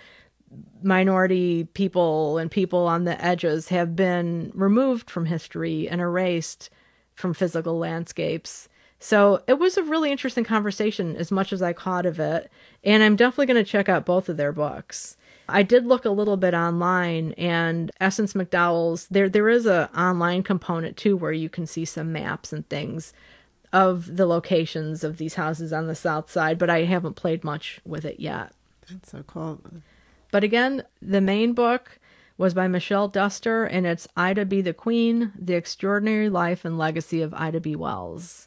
minority 0.83 1.65
people 1.65 2.39
and 2.39 2.51
people 2.51 2.87
on 2.87 3.05
the 3.05 3.23
edges 3.23 3.69
have 3.69 3.97
been 3.97 4.51
removed 4.55 5.11
from 5.11 5.27
history 5.27 5.89
and 5.89 6.01
erased 6.01 6.71
from 7.15 7.35
physical 7.35 7.79
landscapes. 7.79 8.69
So 9.01 9.43
it 9.47 9.59
was 9.59 9.77
a 9.77 9.83
really 9.83 10.11
interesting 10.11 10.45
conversation 10.45 11.17
as 11.17 11.31
much 11.31 11.53
as 11.53 11.63
I 11.63 11.73
caught 11.73 12.07
of 12.07 12.19
it. 12.19 12.51
And 12.83 13.03
I'm 13.03 13.17
definitely 13.17 13.47
going 13.47 13.65
to 13.65 13.71
check 13.71 13.89
out 13.89 14.07
both 14.07 14.29
of 14.29 14.37
their 14.37 14.53
books. 14.53 15.17
I 15.49 15.63
did 15.63 15.87
look 15.87 16.05
a 16.05 16.11
little 16.11 16.37
bit 16.37 16.53
online 16.53 17.33
and 17.33 17.91
Essence 18.01 18.35
McDowell's 18.35 19.07
there 19.09 19.31
there 19.31 19.49
is 19.49 19.65
a 19.65 19.89
online 19.99 20.43
component 20.43 20.97
too 20.97 21.17
where 21.17 21.33
you 21.33 21.49
can 21.49 21.67
see 21.67 21.87
some 21.87 22.13
maps 22.13 22.53
and 22.53 22.69
things 22.69 23.15
of 23.73 24.17
the 24.17 24.27
locations 24.27 25.05
of 25.05 25.19
these 25.19 25.35
houses 25.35 25.73
on 25.73 25.87
the 25.87 25.95
south 25.95 26.31
side, 26.31 26.59
but 26.59 26.71
I 26.71 26.85
haven't 26.85 27.15
played 27.15 27.45
much 27.45 27.81
with 27.85 28.05
it 28.05 28.21
yet. 28.21 28.53
That's 28.91 29.11
so 29.11 29.23
cool. 29.27 29.61
But 30.31 30.45
again, 30.45 30.85
the 31.03 31.21
main 31.21 31.53
book 31.53 31.99
was 32.37 32.55
by 32.55 32.69
Michelle 32.69 33.09
Duster, 33.09 33.65
and 33.65 33.87
it's 33.87 34.09
Ida 34.17 34.45
B. 34.45 34.61
the 34.61 34.73
Queen 34.73 35.33
The 35.39 35.55
Extraordinary 35.55 36.29
Life 36.29 36.65
and 36.65 36.79
Legacy 36.79 37.21
of 37.21 37.35
Ida 37.35 37.61
B. 37.61 37.75
Wells. 37.75 38.47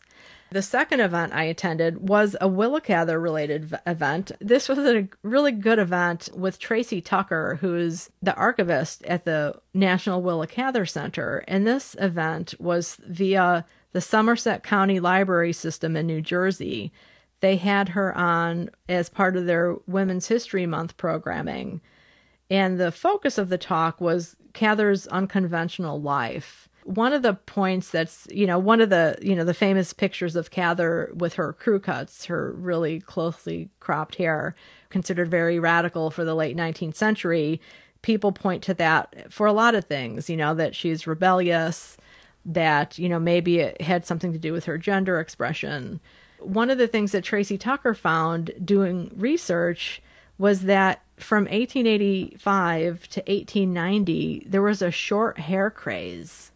The 0.51 0.61
second 0.61 0.99
event 0.99 1.33
I 1.33 1.43
attended 1.43 2.09
was 2.09 2.35
a 2.41 2.47
Willa 2.47 2.81
Cather 2.81 3.19
related 3.19 3.65
v- 3.65 3.77
event. 3.87 4.33
This 4.41 4.67
was 4.67 4.79
a 4.79 5.07
really 5.23 5.53
good 5.53 5.79
event 5.79 6.27
with 6.35 6.59
Tracy 6.59 6.99
Tucker, 6.99 7.57
who's 7.61 8.09
the 8.21 8.35
archivist 8.35 9.01
at 9.05 9.23
the 9.23 9.55
National 9.73 10.21
Willa 10.21 10.47
Cather 10.47 10.85
Center. 10.85 11.45
And 11.47 11.65
this 11.65 11.95
event 11.99 12.53
was 12.59 12.97
via 13.07 13.65
the 13.91 14.01
Somerset 14.01 14.63
County 14.63 14.99
Library 14.99 15.53
System 15.53 15.95
in 15.95 16.07
New 16.07 16.21
Jersey. 16.21 16.91
They 17.41 17.57
had 17.57 17.89
her 17.89 18.15
on 18.17 18.69
as 18.87 19.09
part 19.09 19.35
of 19.35 19.45
their 19.45 19.75
Women's 19.87 20.27
History 20.27 20.65
Month 20.65 20.97
programming. 20.97 21.81
And 22.49 22.79
the 22.79 22.91
focus 22.91 23.37
of 23.37 23.49
the 23.49 23.57
talk 23.57 23.99
was 23.99 24.35
Cather's 24.53 25.07
unconventional 25.07 26.01
life. 26.01 26.69
One 26.83 27.13
of 27.13 27.21
the 27.21 27.35
points 27.35 27.91
that's, 27.91 28.27
you 28.31 28.45
know, 28.47 28.59
one 28.59 28.81
of 28.81 28.89
the, 28.89 29.17
you 29.21 29.35
know, 29.35 29.43
the 29.43 29.53
famous 29.53 29.93
pictures 29.93 30.35
of 30.35 30.51
Cather 30.51 31.11
with 31.15 31.35
her 31.35 31.53
crew 31.53 31.79
cuts, 31.79 32.25
her 32.25 32.51
really 32.53 32.99
closely 32.99 33.69
cropped 33.79 34.15
hair, 34.15 34.55
considered 34.89 35.29
very 35.29 35.59
radical 35.59 36.11
for 36.11 36.25
the 36.25 36.35
late 36.35 36.57
19th 36.57 36.95
century. 36.95 37.61
People 38.01 38.31
point 38.31 38.63
to 38.63 38.73
that 38.73 39.31
for 39.31 39.45
a 39.45 39.53
lot 39.53 39.75
of 39.75 39.85
things, 39.85 40.29
you 40.29 40.35
know, 40.35 40.55
that 40.55 40.75
she's 40.75 41.07
rebellious, 41.07 41.97
that, 42.45 42.97
you 42.97 43.09
know, 43.09 43.19
maybe 43.19 43.59
it 43.59 43.81
had 43.81 44.05
something 44.05 44.33
to 44.33 44.39
do 44.39 44.53
with 44.53 44.65
her 44.65 44.77
gender 44.77 45.19
expression. 45.19 45.99
One 46.39 46.69
of 46.69 46.77
the 46.77 46.87
things 46.87 47.11
that 47.11 47.23
Tracy 47.23 47.57
Tucker 47.57 47.93
found 47.93 48.51
doing 48.63 49.11
research 49.15 50.01
was 50.37 50.63
that 50.63 51.01
from 51.17 51.43
1885 51.43 53.07
to 53.09 53.19
1890, 53.19 54.47
there 54.47 54.61
was 54.61 54.81
a 54.81 54.89
short 54.89 55.37
hair 55.37 55.69
craze. 55.69 56.51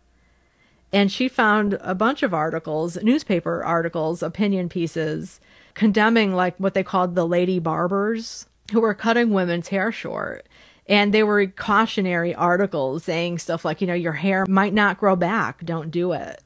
And 0.92 1.12
she 1.12 1.28
found 1.28 1.78
a 1.82 1.94
bunch 1.94 2.24
of 2.24 2.34
articles, 2.34 2.98
newspaper 3.04 3.64
articles, 3.64 4.24
opinion 4.24 4.70
pieces, 4.70 5.40
condemning 5.74 6.34
like 6.34 6.56
what 6.58 6.74
they 6.74 6.84
called 6.84 7.14
the 7.14 7.28
lady 7.28 7.60
barbers 7.60 8.48
who 8.72 8.80
were 8.80 8.94
cutting 8.94 9.32
women's 9.32 9.68
hair 9.68 9.92
short 9.92 10.48
and 10.88 11.14
they 11.14 11.24
were 11.24 11.48
cautionary 11.48 12.36
articles 12.36 13.04
saying 13.04 13.40
stuff 13.40 13.66
like, 13.66 13.82
you 13.82 13.88
know, 13.88 13.94
your 13.94 14.14
hair 14.14 14.46
might 14.48 14.74
not 14.74 15.00
grow 15.00 15.16
back. 15.16 15.66
Don't 15.66 15.92
do 15.92 16.12
it. 16.14 16.42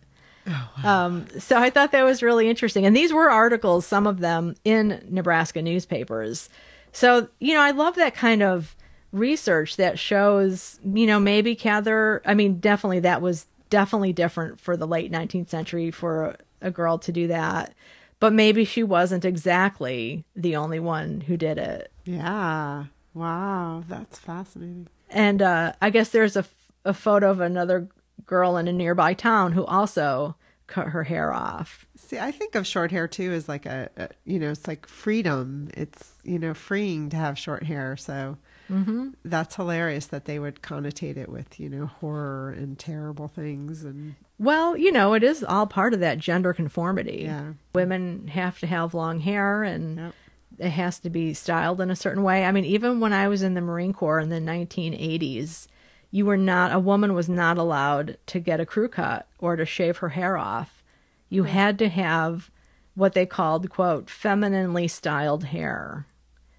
Oh, 0.48 0.70
wow. 0.84 1.06
um, 1.06 1.28
so 1.38 1.58
I 1.58 1.70
thought 1.70 1.92
that 1.92 2.04
was 2.04 2.24
really 2.24 2.50
interesting. 2.50 2.86
And 2.86 2.96
these 2.96 3.14
were 3.14 3.30
articles, 3.30 3.86
some 3.86 4.08
of 4.08 4.20
them 4.20 4.56
in 4.64 5.06
Nebraska 5.10 5.62
newspapers. 5.62 6.50
So, 6.92 7.28
you 7.40 7.54
know, 7.54 7.62
I 7.62 7.72
love 7.72 7.96
that 7.96 8.16
kind 8.16 8.42
of 8.42 8.76
research 9.12 9.76
that 9.76 10.00
shows, 10.00 10.80
you 10.84 11.06
know, 11.06 11.20
maybe 11.20 11.56
Cather, 11.56 12.22
I 12.26 12.34
mean, 12.34 12.60
definitely 12.60 13.02
that 13.02 13.22
was 13.22 13.46
definitely 13.70 14.14
different 14.14 14.60
for 14.60 14.76
the 14.78 14.88
late 14.88 15.12
19th 15.12 15.50
century 15.50 15.92
for 15.92 16.26
a, 16.26 16.68
a 16.68 16.72
girl 16.72 16.98
to 17.00 17.12
do 17.12 17.28
that. 17.28 17.74
But 18.20 18.34
maybe 18.34 18.66
she 18.66 18.84
wasn't 18.84 19.26
exactly 19.26 20.26
the 20.36 20.56
only 20.56 20.80
one 20.80 21.22
who 21.22 21.38
did 21.38 21.58
it. 21.58 21.92
Yeah. 22.06 22.86
Wow, 23.14 23.84
that's 23.88 24.20
fascinating. 24.20 24.88
And 25.10 25.41
uh, 25.41 25.74
I 25.82 25.89
guess 25.89 26.10
there's 26.10 26.36
a, 26.36 26.45
a 26.86 26.93
photo 26.93 27.32
of 27.32 27.39
another 27.39 27.88
girl 28.26 28.57
in 28.57 28.68
a 28.68 28.74
nearby 28.74 29.14
town 29.14 29.53
who 29.53 29.66
also 29.66 30.36
cut 30.68 30.89
her 30.89 31.03
hair 31.03 31.34
off. 31.34 31.88
See, 31.95 32.20
I 32.20 32.32
think 32.32 32.53
of 32.53 32.68
short 32.68 32.91
hair 32.91 33.07
too 33.07 33.32
as 33.32 33.49
like 33.49 33.66
a, 33.66 33.89
a, 33.97 34.10
you 34.26 34.39
know, 34.39 34.51
it's 34.51 34.68
like 34.68 34.88
freedom. 34.88 35.70
It's, 35.74 36.14
you 36.24 36.38
know, 36.38 36.53
freeing 36.53 37.10
to 37.10 37.18
have 37.18 37.38
short 37.38 37.64
hair. 37.64 37.97
So 37.97 38.38
Mm-hmm. 38.72 39.10
That's 39.26 39.55
hilarious 39.55 40.07
that 40.07 40.26
they 40.26 40.39
would 40.39 40.62
connotate 40.62 41.18
it 41.18 41.30
with, 41.30 41.60
you 41.60 41.70
know, 41.70 41.88
horror 41.88 42.51
and 42.51 42.78
terrible 42.78 43.28
things. 43.28 43.84
And 43.84 44.16
well, 44.38 44.78
you 44.78 44.91
know, 44.91 45.14
it 45.14 45.24
is 45.24 45.43
all 45.43 45.66
part 45.66 45.93
of 45.93 45.99
that 46.01 46.20
gender 46.20 46.53
conformity. 46.53 47.24
Yeah. 47.24 47.53
Women 47.74 48.28
have 48.28 48.60
to 48.60 48.68
have 48.68 48.93
long 48.93 49.20
hair 49.20 49.64
and 49.64 49.97
Yep. 49.97 50.14
It 50.58 50.70
has 50.72 51.00
to 51.00 51.10
be 51.10 51.34
styled 51.34 51.82
in 51.82 51.91
a 51.91 51.95
certain 51.95 52.24
way. 52.24 52.45
I 52.45 52.52
mean, 52.52 52.66
even 52.66 53.00
when 53.00 53.14
I 53.14 53.28
was 53.28 53.43
in 53.43 53.54
the 53.54 53.62
Marine 53.62 53.93
Corps 53.93 54.20
in 54.20 54.30
the 54.30 54.39
1980s, 54.39 55.68
you 56.12 56.26
were 56.26 56.38
not, 56.38 56.74
a 56.74 56.80
woman 56.80 57.14
was 57.14 57.30
not 57.30 57.58
allowed 57.58 58.18
to 58.28 58.39
get 58.39 58.60
a 58.60 58.66
crew 58.66 58.88
cut 58.88 59.28
or 59.38 59.56
to 59.56 59.66
shave 59.66 59.97
her 59.97 60.10
hair 60.10 60.38
off. 60.38 60.84
You 61.30 61.43
had 61.43 61.78
to 61.80 61.89
have 61.89 62.50
what 62.95 63.14
they 63.14 63.26
called, 63.26 63.70
quote, 63.70 64.10
femininely 64.10 64.88
styled 64.88 65.45
hair 65.45 66.08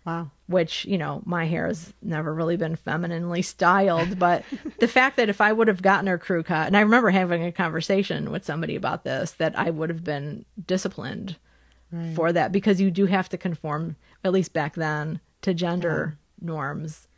wow. 0.05 0.31
which 0.47 0.85
you 0.85 0.99
know 0.99 1.23
my 1.25 1.47
hair 1.47 1.67
has 1.67 1.93
never 2.03 2.33
really 2.35 2.57
been 2.57 2.77
femininely 2.77 3.43
styled 3.43 4.19
but 4.19 4.45
the 4.79 4.89
fact 4.89 5.17
that 5.17 5.29
if 5.29 5.41
i 5.41 5.53
would 5.53 5.69
have 5.69 5.83
gotten 5.83 6.07
her 6.07 6.19
crew 6.19 6.43
cut 6.43 6.67
and 6.67 6.77
i 6.77 6.81
remember 6.81 7.11
having 7.11 7.45
a 7.45 7.53
conversation 7.53 8.31
with 8.31 8.45
somebody 8.45 8.77
about 8.77 9.05
this 9.05 9.33
that 9.33 9.59
i 9.59 9.71
would 9.71 9.91
have 9.91 10.05
been 10.05 10.45
disciplined 10.67 11.37
Right. 11.93 12.15
for 12.15 12.33
that 12.33 12.53
because 12.53 12.81
you 12.81 12.91
do 12.91 13.07
have 13.07 13.29
to 13.31 13.37
conform 13.39 13.97
at 14.25 14.33
least 14.33 14.53
back 14.53 14.75
then 14.77 15.21
to 15.43 15.53
gender 15.55 16.19
norms 16.41 17.09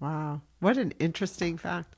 Wow. 0.00 0.42
What 0.60 0.76
an 0.76 0.92
interesting 1.00 1.58
fact. 1.58 1.94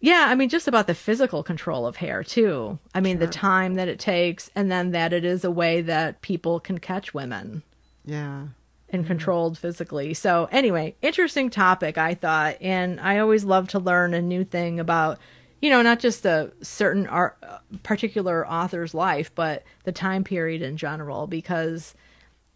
yeah 0.00 0.24
i 0.28 0.34
mean 0.34 0.48
just 0.48 0.66
about 0.66 0.86
the 0.88 0.94
physical 0.94 1.42
control 1.44 1.86
of 1.86 1.96
hair 1.96 2.24
too 2.24 2.78
i 2.94 3.00
mean 3.00 3.18
the 3.20 3.28
time 3.28 3.74
that 3.74 3.86
it 3.88 4.00
takes 4.00 4.50
and 4.56 4.72
then 4.72 4.90
that 4.90 5.12
it 5.12 5.24
is 5.24 5.44
a 5.44 5.50
way 5.50 5.80
that 5.82 6.20
people 6.22 6.58
can 6.58 6.78
catch 6.78 7.14
women 7.14 7.62
Yeah. 8.04 8.48
and 8.88 9.06
controlled 9.06 9.56
physically. 9.56 10.12
So 10.14 10.48
anyway, 10.50 10.96
interesting 11.00 11.48
topic 11.48 11.96
I 11.96 12.14
thought, 12.14 12.56
and 12.60 13.00
I 13.00 13.18
always 13.18 13.44
love 13.44 13.68
to 13.68 13.78
learn 13.78 14.12
a 14.14 14.20
new 14.20 14.44
thing 14.44 14.78
about, 14.80 15.18
you 15.62 15.70
know, 15.70 15.80
not 15.80 16.00
just 16.00 16.26
a 16.26 16.52
certain 16.60 17.06
art, 17.06 17.38
particular 17.84 18.46
author's 18.46 18.92
life, 18.92 19.34
but 19.34 19.62
the 19.84 19.92
time 19.92 20.24
period 20.24 20.60
in 20.60 20.76
general. 20.76 21.26
Because 21.26 21.94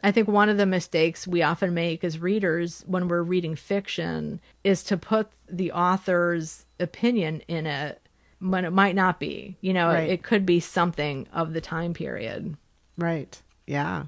I 0.03 0.13
think 0.13 0.29
one 0.29 0.49
of 0.51 0.59
the 0.59 0.67
mistakes 0.67 1.27
we 1.27 1.43
often 1.43 1.73
make 1.73 2.05
as 2.05 2.19
readers 2.19 2.85
when 2.87 3.09
we're 3.09 3.23
reading 3.23 3.57
fiction 3.57 4.41
is 4.65 4.83
to 4.85 4.97
put 4.99 5.29
the 5.49 5.73
author's 5.73 6.67
opinion 6.79 7.41
in 7.49 7.67
it 7.67 8.03
when 8.41 8.65
it 8.67 8.73
might 8.73 8.95
not 8.95 9.19
be. 9.19 9.57
You 9.63 9.73
know, 9.73 9.87
Right. 9.89 10.11
it 10.11 10.23
could 10.23 10.45
be 10.45 10.61
something 10.61 11.27
of 11.33 11.55
the 11.55 11.61
time 11.63 11.95
period. 11.95 12.57
Right. 12.99 13.41
Yeah. 13.67 14.07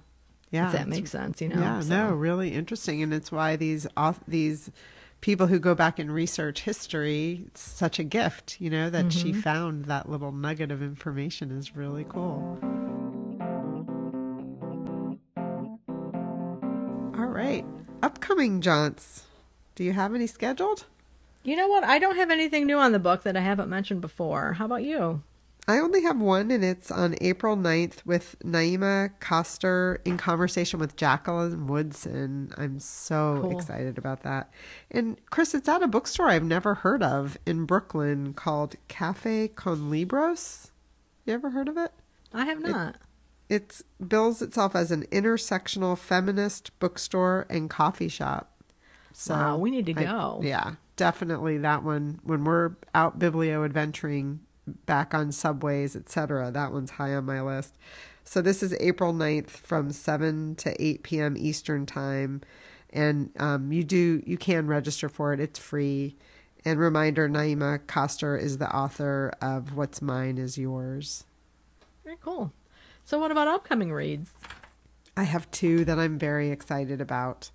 Yeah. 0.51 0.67
If 0.67 0.73
that 0.73 0.89
makes 0.89 1.11
sense, 1.11 1.41
you 1.41 1.49
know. 1.49 1.61
Yeah, 1.61 1.81
So- 1.81 1.89
no, 2.09 2.15
really 2.15 2.53
interesting, 2.55 3.03
and 3.03 3.15
it's 3.15 3.31
why 3.31 3.57
these 3.57 3.87
these 4.27 4.71
people 5.21 5.47
who 5.49 5.59
go 5.59 5.75
back 5.75 5.99
and 5.99 6.13
research 6.13 6.61
history, 6.63 7.45
it's 7.47 7.61
such 7.61 7.99
a 7.99 8.05
gift, 8.05 8.61
you 8.61 8.71
know, 8.71 8.89
that 8.91 9.13
she 9.13 9.31
Mm-hmm. 9.31 9.41
found 9.41 9.85
that 9.87 10.09
little 10.09 10.33
nugget 10.33 10.71
of 10.71 10.83
information 10.83 11.51
is 11.51 11.75
really 11.77 12.05
cool. 12.09 12.59
All 17.19 17.27
right, 17.27 17.65
upcoming 18.03 18.61
jaunts. 18.61 19.25
Do 19.75 19.83
you 19.85 19.93
have 19.93 20.15
any 20.15 20.27
scheduled? 20.27 20.85
You 21.43 21.57
know 21.57 21.69
what? 21.69 21.83
I 21.85 21.99
don't 21.99 22.17
have 22.17 22.31
anything 22.31 22.67
new 22.67 22.79
on 22.79 22.93
the 22.93 22.99
book 22.99 23.23
that 23.23 23.37
I 23.37 23.41
haven't 23.41 23.69
mentioned 23.69 24.01
before. 24.01 24.53
How 24.55 24.65
about 24.67 24.83
you? 24.85 25.23
I 25.69 25.79
only 25.81 26.03
have 26.03 26.19
one, 26.19 26.51
and 26.51 26.65
it's 26.65 26.91
on 26.91 27.15
April 27.21 27.55
9th 27.55 28.07
with 28.07 28.37
Naima 28.43 29.11
Coster 29.21 30.01
in 30.07 30.17
conversation 30.17 30.81
with 30.81 30.97
Jacqueline 30.97 31.67
Woodson. 31.67 32.55
I'm 32.57 32.79
so 32.79 33.41
Cool. 33.43 33.59
excited 33.59 33.99
about 33.99 34.23
that. 34.23 34.51
And 34.91 35.19
Chris, 35.29 35.55
it's 35.55 35.69
at 35.69 35.83
a 35.83 35.87
bookstore 35.87 36.29
I've 36.31 36.43
never 36.43 36.73
heard 36.77 37.03
of 37.03 37.37
in 37.45 37.67
Brooklyn 37.67 38.33
called 38.33 38.77
Cafe 38.89 39.49
Con 39.49 39.91
Libros. 39.91 40.71
You 41.27 41.35
ever 41.35 41.51
heard 41.51 41.69
of 41.69 41.77
it? 41.77 41.93
I 42.33 42.47
have 42.47 42.63
not. 42.63 42.97
It 43.51 43.83
bills 44.07 44.41
itself 44.41 44.75
as 44.75 44.91
an 44.91 45.05
intersectional 45.13 45.99
feminist 45.99 46.79
bookstore 46.79 47.47
and 47.51 47.69
coffee 47.69 48.09
shop. 48.09 48.63
So 49.13 49.35
Wow, 49.35 49.59
we 49.59 49.71
need 49.71 49.85
to 49.87 49.93
I- 50.01 50.05
go. 50.05 50.41
yeah, 50.43 50.77
definitely 50.97 51.59
that 51.59 51.83
one. 51.83 52.21
When 52.25 52.45
we're 52.45 52.73
out 52.95 53.19
biblio 53.19 53.67
adventuring 53.67 54.41
back 54.87 55.15
on 55.15 55.33
subways, 55.33 55.97
etc., 55.97 56.51
that 56.51 56.73
one's 56.73 56.91
high 56.91 57.15
on 57.15 57.25
my 57.25 57.41
list. 57.41 57.77
So 58.25 58.43
this 58.43 58.63
is 58.63 58.75
April 58.79 59.13
9th 59.13 59.49
from 59.49 59.91
7 59.91 60.55
to 60.57 60.83
8 60.83 61.03
p.m. 61.03 61.37
Eastern 61.39 61.87
time. 61.87 62.43
And 62.91 63.31
um, 63.39 63.73
you 63.73 63.85
do 63.85 64.23
you 64.27 64.37
can 64.37 64.67
register 64.67 65.09
for 65.09 65.33
it. 65.33 65.41
It's 65.41 65.59
free. 65.59 66.17
And 66.65 66.79
reminder, 66.79 67.29
Naima 67.29 67.87
Coster 67.87 68.37
is 68.37 68.59
the 68.59 68.75
author 68.75 69.33
of 69.41 69.75
What's 69.77 70.03
Mine 70.03 70.39
is 70.39 70.59
Yours. 70.59 71.25
Very 72.05 72.17
cool. 72.21 72.53
So, 73.05 73.19
what 73.19 73.31
about 73.31 73.49
upcoming 73.49 73.93
reads? 73.93 74.33
I 75.17 75.23
have 75.23 75.51
two 75.51 75.85
that 75.85 75.99
I'm 75.99 76.19
very 76.19 76.51
excited 76.51 77.01
about. 77.01 77.51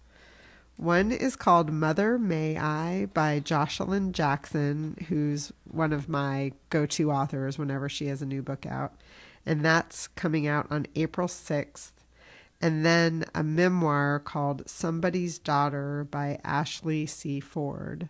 One 0.77 1.11
is 1.11 1.35
called 1.35 1.71
Mother 1.71 2.17
May 2.17 2.57
I 2.57 3.05
by 3.13 3.39
Joshilyn 3.39 4.11
Jackson, 4.11 5.05
who's 5.07 5.53
one 5.69 5.93
of 5.93 6.09
my 6.09 6.53
go 6.69 6.85
to 6.87 7.11
authors 7.11 7.57
whenever 7.57 7.87
she 7.87 8.07
has 8.07 8.21
a 8.21 8.25
new 8.25 8.41
book 8.41 8.65
out. 8.65 8.93
And 9.45 9.63
that's 9.63 10.07
coming 10.07 10.47
out 10.47 10.67
on 10.71 10.87
April 10.95 11.27
6th. 11.27 11.91
And 12.59 12.85
then 12.85 13.25
a 13.35 13.43
memoir 13.43 14.19
called 14.19 14.67
Somebody's 14.67 15.37
Daughter 15.37 16.07
by 16.09 16.39
Ashley 16.43 17.05
C. 17.05 17.39
Ford. 17.39 18.09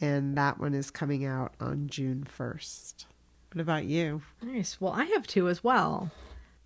And 0.00 0.36
that 0.36 0.58
one 0.58 0.74
is 0.74 0.90
coming 0.90 1.24
out 1.24 1.54
on 1.60 1.86
June 1.88 2.26
1st. 2.26 3.04
What 3.52 3.60
about 3.60 3.84
you? 3.84 4.22
Nice. 4.42 4.80
Well, 4.80 4.92
I 4.92 5.04
have 5.04 5.26
two 5.26 5.48
as 5.48 5.62
well. 5.62 6.10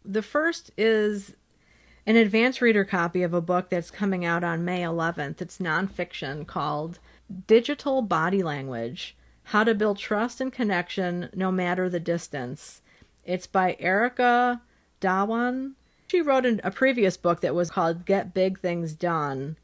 The 0.04 0.22
first 0.22 0.70
is 0.78 1.34
an 2.09 2.16
advanced 2.16 2.62
reader 2.62 2.86
copy 2.86 3.22
of 3.22 3.34
a 3.34 3.40
book 3.42 3.68
that's 3.68 3.90
coming 3.90 4.24
out 4.24 4.42
on 4.42 4.64
May 4.64 4.80
11th. 4.80 5.42
It's 5.42 5.59
nonfiction 5.59 6.46
called 6.46 6.98
Digital 7.46 8.00
Body 8.00 8.42
Language 8.42 9.14
How 9.44 9.62
to 9.62 9.74
Build 9.74 9.98
Trust 9.98 10.40
and 10.40 10.50
Connection 10.50 11.28
No 11.34 11.52
Matter 11.52 11.90
the 11.90 12.00
Distance. 12.00 12.80
It's 13.26 13.46
by 13.46 13.76
Erica 13.78 14.62
Dhawan. 15.02 15.74
She 16.06 16.22
wrote 16.22 16.46
an, 16.46 16.62
a 16.64 16.70
previous 16.70 17.18
book 17.18 17.42
that 17.42 17.54
was 17.54 17.70
called 17.70 18.06
Get 18.06 18.32
Big 18.32 18.59
Things 18.59 18.94
Done. 18.94 19.59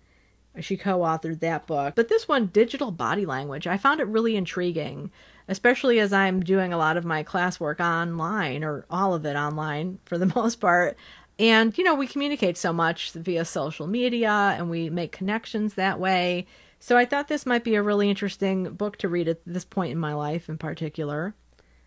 She 0.61 0.76
co 0.76 0.99
authored 0.99 1.40
that 1.40 1.66
book. 1.66 1.95
But 1.95 2.11
this 2.11 2.28
one, 2.28 2.49
Digital 2.49 2.90
Body 2.90 3.24
Language, 3.24 3.66
I 3.66 3.78
found 3.78 4.01
it 4.01 4.07
really 4.07 4.36
intriguing, 4.36 5.11
especially 5.49 5.99
as 5.99 6.12
I'm 6.12 6.42
doing 6.42 6.74
a 6.74 6.78
lot 6.78 6.99
of 6.99 7.07
my 7.07 7.24
classwork 7.24 7.80
online, 7.80 8.62
or 8.62 8.84
all 8.90 9.14
of 9.14 9.24
it 9.24 9.34
online 9.34 9.99
for 10.05 10.18
the 10.18 10.30
most 10.36 10.57
part. 10.57 10.99
And, 11.39 11.76
you 11.76 11.85
know, 11.85 11.95
we 11.95 12.07
communicate 12.07 12.57
so 12.57 12.72
much 12.72 13.12
via 13.12 13.45
social 13.45 13.87
media 13.87 14.30
and 14.30 14.70
we 14.70 14.89
make 14.89 15.12
connections 15.12 15.74
that 15.74 15.99
way. 15.99 16.47
So 16.78 16.97
I 16.97 17.05
thought 17.05 17.28
this 17.28 17.47
might 17.47 17.64
be 17.64 17.74
a 17.74 17.82
really 17.82 18.09
interesting 18.09 18.70
book 18.74 18.99
to 18.99 19.09
read 19.09 19.26
at 19.26 19.41
this 19.45 19.64
point 19.64 19.93
in 19.93 19.99
my 19.99 20.14
life 20.14 20.49
in 20.49 20.59
particular. 20.59 21.35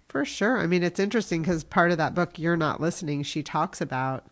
For 0.09 0.25
sure. 0.25 0.57
I 0.57 0.67
mean, 0.67 0.83
it's 0.83 0.99
interesting 0.99 1.41
because 1.41 1.63
part 1.63 1.91
of 1.91 1.97
that 1.97 2.15
book, 2.15 2.39
You're 2.39 2.57
Not 2.57 2.81
Listening, 2.81 3.23
she 3.23 3.43
talks 3.43 3.79
about, 3.79 4.25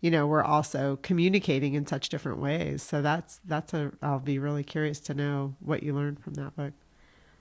you 0.00 0.10
know, 0.10 0.26
we're 0.26 0.44
also 0.44 0.98
communicating 1.02 1.74
in 1.74 1.86
such 1.86 2.08
different 2.08 2.38
ways. 2.38 2.82
So 2.82 3.02
that's, 3.02 3.40
that's 3.44 3.74
a, 3.74 3.92
I'll 4.00 4.20
be 4.20 4.38
really 4.38 4.64
curious 4.64 5.00
to 5.00 5.14
know 5.14 5.54
what 5.60 5.82
you 5.82 5.94
learned 5.94 6.20
from 6.20 6.34
that 6.34 6.56
book. 6.56 6.72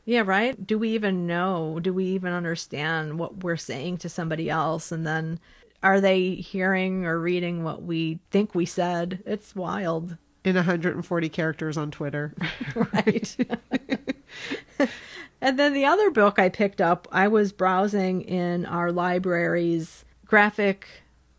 Yeah, 0.06 0.24
right? 0.26 0.66
Do 0.66 0.80
we 0.80 0.90
even 0.92 1.28
know? 1.28 1.80
Do 1.82 1.94
we 1.94 2.06
even 2.06 2.32
understand 2.32 3.20
what 3.20 3.44
we're 3.44 3.58
saying 3.58 3.98
to 3.98 4.10
somebody 4.10 4.50
else? 4.50 4.92
And 4.92 5.06
then 5.06 5.40
are 5.84 6.02
they 6.02 6.32
hearing 6.32 7.06
or 7.06 7.20
reading 7.20 7.64
what 7.64 7.84
we 7.84 8.20
think 8.32 8.56
we 8.56 8.66
said? 8.66 9.24
It's 9.26 9.56
wild, 9.56 10.18
In 10.44 10.56
140 10.56 11.30
characters 11.30 11.78
on 11.78 11.92
Twitter. 11.92 12.34
right? 12.76 13.38
and 15.42 15.60
then 15.60 15.74
the 15.74 15.86
other 15.86 16.10
book 16.10 16.40
I 16.40 16.50
picked 16.50 16.82
up, 16.82 17.08
I 17.12 17.28
was 17.28 17.52
browsing 17.52 18.22
in 18.22 18.66
our 18.66 18.92
library's 18.92 20.06
graphic 20.26 20.88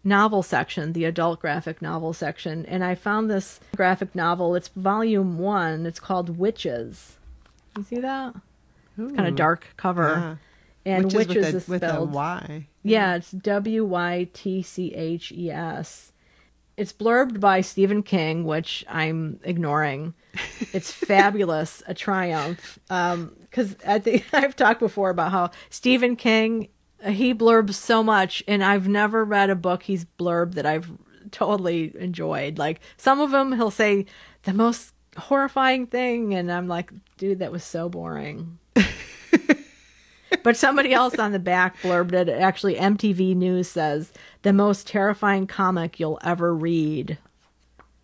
novel 0.05 0.43
section, 0.43 0.93
the 0.93 1.05
adult 1.05 1.41
graphic 1.41 1.83
novel 1.83 2.13
section, 2.13 2.65
and 2.67 2.85
I 2.85 2.95
found 2.95 3.31
this 3.31 3.61
graphic 3.77 4.15
novel. 4.15 4.55
It's 4.55 4.69
volume 4.69 5.39
one. 5.39 5.85
It's 5.87 6.01
called 6.01 6.39
Wytches. 6.39 7.17
You 7.77 7.85
see 7.85 8.01
that? 8.01 8.35
it's 8.97 9.15
Kind 9.15 9.29
of 9.29 9.37
dark 9.37 9.69
cover. 9.77 10.39
And 10.85 11.05
Which 11.05 11.15
witches 11.15 11.49
is 11.49 11.55
is 11.55 11.69
with, 11.69 11.83
a, 11.83 11.87
with 11.87 11.91
a 11.91 11.95
spelled 11.95 12.13
Y. 12.13 12.67
yeah, 12.89 13.17
it's 13.17 13.31
W 13.31 13.85
Y 13.85 14.29
T 14.33 14.63
C 14.63 14.95
H 14.95 15.33
E 15.33 15.51
S. 15.51 16.13
It's 16.77 16.93
blurbed 16.93 17.41
by 17.41 17.61
Stephen 17.61 18.03
King, 18.03 18.45
which 18.45 18.85
I'm 18.89 19.41
ignoring. 19.43 20.15
It's 20.73 20.93
fabulous, 20.93 21.83
a 21.87 21.95
triumph. 21.95 22.79
Um, 22.91 23.35
because 23.43 23.77
I 23.87 23.99
think 23.99 24.27
I've 24.33 24.55
talked 24.55 24.81
before 24.81 25.11
about 25.11 25.33
how 25.33 25.51
Stephen 25.71 26.17
King 26.17 26.69
uh, 27.03 27.11
he 27.11 27.35
blurbs 27.35 27.75
so 27.75 28.03
much, 28.03 28.43
and 28.47 28.63
I've 28.63 28.89
never 28.89 29.25
read 29.25 29.51
a 29.51 29.55
book 29.55 29.83
he's 29.83 30.05
blurbed 30.19 30.55
that 30.55 30.67
I've 30.67 30.91
totally 31.31 31.93
enjoyed. 31.99 32.59
Like 32.59 32.81
some 32.97 33.21
of 33.21 33.31
them, 33.31 33.53
he'll 33.53 33.71
say 33.71 34.07
the 34.43 34.53
most 34.53 34.93
horrifying 35.17 35.87
thing. 35.87 36.35
And 36.35 36.51
I'm 36.51 36.69
like, 36.69 36.93
dude, 37.17 37.41
that 37.41 37.53
was 37.53 37.65
so 37.65 37.89
boring. 37.89 38.59
but 40.43 40.57
somebody 40.57 40.93
else 40.93 41.19
on 41.19 41.33
the 41.33 41.39
back 41.39 41.77
blurbed 41.83 42.13
it. 42.13 42.29
Actually, 42.29 42.77
MTV 42.77 43.35
News 43.35 43.69
says 43.69 44.13
the 44.43 44.53
most 44.53 44.87
terrifying 44.87 45.47
comic 45.47 45.99
you'll 45.99 46.19
ever 46.23 46.55
read. 46.55 47.19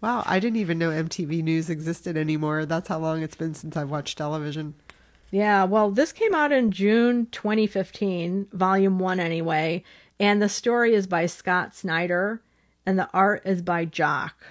Wow, 0.01 0.23
I 0.27 0.39
didn't 0.39 0.59
even 0.59 0.79
know 0.79 0.91
MTV 0.91 1.43
News 1.43 1.71
existed 1.71 2.17
anymore. 2.17 2.67
That's 2.67 2.89
how 2.89 2.99
long 2.99 3.23
it's 3.23 3.37
been 3.37 3.55
since 3.55 3.77
I've 3.77 3.91
watched 3.91 4.19
television. 4.19 4.75
Yeah, 5.31 5.65
well, 5.65 5.91
this 5.91 6.13
came 6.13 6.35
out 6.35 6.53
in 6.53 6.71
June 6.71 7.27
2015, 7.33 8.49
volume 8.53 8.99
one 8.99 9.19
anyway, 9.19 9.83
and 10.21 10.41
the 10.41 10.49
story 10.49 10.95
is 10.95 11.07
by 11.07 11.27
Scott 11.27 11.75
Snyder, 11.75 12.41
and 12.87 12.99
the 12.99 13.09
art 13.13 13.43
is 13.45 13.63
by 13.63 13.85
Jock. 13.85 14.45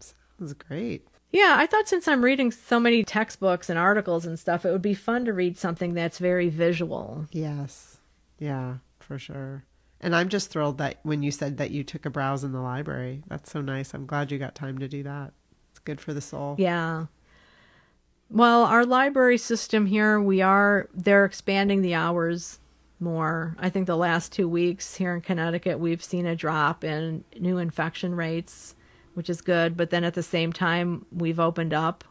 Sounds 0.00 0.54
great. 0.54 1.06
Yeah, 1.30 1.56
I 1.58 1.66
thought 1.66 1.88
since 1.88 2.08
I'm 2.08 2.24
reading 2.24 2.50
so 2.50 2.80
many 2.80 3.04
textbooks 3.04 3.68
and 3.68 3.78
articles 3.78 4.24
and 4.24 4.38
stuff, 4.38 4.64
it 4.64 4.72
would 4.72 4.82
be 4.82 4.94
fun 4.94 5.24
to 5.26 5.32
read 5.32 5.58
something 5.58 5.92
that's 5.92 6.18
very 6.18 6.48
visual. 6.48 7.26
Yes. 7.32 7.98
Yeah, 8.38 8.76
for 8.98 9.18
sure. 9.18 9.64
And 10.00 10.16
I'm 10.16 10.28
just 10.28 10.50
thrilled 10.50 10.78
that 10.78 11.00
when 11.02 11.22
you 11.22 11.30
said 11.30 11.58
that 11.58 11.70
you 11.70 11.84
took 11.84 12.06
a 12.06 12.10
browse 12.10 12.44
in 12.44 12.52
the 12.52 12.60
library. 12.60 13.24
That's 13.28 13.50
so 13.50 13.60
nice. 13.60 13.92
I'm 13.92 14.06
glad 14.06 14.30
you 14.30 14.38
got 14.38 14.54
time 14.54 14.78
to 14.78 14.88
do 14.88 15.02
that. 15.02 15.32
It's 15.70 15.80
good 15.80 16.00
for 16.00 16.14
the 16.14 16.20
soul. 16.20 16.54
Yeah. 16.58 17.06
Well, 18.30 18.64
our 18.64 18.86
library 18.86 19.38
system 19.38 19.86
here, 19.86 20.20
we 20.20 20.40
are 20.40 20.88
they're 20.94 21.24
expanding 21.24 21.82
the 21.82 21.94
hours 21.94 22.58
more. 23.00 23.56
I 23.58 23.70
think 23.70 23.86
the 23.86 23.96
last 23.96 24.32
2 24.32 24.48
weeks 24.48 24.94
here 24.94 25.14
in 25.14 25.20
Connecticut, 25.20 25.78
we've 25.78 26.02
seen 26.02 26.26
a 26.26 26.36
drop 26.36 26.84
in 26.84 27.24
new 27.38 27.58
infection 27.58 28.14
rates 28.14 28.74
which 29.18 29.28
is 29.28 29.40
good. 29.40 29.76
But 29.76 29.90
then 29.90 30.04
at 30.04 30.14
the 30.14 30.22
same 30.22 30.52
time, 30.52 31.04
we've 31.10 31.40
opened 31.40 31.74
up 31.74 32.04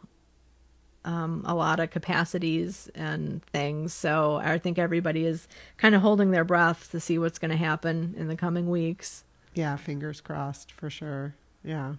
um, 1.06 1.42
a 1.46 1.56
lot 1.56 1.80
of 1.80 1.90
capacities 1.90 2.90
and 2.94 3.42
things. 3.46 3.94
So 3.94 4.42
I 4.44 4.58
think 4.58 4.78
everybody 4.78 5.26
is 5.26 5.48
kind 5.78 5.96
of 5.96 6.02
holding 6.02 6.32
their 6.32 6.44
breath 6.44 6.92
to 6.92 7.00
see 7.00 7.18
what's 7.18 7.40
going 7.40 7.52
to 7.52 7.58
happen 7.58 8.14
in 8.18 8.28
the 8.28 8.36
coming 8.36 8.70
weeks. 8.70 9.24
Yeah, 9.54 9.78
fingers 9.78 10.20
crossed 10.20 10.70
for 10.70 10.90
sure. 10.90 11.34
Yeah. 11.64 11.94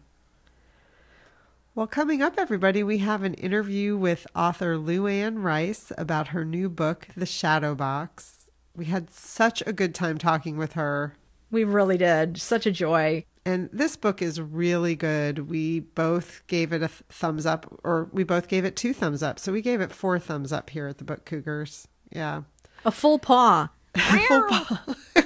Well, 1.74 1.86
coming 1.86 2.20
up, 2.20 2.34
everybody, 2.36 2.82
we 2.82 2.98
have 2.98 3.22
an 3.22 3.32
interview 3.32 3.96
with 3.96 4.26
author 4.36 4.76
Luanne 4.76 5.42
Rice 5.42 5.90
about 5.96 6.28
her 6.28 6.44
new 6.44 6.68
book, 6.68 7.08
The 7.16 7.24
Shadow 7.24 7.74
Box. 7.74 8.50
We 8.76 8.84
had 8.84 9.10
such 9.10 9.62
a 9.66 9.72
good 9.72 9.94
time 9.94 10.18
talking 10.18 10.58
with 10.58 10.74
her. 10.74 11.14
We 11.50 11.64
really 11.64 11.96
did. 11.96 12.36
Such 12.38 12.66
a 12.66 12.70
joy. 12.70 13.24
And 13.48 13.70
this 13.72 13.96
book 13.96 14.20
is 14.20 14.38
really 14.42 14.94
good. 14.94 15.48
We 15.48 15.80
both 15.80 16.46
gave 16.48 16.70
it 16.70 16.82
a 16.82 16.88
th- 16.88 17.00
thumbs 17.08 17.46
up, 17.46 17.80
or 17.82 18.10
we 18.12 18.22
both 18.22 18.46
gave 18.46 18.66
it 18.66 18.76
two 18.76 18.92
thumbs 18.92 19.22
up. 19.22 19.38
So 19.38 19.52
we 19.52 19.62
gave 19.62 19.80
it 19.80 19.90
four 19.90 20.18
thumbs 20.18 20.52
up 20.52 20.68
here 20.68 20.86
at 20.86 20.98
the 20.98 21.04
Book 21.04 21.24
Cougars. 21.24 21.88
Yeah. 22.12 22.42
A 22.84 22.90
full 22.90 23.18
paw. 23.18 23.70
a 23.94 24.18
full 24.18 24.42
paw. 24.42 24.84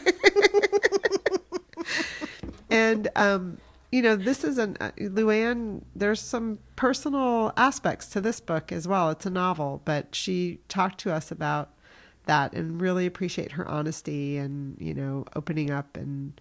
and, 2.71 3.09
um, 3.17 3.59
you 3.91 4.03
know, 4.03 4.15
this 4.15 4.45
is 4.45 4.57
an, 4.57 4.77
uh, 4.81 4.93
Luanne, 5.01 5.83
there's 5.97 6.21
some 6.21 6.61
personal 6.77 7.53
aspects 7.57 8.07
to 8.11 8.21
this 8.21 8.39
book 8.39 8.71
as 8.71 8.87
well. 8.87 9.11
It's 9.11 9.27
a 9.27 9.31
novel, 9.31 9.83
but 9.85 10.15
she 10.15 10.61
talked 10.69 11.01
to 11.01 11.13
us 11.13 11.33
about 11.33 11.71
that 12.27 12.53
and 12.53 12.81
really 12.81 13.05
appreciate 13.05 13.51
her 13.51 13.67
honesty 13.67 14.37
and, 14.37 14.77
you 14.79 14.95
know, 14.95 15.25
opening 15.35 15.73
up 15.73 15.97
and, 15.97 16.41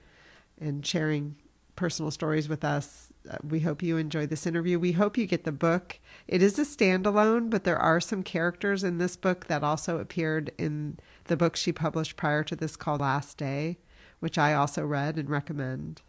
and 0.60 0.86
sharing 0.86 1.38
personal 1.76 2.12
stories 2.12 2.50
with 2.50 2.64
us. 2.64 3.12
Uh, 3.30 3.38
we 3.44 3.60
hope 3.60 3.84
you 3.84 3.98
enjoy 3.98 4.26
this 4.26 4.46
interview. 4.46 4.80
We 4.80 4.94
hope 4.94 5.18
you 5.18 5.26
get 5.26 5.44
the 5.44 5.52
book. 5.52 6.00
It 6.28 6.42
is 6.42 6.58
a 6.60 6.64
standalone, 6.64 7.50
but 7.50 7.64
there 7.64 7.80
are 7.80 8.00
some 8.00 8.24
characters 8.24 8.84
in 8.84 8.98
this 8.98 9.16
book 9.16 9.48
that 9.48 9.64
also 9.64 10.00
appeared 10.00 10.52
in 10.58 10.98
the 11.26 11.38
book 11.38 11.56
she 11.56 11.72
published 11.72 12.18
prior 12.18 12.44
to 12.44 12.56
this 12.56 12.76
called 12.76 13.02
Last 13.02 13.38
Day, 13.38 13.78
which 14.20 14.38
I 14.38 14.54
also 14.54 14.86
read 14.86 15.18
and 15.18 15.30
recommend. 15.30 16.02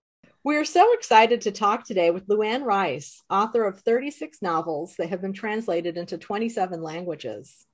We're 0.44 0.64
so 0.64 0.92
excited 0.94 1.40
to 1.42 1.52
talk 1.52 1.84
today 1.84 2.10
with 2.10 2.26
Luanne 2.26 2.64
Rice, 2.64 3.22
author 3.30 3.64
of 3.64 3.80
36 3.80 4.42
novels 4.42 4.96
that 4.96 5.08
have 5.08 5.20
been 5.20 5.32
translated 5.32 5.96
into 5.96 6.18
27 6.18 6.82
languages. 6.82 7.64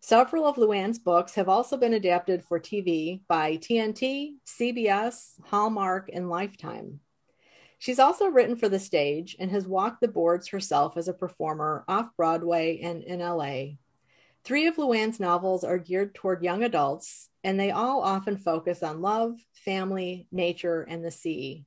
Several 0.00 0.46
of 0.46 0.56
Luanne's 0.56 0.98
books 0.98 1.34
have 1.34 1.48
also 1.48 1.76
been 1.76 1.94
adapted 1.94 2.42
for 2.44 2.60
TV 2.60 3.20
by 3.26 3.56
TNT, 3.56 4.34
CBS, 4.46 5.32
Hallmark, 5.44 6.10
and 6.12 6.28
Lifetime. 6.28 7.00
She's 7.84 7.98
also 7.98 8.28
written 8.28 8.56
for 8.56 8.70
the 8.70 8.78
stage 8.78 9.36
and 9.38 9.50
has 9.50 9.68
walked 9.68 10.00
the 10.00 10.08
boards 10.08 10.48
herself 10.48 10.96
as 10.96 11.06
a 11.06 11.12
performer 11.12 11.84
off 11.86 12.16
Broadway 12.16 12.80
and 12.80 13.02
in 13.02 13.20
LA. 13.20 13.74
Three 14.42 14.66
of 14.66 14.76
Luanne's 14.76 15.20
novels 15.20 15.64
are 15.64 15.76
geared 15.76 16.14
toward 16.14 16.42
young 16.42 16.64
adults, 16.64 17.28
and 17.44 17.60
they 17.60 17.72
all 17.72 18.00
often 18.00 18.38
focus 18.38 18.82
on 18.82 19.02
love, 19.02 19.34
family, 19.52 20.26
nature, 20.32 20.86
and 20.88 21.04
the 21.04 21.10
sea. 21.10 21.66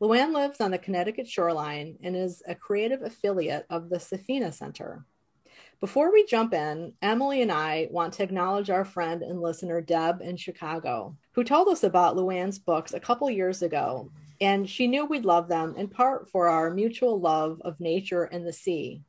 Luanne 0.00 0.32
lives 0.32 0.60
on 0.60 0.70
the 0.70 0.78
Connecticut 0.78 1.26
shoreline 1.26 1.98
and 2.00 2.14
is 2.14 2.40
a 2.46 2.54
creative 2.54 3.02
affiliate 3.02 3.66
of 3.70 3.90
the 3.90 3.98
Safina 3.98 4.54
Center. 4.54 5.04
Before 5.80 6.12
we 6.12 6.26
jump 6.26 6.54
in, 6.54 6.92
Emily 7.02 7.42
and 7.42 7.50
I 7.50 7.88
want 7.90 8.12
to 8.14 8.22
acknowledge 8.22 8.70
our 8.70 8.84
friend 8.84 9.24
and 9.24 9.42
listener 9.42 9.80
Deb 9.80 10.20
in 10.20 10.36
Chicago, 10.36 11.16
who 11.32 11.42
told 11.42 11.66
us 11.66 11.82
about 11.82 12.14
Luanne's 12.14 12.60
books 12.60 12.94
a 12.94 13.00
couple 13.00 13.28
years 13.28 13.62
ago 13.62 14.12
and 14.40 14.68
she 14.68 14.86
knew 14.86 15.04
we'd 15.04 15.24
love 15.24 15.48
them 15.48 15.74
in 15.76 15.88
part 15.88 16.30
for 16.30 16.48
our 16.48 16.70
mutual 16.70 17.20
love 17.20 17.60
of 17.64 17.80
nature 17.80 18.24
and 18.24 18.46
the 18.46 18.52
sea. 18.52 19.02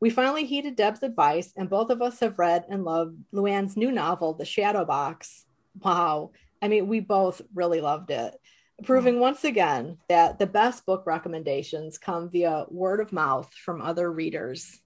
We 0.00 0.10
finally 0.10 0.46
heeded 0.46 0.76
Deb's 0.76 1.02
advice, 1.02 1.52
and 1.56 1.68
both 1.68 1.90
of 1.90 2.00
us 2.00 2.20
have 2.20 2.38
read 2.38 2.64
and 2.68 2.84
loved 2.84 3.18
Luanne's 3.34 3.76
new 3.76 3.92
novel, 3.92 4.32
The 4.32 4.46
Shadow 4.46 4.84
Box. 4.84 5.44
Wow. 5.82 6.30
I 6.62 6.68
mean, 6.68 6.88
we 6.88 7.00
both 7.00 7.42
really 7.54 7.80
loved 7.80 8.10
it, 8.10 8.34
proving 8.82 9.20
once 9.20 9.44
again 9.44 9.98
that 10.08 10.38
the 10.38 10.46
best 10.46 10.86
book 10.86 11.04
recommendations 11.06 11.98
come 11.98 12.30
via 12.30 12.64
word 12.70 13.00
of 13.00 13.12
mouth 13.12 13.52
from 13.54 13.82
other 13.82 14.10
readers. 14.10 14.80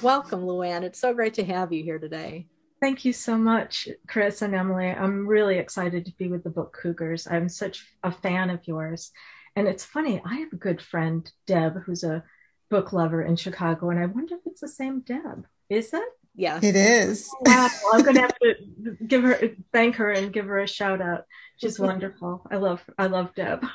Welcome, 0.00 0.42
Luanne. 0.42 0.82
It's 0.82 1.00
so 1.00 1.12
great 1.12 1.34
to 1.34 1.44
have 1.44 1.72
you 1.72 1.82
here 1.82 1.98
today. 1.98 2.46
Thank 2.82 3.04
you 3.04 3.12
so 3.12 3.38
much, 3.38 3.88
Chris 4.08 4.42
and 4.42 4.56
Emily. 4.56 4.88
I'm 4.88 5.24
really 5.24 5.58
excited 5.58 6.04
to 6.04 6.12
be 6.18 6.26
with 6.26 6.42
the 6.42 6.50
Book 6.50 6.76
Cougars. 6.82 7.28
I'm 7.30 7.48
such 7.48 7.86
a 8.02 8.10
fan 8.10 8.50
of 8.50 8.66
yours. 8.66 9.12
And 9.54 9.68
it's 9.68 9.84
funny, 9.84 10.20
I 10.24 10.34
have 10.40 10.52
a 10.52 10.56
good 10.56 10.82
friend, 10.82 11.30
Deb, 11.46 11.80
who's 11.84 12.02
a 12.02 12.24
book 12.70 12.92
lover 12.92 13.22
in 13.22 13.36
Chicago, 13.36 13.90
and 13.90 14.00
I 14.00 14.06
wonder 14.06 14.34
if 14.34 14.40
it's 14.46 14.62
the 14.62 14.66
same 14.66 14.98
Deb. 15.02 15.46
Is 15.70 15.94
it? 15.94 16.02
Yes. 16.34 16.64
It 16.64 16.74
is. 16.74 17.30
Oh, 17.32 17.42
wow. 17.46 17.70
I'm 17.92 18.02
gonna 18.02 18.22
have 18.22 18.38
to 18.40 18.54
give 19.06 19.22
her 19.22 19.38
thank 19.72 19.94
her 19.94 20.10
and 20.10 20.32
give 20.32 20.46
her 20.46 20.58
a 20.58 20.66
shout 20.66 21.00
out. 21.00 21.26
She's 21.58 21.74
mm-hmm. 21.74 21.84
wonderful. 21.84 22.44
I 22.50 22.56
love 22.56 22.82
I 22.98 23.06
love 23.06 23.32
Deb. 23.36 23.64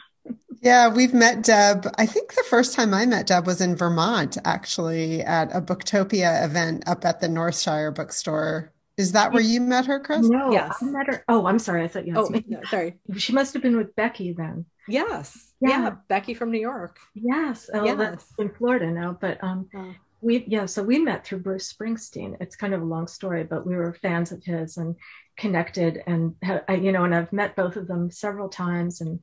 Yeah, 0.59 0.89
we've 0.89 1.13
met 1.13 1.43
Deb. 1.43 1.87
I 1.99 2.07
think 2.07 2.33
the 2.33 2.43
first 2.49 2.73
time 2.73 2.91
I 2.91 3.05
met 3.05 3.27
Deb 3.27 3.45
was 3.45 3.61
in 3.61 3.75
Vermont, 3.75 4.39
actually, 4.43 5.21
at 5.21 5.55
a 5.55 5.61
Booktopia 5.61 6.43
event 6.43 6.83
up 6.87 7.05
at 7.05 7.21
the 7.21 7.27
Northshire 7.27 7.93
bookstore 7.93 8.73
is 8.97 9.11
that 9.11 9.31
where 9.31 9.43
you 9.43 9.61
met 9.61 9.85
her, 9.85 9.99
Chris? 9.99 10.27
No, 10.27 10.51
yes. 10.51 10.77
I 10.81 10.85
met 10.85 11.05
her. 11.07 11.23
Oh, 11.29 11.45
I'm 11.45 11.59
sorry. 11.59 11.83
I 11.83 11.87
thought 11.87 12.07
you 12.07 12.17
asked 12.17 12.29
oh, 12.29 12.33
me. 12.33 12.43
No, 12.47 12.59
sorry. 12.63 12.95
She 13.17 13.31
must 13.31 13.53
have 13.53 13.61
been 13.61 13.77
with 13.77 13.95
Becky 13.95 14.33
then. 14.33 14.65
Yes. 14.87 15.53
Yeah. 15.61 15.69
yeah 15.69 15.95
Becky 16.07 16.33
from 16.33 16.49
New 16.49 16.59
York. 16.59 16.97
Yes. 17.13 17.69
Oh, 17.71 17.85
yes. 17.85 17.97
that's 17.97 18.33
in 18.39 18.49
Florida 18.49 18.89
now. 18.89 19.15
But 19.19 19.43
um, 19.43 19.69
oh. 19.75 19.93
we 20.21 20.45
yeah. 20.47 20.65
So 20.65 20.81
we 20.81 20.97
met 20.97 21.25
through 21.25 21.39
Bruce 21.39 21.71
Springsteen. 21.71 22.37
It's 22.41 22.55
kind 22.55 22.73
of 22.73 22.81
a 22.81 22.85
long 22.85 23.07
story, 23.07 23.43
but 23.43 23.67
we 23.67 23.75
were 23.75 23.93
fans 23.93 24.31
of 24.31 24.43
his 24.43 24.77
and 24.77 24.95
connected. 25.37 26.01
And 26.07 26.33
you 26.69 26.91
know, 26.91 27.03
and 27.03 27.13
I've 27.13 27.31
met 27.31 27.55
both 27.55 27.75
of 27.75 27.87
them 27.87 28.09
several 28.09 28.49
times. 28.49 29.01
And 29.01 29.19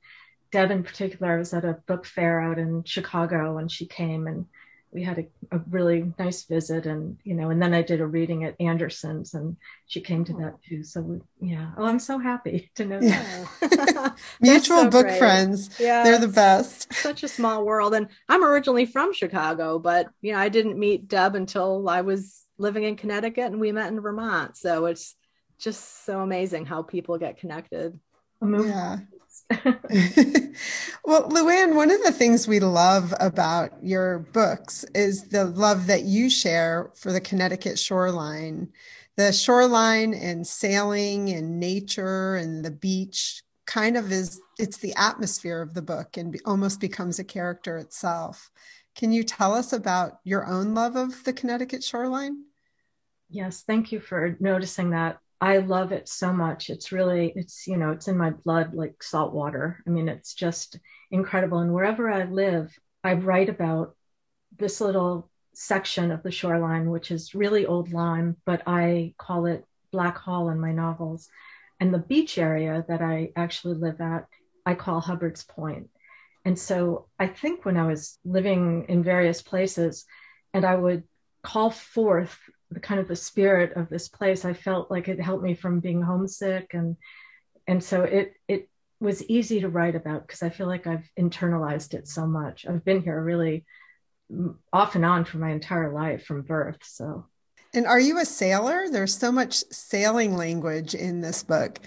Deb 0.53 0.70
in 0.70 0.85
particular, 0.85 1.35
I 1.35 1.39
was 1.39 1.53
at 1.53 1.64
a 1.64 1.81
book 1.89 2.07
fair 2.07 2.41
out 2.41 2.61
in 2.61 2.85
Chicago, 2.85 3.59
and 3.59 3.68
she 3.70 3.87
came 3.87 4.29
and 4.29 4.47
we 4.95 5.03
had 5.03 5.19
a, 5.19 5.57
a, 5.57 5.61
really 5.69 6.13
nice 6.19 6.45
visit 6.45 6.87
and 6.87 7.19
you 7.25 7.35
know 7.35 7.51
and 7.51 7.61
then 7.61 7.75
i 7.75 7.83
did 7.83 8.01
a 8.01 8.07
reading 8.07 8.45
at 8.45 8.55
anderson's 8.61 9.35
and 9.35 9.57
she 9.87 10.01
came 10.01 10.25
to 10.25 10.33
that 10.35 10.55
too. 10.67 10.83
So 10.83 11.01
we, 11.03 11.21
yeah. 11.41 11.73
Oh 11.77 11.85
i'm 11.85 11.99
so 11.99 12.19
happy 12.19 12.71
to 12.77 12.85
know 12.85 13.01
yeah. 13.03 13.45
that 13.61 14.17
mutual 14.41 14.83
so 14.83 14.91
book 14.91 15.07
great. 15.07 15.19
friends. 15.19 15.69
Yeah. 15.79 16.05
They're 16.05 16.19
the 16.19 16.29
best. 16.29 16.93
Such 16.95 17.25
a 17.25 17.29
small 17.29 17.65
world. 17.65 17.93
And 17.95 18.09
i'm 18.29 18.45
originally 18.45 18.87
from 18.87 19.13
chicago 19.13 19.79
but 19.79 20.09
you 20.23 20.33
know 20.33 20.39
i 20.39 20.49
didn't 20.49 20.79
meet 20.79 21.09
deb 21.09 21.35
until 21.35 21.89
i 21.89 22.01
was 22.01 22.45
living 22.57 22.85
in 22.85 22.97
connecticut 22.97 23.47
and 23.47 23.61
we 23.61 23.73
met 23.73 23.93
in 23.93 24.01
vermont. 24.01 24.57
So 24.57 24.87
it's 24.87 25.17
just 25.59 26.05
so 26.05 26.21
amazing 26.21 26.67
how 26.67 26.83
people 26.83 27.19
get 27.19 27.39
connected. 27.39 27.99
Yeah 28.41 28.99
well, 31.05 31.29
Luanne, 31.29 31.75
one 31.75 31.91
of 31.91 32.03
the 32.03 32.13
things 32.13 32.49
we 32.49 32.61
love 32.61 33.13
about 33.21 33.73
your 33.83 34.21
books 34.21 34.85
is 34.95 35.25
the 35.29 35.45
love 35.45 35.87
that 35.87 36.03
you 36.03 36.31
share 36.31 36.91
for 36.95 37.13
the 37.13 37.21
Connecticut 37.21 37.79
shoreline. 37.79 38.73
The 39.17 39.33
shoreline 39.33 40.15
and 40.15 40.47
sailing 40.47 41.31
and 41.31 41.61
nature 41.61 42.37
and 42.37 42.65
the 42.65 42.71
beach 42.71 43.43
kind 43.67 43.97
of 43.97 44.11
is 44.13 44.41
it's 44.59 44.79
the 44.79 44.95
atmosphere 44.97 45.61
of 45.61 45.75
the 45.75 45.83
book 45.83 46.17
and 46.17 46.39
almost 46.45 46.81
becomes 46.81 47.19
a 47.19 47.25
character 47.25 47.77
itself. 47.79 48.51
Can 48.95 49.13
you 49.13 49.25
tell 49.25 49.53
us 49.53 49.73
about 49.73 50.21
your 50.25 50.47
own 50.47 50.75
love 50.75 50.97
of 50.97 51.25
the 51.25 51.33
Connecticut 51.33 51.83
shoreline? 51.83 52.45
Yes, 53.29 53.63
thank 53.67 53.91
you 53.91 54.01
for 54.01 54.37
noticing 54.41 54.91
that. 54.91 55.19
I 55.45 55.59
love 55.59 55.93
it 55.93 56.09
so 56.09 56.33
much. 56.33 56.71
It's 56.71 56.91
really, 56.91 57.31
it's, 57.37 57.67
you 57.67 57.77
know, 57.77 57.91
it's 57.91 58.09
in 58.09 58.17
my 58.17 58.31
blood 58.31 58.73
like 58.73 59.03
salt 59.03 59.35
water. 59.35 59.83
I 59.87 59.91
mean, 59.91 60.09
it's 60.09 60.33
just 60.33 60.79
incredible. 61.11 61.59
And 61.59 61.75
wherever 61.75 62.11
I 62.11 62.25
live, 62.25 62.75
I 63.05 63.13
write 63.13 63.51
about 63.51 63.95
this 64.59 64.81
little 64.81 65.31
section 65.53 66.11
of 66.11 66.23
the 66.23 66.31
shoreline, 66.31 66.89
which 66.89 67.11
is 67.11 67.35
really 67.35 67.67
Old 67.67 67.93
Lyme, 67.93 68.39
but 68.47 68.63
I 68.67 69.13
call 69.19 69.45
it 69.45 69.67
Black 69.93 70.17
Hall 70.17 70.49
in 70.49 70.59
my 70.59 70.73
novels. 70.73 71.29
And 71.79 71.93
the 71.93 71.99
beach 71.99 72.39
area 72.39 72.83
that 72.89 73.03
I 73.03 73.33
actually 73.37 73.75
live 73.75 74.01
at, 74.01 74.27
I 74.65 74.75
call 74.75 75.03
Hubbard's 75.03 75.45
Point. 75.45 75.91
And 76.47 76.59
so 76.59 77.09
I 77.19 77.27
think 77.27 77.67
when 77.67 77.77
I 77.77 77.87
was 77.87 78.19
living 78.25 78.87
in 78.89 79.03
various 79.03 79.43
places 79.43 80.07
and 80.55 80.65
I 80.65 80.75
would 80.75 81.03
call 81.43 81.71
forth 81.71 82.39
the 82.75 82.81
kind 82.81 83.01
of 83.01 83.09
the 83.09 83.16
spirit 83.16 83.72
of 83.77 83.89
this 83.89 84.09
place, 84.09 84.45
I 84.45 84.53
felt 84.53 84.91
like 84.91 85.09
it 85.09 85.20
helped 85.20 85.43
me 85.43 85.55
from 85.55 85.81
being 85.81 86.03
homesick 86.03 86.75
and 86.75 86.97
and 87.66 87.83
so 87.83 88.03
it 88.03 88.35
it 88.49 88.68
was 89.01 89.25
easy 89.25 89.61
to 89.61 89.68
write 89.68 89.95
about 89.95 90.27
because 90.27 90.43
I 90.43 90.51
feel 90.51 90.66
like 90.66 90.87
I've 90.87 91.09
internalized 91.18 91.95
it 91.95 92.09
so 92.09 92.27
much. 92.27 92.66
I've 92.66 92.85
been 92.85 93.03
here 93.03 93.20
really 93.20 93.64
off 94.72 94.95
and 94.95 95.05
on 95.05 95.25
for 95.25 95.39
my 95.39 95.51
entire 95.51 95.93
life 95.93 96.25
from 96.25 96.43
birth. 96.43 96.79
So 96.83 97.27
and 97.75 97.87
are 97.87 98.01
you 98.01 98.18
a 98.20 98.25
sailor? 98.25 98.85
There's 98.89 99.16
so 99.16 99.33
much 99.33 99.64
sailing 99.70 100.37
language 100.37 100.95
in 100.95 101.20
this 101.20 101.43
book. 101.43 101.81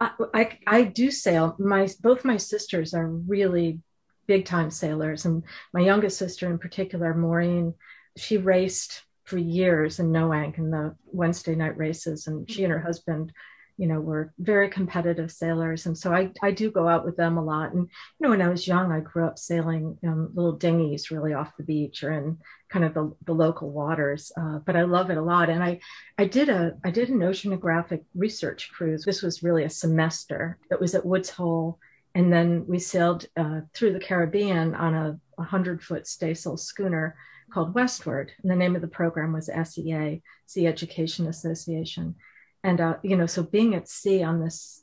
I, 0.00 0.10
I, 0.32 0.58
I 0.66 0.82
do 0.84 1.10
sail. 1.10 1.54
My 1.58 1.88
both 2.00 2.24
my 2.24 2.38
sisters 2.38 2.94
are 2.94 3.06
really 3.06 3.80
big 4.26 4.46
time 4.46 4.70
sailors, 4.70 5.26
and 5.26 5.42
my 5.74 5.80
youngest 5.80 6.16
sister 6.16 6.48
in 6.48 6.58
particular, 6.58 7.14
Maureen, 7.14 7.74
she 8.16 8.38
raced 8.38 9.02
for 9.30 9.38
years 9.38 9.98
in 9.98 10.10
Noank 10.10 10.58
in 10.58 10.70
the 10.70 10.94
Wednesday 11.06 11.54
night 11.54 11.78
races, 11.78 12.26
and 12.26 12.50
she 12.50 12.64
and 12.64 12.72
her 12.72 12.80
husband 12.80 13.32
you 13.80 13.86
know, 13.86 13.98
were 13.98 14.30
very 14.38 14.68
competitive 14.68 15.32
sailors. 15.32 15.86
And 15.86 15.96
so 15.96 16.12
I, 16.12 16.30
I 16.42 16.50
do 16.50 16.70
go 16.70 16.86
out 16.86 17.02
with 17.02 17.16
them 17.16 17.38
a 17.38 17.42
lot. 17.42 17.72
And, 17.72 17.84
you 17.84 17.88
know, 18.20 18.28
when 18.28 18.42
I 18.42 18.50
was 18.50 18.68
young, 18.68 18.92
I 18.92 19.00
grew 19.00 19.24
up 19.24 19.38
sailing 19.38 19.96
um, 20.06 20.28
little 20.34 20.52
dinghies 20.52 21.10
really 21.10 21.32
off 21.32 21.56
the 21.56 21.62
beach 21.62 22.04
or 22.04 22.12
in 22.12 22.36
kind 22.68 22.84
of 22.84 22.92
the, 22.92 23.10
the 23.24 23.32
local 23.32 23.70
waters. 23.70 24.32
Uh, 24.36 24.58
but 24.58 24.76
I 24.76 24.82
love 24.82 25.08
it 25.08 25.16
a 25.16 25.22
lot. 25.22 25.48
And 25.48 25.64
I, 25.64 25.80
I 26.18 26.26
did 26.26 26.50
a, 26.50 26.74
I 26.84 26.90
did 26.90 27.08
an 27.08 27.20
oceanographic 27.20 28.04
research 28.14 28.70
cruise. 28.70 29.02
This 29.02 29.22
was 29.22 29.42
really 29.42 29.64
a 29.64 29.70
semester. 29.70 30.58
It 30.70 30.78
was 30.78 30.94
at 30.94 31.06
Woods 31.06 31.30
Hole. 31.30 31.78
And 32.14 32.30
then 32.30 32.66
we 32.66 32.78
sailed 32.78 33.24
uh, 33.34 33.60
through 33.72 33.94
the 33.94 34.00
Caribbean 34.00 34.74
on 34.74 34.94
a 34.94 35.18
100 35.36 35.82
foot 35.82 36.06
staysail 36.06 36.58
schooner 36.58 37.16
called 37.50 37.74
Westward. 37.74 38.32
And 38.42 38.50
the 38.50 38.56
name 38.56 38.74
of 38.74 38.82
the 38.82 38.88
program 38.88 39.32
was 39.32 39.50
SEA, 39.64 40.22
Sea 40.46 40.66
Education 40.66 41.26
Association. 41.26 42.14
And 42.62 42.80
uh, 42.80 42.96
you 43.02 43.16
know 43.16 43.26
so 43.26 43.42
being 43.42 43.74
at 43.74 43.88
sea 43.88 44.22
on 44.22 44.40
this 44.40 44.82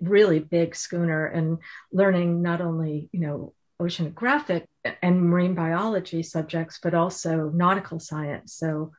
really 0.00 0.38
big 0.38 0.76
schooner 0.76 1.26
and 1.26 1.58
learning 1.92 2.42
not 2.42 2.60
only 2.60 3.08
you 3.12 3.20
know 3.20 3.54
oceanographic 3.80 4.64
and 5.02 5.22
marine 5.22 5.54
biology 5.54 6.22
subjects 6.22 6.78
but 6.82 6.94
also 6.94 7.50
nautical 7.54 7.98
science. 7.98 8.54
So 8.54 8.92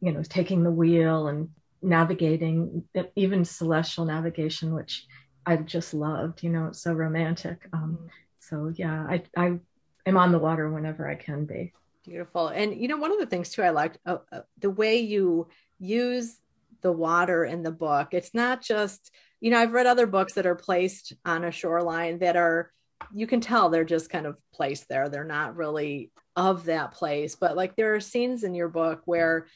you 0.00 0.12
know 0.12 0.22
taking 0.22 0.62
the 0.62 0.70
wheel 0.70 1.28
and 1.28 1.50
navigating 1.82 2.84
even 3.14 3.44
celestial 3.44 4.06
navigation 4.06 4.74
which 4.74 5.06
i 5.44 5.56
just 5.56 5.94
loved 5.94 6.42
you 6.42 6.50
know 6.50 6.66
it's 6.66 6.82
so 6.82 6.92
romantic. 6.92 7.66
Um, 7.72 8.08
so 8.40 8.72
yeah 8.74 9.06
i 9.08 9.22
i 9.36 9.58
am 10.06 10.16
on 10.16 10.32
the 10.32 10.38
water 10.38 10.70
whenever 10.70 11.08
i 11.08 11.14
can 11.14 11.44
be 11.44 11.72
beautiful 12.06 12.48
and 12.48 12.80
you 12.80 12.88
know 12.88 12.96
one 12.96 13.12
of 13.12 13.18
the 13.18 13.26
things 13.26 13.50
too 13.50 13.62
i 13.62 13.70
liked 13.70 13.98
uh, 14.06 14.18
uh, 14.32 14.40
the 14.60 14.70
way 14.70 14.98
you 14.98 15.48
use 15.78 16.38
the 16.86 16.92
water 16.92 17.44
in 17.44 17.62
the 17.62 17.72
book. 17.72 18.08
It's 18.12 18.34
not 18.34 18.62
just, 18.62 19.10
you 19.40 19.50
know, 19.50 19.58
I've 19.58 19.72
read 19.72 19.86
other 19.86 20.06
books 20.06 20.34
that 20.34 20.46
are 20.46 20.54
placed 20.54 21.12
on 21.24 21.44
a 21.44 21.50
shoreline 21.50 22.18
that 22.20 22.36
are, 22.36 22.70
you 23.12 23.26
can 23.26 23.40
tell 23.40 23.68
they're 23.68 23.84
just 23.84 24.10
kind 24.10 24.26
of 24.26 24.36
placed 24.54 24.88
there. 24.88 25.08
They're 25.08 25.24
not 25.24 25.56
really 25.56 26.10
of 26.34 26.64
that 26.66 26.92
place. 26.92 27.34
But 27.34 27.56
like 27.56 27.76
there 27.76 27.94
are 27.94 28.00
scenes 28.00 28.44
in 28.44 28.54
your 28.54 28.68
book 28.68 29.02
where 29.04 29.46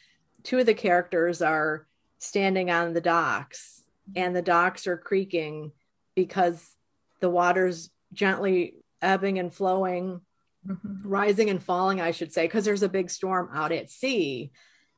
two 0.42 0.58
of 0.58 0.66
the 0.66 0.74
characters 0.74 1.40
are 1.42 1.86
standing 2.18 2.70
on 2.70 2.94
the 2.94 3.00
docks 3.00 3.82
and 4.16 4.34
the 4.34 4.42
docks 4.42 4.86
are 4.86 4.96
creaking 4.96 5.72
because 6.14 6.74
the 7.20 7.30
water's 7.30 7.90
gently 8.12 8.74
ebbing 9.00 9.38
and 9.38 9.54
flowing, 9.54 10.20
mm-hmm. 10.66 11.08
rising 11.08 11.50
and 11.50 11.62
falling, 11.62 12.00
I 12.00 12.10
should 12.10 12.32
say, 12.32 12.44
because 12.44 12.64
there's 12.64 12.82
a 12.82 12.88
big 12.88 13.10
storm 13.10 13.50
out 13.52 13.72
at 13.72 13.90
sea. 13.90 14.50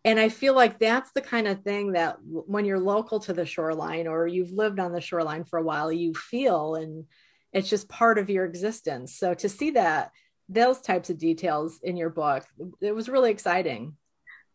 And 0.04 0.18
i 0.18 0.28
feel 0.28 0.54
like 0.54 0.78
that's 0.78 1.12
the 1.12 1.20
kind 1.20 1.46
of 1.46 1.62
thing 1.62 1.92
that 1.92 2.16
when 2.22 2.64
you're 2.64 2.80
local 2.80 3.20
to 3.20 3.32
the 3.32 3.46
shoreline 3.46 4.08
or 4.08 4.26
you've 4.26 4.50
lived 4.50 4.80
on 4.80 4.92
the 4.92 5.00
shoreline 5.00 5.44
for 5.44 5.60
a 5.60 5.62
while 5.62 5.92
you 5.92 6.12
feel 6.14 6.74
and 6.74 7.04
it's 7.52 7.68
just 7.68 7.88
part 7.88 8.18
of 8.18 8.30
your 8.30 8.44
existence. 8.44 9.14
So 9.14 9.34
to 9.34 9.48
see 9.48 9.70
that 9.72 10.10
those 10.48 10.80
types 10.80 11.08
of 11.10 11.18
details 11.18 11.78
in 11.82 11.96
your 11.96 12.10
book 12.10 12.44
it 12.80 12.92
was 12.92 13.08
really 13.08 13.30
exciting. 13.30 13.96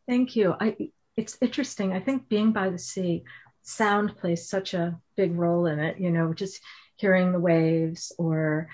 Thank 0.08 0.36
you. 0.36 0.54
I 0.60 0.76
it's 1.16 1.38
interesting. 1.42 1.94
I 1.94 2.02
think 2.02 2.28
being 2.30 2.52
by 2.52 2.70
the 2.70 2.78
sea 2.78 3.24
sound 3.62 4.18
plays 4.18 4.50
such 4.50 4.74
a 4.74 4.98
big 5.16 5.36
role 5.36 5.66
in 5.66 5.80
it 5.80 6.00
you 6.00 6.10
know 6.10 6.34
just 6.34 6.62
hearing 6.96 7.32
the 7.32 7.40
waves 7.40 8.14
or 8.18 8.70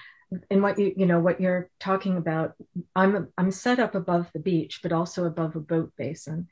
and 0.50 0.62
what 0.62 0.80
you 0.80 0.94
you 0.96 1.06
know 1.06 1.20
what 1.20 1.42
you're 1.42 1.70
talking 1.80 2.18
about 2.18 2.54
i'm 2.96 3.28
i'm 3.38 3.52
set 3.52 3.80
up 3.80 3.96
above 3.96 4.30
the 4.34 4.40
beach 4.40 4.80
but 4.82 4.92
also 4.92 5.26
above 5.26 5.56
a 5.56 5.60
boat 5.60 5.92
basin. 5.98 6.48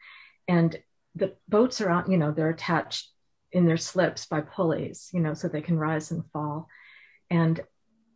And 0.47 0.77
the 1.15 1.35
boats 1.47 1.81
are 1.81 1.89
on 1.89 2.11
you 2.11 2.17
know 2.17 2.31
they're 2.31 2.49
attached 2.49 3.09
in 3.51 3.65
their 3.65 3.77
slips 3.77 4.25
by 4.25 4.41
pulleys 4.41 5.09
you 5.13 5.19
know 5.19 5.33
so 5.33 5.47
they 5.47 5.61
can 5.61 5.77
rise 5.77 6.11
and 6.11 6.23
fall. 6.31 6.67
And 7.29 7.61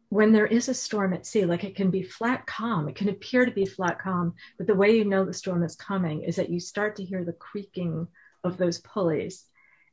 when 0.10 0.32
there 0.32 0.46
is 0.46 0.70
a 0.70 0.74
storm 0.74 1.14
at 1.14 1.26
sea 1.26 1.46
like 1.46 1.64
it 1.64 1.76
can 1.76 1.90
be 1.90 2.04
flat 2.04 2.46
calm 2.46 2.88
it 2.88 2.96
can 2.96 3.10
appear 3.10 3.46
to 3.46 3.52
be 3.52 3.66
flat 3.66 4.00
calm 4.00 4.34
but 4.58 4.68
the 4.68 4.76
way 4.76 4.96
you 4.96 5.04
know 5.04 5.26
the 5.26 5.34
storm 5.34 5.64
is 5.64 5.76
coming 5.76 6.22
is 6.22 6.36
that 6.36 6.50
you 6.50 6.60
start 6.60 6.96
to 6.96 7.04
hear 7.04 7.26
the 7.26 7.34
creaking 7.34 8.08
of 8.44 8.58
those 8.58 8.80
pulleys 8.80 9.46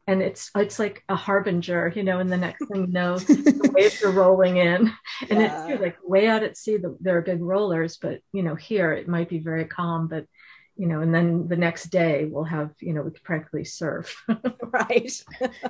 and 0.07 0.23
it's 0.23 0.51
it's 0.57 0.79
like 0.79 1.05
a 1.09 1.17
harbinger, 1.17 1.93
you 1.95 2.03
know. 2.03 2.19
And 2.19 2.31
the 2.31 2.37
next 2.37 2.67
thing 2.67 2.87
you 2.87 2.93
know, 2.93 3.19
the 3.19 3.71
waves 3.73 4.03
are 4.03 4.11
rolling 4.11 4.57
in, 4.57 4.93
and 5.29 5.41
yeah. 5.41 5.69
it's 5.69 5.81
like 5.81 5.97
way 6.03 6.27
out 6.27 6.43
at 6.43 6.57
sea. 6.57 6.77
The, 6.77 6.97
there 7.01 7.19
are 7.19 7.23
big 7.23 7.41
rollers, 7.41 7.99
but 7.99 8.21
you 8.33 8.43
know, 8.43 8.55
here 8.55 8.93
it 8.93 9.09
might 9.09 9.29
be 9.29 9.39
very 9.39 9.65
calm, 9.65 10.09
but 10.09 10.27
you 10.77 10.87
know, 10.87 11.01
and 11.01 11.15
then 11.15 11.49
the 11.49 11.57
next 11.57 11.85
day 11.91 12.25
we'll 12.25 12.45
have, 12.45 12.71
you 12.81 12.95
know, 12.95 13.03
we 13.03 13.11
could 13.11 13.23
practically 13.23 13.65
surf. 13.65 14.25
right. 14.29 15.13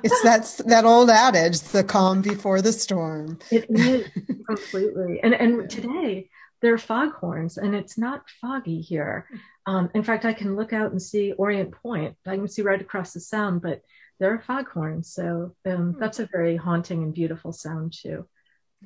it's 0.02 0.22
that's 0.22 0.56
that 0.58 0.84
old 0.84 1.10
adage, 1.10 1.60
the 1.60 1.84
calm 1.84 2.22
before 2.22 2.62
the 2.62 2.72
storm. 2.72 3.38
It 3.50 3.66
is 3.68 4.08
completely. 4.46 5.20
And 5.22 5.34
and 5.34 5.68
today 5.68 6.30
there 6.62 6.72
are 6.72 6.78
foghorns 6.78 7.58
and 7.58 7.74
it's 7.74 7.98
not 7.98 8.28
foggy 8.40 8.80
here. 8.80 9.26
Um, 9.66 9.90
in 9.94 10.02
fact, 10.02 10.24
I 10.24 10.32
can 10.32 10.56
look 10.56 10.72
out 10.72 10.92
and 10.92 11.02
see 11.02 11.32
Orient 11.32 11.72
Point. 11.72 12.16
I 12.26 12.36
can 12.36 12.48
see 12.48 12.62
right 12.62 12.80
across 12.80 13.12
the 13.12 13.20
sound, 13.20 13.62
but 13.62 13.82
there 14.22 14.32
are 14.32 14.40
foghorns. 14.40 15.12
So 15.12 15.56
um, 15.66 15.92
hmm. 15.92 15.98
that's 15.98 16.20
a 16.20 16.28
very 16.30 16.56
haunting 16.56 17.02
and 17.02 17.12
beautiful 17.12 17.52
sound 17.52 17.92
too. 17.92 18.26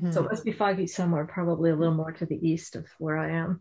Hmm. 0.01 0.11
So 0.11 0.25
it 0.25 0.31
must 0.31 0.45
be 0.45 0.53
foggy 0.53 0.87
somewhere, 0.87 1.27
probably 1.27 1.71
a 1.71 1.77
little 1.77 1.95
more 1.95 2.13
to 2.13 2.25
the 2.25 2.49
east 2.49 2.75
of 2.75 2.87
where 2.99 3.19
I 3.19 3.33
am. 3.33 3.61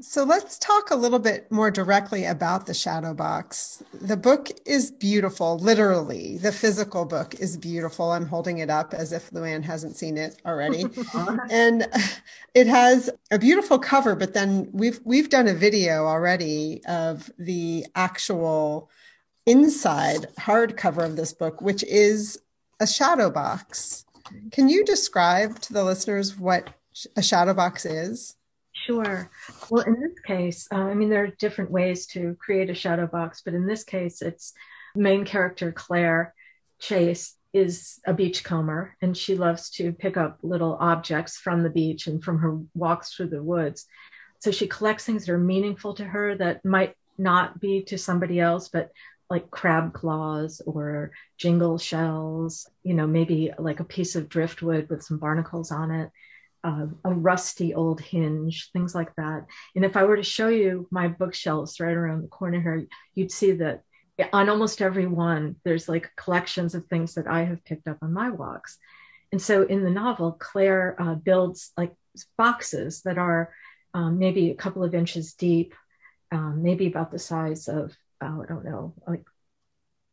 So 0.00 0.24
let's 0.24 0.58
talk 0.58 0.90
a 0.90 0.96
little 0.96 1.18
bit 1.18 1.50
more 1.50 1.70
directly 1.70 2.24
about 2.24 2.66
the 2.66 2.72
shadow 2.72 3.14
box. 3.14 3.82
The 4.00 4.16
book 4.16 4.48
is 4.64 4.90
beautiful, 4.90 5.58
literally. 5.58 6.38
The 6.38 6.52
physical 6.52 7.04
book 7.04 7.34
is 7.34 7.56
beautiful. 7.56 8.12
I'm 8.12 8.26
holding 8.26 8.58
it 8.58 8.70
up 8.70 8.94
as 8.94 9.12
if 9.12 9.30
Luanne 9.30 9.64
hasn't 9.64 9.96
seen 9.96 10.16
it 10.16 10.40
already. 10.46 10.84
and 11.50 11.86
it 12.54 12.68
has 12.68 13.10
a 13.30 13.38
beautiful 13.38 13.78
cover, 13.78 14.14
but 14.14 14.34
then 14.34 14.70
we've 14.72 15.00
we've 15.04 15.28
done 15.28 15.48
a 15.48 15.54
video 15.54 16.06
already 16.06 16.80
of 16.86 17.30
the 17.38 17.86
actual 17.94 18.88
inside 19.46 20.28
hardcover 20.38 21.04
of 21.04 21.16
this 21.16 21.32
book, 21.32 21.60
which 21.60 21.82
is 21.84 22.40
a 22.80 22.86
shadow 22.86 23.30
box. 23.30 24.04
Can 24.50 24.68
you 24.68 24.84
describe 24.84 25.58
to 25.60 25.72
the 25.72 25.84
listeners 25.84 26.38
what 26.38 26.70
a 27.16 27.22
shadow 27.22 27.54
box 27.54 27.84
is? 27.84 28.36
Sure. 28.72 29.30
Well, 29.70 29.84
in 29.84 30.00
this 30.00 30.18
case, 30.26 30.68
uh, 30.72 30.76
I 30.76 30.94
mean, 30.94 31.08
there 31.08 31.24
are 31.24 31.36
different 31.38 31.70
ways 31.70 32.06
to 32.08 32.36
create 32.40 32.70
a 32.70 32.74
shadow 32.74 33.06
box, 33.06 33.42
but 33.44 33.54
in 33.54 33.66
this 33.66 33.84
case, 33.84 34.22
it's 34.22 34.52
main 34.94 35.24
character 35.24 35.72
Claire 35.72 36.34
Chase 36.80 37.36
is 37.52 38.00
a 38.06 38.14
beachcomber 38.14 38.96
and 39.02 39.16
she 39.16 39.36
loves 39.36 39.70
to 39.70 39.92
pick 39.92 40.16
up 40.16 40.38
little 40.42 40.76
objects 40.80 41.36
from 41.36 41.62
the 41.62 41.70
beach 41.70 42.06
and 42.06 42.24
from 42.24 42.38
her 42.38 42.58
walks 42.74 43.14
through 43.14 43.28
the 43.28 43.42
woods. 43.42 43.86
So 44.40 44.50
she 44.50 44.66
collects 44.66 45.04
things 45.04 45.26
that 45.26 45.32
are 45.32 45.38
meaningful 45.38 45.94
to 45.94 46.04
her 46.04 46.34
that 46.36 46.64
might 46.64 46.96
not 47.18 47.60
be 47.60 47.82
to 47.84 47.98
somebody 47.98 48.40
else, 48.40 48.68
but 48.68 48.90
like 49.32 49.50
crab 49.50 49.94
claws 49.94 50.60
or 50.66 51.10
jingle 51.38 51.78
shells, 51.78 52.68
you 52.82 52.92
know, 52.92 53.06
maybe 53.06 53.50
like 53.58 53.80
a 53.80 53.92
piece 53.96 54.14
of 54.14 54.28
driftwood 54.28 54.90
with 54.90 55.02
some 55.02 55.16
barnacles 55.16 55.72
on 55.72 55.90
it, 55.90 56.10
uh, 56.62 56.86
a 57.02 57.14
rusty 57.14 57.72
old 57.72 57.98
hinge, 57.98 58.70
things 58.74 58.94
like 58.94 59.12
that. 59.16 59.46
And 59.74 59.86
if 59.86 59.96
I 59.96 60.04
were 60.04 60.18
to 60.18 60.22
show 60.22 60.48
you 60.48 60.86
my 60.90 61.08
bookshelves 61.08 61.80
right 61.80 61.96
around 61.96 62.20
the 62.20 62.28
corner 62.28 62.60
here, 62.60 62.86
you'd 63.14 63.32
see 63.32 63.52
that 63.52 63.80
on 64.34 64.50
almost 64.50 64.82
every 64.82 65.06
one, 65.06 65.56
there's 65.64 65.88
like 65.88 66.14
collections 66.14 66.74
of 66.74 66.84
things 66.84 67.14
that 67.14 67.26
I 67.26 67.44
have 67.44 67.64
picked 67.64 67.88
up 67.88 67.96
on 68.02 68.12
my 68.12 68.28
walks. 68.28 68.76
And 69.32 69.40
so 69.40 69.62
in 69.62 69.82
the 69.82 69.90
novel, 69.90 70.32
Claire 70.32 70.94
uh, 71.00 71.14
builds 71.14 71.72
like 71.74 71.94
boxes 72.36 73.00
that 73.06 73.16
are 73.16 73.54
um, 73.94 74.18
maybe 74.18 74.50
a 74.50 74.54
couple 74.54 74.84
of 74.84 74.94
inches 74.94 75.32
deep, 75.32 75.74
um, 76.30 76.62
maybe 76.62 76.86
about 76.86 77.10
the 77.10 77.18
size 77.18 77.66
of, 77.66 77.96
oh, 78.22 78.42
I 78.42 78.46
don't 78.46 78.64
know, 78.64 78.94
like 79.06 79.24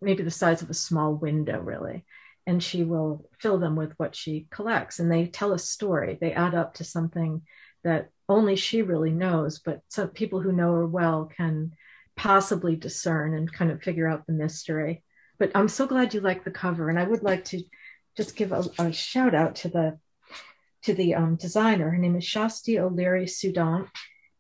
maybe 0.02 0.24
the 0.24 0.32
size 0.32 0.62
of 0.62 0.70
a 0.70 0.74
small 0.74 1.14
window, 1.14 1.60
really. 1.60 2.06
And 2.48 2.64
she 2.64 2.84
will 2.84 3.30
fill 3.40 3.60
them 3.60 3.76
with 3.76 3.94
what 3.98 4.16
she 4.16 4.48
collects. 4.50 5.00
And 5.00 5.12
they 5.12 5.28
tell 5.28 5.54
a 5.54 5.60
story, 5.60 6.18
they 6.20 6.32
add 6.34 6.56
up 6.56 6.76
to 6.76 6.84
something 6.84 7.44
that 7.84 8.10
only 8.28 8.56
she 8.56 8.82
really 8.82 9.12
knows, 9.12 9.60
but 9.60 9.82
some 9.90 10.10
people 10.10 10.40
who 10.40 10.52
know 10.52 10.74
her 10.74 10.88
well 10.88 11.30
can 11.36 11.74
possibly 12.16 12.76
discern 12.76 13.34
and 13.34 13.52
kind 13.52 13.72
of 13.72 13.82
figure 13.82 14.08
out 14.08 14.26
the 14.26 14.34
mystery. 14.34 15.04
But 15.38 15.52
I'm 15.56 15.70
so 15.70 15.88
glad 15.88 16.14
you 16.14 16.22
like 16.22 16.44
the 16.44 16.52
cover. 16.52 16.90
And 16.90 17.00
I 17.00 17.04
would 17.04 17.24
like 17.24 17.46
to 17.46 17.62
just 18.18 18.36
give 18.36 18.52
a, 18.52 18.66
a 18.78 18.92
shout 18.92 19.34
out 19.34 19.56
to 19.58 19.70
the 19.70 20.00
to 20.84 20.94
the 20.94 21.16
um, 21.16 21.36
designer. 21.36 21.90
Her 21.90 21.98
name 21.98 22.16
is 22.16 22.24
Shasti 22.24 22.80
O'Leary 22.80 23.26
Soudant, 23.26 23.88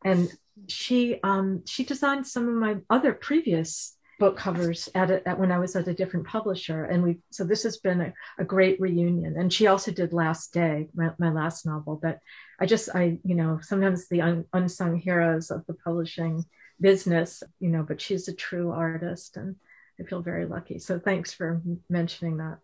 and 0.04 0.30
she 0.68 1.20
um, 1.24 1.64
she 1.66 1.84
designed 1.84 2.28
some 2.28 2.47
of 2.47 2.55
my 2.55 2.78
other 2.89 3.14
previous 3.14 3.95
book 4.20 4.36
covers 4.36 4.89
at, 4.95 5.10
a, 5.10 5.28
at 5.28 5.39
when 5.39 5.51
I 5.51 5.60
was 5.60 5.76
at 5.76 5.88
a 5.88 5.93
different 5.93 6.28
publisher, 6.28 6.84
and 6.84 7.01
we 7.01 7.20
so 7.32 7.43
this 7.43 7.64
has 7.64 7.78
been 7.78 8.01
a, 8.01 8.14
a 8.38 8.43
great 8.43 8.80
reunion. 8.80 9.36
And 9.38 9.51
she 9.51 9.68
also 9.68 9.91
did 9.91 10.14
Last 10.14 10.53
Day, 10.53 10.89
my, 10.93 11.12
my, 11.18 11.32
last 11.32 11.66
novel. 11.66 11.99
But 12.01 12.20
I 12.60 12.66
just 12.66 12.89
I 12.93 13.20
you 13.24 13.36
know 13.36 13.60
sometimes 13.62 14.07
the 14.10 14.22
un, 14.22 14.45
unsung 14.53 14.97
heroes 14.97 15.51
of 15.51 15.66
the 15.66 15.74
publishing 15.74 16.43
business, 16.82 17.43
you 17.60 17.70
know, 17.70 17.84
but 17.84 18.01
she's 18.01 18.28
a 18.28 18.36
true 18.36 18.72
artist, 18.72 19.38
and 19.38 19.55
I 19.99 20.03
feel 20.03 20.22
very 20.22 20.45
lucky. 20.45 20.80
So 20.80 20.99
thanks 20.99 21.34
for 21.34 21.62
mentioning 21.89 22.38
that. 22.38 22.60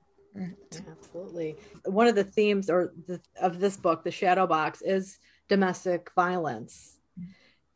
Absolutely. 0.89 1.55
One 1.85 2.07
of 2.07 2.15
the 2.15 2.23
themes 2.23 2.69
or 2.69 2.93
the, 3.07 3.21
of 3.41 3.59
this 3.59 3.77
book, 3.77 4.03
The 4.03 4.11
Shadow 4.11 4.47
Box, 4.47 4.81
is 4.81 5.17
domestic 5.47 6.11
violence. 6.15 6.94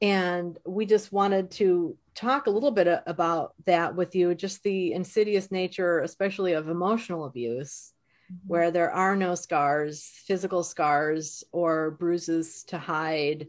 And 0.01 0.57
we 0.65 0.85
just 0.85 1.11
wanted 1.11 1.51
to 1.51 1.97
talk 2.15 2.47
a 2.47 2.51
little 2.51 2.71
bit 2.71 3.01
about 3.05 3.53
that 3.65 3.95
with 3.95 4.15
you, 4.15 4.33
just 4.33 4.63
the 4.63 4.93
insidious 4.93 5.51
nature, 5.51 5.99
especially 5.99 6.53
of 6.53 6.69
emotional 6.69 7.25
abuse, 7.25 7.93
mm-hmm. 8.31 8.47
where 8.47 8.71
there 8.71 8.91
are 8.91 9.15
no 9.15 9.35
scars, 9.35 10.09
physical 10.25 10.63
scars, 10.63 11.43
or 11.51 11.91
bruises 11.91 12.63
to 12.65 12.77
hide. 12.77 13.47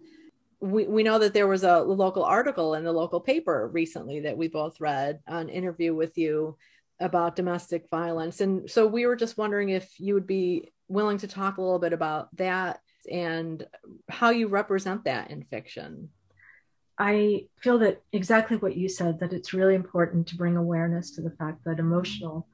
We, 0.61 0.86
we 0.86 1.03
know 1.03 1.18
that 1.20 1.34
there 1.34 1.46
was 1.48 1.62
a 1.62 1.80
local 1.80 2.24
article 2.24 2.74
in 2.74 2.84
the 2.84 2.92
local 2.92 3.20
paper 3.20 3.68
recently 3.72 4.20
that 4.20 4.36
we 4.36 4.48
both 4.48 4.80
read, 4.80 5.20
an 5.26 5.48
interview 5.48 5.94
with 5.94 6.18
you 6.18 6.57
about 6.98 7.36
domestic 7.36 7.88
violence. 7.90 8.40
And 8.40 8.68
so 8.70 8.86
we 8.86 9.07
were 9.07 9.16
just 9.16 9.38
wondering 9.38 9.70
if 9.70 9.98
you 9.98 10.14
would 10.14 10.26
be 10.26 10.72
willing 10.88 11.18
to 11.18 11.28
talk 11.28 11.57
a 11.57 11.62
little 11.62 11.78
bit 11.78 11.92
about 11.92 12.34
that 12.36 12.80
and 13.11 13.66
how 14.09 14.30
you 14.30 14.48
represent 14.48 15.05
that 15.05 15.30
in 15.30 15.44
fiction. 15.44 16.11
I 17.01 17.46
feel 17.57 17.78
that 17.78 18.03
exactly 18.12 18.59
what 18.59 18.76
you 18.76 18.86
said, 18.86 19.20
that 19.20 19.32
it's 19.32 19.55
really 19.55 19.74
important 19.74 20.26
to 20.28 20.36
bring 20.36 20.59
awareness 20.59 21.11
to 21.12 21.22
the 21.22 21.30
fact 21.30 21.64
that 21.64 21.78
emotional 21.78 22.46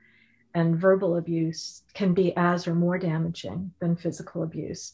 and 0.54 0.78
verbal 0.78 1.16
abuse 1.16 1.82
can 1.94 2.14
be 2.14 2.32
as 2.36 2.68
or 2.68 2.74
more 2.76 2.96
damaging 2.96 3.72
than 3.80 3.96
physical 3.96 4.44
abuse, 4.44 4.92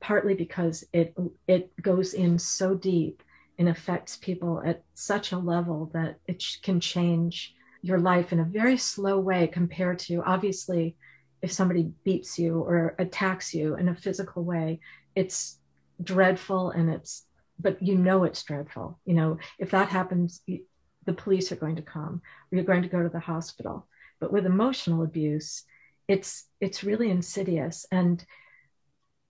partly 0.00 0.34
because 0.34 0.84
it 0.92 1.16
it 1.48 1.72
goes 1.80 2.12
in 2.12 2.38
so 2.38 2.74
deep 2.74 3.22
and 3.58 3.70
affects 3.70 4.18
people 4.18 4.62
at 4.66 4.82
such 4.92 5.32
a 5.32 5.38
level 5.38 5.90
that 5.94 6.18
it 6.28 6.44
can 6.62 6.78
change 6.78 7.54
your 7.80 7.98
life 7.98 8.34
in 8.34 8.40
a 8.40 8.44
very 8.44 8.76
slow 8.76 9.18
way 9.18 9.46
compared 9.46 9.98
to 10.00 10.22
obviously 10.26 10.94
if 11.40 11.50
somebody 11.50 11.90
beats 12.04 12.38
you 12.38 12.60
or 12.60 12.94
attacks 12.98 13.54
you 13.54 13.76
in 13.76 13.88
a 13.88 13.94
physical 13.94 14.44
way 14.44 14.78
it's 15.14 15.58
dreadful 16.02 16.70
and 16.70 16.90
it's 16.90 17.26
but 17.58 17.82
you 17.82 17.96
know 17.96 18.24
it's 18.24 18.42
dreadful. 18.42 18.98
You 19.04 19.14
know 19.14 19.38
if 19.58 19.70
that 19.70 19.88
happens 19.88 20.40
the 20.46 21.12
police 21.12 21.52
are 21.52 21.56
going 21.56 21.76
to 21.76 21.82
come 21.82 22.22
or 22.50 22.56
you're 22.56 22.64
going 22.64 22.82
to 22.82 22.88
go 22.88 23.02
to 23.02 23.08
the 23.08 23.20
hospital. 23.20 23.86
But 24.20 24.32
with 24.32 24.46
emotional 24.46 25.02
abuse 25.02 25.64
it's 26.08 26.46
it's 26.60 26.84
really 26.84 27.10
insidious. 27.10 27.86
And 27.90 28.24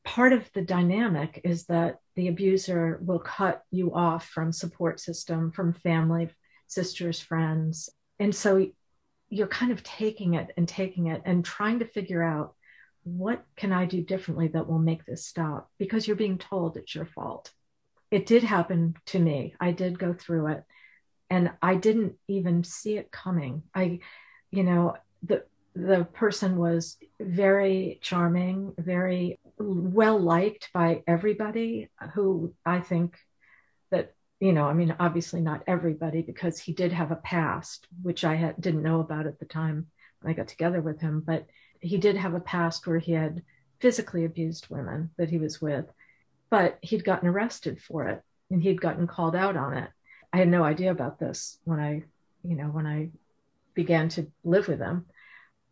part 0.05 0.33
of 0.33 0.51
the 0.53 0.63
dynamic 0.63 1.41
is 1.45 1.67
that 1.67 1.99
the 2.17 2.29
abuser 2.29 3.01
will 3.03 3.19
cut 3.19 3.63
you 3.71 3.95
off 3.95 4.27
from 4.29 4.53
support 4.53 5.01
system 5.01 5.51
from 5.51 5.73
family 5.73 6.29
sisters 6.67 7.21
friends. 7.21 7.91
And 8.19 8.35
so 8.35 8.67
you're 9.29 9.47
kind 9.47 9.73
of 9.73 9.83
taking 9.83 10.35
it 10.35 10.53
and 10.57 10.69
taking 10.69 11.07
it 11.07 11.23
and 11.25 11.45
trying 11.45 11.79
to 11.81 11.87
figure 11.87 12.23
out 12.23 12.55
what 13.05 13.45
can 13.57 13.73
I 13.73 13.85
do 13.85 14.03
differently 14.03 14.49
that 14.49 14.67
will 14.67 14.79
make 14.79 15.05
this 15.05 15.27
stop? 15.27 15.71
Because 15.79 16.07
you're 16.07 16.17
being 16.17 16.39
told 16.39 16.77
it's 16.77 16.95
your 16.95 17.07
fault. 17.07 17.53
It 18.15 18.27
did 18.27 18.45
happen 18.45 18.95
to 19.07 19.19
me. 19.19 19.57
I 19.59 19.73
did 19.73 19.99
go 19.99 20.13
through 20.13 20.47
it 20.47 20.63
and 21.31 21.51
I 21.61 21.75
didn't 21.75 22.15
even 22.29 22.63
see 22.63 22.97
it 22.97 23.11
coming. 23.11 23.65
I, 23.75 23.99
you 24.53 24.63
know, 24.63 24.95
the 25.25 25.43
the 25.75 26.05
person 26.13 26.57
was 26.57 26.97
very 27.21 27.99
charming, 28.03 28.73
very 28.79 29.41
well 29.59 30.21
liked 30.21 30.71
by 30.73 31.03
everybody 31.09 31.89
who 32.15 32.55
I 32.65 32.79
think 32.79 33.19
that 33.91 34.15
you 34.39 34.53
know, 34.53 34.67
I 34.67 34.75
mean, 34.75 34.95
obviously 35.01 35.41
not 35.41 35.65
everybody, 35.67 36.23
because 36.23 36.61
he 36.61 36.73
did 36.73 36.93
have 36.93 37.11
a 37.11 37.17
past, 37.17 37.89
which 38.01 38.25
I 38.25 38.37
had, 38.37 38.61
didn't 38.61 38.85
know 38.85 39.01
about 39.01 39.27
at 39.27 39.41
the 39.41 39.45
time 39.45 39.89
when 40.21 40.33
I 40.33 40.37
got 40.37 40.47
together 40.47 40.81
with 40.81 41.01
him. 41.01 41.21
But 41.27 41.49
he 41.81 41.99
did 41.99 42.15
have 42.15 42.35
a 42.35 42.41
past 42.55 42.87
where 42.87 43.01
he 43.01 43.11
had 43.11 43.43
physically 43.81 44.25
abused 44.25 44.69
women 44.71 45.11
that 45.17 45.31
he 45.31 45.39
was 45.39 45.61
with, 45.61 45.87
but 46.51 46.79
he'd 46.83 47.05
gotten 47.05 47.29
arrested 47.29 47.81
for 47.81 48.09
it 48.09 48.23
and 48.51 48.63
he'd 48.63 48.81
gotten 48.81 49.07
called 49.07 49.37
out 49.37 49.57
on 49.57 49.77
it. 49.77 49.91
I 50.33 50.39
had 50.39 50.49
no 50.49 50.65
idea 50.65 50.91
about 50.91 51.19
this 51.19 51.59
when 51.65 51.81
I, 51.81 52.03
you 52.43 52.57
know, 52.57 52.67
when 52.67 52.87
I 52.87 53.11
began 53.75 54.09
to 54.11 54.31
live 54.45 54.69
with 54.69 54.81
him. 54.81 55.07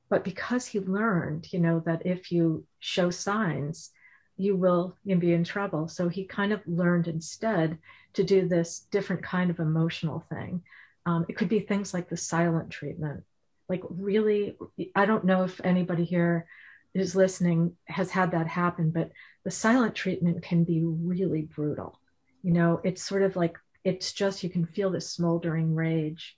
But 0.09 0.25
because 0.25 0.67
he 0.67 0.81
learned, 0.81 1.53
you 1.53 1.59
know, 1.59 1.83
that 1.87 2.05
if 2.05 2.31
you 2.31 2.67
show 2.81 3.11
signs, 3.11 3.91
you 4.37 4.57
will 4.57 4.97
be 5.07 5.33
in 5.33 5.45
trouble. 5.45 5.89
So 5.89 6.09
he 6.09 6.25
kind 6.25 6.53
of 6.53 6.61
learned 6.67 7.09
instead 7.09 7.79
to 8.15 8.25
do 8.25 8.47
this 8.47 8.87
different 8.91 9.23
kind 9.23 9.51
of 9.51 9.59
emotional 9.59 10.25
thing. 10.29 10.63
Um, 11.07 11.27
it 11.29 11.37
could 11.37 11.49
be 11.49 11.61
things 11.61 11.95
like 11.95 12.09
the 12.09 12.17
silent 12.17 12.71
treatment. 12.71 13.25
Like, 13.69 13.83
really, 13.89 14.57
I 14.95 15.07
don't 15.07 15.25
know 15.25 15.45
if 15.45 15.61
anybody 15.65 16.05
here 16.05 16.47
who's 16.95 17.17
listening 17.17 17.77
has 17.87 18.11
had 18.11 18.33
that 18.33 18.47
happen, 18.47 18.91
but 18.91 19.11
the 19.45 19.51
silent 19.51 19.95
treatment 19.95 20.43
can 20.43 20.65
be 20.65 20.83
really 20.85 21.43
brutal. 21.43 21.99
You 22.43 22.53
know, 22.53 22.81
it's 22.85 23.03
sort 23.03 23.23
of 23.23 23.37
like 23.37 23.57
it's 23.85 24.13
just 24.13 24.43
you 24.43 24.51
can 24.51 24.67
feel 24.67 24.91
this 24.91 25.11
smoldering 25.11 25.75
rage. 25.75 26.37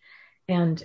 And 0.49 0.83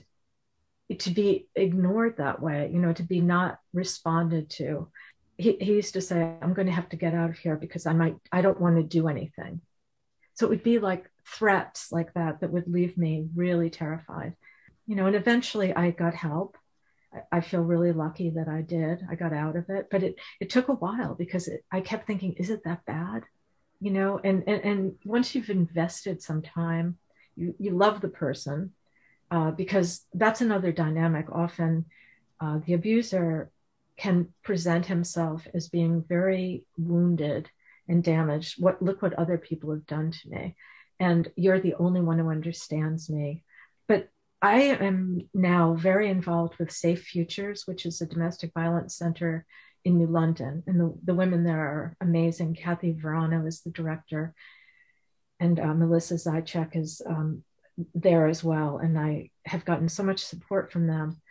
to 0.98 1.12
be 1.12 1.48
ignored 1.56 2.18
that 2.18 2.42
way, 2.42 2.70
you 2.74 2.80
know, 2.80 2.94
to 2.94 3.04
be 3.04 3.22
not 3.22 3.60
responded 3.74 4.50
to. 4.50 4.90
He, 5.38 5.54
he 5.62 5.74
used 5.74 5.94
to 5.94 6.02
say, 6.02 6.34
I'm 6.42 6.54
going 6.54 6.68
to 6.68 6.74
have 6.74 6.90
to 6.90 6.98
get 6.98 7.14
out 7.14 7.30
of 7.30 7.38
here 7.38 7.56
because 7.56 7.86
I 7.86 7.94
might, 7.94 8.16
I 8.32 8.42
don't 8.42 8.60
want 8.60 8.78
to 8.78 8.84
do 8.84 9.08
anything. 9.08 9.62
So 10.34 10.48
it 10.48 10.50
would 10.50 10.64
be 10.64 10.80
like 10.80 11.10
threats 11.26 11.92
like 11.92 12.14
that 12.14 12.42
that 12.42 12.52
would 12.52 12.68
leave 12.68 12.98
me 12.98 13.28
really 13.36 13.70
terrified. 13.70 14.36
You 14.88 14.96
know, 14.96 15.06
and 15.06 15.16
eventually 15.16 15.74
I 15.74 15.92
got 15.92 16.16
help. 16.16 16.58
I, 17.32 17.42
feel 17.42 17.62
really 17.62 17.92
lucky 17.92 18.30
that 18.32 18.48
I 18.48 18.62
did. 18.62 19.06
I 19.10 19.16
got 19.16 19.34
out 19.34 19.56
of 19.56 19.70
it, 19.70 19.88
but 19.90 20.04
it 20.04 20.16
it 20.40 20.50
took 20.50 20.68
a 20.68 20.74
while 20.74 21.16
because 21.16 21.48
it, 21.48 21.64
I 21.72 21.82
kept 21.82 22.06
thinking, 22.06 22.34
is 22.34 22.50
it 22.50 22.64
that 22.66 22.86
bad? 22.86 23.24
You 23.80 23.92
know, 23.92 24.20
and, 24.24 24.44
and 24.48 24.64
and 24.64 24.96
once 25.04 25.34
you've 25.34 25.50
invested 25.50 26.22
some 26.22 26.42
time, 26.42 26.98
you 27.36 27.56
you 27.58 27.72
love 27.72 28.02
the 28.02 28.10
person 28.10 28.74
uh, 29.32 29.52
because 29.52 30.06
that's 30.14 30.42
another 30.42 30.72
dynamic. 30.72 31.28
Often, 31.32 31.86
uh, 32.40 32.60
the 32.66 32.74
abuser 32.74 33.50
can 33.98 34.30
present 34.44 34.86
himself 34.86 35.46
as 35.54 35.68
being 35.68 36.04
very 36.08 36.64
wounded 36.78 37.50
and 37.88 38.04
damaged. 38.04 38.62
What 38.62 38.82
look 38.82 39.02
what 39.02 39.14
other 39.14 39.38
people 39.38 39.72
have 39.72 39.86
done 39.86 40.12
to 40.12 40.30
me. 40.30 40.56
And 41.00 41.32
you're 41.36 41.60
the 41.60 41.76
only 41.76 42.02
one 42.02 42.20
who 42.20 42.30
understands 42.30 43.10
me. 43.10 43.44
I 44.42 44.62
am 44.62 45.30
now 45.34 45.74
very 45.74 46.10
involved 46.10 46.56
with 46.60 46.72
Safe 46.72 47.04
Futures, 47.04 47.64
which 47.66 47.86
is 47.86 48.02
a 48.02 48.06
domestic 48.06 48.52
violence 48.54 48.96
center 48.96 49.46
in 49.84 49.98
New 49.98 50.08
London. 50.08 50.64
And 50.66 50.80
the, 50.80 50.98
the 51.04 51.14
women 51.14 51.44
there 51.44 51.60
are 51.60 51.96
amazing. 52.00 52.56
Kathy 52.56 52.94
Verano 52.94 53.46
is 53.46 53.62
the 53.62 53.72
director, 53.72 54.34
and 55.40 55.60
uh, 55.60 55.74
Melissa 55.74 56.16
Zychek 56.16 56.76
is 56.76 57.02
um, 57.06 57.44
there 57.94 58.28
as 58.28 58.44
well. 58.44 58.78
And 58.78 58.98
I 58.98 59.30
have 59.46 59.66
gotten 59.66 59.90
so 59.90 60.04
much 60.04 60.24
support 60.24 60.72
from 60.72 60.88
them. 60.88 61.22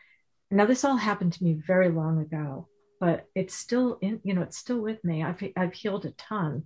Now, 0.50 0.66
this 0.66 0.84
all 0.84 0.96
happened 0.96 1.34
to 1.34 1.44
me 1.44 1.54
very 1.54 1.90
long 1.90 2.20
ago, 2.20 2.68
but 3.00 3.26
it's 3.34 3.54
still 3.54 3.98
in, 4.00 4.20
you 4.24 4.34
know, 4.34 4.42
it's 4.42 4.56
still 4.56 4.80
with 4.80 5.02
me. 5.04 5.22
I've, 5.22 5.42
I've 5.56 5.74
healed 5.74 6.06
a 6.06 6.10
ton, 6.12 6.64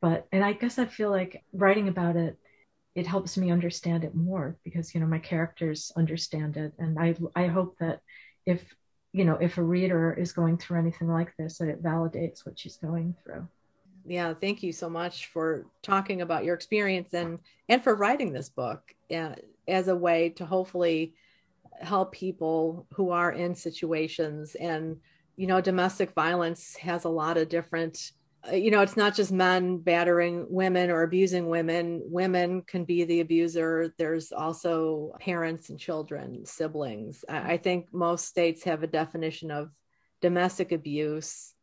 but, 0.00 0.26
and 0.32 0.42
I 0.42 0.54
guess 0.54 0.78
I 0.78 0.86
feel 0.86 1.10
like 1.10 1.44
writing 1.52 1.88
about 1.88 2.16
it, 2.16 2.38
it 2.94 3.06
helps 3.06 3.36
me 3.38 3.50
understand 3.50 4.04
it 4.04 4.14
more 4.14 4.56
because, 4.64 4.94
you 4.94 5.00
know, 5.00 5.06
my 5.06 5.18
characters 5.18 5.92
understand 5.96 6.56
it. 6.56 6.72
And 6.78 6.98
I, 6.98 7.14
I 7.34 7.46
hope 7.46 7.76
that 7.80 8.00
if, 8.44 8.62
you 9.12 9.24
know, 9.24 9.34
if 9.34 9.58
a 9.58 9.62
reader 9.62 10.12
is 10.12 10.32
going 10.32 10.58
through 10.58 10.78
anything 10.78 11.08
like 11.08 11.32
this, 11.38 11.58
that 11.58 11.68
it 11.68 11.82
validates 11.82 12.44
what 12.44 12.58
she's 12.58 12.76
going 12.76 13.14
through 13.24 13.48
yeah 14.04 14.34
thank 14.34 14.62
you 14.62 14.72
so 14.72 14.88
much 14.88 15.26
for 15.26 15.66
talking 15.82 16.22
about 16.22 16.44
your 16.44 16.54
experience 16.54 17.14
and 17.14 17.38
and 17.68 17.82
for 17.82 17.94
writing 17.94 18.32
this 18.32 18.48
book 18.48 18.94
uh, 19.14 19.34
as 19.68 19.88
a 19.88 19.96
way 19.96 20.28
to 20.30 20.44
hopefully 20.44 21.14
help 21.80 22.12
people 22.12 22.86
who 22.94 23.10
are 23.10 23.32
in 23.32 23.54
situations 23.54 24.54
and 24.56 24.96
you 25.36 25.46
know 25.46 25.60
domestic 25.60 26.12
violence 26.12 26.76
has 26.76 27.04
a 27.04 27.08
lot 27.08 27.36
of 27.36 27.48
different 27.48 28.12
you 28.52 28.70
know 28.70 28.80
it's 28.80 28.96
not 28.96 29.14
just 29.14 29.30
men 29.30 29.78
battering 29.78 30.46
women 30.48 30.90
or 30.90 31.02
abusing 31.02 31.48
women. 31.48 32.02
Women 32.04 32.62
can 32.62 32.84
be 32.84 33.04
the 33.04 33.20
abuser. 33.20 33.94
There's 33.98 34.32
also 34.32 35.12
parents 35.20 35.70
and 35.70 35.78
children 35.78 36.44
siblings. 36.44 37.24
I, 37.28 37.52
I 37.52 37.56
think 37.56 37.92
most 37.92 38.26
states 38.26 38.64
have 38.64 38.82
a 38.82 38.88
definition 38.88 39.50
of 39.50 39.70
domestic 40.20 40.72
abuse 40.72 41.54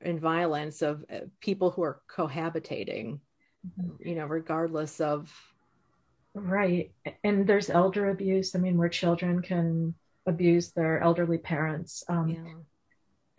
and 0.00 0.20
violence 0.20 0.82
of 0.82 1.04
uh, 1.12 1.20
people 1.40 1.70
who 1.70 1.82
are 1.82 2.00
cohabitating 2.14 3.20
mm-hmm. 3.66 4.08
you 4.08 4.14
know 4.14 4.26
regardless 4.26 5.00
of 5.00 5.32
right. 6.34 6.90
And 7.22 7.46
there's 7.46 7.70
elder 7.70 8.10
abuse. 8.10 8.54
I 8.54 8.58
mean 8.58 8.76
where 8.76 8.88
children 8.88 9.40
can 9.40 9.94
abuse 10.26 10.72
their 10.72 11.00
elderly 11.00 11.38
parents. 11.38 12.02
Um, 12.08 12.28
yeah. 12.28 12.54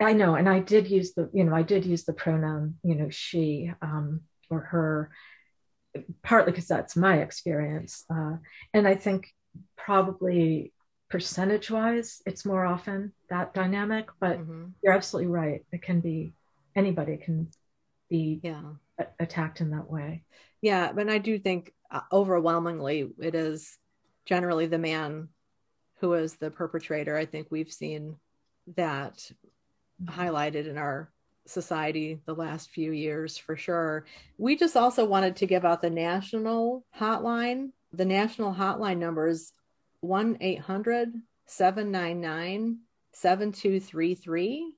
I 0.00 0.12
know 0.12 0.34
and 0.34 0.48
i 0.48 0.58
did 0.58 0.88
use 0.88 1.14
the 1.14 1.28
you 1.32 1.44
know 1.44 1.54
i 1.54 1.62
did 1.62 1.84
use 1.84 2.04
the 2.04 2.12
pronoun 2.12 2.74
you 2.82 2.94
know 2.94 3.08
she 3.10 3.70
um, 3.82 4.20
or 4.50 4.60
her 4.60 5.10
partly 6.22 6.52
because 6.52 6.68
that's 6.68 6.96
my 6.96 7.18
experience 7.18 8.04
uh, 8.10 8.36
and 8.74 8.86
i 8.86 8.94
think 8.94 9.32
probably 9.76 10.72
percentage 11.08 11.70
wise 11.70 12.20
it's 12.26 12.44
more 12.44 12.64
often 12.64 13.12
that 13.30 13.54
dynamic 13.54 14.08
but 14.20 14.38
mm-hmm. 14.38 14.66
you're 14.82 14.92
absolutely 14.92 15.30
right 15.30 15.64
it 15.72 15.82
can 15.82 16.00
be 16.00 16.32
anybody 16.74 17.16
can 17.16 17.48
be 18.10 18.40
yeah 18.42 18.62
a- 18.98 19.06
attacked 19.20 19.60
in 19.60 19.70
that 19.70 19.90
way 19.90 20.22
yeah 20.60 20.92
but 20.92 21.08
i 21.08 21.18
do 21.18 21.38
think 21.38 21.72
uh, 21.90 22.00
overwhelmingly 22.12 23.08
it 23.20 23.34
is 23.34 23.78
generally 24.26 24.66
the 24.66 24.78
man 24.78 25.28
who 26.00 26.12
is 26.12 26.34
the 26.36 26.50
perpetrator 26.50 27.16
i 27.16 27.24
think 27.24 27.46
we've 27.50 27.72
seen 27.72 28.16
that. 28.74 29.30
Highlighted 30.04 30.68
in 30.68 30.76
our 30.78 31.10
society 31.46 32.20
the 32.26 32.34
last 32.34 32.70
few 32.70 32.90
years 32.90 33.38
for 33.38 33.56
sure 33.56 34.04
we 34.36 34.56
just 34.56 34.76
also 34.76 35.04
wanted 35.04 35.36
to 35.36 35.46
give 35.46 35.64
out 35.64 35.80
the 35.80 35.90
national 35.90 36.84
hotline 36.98 37.70
the 37.92 38.04
national 38.04 38.52
hotline 38.52 38.98
number 38.98 39.28
is 39.28 39.52
1-800 40.04 41.12
799 41.46 42.78
7233 43.12 44.72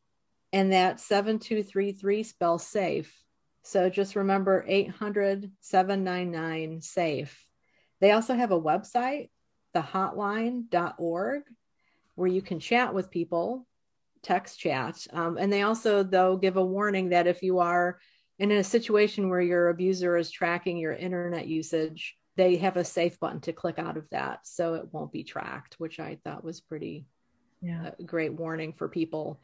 and 0.53 0.73
that 0.73 1.01
7233 1.01 2.23
spells 2.23 2.67
safe. 2.67 3.25
So 3.63 3.91
just 3.91 4.17
remember 4.17 4.65
800 4.67 5.51
799 5.61 6.81
SAFE. 6.81 7.47
They 8.01 8.13
also 8.13 8.35
have 8.35 8.53
a 8.53 8.61
website, 8.61 9.31
thehotline.org, 9.75 11.43
where 12.15 12.29
you 12.29 12.41
can 12.41 12.61
chat 12.61 12.95
with 12.95 13.11
people, 13.11 13.67
text 14.29 14.59
chat. 14.59 15.07
Um, 15.13 15.37
and 15.39 15.53
they 15.53 15.63
also, 15.63 16.03
though, 16.03 16.37
give 16.37 16.57
a 16.57 16.65
warning 16.65 17.09
that 17.11 17.27
if 17.27 17.43
you 17.43 17.59
are 17.59 17.99
in 18.39 18.51
a 18.53 18.63
situation 18.63 19.29
where 19.29 19.41
your 19.41 19.69
abuser 19.69 20.17
is 20.17 20.31
tracking 20.31 20.77
your 20.77 20.93
internet 20.93 21.47
usage, 21.49 22.17
they 22.37 22.57
have 22.57 22.77
a 22.77 22.85
safe 22.85 23.19
button 23.19 23.41
to 23.41 23.53
click 23.53 23.79
out 23.79 23.97
of 23.97 24.09
that 24.11 24.47
so 24.47 24.75
it 24.75 24.93
won't 24.93 25.13
be 25.13 25.25
tracked, 25.25 25.75
which 25.79 25.99
I 25.99 26.19
thought 26.25 26.45
was 26.45 26.61
pretty 26.61 27.07
yeah. 27.61 27.89
Uh, 27.89 28.05
great 28.07 28.33
warning 28.33 28.73
for 28.73 28.89
people 28.89 29.41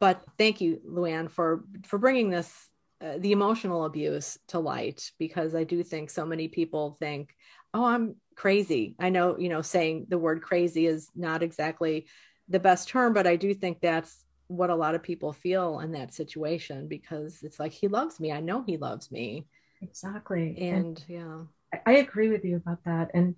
but 0.00 0.22
thank 0.38 0.60
you, 0.60 0.80
Luanne, 0.86 1.30
for 1.30 1.64
for 1.86 1.98
bringing 1.98 2.30
this 2.30 2.52
uh, 3.00 3.18
the 3.18 3.32
emotional 3.32 3.84
abuse 3.84 4.38
to 4.48 4.58
light 4.58 5.10
because 5.18 5.54
I 5.54 5.64
do 5.64 5.82
think 5.82 6.10
so 6.10 6.26
many 6.26 6.48
people 6.48 6.96
think, 6.98 7.34
"Oh, 7.72 7.84
I'm 7.84 8.16
crazy." 8.36 8.96
I 8.98 9.10
know, 9.10 9.38
you 9.38 9.48
know, 9.48 9.62
saying 9.62 10.06
the 10.08 10.18
word 10.18 10.42
crazy 10.42 10.86
is 10.86 11.08
not 11.14 11.42
exactly 11.42 12.06
the 12.48 12.60
best 12.60 12.88
term, 12.88 13.14
but 13.14 13.26
I 13.26 13.36
do 13.36 13.54
think 13.54 13.80
that's 13.80 14.23
what 14.48 14.70
a 14.70 14.74
lot 14.74 14.94
of 14.94 15.02
people 15.02 15.32
feel 15.32 15.80
in 15.80 15.92
that 15.92 16.14
situation 16.14 16.86
because 16.86 17.42
it's 17.42 17.58
like 17.58 17.72
he 17.72 17.88
loves 17.88 18.20
me. 18.20 18.32
I 18.32 18.40
know 18.40 18.62
he 18.62 18.76
loves 18.76 19.10
me. 19.10 19.46
Exactly. 19.80 20.56
And, 20.58 20.84
and 20.86 21.04
yeah. 21.08 21.80
I 21.86 21.96
agree 21.96 22.28
with 22.28 22.44
you 22.44 22.56
about 22.56 22.84
that. 22.84 23.10
And 23.14 23.36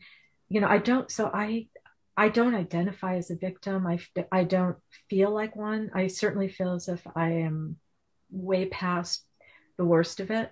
you 0.49 0.61
know, 0.61 0.69
I 0.69 0.79
don't 0.79 1.11
so 1.11 1.31
I 1.33 1.69
I 2.17 2.29
don't 2.29 2.55
identify 2.55 3.17
as 3.17 3.31
a 3.31 3.37
victim. 3.37 3.87
I, 3.87 3.99
I 4.33 4.45
don't 4.45 4.77
feel 5.11 5.31
like 5.31 5.55
one. 5.55 5.91
I 5.95 6.07
certainly 6.07 6.49
feel 6.49 6.73
as 6.73 6.89
if 6.89 7.07
I 7.15 7.31
am 7.31 7.77
way 8.31 8.67
past 8.67 9.25
the 9.77 9.85
worst 9.85 10.21
of 10.21 10.31
it. 10.31 10.51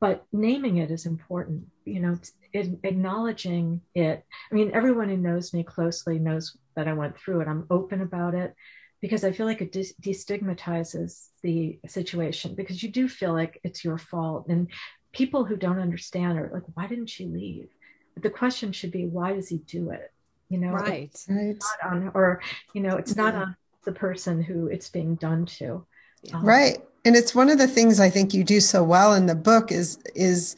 But 0.00 0.24
naming 0.32 0.76
it 0.76 0.90
is 0.90 1.06
important, 1.06 1.64
you 1.84 2.00
know, 2.00 2.18
it, 2.52 2.78
acknowledging 2.84 3.80
it. 3.94 4.24
I 4.50 4.54
mean, 4.54 4.70
everyone 4.72 5.08
who 5.08 5.16
knows 5.16 5.52
me 5.52 5.64
closely 5.64 6.18
knows 6.18 6.56
that 6.76 6.88
I 6.88 6.92
went 6.92 7.18
through 7.18 7.40
it. 7.40 7.48
I'm 7.48 7.66
open 7.70 8.00
about 8.00 8.34
it 8.34 8.54
because 9.00 9.24
I 9.24 9.32
feel 9.32 9.46
like 9.46 9.60
it 9.60 9.72
de- 9.72 9.94
destigmatizes 10.02 11.28
the 11.42 11.78
situation 11.86 12.54
because 12.54 12.82
you 12.82 12.90
do 12.90 13.08
feel 13.08 13.32
like 13.32 13.60
it's 13.64 13.84
your 13.84 13.98
fault. 13.98 14.48
And 14.48 14.68
people 15.12 15.44
who 15.44 15.56
don't 15.56 15.78
understand 15.78 16.38
are 16.38 16.50
like, 16.52 16.64
why 16.74 16.86
didn't 16.86 17.08
she 17.08 17.26
leave? 17.26 17.68
But 18.14 18.22
the 18.22 18.30
question 18.30 18.72
should 18.72 18.90
be, 18.90 19.06
why 19.06 19.32
does 19.32 19.48
he 19.48 19.58
do 19.58 19.90
it? 19.90 20.12
you 20.50 20.58
know 20.58 20.72
right, 20.72 21.10
it's 21.14 21.26
right. 21.30 21.56
not 21.82 21.92
on 21.92 22.10
or 22.14 22.42
you 22.74 22.82
know 22.82 22.96
it's 22.96 23.16
not 23.16 23.34
on 23.34 23.56
the 23.84 23.92
person 23.92 24.42
who 24.42 24.66
it's 24.66 24.90
being 24.90 25.14
done 25.14 25.46
to 25.46 25.86
um, 26.34 26.44
right 26.44 26.78
and 27.06 27.16
it's 27.16 27.34
one 27.34 27.48
of 27.48 27.56
the 27.56 27.66
things 27.66 27.98
i 27.98 28.10
think 28.10 28.34
you 28.34 28.44
do 28.44 28.60
so 28.60 28.84
well 28.84 29.14
in 29.14 29.24
the 29.24 29.34
book 29.34 29.72
is 29.72 29.98
is 30.14 30.56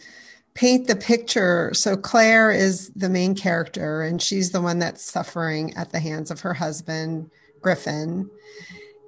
paint 0.54 0.88
the 0.88 0.96
picture 0.96 1.70
so 1.74 1.96
claire 1.96 2.50
is 2.50 2.90
the 2.96 3.08
main 3.08 3.34
character 3.34 4.02
and 4.02 4.20
she's 4.20 4.50
the 4.50 4.60
one 4.60 4.78
that's 4.78 5.04
suffering 5.04 5.72
at 5.74 5.92
the 5.92 6.00
hands 6.00 6.30
of 6.30 6.40
her 6.40 6.54
husband 6.54 7.30
griffin. 7.62 8.30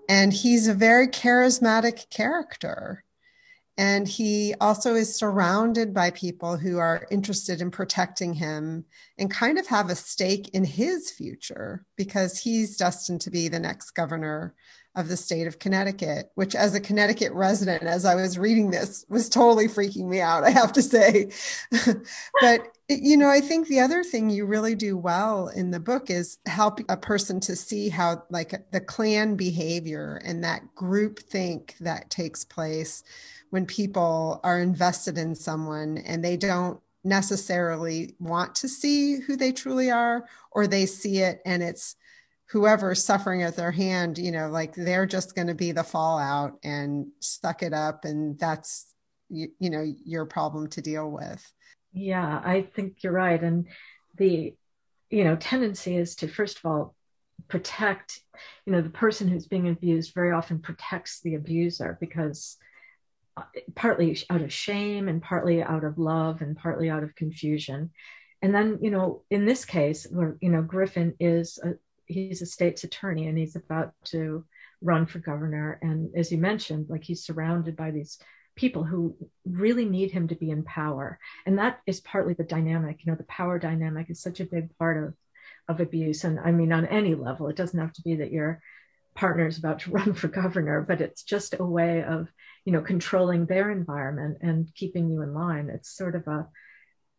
And 0.08 0.32
he's 0.32 0.68
a 0.68 0.74
very 0.74 1.08
charismatic 1.08 2.08
character. 2.10 3.04
And 3.76 4.06
he 4.06 4.54
also 4.60 4.94
is 4.94 5.16
surrounded 5.16 5.92
by 5.92 6.10
people 6.10 6.56
who 6.56 6.78
are 6.78 7.06
interested 7.10 7.60
in 7.60 7.70
protecting 7.70 8.34
him 8.34 8.84
and 9.18 9.30
kind 9.30 9.58
of 9.58 9.66
have 9.66 9.90
a 9.90 9.94
stake 9.94 10.48
in 10.50 10.64
his 10.64 11.10
future 11.10 11.84
because 11.96 12.38
he's 12.38 12.76
destined 12.76 13.20
to 13.20 13.30
be 13.30 13.48
the 13.48 13.60
next 13.60 13.92
governor 13.92 14.54
of 14.96 15.08
the 15.08 15.16
state 15.16 15.46
of 15.46 15.58
Connecticut, 15.58 16.30
which, 16.36 16.54
as 16.54 16.74
a 16.74 16.80
Connecticut 16.80 17.32
resident, 17.32 17.82
as 17.82 18.04
I 18.04 18.14
was 18.14 18.38
reading 18.38 18.70
this, 18.70 19.04
was 19.08 19.28
totally 19.28 19.66
freaking 19.66 20.08
me 20.08 20.20
out, 20.20 20.44
I 20.44 20.50
have 20.50 20.72
to 20.74 20.82
say. 20.82 21.30
but, 22.40 22.68
you 22.88 23.16
know, 23.16 23.28
I 23.28 23.40
think 23.40 23.66
the 23.66 23.80
other 23.80 24.04
thing 24.04 24.30
you 24.30 24.46
really 24.46 24.76
do 24.76 24.96
well 24.96 25.48
in 25.48 25.72
the 25.72 25.80
book 25.80 26.10
is 26.10 26.38
help 26.46 26.78
a 26.88 26.96
person 26.96 27.40
to 27.40 27.56
see 27.56 27.88
how, 27.88 28.22
like, 28.30 28.70
the 28.70 28.80
clan 28.80 29.34
behavior 29.34 30.20
and 30.24 30.44
that 30.44 30.74
group 30.76 31.18
think 31.18 31.74
that 31.80 32.10
takes 32.10 32.44
place 32.44 33.02
when 33.50 33.66
people 33.66 34.40
are 34.44 34.60
invested 34.60 35.18
in 35.18 35.34
someone 35.34 35.98
and 35.98 36.24
they 36.24 36.36
don't 36.36 36.80
necessarily 37.04 38.14
want 38.18 38.54
to 38.56 38.68
see 38.68 39.20
who 39.20 39.36
they 39.36 39.52
truly 39.52 39.90
are 39.90 40.24
or 40.50 40.66
they 40.66 40.86
see 40.86 41.18
it 41.18 41.40
and 41.44 41.62
it's 41.62 41.96
whoever's 42.46 43.04
suffering 43.04 43.42
at 43.42 43.56
their 43.56 43.70
hand 43.70 44.16
you 44.16 44.32
know 44.32 44.48
like 44.48 44.74
they're 44.74 45.06
just 45.06 45.34
going 45.34 45.46
to 45.46 45.54
be 45.54 45.70
the 45.70 45.84
fallout 45.84 46.58
and 46.64 47.06
suck 47.20 47.62
it 47.62 47.72
up 47.72 48.04
and 48.04 48.38
that's 48.38 48.94
you, 49.28 49.48
you 49.58 49.70
know 49.70 49.84
your 50.04 50.26
problem 50.26 50.68
to 50.68 50.80
deal 50.80 51.10
with. 51.10 51.52
Yeah 51.92 52.40
i 52.44 52.62
think 52.74 53.02
you're 53.02 53.12
right 53.12 53.42
and 53.42 53.66
the 54.16 54.54
you 55.10 55.24
know 55.24 55.36
tendency 55.36 55.96
is 55.96 56.16
to 56.16 56.28
first 56.28 56.58
of 56.58 56.66
all 56.66 56.94
protect 57.48 58.20
you 58.66 58.72
know 58.72 58.80
the 58.80 58.88
person 58.88 59.28
who's 59.28 59.46
being 59.46 59.68
abused 59.68 60.14
very 60.14 60.32
often 60.32 60.58
protects 60.58 61.20
the 61.20 61.34
abuser 61.34 61.98
because 62.00 62.56
partly 63.74 64.18
out 64.30 64.42
of 64.42 64.52
shame 64.52 65.08
and 65.08 65.22
partly 65.22 65.62
out 65.62 65.84
of 65.84 65.98
love 65.98 66.40
and 66.40 66.56
partly 66.56 66.88
out 66.88 67.02
of 67.02 67.14
confusion 67.16 67.90
and 68.42 68.54
then 68.54 68.78
you 68.80 68.90
know 68.90 69.22
in 69.30 69.44
this 69.44 69.64
case 69.64 70.06
where 70.10 70.36
you 70.40 70.50
know 70.50 70.62
griffin 70.62 71.14
is 71.18 71.58
a, 71.64 71.72
he's 72.06 72.42
a 72.42 72.46
state's 72.46 72.84
attorney 72.84 73.26
and 73.26 73.36
he's 73.36 73.56
about 73.56 73.92
to 74.04 74.44
run 74.80 75.04
for 75.04 75.18
governor 75.18 75.78
and 75.82 76.10
as 76.14 76.30
you 76.30 76.38
mentioned 76.38 76.86
like 76.88 77.02
he's 77.02 77.24
surrounded 77.24 77.74
by 77.76 77.90
these 77.90 78.18
people 78.56 78.84
who 78.84 79.16
really 79.44 79.84
need 79.84 80.10
him 80.10 80.28
to 80.28 80.34
be 80.34 80.50
in 80.50 80.62
power. 80.62 81.18
And 81.46 81.58
that 81.58 81.80
is 81.86 82.00
partly 82.00 82.34
the 82.34 82.44
dynamic. 82.44 83.00
You 83.04 83.12
know, 83.12 83.16
the 83.16 83.24
power 83.24 83.58
dynamic 83.58 84.10
is 84.10 84.20
such 84.22 84.40
a 84.40 84.46
big 84.46 84.76
part 84.78 85.02
of, 85.02 85.14
of 85.68 85.80
abuse. 85.80 86.24
And 86.24 86.38
I 86.38 86.52
mean, 86.52 86.72
on 86.72 86.86
any 86.86 87.14
level, 87.14 87.48
it 87.48 87.56
doesn't 87.56 87.78
have 87.78 87.92
to 87.94 88.02
be 88.02 88.16
that 88.16 88.32
your 88.32 88.60
partner 89.14 89.46
is 89.46 89.58
about 89.58 89.80
to 89.80 89.90
run 89.92 90.14
for 90.14 90.28
governor, 90.28 90.84
but 90.86 91.00
it's 91.00 91.22
just 91.22 91.54
a 91.58 91.64
way 91.64 92.02
of, 92.02 92.28
you 92.64 92.72
know, 92.72 92.80
controlling 92.80 93.46
their 93.46 93.70
environment 93.70 94.38
and 94.40 94.72
keeping 94.74 95.08
you 95.10 95.22
in 95.22 95.34
line. 95.34 95.70
It's 95.70 95.96
sort 95.96 96.14
of 96.14 96.26
a, 96.26 96.48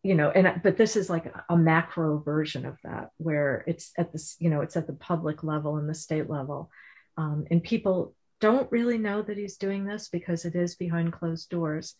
you 0.02 0.14
know, 0.14 0.30
and 0.30 0.62
but 0.62 0.76
this 0.76 0.96
is 0.96 1.10
like 1.10 1.32
a 1.48 1.56
macro 1.56 2.18
version 2.18 2.64
of 2.64 2.76
that, 2.84 3.10
where 3.16 3.64
it's 3.66 3.92
at 3.98 4.12
this, 4.12 4.36
you 4.38 4.50
know, 4.50 4.60
it's 4.60 4.76
at 4.76 4.86
the 4.86 4.92
public 4.92 5.42
level 5.42 5.76
and 5.76 5.88
the 5.88 5.94
state 5.94 6.30
level. 6.30 6.70
Um, 7.16 7.46
and 7.50 7.62
people 7.62 8.14
don't 8.40 8.70
really 8.70 8.98
know 8.98 9.22
that 9.22 9.38
he's 9.38 9.56
doing 9.56 9.84
this 9.84 10.08
because 10.08 10.44
it 10.44 10.54
is 10.54 10.76
behind 10.76 11.12
closed 11.12 11.48
doors, 11.48 11.94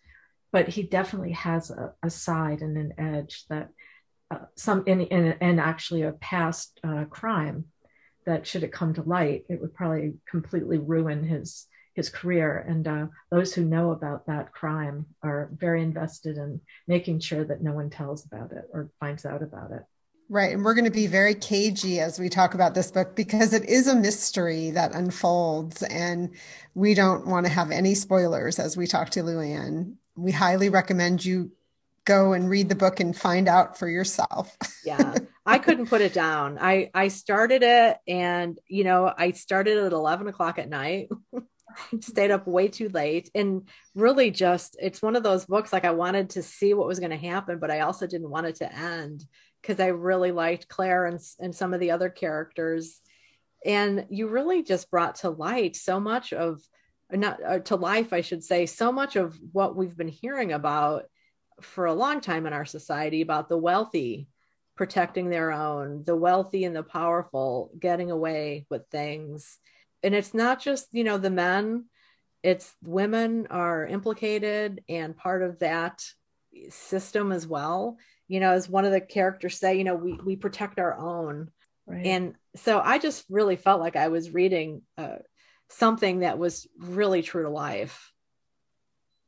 but 0.52 0.68
he 0.68 0.82
definitely 0.82 1.32
has 1.32 1.70
a, 1.70 1.94
a 2.02 2.10
side 2.10 2.60
and 2.60 2.76
an 2.76 2.92
edge 2.98 3.44
that 3.48 3.70
uh, 4.30 4.38
some 4.56 4.82
in, 4.86 5.02
in, 5.02 5.58
actually 5.58 6.02
a 6.02 6.12
past 6.12 6.78
uh, 6.82 7.04
crime 7.04 7.64
that 8.26 8.46
should 8.46 8.64
it 8.64 8.72
come 8.72 8.92
to 8.94 9.02
light, 9.02 9.44
it 9.48 9.60
would 9.60 9.74
probably 9.74 10.14
completely 10.28 10.78
ruin 10.78 11.24
his 11.24 11.66
his 11.94 12.10
career. 12.10 12.64
And 12.68 12.86
uh, 12.86 13.06
those 13.30 13.54
who 13.54 13.64
know 13.64 13.90
about 13.90 14.26
that 14.26 14.52
crime 14.52 15.06
are 15.22 15.48
very 15.56 15.82
invested 15.82 16.36
in 16.36 16.60
making 16.86 17.20
sure 17.20 17.42
that 17.44 17.62
no 17.62 17.72
one 17.72 17.88
tells 17.88 18.26
about 18.26 18.52
it 18.52 18.68
or 18.72 18.90
finds 19.00 19.24
out 19.24 19.42
about 19.42 19.72
it. 19.72 19.82
Right. 20.28 20.52
And 20.52 20.64
we're 20.64 20.74
going 20.74 20.84
to 20.84 20.90
be 20.90 21.06
very 21.06 21.34
cagey 21.34 22.00
as 22.00 22.18
we 22.18 22.28
talk 22.28 22.54
about 22.54 22.74
this 22.74 22.90
book 22.90 23.16
because 23.16 23.52
it 23.52 23.64
is 23.64 23.86
a 23.86 23.94
mystery 23.94 24.70
that 24.72 24.94
unfolds. 24.94 25.82
And 25.84 26.34
we 26.74 26.94
don't 26.94 27.26
want 27.26 27.46
to 27.46 27.52
have 27.52 27.70
any 27.70 27.94
spoilers 27.94 28.58
as 28.58 28.76
we 28.76 28.86
talk 28.86 29.10
to 29.10 29.22
Luanne. 29.22 29.94
We 30.16 30.32
highly 30.32 30.68
recommend 30.68 31.24
you 31.24 31.52
go 32.04 32.32
and 32.32 32.50
read 32.50 32.68
the 32.68 32.74
book 32.74 33.00
and 33.00 33.16
find 33.16 33.48
out 33.48 33.78
for 33.78 33.88
yourself. 33.88 34.56
yeah. 34.84 35.14
I 35.46 35.58
couldn't 35.58 35.86
put 35.86 36.00
it 36.00 36.12
down. 36.12 36.58
I, 36.60 36.90
I 36.92 37.08
started 37.08 37.62
it 37.62 37.98
and, 38.08 38.58
you 38.66 38.82
know, 38.82 39.12
I 39.16 39.30
started 39.30 39.78
at 39.78 39.92
11 39.92 40.26
o'clock 40.26 40.58
at 40.58 40.68
night, 40.68 41.08
stayed 42.00 42.32
up 42.32 42.48
way 42.48 42.66
too 42.66 42.88
late. 42.88 43.30
And 43.34 43.68
really 43.94 44.32
just, 44.32 44.76
it's 44.80 45.00
one 45.00 45.14
of 45.14 45.22
those 45.22 45.46
books 45.46 45.72
like 45.72 45.84
I 45.84 45.92
wanted 45.92 46.30
to 46.30 46.42
see 46.42 46.74
what 46.74 46.88
was 46.88 46.98
going 46.98 47.12
to 47.12 47.16
happen, 47.16 47.60
but 47.60 47.70
I 47.70 47.80
also 47.80 48.08
didn't 48.08 48.30
want 48.30 48.46
it 48.46 48.56
to 48.56 48.74
end 48.74 49.24
because 49.62 49.78
I 49.78 49.88
really 49.88 50.32
liked 50.32 50.68
Claire 50.68 51.06
and, 51.06 51.20
and 51.38 51.54
some 51.54 51.72
of 51.72 51.80
the 51.80 51.92
other 51.92 52.08
characters. 52.08 53.00
And 53.64 54.06
you 54.10 54.28
really 54.28 54.64
just 54.64 54.90
brought 54.90 55.16
to 55.16 55.30
light 55.30 55.76
so 55.76 56.00
much 56.00 56.32
of, 56.32 56.60
not 57.10 57.40
uh, 57.44 57.58
to 57.60 57.76
life, 57.76 58.12
I 58.12 58.20
should 58.20 58.42
say, 58.42 58.66
so 58.66 58.90
much 58.90 59.14
of 59.14 59.38
what 59.52 59.76
we've 59.76 59.96
been 59.96 60.08
hearing 60.08 60.52
about 60.52 61.04
for 61.60 61.86
a 61.86 61.94
long 61.94 62.20
time 62.20 62.46
in 62.46 62.52
our 62.52 62.64
society 62.64 63.22
about 63.22 63.48
the 63.48 63.56
wealthy 63.56 64.26
protecting 64.76 65.30
their 65.30 65.52
own, 65.52 66.04
the 66.04 66.16
wealthy 66.16 66.64
and 66.64 66.76
the 66.76 66.82
powerful 66.82 67.70
getting 67.78 68.10
away 68.10 68.66
with 68.70 68.82
things. 68.90 69.58
And 70.02 70.14
it's 70.14 70.34
not 70.34 70.60
just, 70.60 70.88
you 70.92 71.04
know, 71.04 71.18
the 71.18 71.30
men, 71.30 71.86
it's 72.42 72.72
women 72.82 73.46
are 73.50 73.86
implicated 73.86 74.82
and 74.88 75.16
part 75.16 75.42
of 75.42 75.58
that 75.60 76.02
system 76.70 77.32
as 77.32 77.46
well 77.46 77.98
you 78.28 78.40
know, 78.40 78.52
as 78.52 78.68
one 78.68 78.84
of 78.84 78.92
the 78.92 79.00
characters 79.00 79.58
say, 79.58 79.76
you 79.76 79.84
know, 79.84 79.94
we 79.94 80.14
we 80.14 80.36
protect 80.36 80.78
our 80.78 80.96
own. 80.96 81.50
Right. 81.86 82.06
And 82.06 82.34
so 82.56 82.80
I 82.80 82.98
just 82.98 83.24
really 83.30 83.56
felt 83.56 83.80
like 83.80 83.96
I 83.96 84.08
was 84.08 84.34
reading 84.34 84.82
uh, 84.98 85.16
something 85.68 86.20
that 86.20 86.38
was 86.38 86.66
really 86.78 87.22
true 87.22 87.44
to 87.44 87.50
life. 87.50 88.12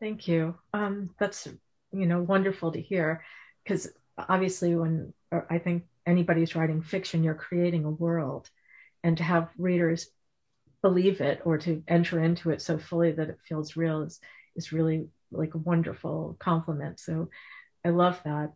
Thank 0.00 0.26
you. 0.26 0.56
Um, 0.72 1.14
that's 1.18 1.46
you 1.92 2.06
know 2.06 2.22
wonderful 2.22 2.72
to 2.72 2.80
hear 2.80 3.24
because 3.62 3.88
obviously 4.16 4.74
when 4.74 5.12
I 5.32 5.58
think 5.58 5.84
anybody's 6.06 6.54
writing 6.54 6.82
fiction, 6.82 7.22
you're 7.22 7.34
creating 7.34 7.84
a 7.84 7.90
world, 7.90 8.48
and 9.02 9.16
to 9.18 9.22
have 9.22 9.50
readers 9.58 10.08
believe 10.82 11.20
it 11.20 11.40
or 11.44 11.58
to 11.58 11.82
enter 11.88 12.22
into 12.22 12.50
it 12.50 12.62
so 12.62 12.78
fully 12.78 13.12
that 13.12 13.28
it 13.28 13.38
feels 13.48 13.76
real 13.76 14.02
is 14.02 14.20
is 14.54 14.72
really 14.72 15.08
like 15.32 15.54
a 15.54 15.58
wonderful 15.58 16.36
compliment. 16.38 17.00
So 17.00 17.30
I 17.84 17.90
love 17.90 18.20
that 18.24 18.52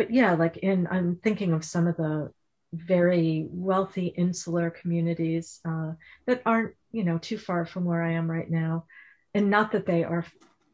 but 0.00 0.10
yeah, 0.10 0.32
like 0.32 0.56
in, 0.56 0.88
I'm 0.90 1.16
thinking 1.16 1.52
of 1.52 1.62
some 1.62 1.86
of 1.86 1.94
the 1.98 2.32
very 2.72 3.46
wealthy 3.50 4.06
insular 4.06 4.70
communities 4.70 5.60
uh, 5.68 5.92
that 6.26 6.40
aren't, 6.46 6.74
you 6.90 7.04
know, 7.04 7.18
too 7.18 7.36
far 7.36 7.66
from 7.66 7.84
where 7.84 8.02
I 8.02 8.12
am 8.12 8.30
right 8.30 8.50
now. 8.50 8.86
And 9.34 9.50
not 9.50 9.72
that 9.72 9.84
they 9.84 10.02
are 10.04 10.24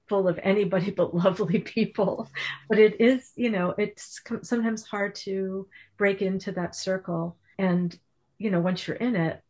full 0.08 0.28
of 0.28 0.38
anybody 0.42 0.90
but 0.96 1.14
lovely 1.14 1.58
people, 1.58 2.28
but 2.68 2.78
it 2.78 3.00
is, 3.00 3.32
you 3.36 3.50
know, 3.50 3.74
it's 3.78 4.20
sometimes 4.42 4.84
hard 4.84 5.14
to 5.14 5.68
break 5.96 6.22
into 6.22 6.52
that 6.52 6.74
circle. 6.74 7.36
And, 7.58 7.96
you 8.38 8.50
know, 8.50 8.60
once 8.60 8.86
you're 8.86 8.96
in 8.96 9.16
it, 9.16 9.42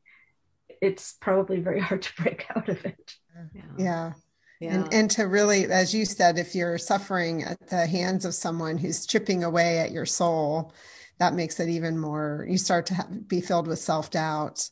it's 0.80 1.14
probably 1.20 1.60
very 1.60 1.80
hard 1.86 2.02
to 2.02 2.22
break 2.22 2.46
out 2.54 2.68
of 2.68 2.84
it. 2.84 3.16
Mm-hmm. 3.36 3.80
Yeah. 3.80 3.84
yeah. 3.84 4.12
Yeah. 4.58 4.74
And, 4.74 4.94
and 4.94 5.10
to 5.10 5.24
really, 5.24 5.66
as 5.66 5.94
you 5.94 6.06
said, 6.06 6.38
if 6.38 6.54
you're 6.54 6.78
suffering 6.78 7.42
at 7.42 7.68
the 7.68 7.86
hands 7.86 8.24
of 8.24 8.34
someone 8.34 8.78
who's 8.78 9.04
chipping 9.04 9.44
away 9.44 9.80
at 9.80 9.92
your 9.92 10.06
soul, 10.06 10.72
that 11.18 11.34
makes 11.34 11.60
it 11.60 11.68
even 11.68 11.98
more, 11.98 12.46
you 12.48 12.56
start 12.56 12.86
to 12.86 12.94
have, 12.94 13.28
be 13.28 13.42
filled 13.42 13.66
with 13.66 13.78
self 13.78 14.10
doubt. 14.10 14.68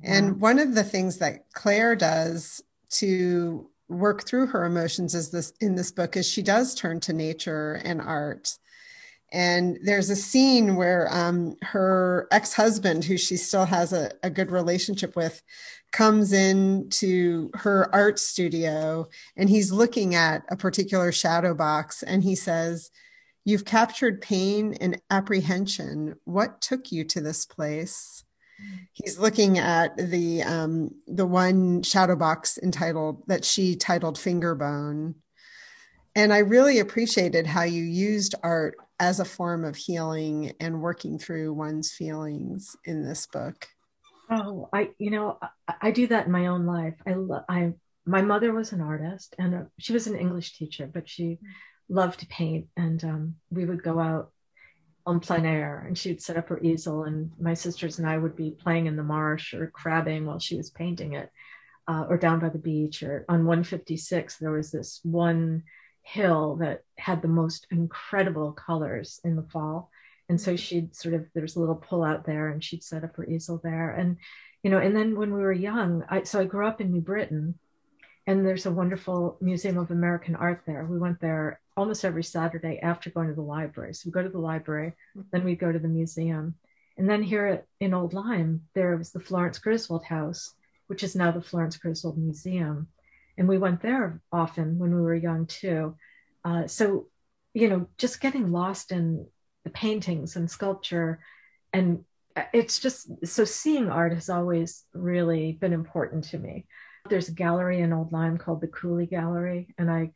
Yeah. 0.00 0.16
And 0.16 0.30
mm-hmm. 0.32 0.40
one 0.40 0.58
of 0.58 0.74
the 0.74 0.84
things 0.84 1.18
that 1.18 1.50
Claire 1.54 1.96
does 1.96 2.62
to 2.90 3.70
work 3.88 4.26
through 4.26 4.46
her 4.48 4.64
emotions 4.64 5.14
is 5.14 5.30
this 5.30 5.52
in 5.60 5.74
this 5.74 5.90
book 5.92 6.16
is 6.16 6.28
she 6.28 6.42
does 6.42 6.74
turn 6.74 7.00
to 7.00 7.12
nature 7.12 7.80
and 7.84 8.00
art. 8.00 8.56
And 9.32 9.78
there's 9.82 10.10
a 10.10 10.16
scene 10.16 10.76
where 10.76 11.08
um, 11.10 11.56
her 11.62 12.28
ex 12.30 12.52
husband, 12.52 13.04
who 13.04 13.16
she 13.16 13.38
still 13.38 13.64
has 13.64 13.94
a, 13.94 14.10
a 14.22 14.28
good 14.28 14.50
relationship 14.50 15.16
with, 15.16 15.42
comes 15.90 16.32
in 16.32 16.88
to 16.90 17.50
her 17.54 17.94
art 17.94 18.18
studio 18.18 19.08
and 19.36 19.48
he's 19.48 19.72
looking 19.72 20.14
at 20.14 20.42
a 20.50 20.56
particular 20.56 21.12
shadow 21.12 21.54
box 21.54 22.02
and 22.02 22.22
he 22.22 22.34
says, 22.34 22.90
You've 23.44 23.64
captured 23.64 24.22
pain 24.22 24.74
and 24.80 25.00
apprehension. 25.10 26.14
What 26.24 26.60
took 26.60 26.92
you 26.92 27.04
to 27.06 27.20
this 27.20 27.44
place? 27.44 28.24
He's 28.92 29.18
looking 29.18 29.58
at 29.58 29.96
the 29.96 30.42
um, 30.42 30.90
the 31.06 31.26
one 31.26 31.82
shadow 31.82 32.16
box 32.16 32.58
entitled 32.62 33.22
that 33.26 33.44
she 33.44 33.76
titled 33.76 34.16
Fingerbone, 34.16 35.14
and 36.14 36.32
I 36.32 36.38
really 36.38 36.78
appreciated 36.78 37.46
how 37.46 37.62
you 37.62 37.82
used 37.82 38.34
art 38.42 38.74
as 39.02 39.18
a 39.18 39.24
form 39.24 39.64
of 39.64 39.74
healing 39.74 40.52
and 40.60 40.80
working 40.80 41.18
through 41.18 41.52
one's 41.52 41.90
feelings 41.90 42.76
in 42.84 43.02
this 43.02 43.26
book. 43.26 43.66
Oh, 44.30 44.68
I, 44.72 44.90
you 44.98 45.10
know, 45.10 45.38
I, 45.66 45.74
I 45.82 45.90
do 45.90 46.06
that 46.06 46.26
in 46.26 46.32
my 46.32 46.46
own 46.46 46.66
life. 46.66 46.94
I, 47.04 47.16
I, 47.48 47.72
my 48.06 48.22
mother 48.22 48.52
was 48.52 48.72
an 48.72 48.80
artist 48.80 49.34
and 49.38 49.54
uh, 49.54 49.62
she 49.78 49.92
was 49.92 50.06
an 50.06 50.16
English 50.16 50.56
teacher, 50.56 50.86
but 50.86 51.08
she 51.08 51.38
loved 51.88 52.20
to 52.20 52.26
paint. 52.26 52.68
And 52.76 53.02
um, 53.02 53.34
we 53.50 53.64
would 53.64 53.82
go 53.82 53.98
out 53.98 54.30
on 55.04 55.20
plein 55.20 55.44
air 55.44 55.84
and 55.86 55.98
she'd 55.98 56.22
set 56.22 56.36
up 56.36 56.48
her 56.48 56.60
easel 56.60 57.04
and 57.04 57.30
my 57.40 57.54
sisters 57.54 57.98
and 57.98 58.08
I 58.08 58.18
would 58.18 58.36
be 58.36 58.52
playing 58.52 58.86
in 58.86 58.96
the 58.96 59.02
marsh 59.02 59.52
or 59.54 59.66
crabbing 59.68 60.26
while 60.26 60.38
she 60.38 60.56
was 60.56 60.70
painting 60.70 61.14
it 61.14 61.30
uh, 61.88 62.04
or 62.08 62.16
down 62.16 62.38
by 62.38 62.48
the 62.48 62.58
beach 62.58 63.02
or 63.02 63.24
on 63.28 63.44
156 63.44 64.36
there 64.36 64.52
was 64.52 64.70
this 64.70 65.00
one 65.02 65.64
hill 66.02 66.56
that 66.56 66.82
had 66.98 67.22
the 67.22 67.28
most 67.28 67.66
incredible 67.70 68.52
colors 68.52 69.20
in 69.24 69.36
the 69.36 69.42
fall. 69.42 69.90
And 70.28 70.40
so 70.40 70.56
she'd 70.56 70.94
sort 70.94 71.14
of 71.14 71.26
there's 71.34 71.56
a 71.56 71.60
little 71.60 71.76
pull 71.76 72.02
out 72.02 72.24
there 72.24 72.48
and 72.48 72.62
she'd 72.62 72.82
set 72.82 73.04
up 73.04 73.16
her 73.16 73.26
easel 73.26 73.60
there. 73.62 73.90
And 73.90 74.16
you 74.62 74.70
know 74.70 74.78
and 74.78 74.94
then 74.94 75.16
when 75.16 75.32
we 75.34 75.40
were 75.40 75.52
young 75.52 76.04
I, 76.08 76.22
so 76.22 76.38
i 76.38 76.44
grew 76.44 76.66
up 76.66 76.80
in 76.80 76.92
new 76.92 77.00
britain 77.00 77.58
and 78.28 78.46
there's 78.46 78.66
a 78.66 78.70
wonderful 78.70 79.36
museum 79.40 79.76
of 79.76 79.90
american 79.90 80.36
art 80.36 80.62
there. 80.66 80.84
We 80.84 80.98
went 80.98 81.20
there 81.20 81.60
almost 81.76 82.04
every 82.04 82.22
saturday 82.22 82.78
after 82.82 83.10
going 83.10 83.28
to 83.28 83.34
the 83.34 83.42
library. 83.42 83.94
So 83.94 84.06
we 84.06 84.12
go 84.12 84.22
to 84.22 84.28
the 84.28 84.38
library 84.38 84.94
then 85.32 85.44
we 85.44 85.54
go 85.56 85.72
to 85.72 85.78
the 85.78 85.88
museum. 85.88 86.54
And 86.98 87.08
then 87.08 87.22
here 87.22 87.64
in 87.80 87.94
old 87.94 88.12
lyme 88.12 88.62
there 88.74 88.96
was 88.96 89.12
the 89.12 89.20
florence 89.20 89.58
griswold 89.58 90.04
house 90.04 90.54
which 90.86 91.02
is 91.02 91.16
now 91.16 91.30
the 91.30 91.40
florence 91.40 91.76
griswold 91.76 92.18
museum. 92.18 92.88
And 93.38 93.48
we 93.48 93.58
went 93.58 93.80
there 93.80 94.20
often 94.30 94.78
when 94.78 94.94
we 94.94 95.00
were 95.00 95.14
young 95.14 95.46
too. 95.46 95.96
Uh, 96.44 96.66
so 96.66 97.06
you 97.54 97.68
know 97.68 97.86
just 97.98 98.20
getting 98.20 98.50
lost 98.50 98.92
in 98.92 99.26
the 99.64 99.70
paintings 99.70 100.36
and 100.36 100.50
sculpture 100.50 101.20
and 101.72 102.04
it's 102.52 102.78
just 102.78 103.26
so 103.26 103.44
seeing 103.44 103.90
art 103.90 104.14
has 104.14 104.30
always 104.30 104.84
really 104.94 105.52
been 105.52 105.72
important 105.72 106.24
to 106.24 106.38
me. 106.38 106.66
There's 107.08 107.28
a 107.28 107.32
gallery 107.32 107.80
in 107.80 107.92
old 107.92 108.12
lyme 108.12 108.38
called 108.38 108.60
the 108.60 108.68
cooley 108.68 109.06
gallery 109.06 109.74
and 109.78 109.90
i 109.90 110.12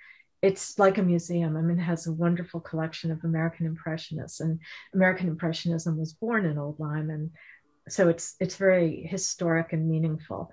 it's 0.47 0.79
like 0.79 0.99
a 0.99 1.03
museum 1.03 1.57
i 1.57 1.61
mean 1.61 1.79
it 1.79 1.83
has 1.83 2.07
a 2.07 2.13
wonderful 2.13 2.61
collection 2.61 3.11
of 3.11 3.25
american 3.25 3.67
impressionists 3.67 4.41
and 4.41 4.59
american 4.95 5.29
impressionism 5.29 5.99
was 5.99 6.13
born 6.13 6.45
in 6.47 6.59
old 6.59 6.79
lyme 6.79 7.11
and 7.11 7.31
so 7.89 8.09
it's 8.09 8.35
it's 8.41 8.57
very 8.57 9.07
historic 9.09 9.73
and 9.73 9.89
meaningful 9.89 10.51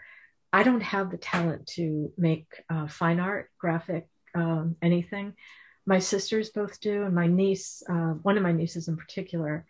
i 0.52 0.64
don't 0.64 0.84
have 0.84 1.12
the 1.12 1.18
talent 1.18 1.66
to 1.68 2.12
make 2.18 2.48
uh, 2.70 2.88
fine 2.88 3.20
art 3.20 3.50
graphic 3.58 4.08
um, 4.36 4.76
anything. 4.82 5.34
My 5.86 6.00
sisters 6.00 6.50
both 6.50 6.80
do, 6.80 7.04
and 7.04 7.14
my 7.14 7.28
niece, 7.28 7.84
uh, 7.90 8.14
one 8.24 8.38
of 8.38 8.44
my 8.44 8.52
nieces 8.52 8.88
in 8.88 8.98
particular, 8.98 9.66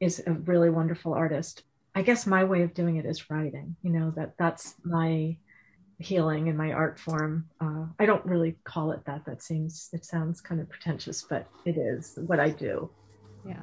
is 0.00 0.22
a 0.26 0.32
really 0.32 0.70
wonderful 0.70 1.14
artist. 1.14 1.62
I 1.94 2.02
guess 2.02 2.26
my 2.26 2.44
way 2.44 2.62
of 2.62 2.74
doing 2.74 2.96
it 2.96 3.06
is 3.06 3.30
writing. 3.30 3.76
You 3.82 3.90
know 3.90 4.12
that 4.16 4.34
that's 4.38 4.74
my 4.84 5.36
healing 5.98 6.46
in 6.46 6.56
my 6.56 6.72
art 6.72 6.98
form. 6.98 7.46
Uh, 7.60 7.86
I 7.98 8.06
don't 8.06 8.24
really 8.24 8.56
call 8.64 8.92
it 8.92 9.04
that. 9.06 9.24
That 9.26 9.42
seems 9.42 9.88
it 9.92 10.04
sounds 10.04 10.40
kind 10.40 10.60
of 10.60 10.68
pretentious, 10.68 11.24
but 11.28 11.46
it 11.64 11.76
is 11.76 12.18
what 12.26 12.40
I 12.40 12.50
do. 12.50 12.90
Yeah. 13.44 13.54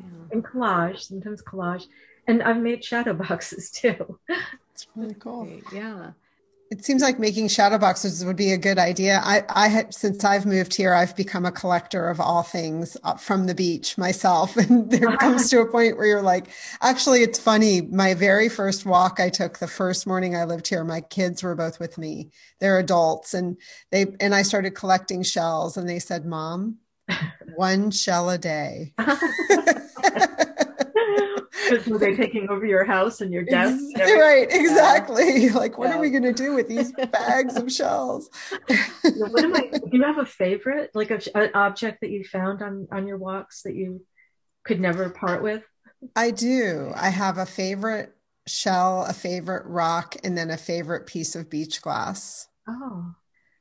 yeah. 0.00 0.24
And 0.32 0.44
collage, 0.44 1.00
sometimes 1.00 1.42
collage, 1.42 1.84
and 2.26 2.42
I've 2.42 2.58
made 2.58 2.84
shadow 2.84 3.12
boxes 3.28 3.70
too. 3.70 4.18
It's 4.72 4.86
really 4.94 5.14
cool. 5.14 5.48
Yeah 5.72 6.12
it 6.70 6.84
seems 6.84 7.02
like 7.02 7.18
making 7.18 7.48
shadow 7.48 7.78
boxes 7.78 8.24
would 8.24 8.36
be 8.36 8.52
a 8.52 8.58
good 8.58 8.78
idea. 8.78 9.20
I, 9.22 9.44
I 9.48 9.68
had, 9.68 9.94
since 9.94 10.24
I've 10.24 10.46
moved 10.46 10.74
here, 10.74 10.94
I've 10.94 11.14
become 11.14 11.46
a 11.46 11.52
collector 11.52 12.08
of 12.08 12.20
all 12.20 12.42
things 12.42 12.96
uh, 13.04 13.14
from 13.14 13.46
the 13.46 13.54
beach 13.54 13.96
myself. 13.96 14.56
And 14.66 14.90
there 14.90 15.16
comes 15.18 15.48
to 15.50 15.60
a 15.60 15.70
point 15.70 15.96
where 15.96 16.06
you're 16.06 16.22
like, 16.22 16.48
actually, 16.82 17.22
it's 17.22 17.38
funny. 17.38 17.82
My 17.82 18.14
very 18.14 18.48
first 18.48 18.84
walk 18.84 19.20
I 19.20 19.28
took 19.28 19.58
the 19.58 19.68
first 19.68 20.06
morning 20.06 20.34
I 20.34 20.44
lived 20.44 20.66
here, 20.66 20.82
my 20.82 21.00
kids 21.00 21.42
were 21.42 21.54
both 21.54 21.78
with 21.78 21.98
me. 21.98 22.30
They're 22.58 22.78
adults 22.78 23.32
and 23.32 23.56
they, 23.92 24.06
and 24.18 24.34
I 24.34 24.42
started 24.42 24.74
collecting 24.74 25.22
shells 25.22 25.76
and 25.76 25.88
they 25.88 26.00
said, 26.00 26.26
mom, 26.26 26.78
one 27.54 27.92
shell 27.92 28.28
a 28.30 28.38
day. 28.38 28.92
were 31.86 31.98
they 31.98 32.14
taking 32.14 32.48
over 32.48 32.66
your 32.66 32.84
house 32.84 33.20
and 33.20 33.32
your 33.32 33.44
desk? 33.44 33.82
And 33.94 34.20
right, 34.20 34.46
exactly. 34.50 35.50
Like, 35.50 35.78
what 35.78 35.88
yeah. 35.88 35.96
are 35.96 36.00
we 36.00 36.10
going 36.10 36.22
to 36.22 36.32
do 36.32 36.54
with 36.54 36.68
these 36.68 36.92
bags 37.12 37.56
of 37.56 37.70
shells? 37.70 38.30
what 39.02 39.44
am 39.44 39.54
I? 39.54 39.70
Do 39.72 39.88
you 39.92 40.02
have 40.02 40.18
a 40.18 40.26
favorite, 40.26 40.90
like 40.94 41.10
a, 41.10 41.20
an 41.36 41.50
object 41.54 42.00
that 42.02 42.10
you 42.10 42.24
found 42.24 42.62
on 42.62 42.88
on 42.90 43.06
your 43.06 43.18
walks 43.18 43.62
that 43.62 43.74
you 43.74 44.04
could 44.64 44.80
never 44.80 45.10
part 45.10 45.42
with? 45.42 45.62
I 46.14 46.30
do. 46.30 46.92
I 46.94 47.08
have 47.08 47.38
a 47.38 47.46
favorite 47.46 48.12
shell, 48.46 49.04
a 49.04 49.12
favorite 49.12 49.66
rock, 49.66 50.16
and 50.24 50.36
then 50.36 50.50
a 50.50 50.56
favorite 50.56 51.06
piece 51.06 51.34
of 51.34 51.50
beach 51.50 51.82
glass. 51.82 52.48
Oh. 52.68 53.14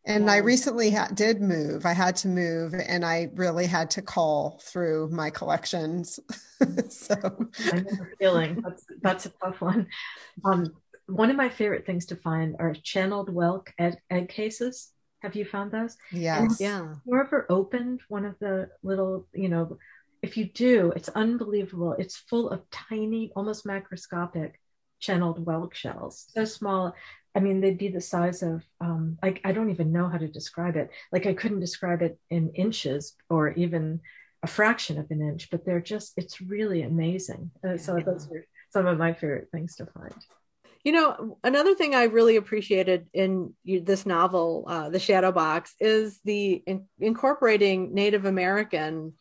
And 0.08 0.30
I 0.30 0.38
recently 0.38 0.92
ha- 0.92 1.10
did 1.14 1.42
move. 1.42 1.86
I 1.86 1.94
had 1.94 2.16
to 2.18 2.28
move, 2.28 2.74
and 2.74 3.04
I 3.04 3.30
really 3.34 3.66
had 3.66 3.90
to 3.92 4.02
call 4.02 4.60
through 4.64 5.10
my 5.10 5.30
collections. 5.30 6.20
so 6.90 7.16
I 7.16 7.78
know 7.78 7.84
the 7.84 8.08
feeling. 8.20 8.62
That's 8.62 8.86
that's 9.02 9.26
a 9.26 9.30
tough 9.44 9.62
one. 9.62 9.88
Um, 10.44 10.72
one 11.08 11.30
of 11.30 11.36
my 11.36 11.50
favorite 11.50 11.86
things 11.86 12.06
to 12.08 12.16
find 12.16 12.56
are 12.60 12.74
channeled 12.74 13.30
whelk 13.34 13.68
egg, 13.80 13.96
egg 14.10 14.30
cases. 14.30 14.92
Have 15.22 15.36
you 15.36 15.46
found 15.46 15.72
those? 15.72 15.98
Yes. 16.12 16.60
yeah. 16.60 16.94
you 17.06 17.20
ever 17.20 17.48
opened 17.50 18.02
one 18.10 18.26
of 18.26 18.38
the 18.40 18.70
little, 18.84 19.28
you 19.34 19.50
know, 19.50 19.78
if 20.22 20.38
you 20.38 20.46
do, 20.46 20.94
it's 20.96 21.10
unbelievable. 21.10 21.96
It's 21.98 22.18
full 22.18 22.50
of 22.50 22.62
tiny, 22.70 23.32
almost 23.36 23.66
macroscopic 23.66 24.54
channeled 25.00 25.44
whelk 25.44 25.74
shells. 25.74 26.28
So 26.34 26.46
small. 26.46 26.94
I 27.36 27.42
mean, 27.42 27.60
they'd 27.60 27.78
be 27.78 27.90
the 27.90 28.02
size 28.02 28.42
of, 28.42 28.64
um, 28.80 29.18
I, 29.22 29.36
I 29.44 29.52
don't 29.52 29.70
even 29.70 29.92
know 29.92 30.08
how 30.08 30.18
to 30.18 30.28
describe 30.28 30.78
it. 30.78 30.90
Like 31.12 31.26
I 31.26 31.34
couldn't 31.34 31.60
describe 31.60 32.02
it 32.02 32.18
in 32.30 32.50
inches 32.52 33.16
or 33.30 33.52
even 33.54 34.00
a 34.42 34.48
fraction 34.48 34.98
of 34.98 35.12
an 35.12 35.22
inch, 35.22 35.50
but 35.50 35.66
they're 35.66 35.82
just, 35.82 36.14
it's 36.18 36.40
really 36.40 36.84
amazing. 36.84 37.52
Uh, 37.68 37.78
so 37.78 38.00
those 38.00 38.32
are 38.32 38.46
some 38.70 38.86
of 38.86 38.98
my 38.98 39.12
favorite 39.12 39.50
things 39.52 39.76
to 39.76 39.86
find. 39.86 40.16
You 40.86 40.92
know, 40.92 41.38
another 41.44 41.74
thing 41.74 41.96
I 41.96 42.04
really 42.04 42.36
appreciated 42.36 43.08
in 43.12 43.56
this 43.66 44.06
novel, 44.06 44.66
uh, 44.68 44.90
The 44.90 45.00
Shadow 45.00 45.32
Box, 45.32 45.74
is 45.80 46.20
the 46.24 46.64
in- 46.68 46.86
incorporating 47.00 47.94
Native 47.94 48.26
American, 48.26 49.14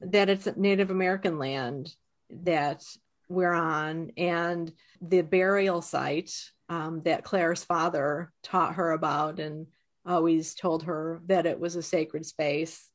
that 0.00 0.30
it's 0.30 0.48
Native 0.56 0.90
American 0.90 1.38
land 1.38 1.94
that 2.30 2.82
we're 3.28 3.52
on, 3.52 4.12
and 4.16 4.72
the 5.02 5.20
burial 5.20 5.82
site 5.82 6.32
um, 6.72 7.00
that 7.02 7.22
Claire's 7.22 7.62
father 7.62 8.32
taught 8.42 8.76
her 8.76 8.92
about 8.92 9.40
and 9.40 9.66
always 10.06 10.54
told 10.54 10.84
her 10.84 11.20
that 11.26 11.44
it 11.44 11.60
was 11.60 11.76
a 11.76 11.82
sacred 11.82 12.24
space. 12.24 12.88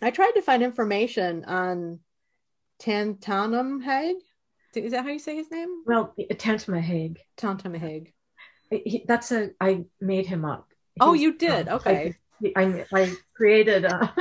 I 0.00 0.10
tried 0.10 0.32
to 0.32 0.42
find 0.42 0.62
information 0.62 1.44
on 1.44 2.00
Tantanum 2.80 3.82
Is 4.74 4.92
that 4.92 5.04
how 5.04 5.10
you 5.10 5.18
say 5.18 5.36
his 5.36 5.50
name? 5.50 5.82
Well, 5.84 6.14
Tantamaheg. 6.18 7.18
Tantamaheg. 7.36 8.12
That's 9.06 9.30
a. 9.30 9.50
I 9.60 9.84
made 10.00 10.26
him 10.26 10.46
up. 10.46 10.68
oh, 10.98 11.12
you 11.12 11.36
did. 11.36 11.68
Okay. 11.68 12.14
I, 12.56 12.84
I, 12.92 13.12
created 13.36 13.84
a, 13.84 14.12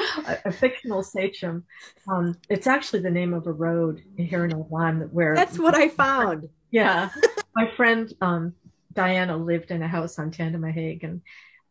a, 0.45 0.51
fictional 0.51 1.01
sachem. 1.01 1.63
Um, 2.07 2.37
it's 2.49 2.67
actually 2.67 3.01
the 3.01 3.09
name 3.09 3.33
of 3.33 3.47
a 3.47 3.51
road 3.51 4.03
here 4.17 4.45
in 4.45 4.53
Old 4.53 4.69
Lyme 4.69 5.01
where. 5.11 5.33
That's 5.33 5.57
what 5.57 5.73
I 5.73 5.87
found. 5.87 6.49
Yeah, 6.71 7.09
my 7.55 7.71
friend 7.75 8.13
um, 8.21 8.53
Diana 8.91 9.37
lived 9.37 9.71
in 9.71 9.81
a 9.81 9.87
house 9.87 10.19
on 10.19 10.31
Tandemaheg 10.31 11.03
and 11.03 11.21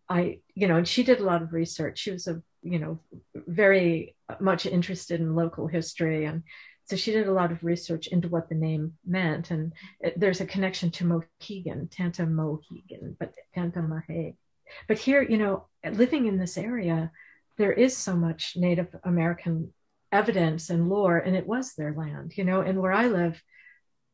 I, 0.09 0.41
you 0.55 0.67
know, 0.67 0.77
and 0.77 0.89
she 0.89 1.05
did 1.05 1.21
a 1.21 1.25
lot 1.25 1.41
of 1.41 1.53
research. 1.53 2.01
She 2.01 2.11
was 2.11 2.27
a, 2.27 2.43
you 2.63 2.81
know, 2.81 2.99
very 3.35 4.17
much 4.41 4.67
interested 4.67 5.21
in 5.21 5.37
local 5.37 5.69
history. 5.69 6.25
And 6.25 6.43
so 6.85 6.97
she 6.97 7.13
did 7.13 7.29
a 7.29 7.33
lot 7.33 7.53
of 7.53 7.63
research 7.63 8.09
into 8.09 8.29
what 8.29 8.49
the 8.49 8.57
name 8.57 8.95
meant. 9.07 9.53
And 9.53 9.73
it, 10.01 10.19
there's 10.19 10.41
a 10.41 10.47
connection 10.47 10.91
to 10.91 11.05
Mohegan, 11.07 11.87
Tanta 11.89 12.27
Mohegan, 12.27 13.17
but 13.21 13.33
Tanta. 13.55 13.89
But 14.89 14.99
here, 14.99 15.23
you 15.23 15.39
know, 15.39 15.69
living 15.85 16.27
in 16.27 16.39
this 16.39 16.59
area, 16.59 17.13
there 17.57 17.73
is 17.73 17.97
so 17.97 18.17
much 18.17 18.55
Native 18.57 18.89
American 19.05 19.73
evidence 20.11 20.71
and 20.71 20.89
lore, 20.89 21.19
and 21.19 21.37
it 21.37 21.47
was 21.47 21.75
their 21.75 21.95
land, 21.95 22.37
you 22.37 22.43
know, 22.43 22.63
and 22.63 22.81
where 22.81 22.93
I 22.93 23.07
live, 23.07 23.41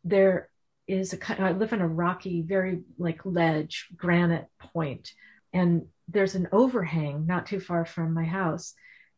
there 0.05 0.51
is 0.87 1.13
a 1.13 1.17
kind 1.17 1.45
I 1.45 1.53
live 1.53 1.73
in 1.73 1.81
a 1.81 1.89
rocky, 1.89 2.43
very 2.43 2.81
like 2.99 3.25
ledge 3.25 3.89
granite 3.97 4.47
point, 4.59 5.13
and 5.53 5.87
there's 6.09 6.35
an 6.35 6.49
overhang 6.53 7.27
not 7.27 7.47
too 7.47 7.61
far 7.61 7.85
from 7.85 8.15
my 8.15 8.25
house 8.25 8.75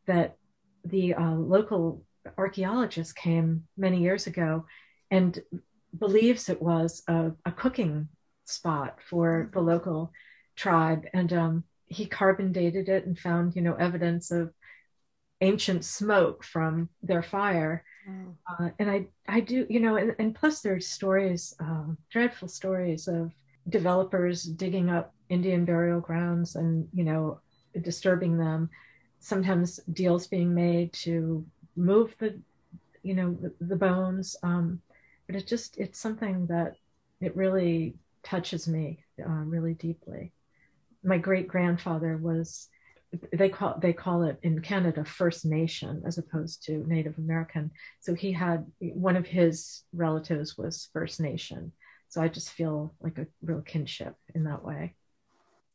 that 0.07 0.37
the 0.85 1.15
uh, 1.15 1.35
local 1.35 2.05
archaeologist 2.37 3.15
came 3.17 3.65
many 3.77 4.01
years 4.01 4.27
ago 4.27 4.67
and 5.11 5.39
believes 5.99 6.49
it 6.49 6.61
was 6.61 7.03
a, 7.09 7.33
a 7.45 7.53
cooking 7.53 8.09
spot 8.45 8.99
for 9.09 9.51
the 9.53 9.61
local 9.61 10.13
tribe. 10.57 11.07
And 11.13 11.33
um, 11.33 11.65
he 11.87 12.07
carbon 12.07 12.53
dated 12.53 12.89
it 12.89 13.07
and 13.07 13.19
found 13.19 13.57
you 13.57 13.63
know 13.63 13.75
evidence 13.75 14.31
of 14.31 14.53
ancient 15.41 15.85
smoke 15.85 16.45
from 16.45 16.89
their 17.03 17.23
fire 17.23 17.85
Mm. 18.09 18.35
Uh, 18.49 18.71
and 18.79 18.91
I, 18.91 19.07
I 19.29 19.41
do, 19.41 19.67
you 19.69 19.81
know, 19.81 19.97
and, 19.97 20.15
and 20.19 20.35
plus 20.35 20.61
there's 20.61 20.87
stories, 20.87 21.55
um, 21.61 21.99
dreadful 22.11 22.49
stories 22.49 23.09
of 23.09 23.33
developers 23.69 24.43
digging 24.45 24.89
up 24.89 25.15
Indian 25.29 25.65
burial 25.65 26.01
grounds 26.01 26.57
and, 26.57 26.89
you 26.95 27.05
know, 27.05 27.41
disturbing 27.83 28.39
them. 28.39 28.71
Sometimes 29.21 29.81
deals 29.93 30.27
being 30.27 30.55
made 30.55 30.93
to 30.95 31.45
move 31.77 32.15
the, 32.19 32.41
you 33.03 33.15
know, 33.15 33.37
the, 33.41 33.53
the 33.61 33.77
bones. 33.77 34.37
Um, 34.43 34.81
but 35.27 35.37
it 35.37 35.47
just, 35.47 35.77
it's 35.77 35.99
something 35.99 36.47
that 36.47 36.77
it 37.21 37.37
really 37.37 37.95
touches 38.23 38.67
me 38.69 39.05
uh, 39.23 39.29
really 39.29 39.75
deeply. 39.75 40.33
My 41.05 41.19
great 41.19 41.49
grandfather 41.49 42.17
was 42.17 42.69
they 43.33 43.49
call 43.49 43.79
they 43.81 43.93
call 43.93 44.25
it 44.25 44.39
in 44.43 44.61
Canada 44.61 45.05
First 45.05 45.47
Nation 45.47 46.03
as 46.07 46.19
opposed 46.19 46.65
to 46.65 46.85
Native 46.87 47.17
American. 47.19 47.71
So 48.01 48.15
he 48.15 48.33
had 48.33 48.67
one 48.81 49.17
of 49.17 49.27
his 49.27 49.83
relatives 49.93 50.59
was 50.59 50.89
First 50.93 51.21
Nation. 51.21 51.73
So 52.09 52.21
I 52.21 52.29
just 52.29 52.51
feel 52.51 52.95
like 53.01 53.19
a 53.19 53.27
real 53.43 53.63
kinship 53.63 54.15
in 54.35 54.45
that 54.45 54.65
way. 54.65 54.95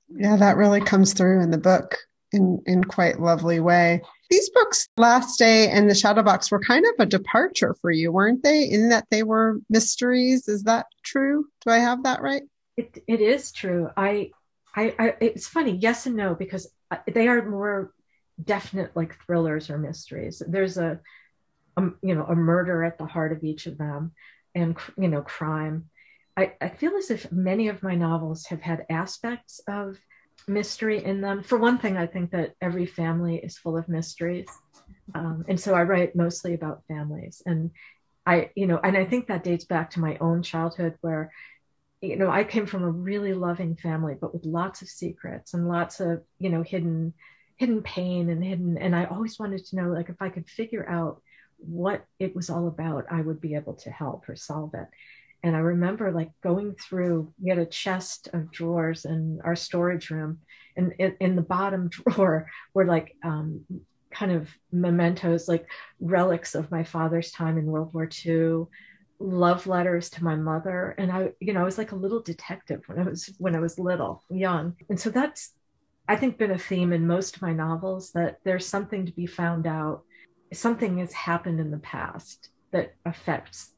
Yeah, 0.09 0.35
that 0.35 0.57
really 0.57 0.81
comes 0.81 1.13
through 1.13 1.41
in 1.41 1.51
the 1.51 1.57
book 1.57 1.97
in 2.31 2.61
in 2.65 2.83
quite 2.83 3.19
lovely 3.19 3.59
way. 3.59 4.01
These 4.29 4.49
books, 4.49 4.87
Last 4.97 5.37
Day 5.37 5.69
and 5.69 5.89
The 5.89 5.95
Shadow 5.95 6.23
Box, 6.23 6.51
were 6.51 6.59
kind 6.59 6.85
of 6.85 6.93
a 6.99 7.05
departure 7.05 7.75
for 7.81 7.91
you, 7.91 8.11
weren't 8.11 8.43
they? 8.43 8.63
In 8.63 8.89
that 8.89 9.05
they 9.09 9.23
were 9.23 9.59
mysteries. 9.69 10.47
Is 10.47 10.63
that 10.63 10.87
true? 11.03 11.47
Do 11.65 11.71
I 11.71 11.79
have 11.79 12.03
that 12.03 12.21
right? 12.21 12.43
It 12.77 13.03
it 13.07 13.21
is 13.21 13.51
true. 13.51 13.89
I 13.95 14.31
I, 14.75 14.95
I 14.99 15.15
it's 15.21 15.47
funny, 15.47 15.77
yes 15.77 16.05
and 16.05 16.15
no, 16.15 16.35
because 16.35 16.67
they 17.11 17.27
are 17.27 17.47
more 17.47 17.93
definite 18.43 18.95
like 18.95 19.17
thrillers 19.25 19.69
or 19.69 19.77
mysteries. 19.77 20.41
There's 20.45 20.77
a, 20.77 20.99
a, 21.77 21.81
you 22.01 22.15
know 22.15 22.25
a 22.25 22.35
murder 22.35 22.83
at 22.83 22.97
the 22.97 23.05
heart 23.05 23.31
of 23.31 23.43
each 23.43 23.65
of 23.65 23.77
them, 23.77 24.11
and 24.55 24.77
you 24.97 25.07
know 25.07 25.21
crime. 25.21 25.89
I, 26.35 26.53
I 26.59 26.69
feel 26.69 26.95
as 26.95 27.11
if 27.11 27.31
many 27.31 27.67
of 27.67 27.83
my 27.83 27.93
novels 27.95 28.45
have 28.47 28.61
had 28.61 28.87
aspects 28.89 29.61
of 29.67 29.99
mystery 30.47 31.03
in 31.03 31.21
them. 31.21 31.43
For 31.43 31.59
one 31.59 31.77
thing, 31.77 31.95
I 31.95 32.07
think 32.07 32.31
that 32.31 32.53
every 32.59 32.87
family 32.87 33.37
is 33.37 33.57
full 33.57 33.77
of 33.77 33.87
mysteries, 33.87 34.47
um, 35.13 35.45
and 35.47 35.59
so 35.59 35.73
I 35.73 35.83
write 35.83 36.15
mostly 36.15 36.53
about 36.53 36.83
families. 36.87 37.41
And 37.45 37.71
I 38.25 38.49
you 38.55 38.67
know, 38.67 38.79
and 38.83 38.97
I 38.97 39.05
think 39.05 39.27
that 39.27 39.43
dates 39.43 39.65
back 39.65 39.91
to 39.91 39.99
my 39.99 40.17
own 40.19 40.41
childhood 40.41 40.95
where 41.01 41.31
you 42.03 42.17
know, 42.17 42.29
I 42.29 42.43
came 42.43 42.65
from 42.65 42.83
a 42.83 42.89
really 42.89 43.33
loving 43.33 43.75
family, 43.77 44.15
but 44.19 44.33
with 44.33 44.45
lots 44.45 44.81
of 44.81 44.89
secrets 44.89 45.53
and 45.53 45.69
lots 45.69 45.99
of, 45.99 46.21
you 46.37 46.49
know, 46.49 46.61
hidden 46.61 47.13
hidden 47.57 47.81
pain 47.81 48.29
and 48.29 48.43
hidden 48.43 48.77
and 48.77 48.95
i 48.95 49.05
always 49.05 49.37
wanted 49.39 49.63
to 49.63 49.75
know 49.75 49.89
like 49.89 50.09
if 50.09 50.21
i 50.21 50.29
could 50.29 50.49
figure 50.49 50.89
out 50.89 51.21
what 51.57 52.05
it 52.19 52.35
was 52.35 52.49
all 52.49 52.67
about 52.67 53.05
i 53.11 53.21
would 53.21 53.39
be 53.39 53.55
able 53.55 53.73
to 53.73 53.89
help 53.89 54.27
or 54.27 54.35
solve 54.35 54.73
it. 54.73 54.87
And 55.43 55.55
i 55.55 55.59
remember 55.59 56.11
like 56.11 56.31
going 56.41 56.75
through 56.75 57.31
we 57.41 57.49
had 57.49 57.59
a 57.59 57.65
chest 57.65 58.27
of 58.33 58.51
drawers 58.51 59.05
in 59.05 59.39
our 59.43 59.55
storage 59.55 60.09
room 60.09 60.39
and 60.75 60.93
in, 60.99 61.15
in 61.19 61.35
the 61.35 61.41
bottom 61.41 61.89
drawer 61.95 62.49
were 62.73 62.85
like 62.85 63.15
um, 63.23 63.63
kind 64.11 64.31
of 64.31 64.49
mementos 64.71 65.47
like 65.47 65.65
relics 65.99 66.55
of 66.55 66.71
my 66.71 66.83
father's 66.83 67.31
time 67.31 67.57
in 67.57 67.65
world 67.65 67.93
war 67.93 68.09
ii 68.25 68.65
love 69.23 69.67
letters 69.67 70.09
to 70.09 70.21
my 70.21 70.35
mother 70.35 70.93
and 70.97 71.09
i 71.09 71.29
you 71.39 71.53
know 71.53 71.61
i 71.61 71.63
was 71.63 71.77
like 71.77 71.93
a 71.93 71.95
little 71.95 72.21
detective 72.21 72.81
when 72.87 72.99
i 72.99 73.03
was 73.03 73.33
when 73.37 73.55
i 73.55 73.59
was 73.59 73.79
little 73.79 74.21
young. 74.29 74.75
And 74.89 74.99
so 74.99 75.09
that's 75.09 75.53
i 76.09 76.15
think 76.17 76.37
been 76.37 76.51
a 76.51 76.57
theme 76.57 76.91
in 76.91 77.07
most 77.07 77.37
of 77.37 77.41
my 77.41 77.53
novels 77.53 78.11
that 78.11 78.39
there's 78.43 78.67
something 78.67 79.05
to 79.05 79.13
be 79.13 79.25
found 79.25 79.65
out. 79.65 80.03
Something 80.51 80.97
has 80.97 81.13
happened 81.13 81.61
in 81.61 81.71
the 81.71 81.79
past 81.79 82.49
that 82.71 82.95
affects 83.05 83.71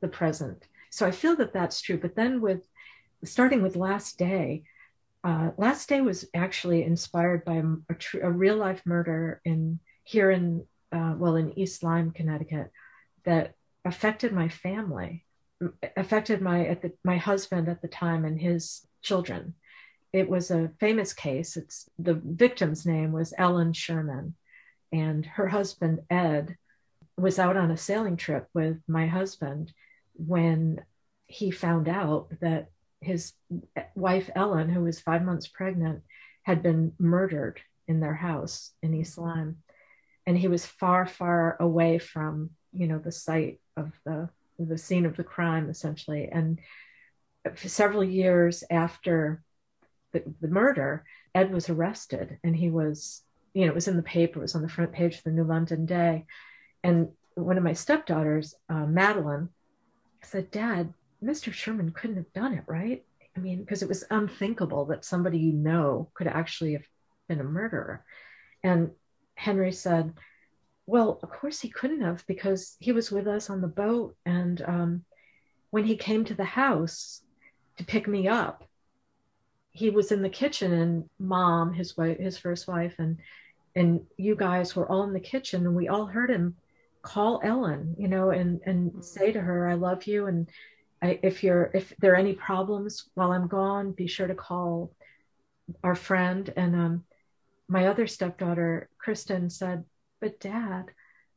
the 0.00 0.08
present. 0.08 0.68
So 0.90 1.04
i 1.04 1.10
feel 1.10 1.34
that 1.36 1.52
that's 1.52 1.80
true. 1.80 1.98
But 1.98 2.14
then 2.14 2.40
with 2.40 2.62
starting 3.24 3.62
with 3.62 3.74
last 3.74 4.18
day 4.18 4.62
uh, 5.24 5.50
last 5.56 5.88
day 5.88 6.00
was 6.00 6.28
actually 6.32 6.84
inspired 6.84 7.44
by 7.44 7.60
a, 7.90 7.94
tr- 7.94 8.20
a 8.20 8.30
real 8.30 8.56
life 8.56 8.82
murder 8.84 9.40
in 9.44 9.80
here 10.04 10.30
in 10.30 10.64
uh, 10.92 11.14
well 11.16 11.34
in 11.34 11.58
east 11.58 11.82
lyme 11.82 12.12
connecticut 12.12 12.70
that 13.24 13.54
affected 13.86 14.32
my 14.32 14.48
family, 14.48 15.24
affected 15.96 16.40
my 16.42 16.66
at 16.66 16.82
the, 16.82 16.92
my 17.04 17.16
husband 17.16 17.68
at 17.68 17.80
the 17.80 17.88
time 17.88 18.24
and 18.24 18.40
his 18.40 18.86
children. 19.02 19.54
It 20.12 20.28
was 20.28 20.50
a 20.50 20.72
famous 20.80 21.12
case. 21.12 21.56
It's 21.56 21.88
the 21.98 22.14
victim's 22.14 22.84
name 22.84 23.12
was 23.12 23.32
Ellen 23.38 23.72
Sherman, 23.72 24.34
and 24.92 25.24
her 25.24 25.48
husband 25.48 26.00
Ed 26.10 26.56
was 27.16 27.38
out 27.38 27.56
on 27.56 27.70
a 27.70 27.76
sailing 27.76 28.16
trip 28.16 28.48
with 28.52 28.78
my 28.88 29.06
husband 29.06 29.72
when 30.14 30.84
he 31.26 31.50
found 31.50 31.88
out 31.88 32.28
that 32.40 32.68
his 33.00 33.32
wife 33.94 34.30
Ellen, 34.34 34.68
who 34.68 34.82
was 34.82 35.00
five 35.00 35.22
months 35.22 35.46
pregnant, 35.46 36.02
had 36.42 36.62
been 36.62 36.92
murdered 36.98 37.60
in 37.88 38.00
their 38.00 38.14
house 38.14 38.72
in 38.82 38.94
East 38.94 39.16
Lyme, 39.16 39.58
and 40.26 40.36
he 40.36 40.48
was 40.48 40.66
far, 40.66 41.06
far 41.06 41.56
away 41.60 41.98
from 41.98 42.50
you 42.72 42.86
know 42.86 42.98
the 42.98 43.12
site 43.12 43.60
of 43.76 43.92
the 44.04 44.28
the 44.58 44.78
scene 44.78 45.06
of 45.06 45.16
the 45.16 45.24
crime 45.24 45.68
essentially. 45.68 46.28
And 46.30 46.58
several 47.64 48.02
years 48.02 48.64
after 48.70 49.42
the, 50.12 50.22
the 50.40 50.48
murder 50.48 51.04
ed 51.34 51.52
was 51.52 51.68
arrested 51.68 52.38
and 52.42 52.56
he 52.56 52.70
was 52.70 53.22
you 53.54 53.62
know 53.62 53.72
it 53.72 53.74
was 53.74 53.88
in 53.88 53.96
the 53.96 54.02
paper 54.02 54.38
it 54.38 54.42
was 54.42 54.54
on 54.54 54.62
the 54.62 54.68
front 54.68 54.92
page 54.92 55.18
of 55.18 55.24
the 55.24 55.30
new 55.30 55.44
london 55.44 55.86
day. 55.86 56.26
And 56.82 57.08
one 57.34 57.58
of 57.58 57.64
my 57.64 57.74
stepdaughters 57.74 58.54
uh, 58.68 58.86
madeline 58.86 59.50
said 60.22 60.50
dad 60.50 60.92
mr 61.22 61.52
sherman 61.52 61.90
couldn't 61.90 62.16
have 62.16 62.32
done 62.32 62.54
it 62.54 62.64
right? 62.66 63.04
I 63.36 63.40
mean 63.40 63.58
because 63.60 63.82
it 63.82 63.88
was 63.88 64.04
unthinkable 64.10 64.86
that 64.86 65.04
somebody 65.04 65.38
you 65.38 65.52
know 65.52 66.10
could 66.14 66.26
actually 66.26 66.72
have 66.72 66.86
been 67.28 67.40
a 67.40 67.44
murderer. 67.44 68.04
And 68.62 68.90
henry 69.34 69.72
said 69.72 70.14
well, 70.86 71.18
of 71.22 71.30
course 71.30 71.60
he 71.60 71.68
couldn't 71.68 72.02
have 72.02 72.24
because 72.26 72.76
he 72.78 72.92
was 72.92 73.10
with 73.10 73.26
us 73.26 73.50
on 73.50 73.60
the 73.60 73.68
boat. 73.68 74.16
And 74.24 74.62
um, 74.62 75.04
when 75.70 75.84
he 75.84 75.96
came 75.96 76.24
to 76.24 76.34
the 76.34 76.44
house 76.44 77.22
to 77.78 77.84
pick 77.84 78.06
me 78.06 78.28
up, 78.28 78.64
he 79.72 79.90
was 79.90 80.12
in 80.12 80.22
the 80.22 80.30
kitchen 80.30 80.72
and 80.72 81.10
mom, 81.18 81.74
his 81.74 81.96
wife, 81.96 82.18
his 82.18 82.38
first 82.38 82.66
wife, 82.66 82.94
and 82.98 83.18
and 83.74 84.00
you 84.16 84.34
guys 84.34 84.74
were 84.74 84.90
all 84.90 85.02
in 85.02 85.12
the 85.12 85.20
kitchen 85.20 85.66
and 85.66 85.76
we 85.76 85.88
all 85.88 86.06
heard 86.06 86.30
him 86.30 86.56
call 87.02 87.42
Ellen, 87.44 87.94
you 87.98 88.08
know, 88.08 88.30
and 88.30 88.60
and 88.64 89.04
say 89.04 89.32
to 89.32 89.40
her, 89.40 89.68
"I 89.68 89.74
love 89.74 90.06
you," 90.06 90.26
and 90.26 90.48
I, 91.02 91.18
if 91.22 91.44
you're 91.44 91.70
if 91.74 91.92
there 91.98 92.12
are 92.12 92.16
any 92.16 92.32
problems 92.32 93.10
while 93.14 93.32
I'm 93.32 93.48
gone, 93.48 93.92
be 93.92 94.06
sure 94.06 94.26
to 94.26 94.34
call 94.34 94.92
our 95.84 95.94
friend. 95.94 96.52
And 96.56 96.74
um, 96.74 97.04
my 97.68 97.88
other 97.88 98.06
stepdaughter, 98.06 98.88
Kristen, 98.98 99.50
said, 99.50 99.84
but 100.26 100.40
dad, 100.40 100.86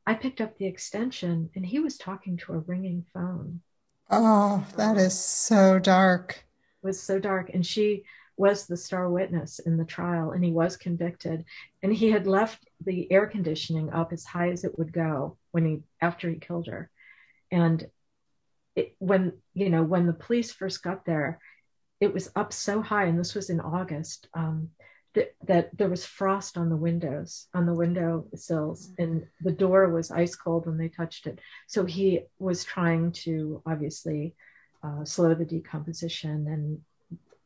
I 0.07 0.16
picked 0.16 0.41
up 0.41 0.57
the 0.57 0.66
extension 0.66 1.52
and 1.53 1.64
he 1.64 1.80
was 1.80 1.95
talking 1.95 2.38
to 2.38 2.53
a 2.53 2.60
ringing 2.60 3.06
phone. 3.14 3.61
Oh, 4.10 4.66
that 4.78 4.98
is 4.98 5.14
so 5.14 5.78
dark. 5.78 6.44
It 6.82 6.88
was 6.88 6.99
so 6.99 7.20
dark. 7.20 7.52
And 7.53 7.64
she 7.64 8.03
was 8.36 8.66
the 8.66 8.76
star 8.76 9.07
witness 9.11 9.60
in 9.60 9.78
the 9.78 9.86
trial 9.86 10.32
and 10.32 10.44
he 10.44 10.49
was 10.49 10.76
convicted. 10.76 11.45
And 11.84 11.94
he 11.94 12.10
had 12.10 12.26
left 12.26 12.68
the 12.84 13.11
air 13.11 13.28
conditioning 13.28 13.91
up 13.91 14.11
as 14.11 14.26
high 14.26 14.49
as 14.49 14.64
it 14.64 14.76
would 14.80 14.91
go 14.91 15.38
when 15.52 15.68
he 15.68 15.84
after 16.02 16.28
he 16.28 16.40
killed 16.40 16.66
her. 16.66 16.90
And 17.52 17.86
it, 18.76 18.95
when 18.98 19.34
you 19.53 19.70
know 19.70 19.84
when 19.84 20.07
the 20.07 20.14
police 20.14 20.52
first 20.52 20.82
got 20.82 21.06
there, 21.06 21.40
it 21.99 22.11
was 22.11 22.32
up 22.36 22.53
so 22.53 22.82
high, 22.82 23.06
and 23.06 23.20
this 23.20 23.36
was 23.36 23.52
in 23.52 23.60
August. 23.60 24.30
Um, 24.34 24.70
that, 25.19 25.33
that 25.45 25.77
there 25.77 25.89
was 25.89 26.05
frost 26.05 26.57
on 26.57 26.69
the 26.69 26.75
windows, 26.75 27.47
on 27.53 27.65
the 27.65 27.73
window 27.73 28.25
sills, 28.35 28.87
mm-hmm. 28.87 29.01
and 29.03 29.27
the 29.41 29.51
door 29.51 29.89
was 29.89 30.11
ice 30.11 30.35
cold 30.35 30.65
when 30.65 30.77
they 30.77 30.89
touched 30.89 31.27
it. 31.27 31.39
So 31.67 31.85
he 31.85 32.21
was 32.39 32.63
trying 32.63 33.11
to 33.23 33.61
obviously 33.65 34.35
uh, 34.83 35.03
slow 35.03 35.33
the 35.33 35.45
decomposition 35.45 36.47
and 36.47 36.81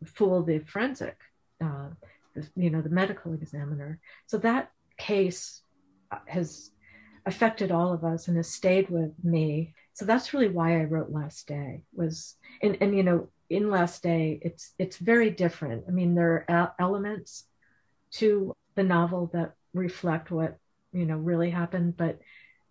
fool 0.08 0.44
the 0.44 0.60
forensic, 0.60 1.18
uh, 1.62 1.90
the, 2.36 2.48
you 2.56 2.70
know, 2.70 2.82
the 2.82 2.90
medical 2.90 3.34
examiner. 3.34 4.00
So 4.28 4.38
that 4.40 4.72
case 4.98 5.62
uh, 6.12 6.20
has 6.28 6.72
affected 7.26 7.72
all 7.72 7.94
of 7.94 8.04
us 8.04 8.28
and 8.28 8.38
has 8.38 8.50
stayed 8.50 8.90
with 8.90 9.12
me. 9.24 9.74
So 9.94 10.06
that's 10.06 10.34
really 10.34 10.50
why 10.50 10.80
I 10.80 10.84
wrote 10.84 11.12
Last 11.12 11.48
Day 11.48 11.82
was, 11.94 12.36
and, 12.62 12.78
and 12.82 12.96
you 12.96 13.04
know, 13.04 13.30
in 13.50 13.70
Last 13.70 14.02
Day, 14.02 14.40
it's 14.42 14.74
it's 14.80 14.98
very 14.98 15.30
different. 15.30 15.86
I 15.88 15.92
mean, 15.92 16.16
there 16.16 16.46
are 16.50 16.74
elements 16.80 17.46
to 18.14 18.56
the 18.76 18.84
novel 18.84 19.30
that 19.34 19.54
reflect 19.74 20.32
what 20.32 20.58
you 20.92 21.06
know 21.06 21.18
really 21.18 21.50
happened 21.50 21.98
but 21.98 22.20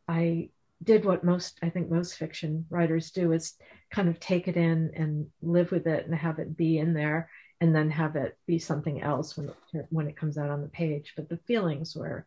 i 0.08 0.48
did 0.82 1.04
what 1.04 1.24
most 1.24 1.58
i 1.62 1.68
think 1.68 1.90
most 1.90 2.16
fiction 2.16 2.64
writers 2.70 3.10
do 3.10 3.32
is 3.32 3.54
kind 3.90 4.08
of 4.08 4.18
take 4.18 4.48
it 4.48 4.56
in 4.56 4.90
and 4.94 5.26
live 5.42 5.70
with 5.70 5.86
it 5.86 6.06
and 6.06 6.14
have 6.14 6.38
it 6.38 6.56
be 6.56 6.78
in 6.78 6.94
there 6.94 7.28
and 7.60 7.74
then 7.74 7.90
have 7.90 8.16
it 8.16 8.36
be 8.46 8.58
something 8.58 9.02
else 9.02 9.36
when 9.36 9.48
it, 9.74 9.86
when 9.90 10.08
it 10.08 10.16
comes 10.16 10.38
out 10.38 10.50
on 10.50 10.62
the 10.62 10.68
page 10.68 11.12
but 11.16 11.28
the 11.28 11.36
feelings 11.46 11.94
were 11.94 12.26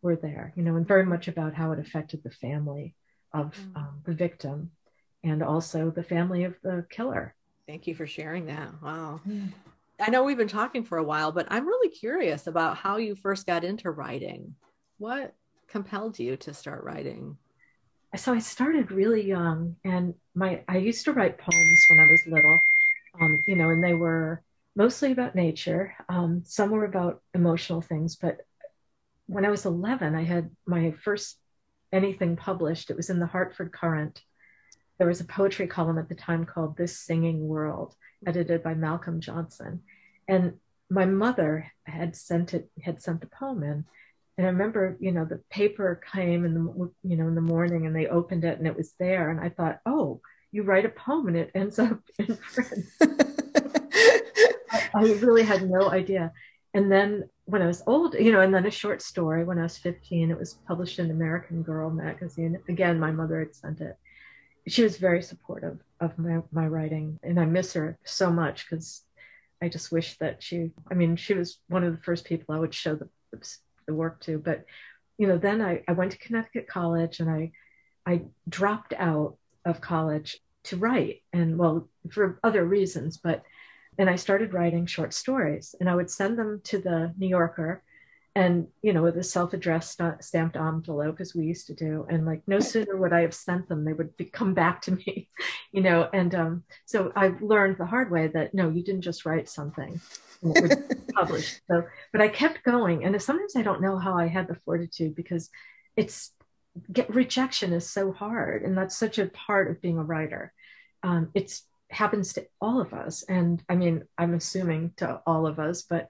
were 0.00 0.16
there 0.16 0.52
you 0.56 0.62
know 0.62 0.76
and 0.76 0.86
very 0.86 1.04
much 1.04 1.28
about 1.28 1.54
how 1.54 1.72
it 1.72 1.78
affected 1.78 2.22
the 2.22 2.30
family 2.30 2.94
of 3.32 3.56
mm. 3.56 3.76
um, 3.76 4.00
the 4.04 4.14
victim 4.14 4.70
and 5.24 5.42
also 5.42 5.90
the 5.90 6.02
family 6.02 6.44
of 6.44 6.54
the 6.62 6.84
killer 6.90 7.34
thank 7.66 7.86
you 7.86 7.94
for 7.94 8.06
sharing 8.06 8.46
that 8.46 8.70
wow 8.82 9.20
mm. 9.26 9.48
I 10.00 10.10
know 10.10 10.24
we've 10.24 10.36
been 10.36 10.48
talking 10.48 10.84
for 10.84 10.98
a 10.98 11.04
while, 11.04 11.32
but 11.32 11.46
I'm 11.50 11.66
really 11.66 11.88
curious 11.88 12.46
about 12.46 12.76
how 12.76 12.96
you 12.96 13.14
first 13.14 13.46
got 13.46 13.64
into 13.64 13.90
writing. 13.90 14.54
What 14.98 15.34
compelled 15.68 16.18
you 16.18 16.36
to 16.38 16.54
start 16.54 16.84
writing? 16.84 17.38
So 18.16 18.34
I 18.34 18.40
started 18.40 18.92
really 18.92 19.26
young, 19.26 19.76
and 19.84 20.14
my 20.34 20.62
I 20.68 20.78
used 20.78 21.04
to 21.06 21.12
write 21.12 21.38
poems 21.38 21.84
when 21.88 21.98
I 21.98 22.10
was 22.10 22.26
little, 22.26 22.60
um, 23.20 23.42
you 23.46 23.56
know, 23.56 23.70
and 23.70 23.82
they 23.82 23.94
were 23.94 24.42
mostly 24.76 25.12
about 25.12 25.34
nature. 25.34 25.94
Um, 26.08 26.42
some 26.44 26.70
were 26.70 26.84
about 26.84 27.22
emotional 27.34 27.80
things, 27.80 28.16
but 28.16 28.40
when 29.26 29.46
I 29.46 29.50
was 29.50 29.64
11, 29.64 30.14
I 30.14 30.24
had 30.24 30.50
my 30.66 30.92
first 31.02 31.38
anything 31.90 32.36
published. 32.36 32.90
It 32.90 32.96
was 32.96 33.08
in 33.08 33.18
the 33.18 33.26
Hartford 33.26 33.72
Courant. 33.72 34.22
There 35.02 35.08
was 35.08 35.20
a 35.20 35.24
poetry 35.24 35.66
column 35.66 35.98
at 35.98 36.08
the 36.08 36.14
time 36.14 36.44
called 36.44 36.76
This 36.76 36.96
Singing 36.96 37.48
World, 37.48 37.96
edited 38.24 38.62
by 38.62 38.74
Malcolm 38.74 39.20
Johnson. 39.20 39.82
And 40.28 40.60
my 40.88 41.06
mother 41.06 41.72
had 41.82 42.14
sent 42.14 42.54
it, 42.54 42.70
had 42.80 43.02
sent 43.02 43.20
the 43.20 43.26
poem 43.26 43.64
in. 43.64 43.84
And 44.38 44.46
I 44.46 44.50
remember, 44.50 44.96
you 45.00 45.10
know, 45.10 45.24
the 45.24 45.42
paper 45.50 46.00
came 46.12 46.44
in 46.44 46.54
the, 46.54 46.92
you 47.02 47.16
know, 47.16 47.26
in 47.26 47.34
the 47.34 47.40
morning 47.40 47.84
and 47.84 47.96
they 47.96 48.06
opened 48.06 48.44
it 48.44 48.58
and 48.58 48.66
it 48.68 48.76
was 48.76 48.92
there. 49.00 49.30
And 49.30 49.40
I 49.40 49.48
thought, 49.48 49.80
oh, 49.86 50.20
you 50.52 50.62
write 50.62 50.86
a 50.86 50.88
poem 50.88 51.26
and 51.26 51.36
it 51.36 51.50
ends 51.52 51.80
up 51.80 51.98
in 52.20 52.36
print. 52.36 52.84
I, 54.70 54.88
I 54.94 55.02
really 55.14 55.42
had 55.42 55.68
no 55.68 55.90
idea. 55.90 56.30
And 56.74 56.92
then 56.92 57.28
when 57.46 57.60
I 57.60 57.66
was 57.66 57.82
old, 57.88 58.14
you 58.14 58.30
know, 58.30 58.40
and 58.40 58.54
then 58.54 58.66
a 58.66 58.70
short 58.70 59.02
story 59.02 59.42
when 59.42 59.58
I 59.58 59.64
was 59.64 59.78
15, 59.78 60.30
it 60.30 60.38
was 60.38 60.60
published 60.68 61.00
in 61.00 61.10
American 61.10 61.64
Girl 61.64 61.90
magazine. 61.90 62.60
Again, 62.68 63.00
my 63.00 63.10
mother 63.10 63.40
had 63.40 63.56
sent 63.56 63.80
it. 63.80 63.96
She 64.66 64.82
was 64.82 64.96
very 64.96 65.22
supportive 65.22 65.78
of 66.00 66.18
my, 66.18 66.40
my 66.52 66.66
writing, 66.66 67.18
and 67.22 67.38
I 67.40 67.44
miss 67.44 67.72
her 67.72 67.98
so 68.04 68.30
much 68.30 68.68
because 68.68 69.02
I 69.60 69.68
just 69.68 69.92
wish 69.92 70.18
that 70.18 70.42
she, 70.42 70.70
I 70.90 70.94
mean, 70.94 71.16
she 71.16 71.34
was 71.34 71.58
one 71.68 71.84
of 71.84 71.92
the 71.92 72.02
first 72.02 72.24
people 72.24 72.54
I 72.54 72.58
would 72.58 72.74
show 72.74 72.94
the, 72.94 73.08
the 73.86 73.94
work 73.94 74.20
to. 74.22 74.38
But, 74.38 74.64
you 75.18 75.26
know, 75.26 75.38
then 75.38 75.60
I, 75.60 75.82
I 75.86 75.92
went 75.92 76.12
to 76.12 76.18
Connecticut 76.18 76.68
College 76.68 77.20
and 77.20 77.30
I, 77.30 77.52
I 78.06 78.22
dropped 78.48 78.92
out 78.96 79.36
of 79.64 79.80
college 79.80 80.38
to 80.64 80.76
write 80.76 81.22
and 81.32 81.58
well, 81.58 81.88
for 82.10 82.38
other 82.42 82.64
reasons, 82.64 83.16
but, 83.16 83.42
and 83.98 84.08
I 84.08 84.16
started 84.16 84.54
writing 84.54 84.86
short 84.86 85.12
stories 85.12 85.74
and 85.78 85.88
I 85.88 85.94
would 85.94 86.10
send 86.10 86.38
them 86.38 86.60
to 86.64 86.78
the 86.78 87.12
New 87.18 87.28
Yorker 87.28 87.82
and 88.34 88.66
you 88.80 88.92
know 88.92 89.02
with 89.02 89.16
a 89.18 89.22
self-addressed 89.22 90.00
stamped 90.20 90.56
envelope 90.56 91.20
as 91.20 91.34
we 91.34 91.44
used 91.44 91.66
to 91.66 91.74
do. 91.74 92.06
And 92.08 92.24
like 92.24 92.42
no 92.46 92.60
sooner 92.60 92.96
would 92.96 93.12
i 93.12 93.20
have 93.20 93.34
sent 93.34 93.68
them 93.68 93.84
they 93.84 93.92
would 93.92 94.16
be, 94.16 94.24
come 94.24 94.54
back 94.54 94.82
to 94.82 94.92
me 94.92 95.28
you 95.72 95.82
know 95.82 96.08
and 96.12 96.34
um, 96.34 96.64
so 96.86 97.12
i 97.14 97.32
learned 97.40 97.78
the 97.78 97.86
hard 97.86 98.10
way 98.10 98.28
that 98.28 98.54
no 98.54 98.70
you 98.70 98.82
didn't 98.82 99.02
just 99.02 99.26
write 99.26 99.48
something 99.48 100.00
and 100.42 100.56
it 100.56 100.62
was 100.62 100.76
published. 101.14 101.60
So 101.70 101.84
but 102.12 102.20
i 102.20 102.28
kept 102.28 102.64
going. 102.64 103.04
And 103.04 103.20
sometimes 103.20 103.56
i 103.56 103.62
don't 103.62 103.82
know 103.82 103.98
how 103.98 104.16
i 104.16 104.26
had 104.26 104.48
the 104.48 104.54
fortitude 104.54 105.14
because 105.14 105.50
it's 105.96 106.32
get 106.90 107.14
rejection 107.14 107.74
is 107.74 107.88
so 107.88 108.12
hard. 108.12 108.62
And 108.62 108.76
that's 108.78 108.96
such 108.96 109.18
a 109.18 109.26
part 109.26 109.70
of 109.70 109.82
being 109.82 109.98
a 109.98 110.04
writer. 110.04 110.54
Um, 111.02 111.30
it's 111.34 111.64
happens 111.90 112.32
to 112.32 112.46
all 112.58 112.80
of 112.80 112.94
us. 112.94 113.22
And 113.24 113.62
i 113.68 113.76
mean 113.76 114.04
i'm 114.16 114.32
assuming 114.32 114.92
to 114.96 115.20
all 115.26 115.46
of 115.46 115.58
us 115.58 115.82
but 115.82 116.08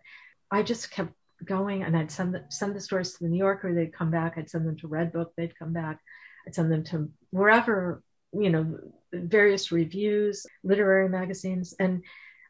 i 0.53 0.63
just 0.63 0.93
kept 0.93 1.13
going 1.45 1.83
and 1.83 1.97
I'd 1.97 2.11
send 2.11 2.35
the, 2.35 2.45
send 2.49 2.75
the 2.75 2.81
stories 2.81 3.13
to 3.13 3.25
the 3.25 3.29
New 3.29 3.39
Yorker, 3.39 3.75
they'd 3.75 3.93
come 3.93 4.11
back. 4.11 4.35
I'd 4.37 4.51
send 4.51 4.67
them 4.67 4.77
to 4.79 4.89
Redbook, 4.89 5.29
they'd 5.37 5.59
come 5.59 5.73
back. 5.73 6.01
I'd 6.47 6.55
send 6.55 6.73
them 6.73 6.85
to 6.85 7.11
wherever, 7.31 8.03
you 8.33 8.51
know, 8.51 8.79
various 9.13 9.71
reviews, 9.73 10.47
literary 10.65 11.09
magazines. 11.09 11.75
And 11.79 12.03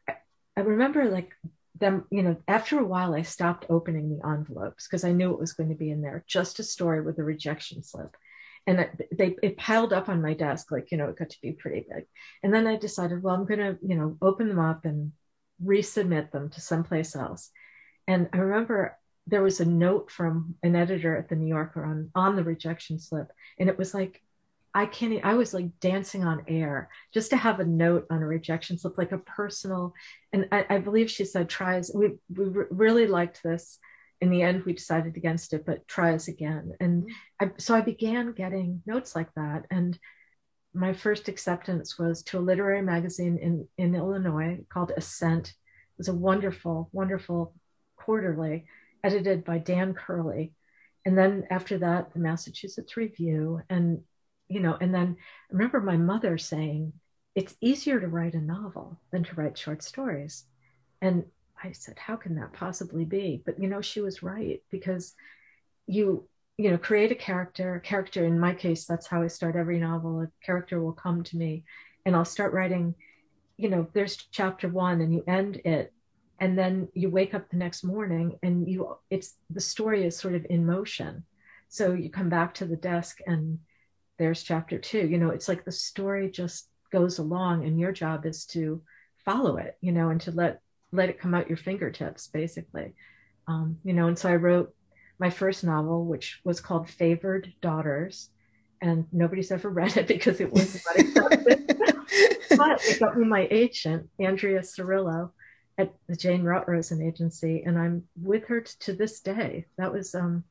I, 0.07 0.15
I 0.57 0.61
remember 0.61 1.05
like 1.05 1.31
them, 1.79 2.05
you 2.09 2.23
know, 2.23 2.37
after 2.47 2.79
a 2.79 2.85
while, 2.85 3.13
I 3.13 3.23
stopped 3.23 3.65
opening 3.69 4.09
the 4.09 4.27
envelopes 4.27 4.87
because 4.87 5.03
I 5.03 5.11
knew 5.11 5.31
it 5.31 5.39
was 5.39 5.53
going 5.53 5.69
to 5.69 5.75
be 5.75 5.91
in 5.91 6.01
there, 6.01 6.23
just 6.27 6.59
a 6.59 6.63
story 6.63 7.01
with 7.01 7.19
a 7.19 7.23
rejection 7.23 7.83
slip. 7.83 8.15
And 8.65 8.87
they 9.11 9.35
it 9.43 9.57
piled 9.57 9.91
up 9.91 10.07
on 10.07 10.21
my 10.21 10.33
desk, 10.33 10.71
like, 10.71 10.91
you 10.91 10.97
know, 10.97 11.09
it 11.09 11.17
got 11.17 11.31
to 11.31 11.41
be 11.41 11.51
pretty 11.51 11.85
big. 11.93 12.05
And 12.43 12.53
then 12.53 12.65
I 12.65 12.77
decided, 12.77 13.21
well, 13.21 13.35
I'm 13.35 13.45
going 13.45 13.59
to, 13.59 13.77
you 13.85 13.95
know, 13.95 14.17
open 14.21 14.47
them 14.47 14.59
up 14.59 14.85
and 14.85 15.11
resubmit 15.63 16.31
them 16.31 16.49
to 16.51 16.61
someplace 16.61 17.15
else. 17.15 17.51
And 18.07 18.29
I 18.33 18.37
remember 18.37 18.97
there 19.27 19.43
was 19.43 19.59
a 19.59 19.65
note 19.65 20.11
from 20.11 20.55
an 20.63 20.75
editor 20.75 21.15
at 21.15 21.29
the 21.29 21.35
New 21.35 21.47
Yorker 21.47 21.85
on, 21.85 22.09
on 22.13 22.35
the 22.35 22.43
rejection 22.43 22.99
slip. 22.99 23.31
And 23.57 23.69
it 23.69 23.77
was 23.77 23.93
like, 23.93 24.21
I 24.73 24.85
can't, 24.87 25.23
I 25.23 25.35
was 25.35 25.53
like 25.53 25.79
dancing 25.79 26.23
on 26.23 26.45
air 26.47 26.89
just 27.13 27.29
to 27.29 27.37
have 27.37 27.59
a 27.59 27.65
note 27.65 28.07
on 28.09 28.21
a 28.21 28.25
rejection 28.25 28.77
slip, 28.77 28.97
like 28.97 29.11
a 29.11 29.19
personal. 29.19 29.93
And 30.33 30.47
I, 30.51 30.65
I 30.69 30.77
believe 30.79 31.11
she 31.11 31.25
said, 31.25 31.47
try 31.47 31.77
us. 31.77 31.93
We, 31.93 32.13
we 32.35 32.45
really 32.71 33.07
liked 33.07 33.43
this. 33.43 33.79
In 34.19 34.29
the 34.29 34.41
end, 34.41 34.63
we 34.63 34.73
decided 34.73 35.15
against 35.17 35.53
it, 35.53 35.65
but 35.65 35.87
try 35.87 36.13
us 36.13 36.27
again. 36.27 36.73
And 36.79 37.09
I, 37.39 37.51
so 37.57 37.75
I 37.75 37.81
began 37.81 38.31
getting 38.31 38.81
notes 38.85 39.15
like 39.15 39.33
that. 39.35 39.65
And 39.69 39.97
my 40.73 40.93
first 40.93 41.27
acceptance 41.27 41.99
was 41.99 42.23
to 42.23 42.39
a 42.39 42.39
literary 42.39 42.81
magazine 42.81 43.37
in, 43.37 43.67
in 43.77 43.95
Illinois 43.95 44.59
called 44.69 44.91
Ascent. 44.95 45.49
It 45.49 45.97
was 45.97 46.07
a 46.07 46.15
wonderful, 46.15 46.89
wonderful 46.93 47.53
quarterly, 48.03 48.65
edited 49.03 49.43
by 49.43 49.57
Dan 49.57 49.93
Curley. 49.93 50.53
And 51.05 51.17
then 51.17 51.45
after 51.49 51.77
that, 51.79 52.13
the 52.13 52.19
Massachusetts 52.19 52.97
Review. 52.97 53.61
And, 53.69 54.01
you 54.47 54.59
know, 54.59 54.77
and 54.79 54.93
then 54.93 55.17
I 55.19 55.53
remember 55.53 55.81
my 55.81 55.97
mother 55.97 56.37
saying, 56.37 56.93
it's 57.35 57.55
easier 57.61 57.99
to 57.99 58.07
write 58.07 58.35
a 58.35 58.41
novel 58.41 58.99
than 59.11 59.23
to 59.23 59.35
write 59.35 59.57
short 59.57 59.83
stories. 59.83 60.45
And 61.01 61.25
I 61.61 61.71
said, 61.71 61.97
how 61.97 62.15
can 62.15 62.35
that 62.35 62.53
possibly 62.53 63.05
be? 63.05 63.41
But, 63.45 63.59
you 63.59 63.67
know, 63.67 63.81
she 63.81 64.01
was 64.01 64.23
right 64.23 64.61
because 64.69 65.13
you, 65.87 66.27
you 66.57 66.71
know, 66.71 66.77
create 66.77 67.11
a 67.11 67.15
character, 67.15 67.81
character, 67.83 68.25
in 68.25 68.39
my 68.39 68.53
case, 68.53 68.85
that's 68.85 69.07
how 69.07 69.23
I 69.23 69.27
start 69.27 69.55
every 69.55 69.79
novel. 69.79 70.21
A 70.21 70.27
character 70.45 70.81
will 70.81 70.93
come 70.93 71.23
to 71.23 71.37
me 71.37 71.63
and 72.05 72.15
I'll 72.15 72.25
start 72.25 72.53
writing, 72.53 72.95
you 73.57 73.69
know, 73.69 73.87
there's 73.93 74.15
chapter 74.31 74.67
one 74.67 75.01
and 75.01 75.13
you 75.13 75.23
end 75.27 75.57
it 75.65 75.93
and 76.43 76.59
then 76.59 76.89
you 76.93 77.09
wake 77.09 77.33
up 77.33 77.49
the 77.49 77.55
next 77.55 77.85
morning 77.85 78.37
and 78.43 78.67
you 78.67 78.97
it's 79.09 79.35
the 79.49 79.61
story 79.61 80.05
is 80.05 80.17
sort 80.17 80.35
of 80.35 80.45
in 80.49 80.65
motion. 80.65 81.23
So 81.69 81.93
you 81.93 82.09
come 82.09 82.27
back 82.27 82.53
to 82.55 82.65
the 82.65 82.75
desk 82.75 83.19
and 83.25 83.59
there's 84.19 84.43
chapter 84.43 84.77
two 84.77 85.07
you 85.07 85.17
know 85.17 85.29
it's 85.29 85.47
like 85.47 85.63
the 85.63 85.71
story 85.71 86.29
just 86.29 86.67
goes 86.91 87.17
along 87.17 87.65
and 87.65 87.79
your 87.79 87.93
job 87.93 88.25
is 88.25 88.45
to 88.45 88.81
follow 89.25 89.55
it 89.55 89.77
you 89.79 89.93
know 89.93 90.09
and 90.09 90.19
to 90.21 90.31
let 90.31 90.59
let 90.91 91.09
it 91.09 91.19
come 91.19 91.33
out 91.33 91.47
your 91.47 91.57
fingertips 91.57 92.27
basically. 92.27 92.93
Um, 93.47 93.77
you 93.83 93.93
know 93.93 94.07
and 94.07 94.17
so 94.17 94.29
i 94.29 94.35
wrote 94.35 94.73
my 95.19 95.29
first 95.29 95.63
novel 95.63 96.05
which 96.05 96.39
was 96.45 96.61
called 96.61 96.89
favored 96.89 97.51
daughters 97.61 98.29
and 98.81 99.05
nobody's 99.11 99.51
ever 99.51 99.69
read 99.81 99.97
it 99.97 100.07
because 100.07 100.39
it 100.39 100.51
was 100.51 100.81
not 100.85 100.99
accepted 100.99 101.75
but 102.57 102.83
it 102.85 102.99
got 102.99 103.17
me 103.17 103.25
my 103.25 103.47
agent 103.49 104.09
andrea 104.19 104.61
cirillo 104.61 105.31
at 105.77 105.93
the 106.07 106.15
Jane 106.15 106.43
Rotrosen 106.43 107.01
agency, 107.01 107.63
and 107.65 107.77
I'm 107.77 108.03
with 108.21 108.45
her 108.45 108.61
t- 108.61 108.73
to 108.81 108.93
this 108.93 109.19
day. 109.21 109.65
That 109.77 109.91
was 109.91 110.13
um, 110.13 110.43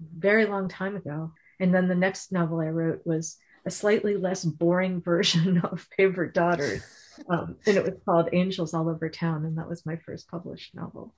very 0.00 0.46
long 0.46 0.68
time 0.68 0.96
ago. 0.96 1.32
And 1.60 1.74
then 1.74 1.88
the 1.88 1.94
next 1.94 2.32
novel 2.32 2.60
I 2.60 2.66
wrote 2.66 3.02
was 3.04 3.36
a 3.64 3.70
slightly 3.70 4.16
less 4.16 4.44
boring 4.44 5.00
version 5.04 5.58
of 5.58 5.86
Favorite 5.96 6.34
Daughters, 6.34 6.82
um, 7.28 7.56
and 7.66 7.76
it 7.76 7.84
was 7.84 8.00
called 8.04 8.30
Angels 8.32 8.74
All 8.74 8.88
Over 8.88 9.08
Town, 9.08 9.44
and 9.44 9.58
that 9.58 9.68
was 9.68 9.86
my 9.86 9.96
first 9.96 10.28
published 10.28 10.74
novel. 10.74 11.14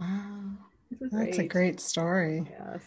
Wow, 0.00 0.52
that's 0.98 1.12
great. 1.12 1.38
a 1.38 1.46
great 1.46 1.80
story. 1.80 2.46
Yes. 2.50 2.82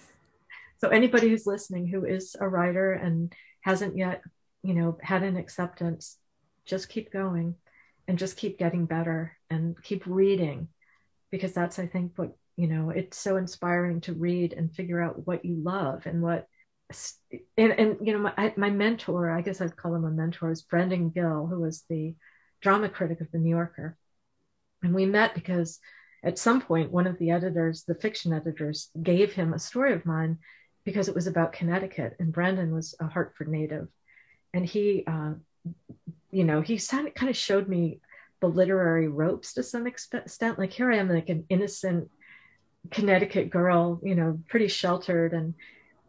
So 0.80 0.90
anybody 0.90 1.30
who's 1.30 1.46
listening 1.46 1.88
who 1.88 2.06
is 2.06 2.36
a 2.40 2.48
writer 2.48 2.92
and 2.92 3.34
hasn't 3.62 3.96
yet, 3.96 4.22
you 4.64 4.74
know, 4.74 4.98
had 5.02 5.24
an 5.24 5.38
acceptance, 5.38 6.18
just 6.66 6.90
keep 6.90 7.12
going 7.12 7.56
and 8.08 8.18
just 8.18 8.38
keep 8.38 8.58
getting 8.58 8.86
better 8.86 9.38
and 9.50 9.82
keep 9.84 10.04
reading 10.06 10.68
because 11.32 11.54
that's 11.54 11.80
i 11.80 11.86
think 11.86 12.12
what 12.16 12.36
you 12.58 12.68
know 12.68 12.90
it's 12.90 13.18
so 13.18 13.38
inspiring 13.38 14.02
to 14.02 14.14
read 14.14 14.54
and 14.54 14.76
figure 14.76 15.02
out 15.02 15.26
what 15.26 15.46
you 15.46 15.56
love 15.56 16.06
and 16.06 16.22
what 16.22 16.48
and, 17.58 17.72
and 17.72 17.98
you 18.06 18.14
know 18.14 18.32
my, 18.38 18.54
my 18.58 18.70
mentor 18.70 19.30
i 19.30 19.42
guess 19.42 19.62
i'd 19.62 19.76
call 19.76 19.96
him 19.96 20.06
a 20.06 20.12
mentor 20.12 20.52
is 20.52 20.62
brendan 20.62 21.10
gill 21.10 21.48
who 21.48 21.60
was 21.60 21.84
the 21.90 22.14
drama 22.64 22.90
critic 22.90 23.22
of 23.22 23.30
the 23.32 23.38
new 23.38 23.52
yorker. 23.52 23.98
And 24.82 24.96
we 24.96 25.06
met 25.06 25.36
because 25.36 25.80
at 26.24 26.40
some 26.40 26.62
point 26.62 26.92
one 26.92 27.06
of 27.06 27.20
the 27.20 27.30
editors 27.30 27.84
the 27.84 27.96
fiction 27.96 28.34
editors 28.34 28.90
gave 29.02 29.34
him 29.34 29.54
a 29.54 29.60
story 29.60 29.94
of 29.94 30.06
mine 30.06 30.40
because 30.86 31.10
it 31.10 31.16
was 31.16 31.28
about 31.28 31.54
connecticut 31.54 32.16
and 32.20 32.32
brendan 32.32 32.74
was 32.74 32.96
a 33.00 33.08
hartford 33.08 33.50
native. 33.50 33.88
And 34.54 34.66
he 34.66 35.04
uh, 35.06 35.34
you 36.34 36.44
know, 36.44 36.62
he 36.62 36.80
kind 36.80 37.30
of 37.30 37.38
showed 37.38 37.70
me 37.70 38.00
the 38.42 38.48
literary 38.48 39.08
ropes 39.08 39.54
to 39.54 39.64
some 39.64 39.88
extent. 39.88 40.60
Like 40.60 40.74
here 40.74 40.92
I 40.92 40.98
am, 40.98 41.08
like 41.08 41.30
an 41.30 41.46
innocent 41.48 42.10
Connecticut 42.92 43.50
girl, 43.50 44.02
you 44.04 44.16
know, 44.16 44.40
pretty 44.50 44.68
sheltered. 44.68 45.34
And 45.34 45.54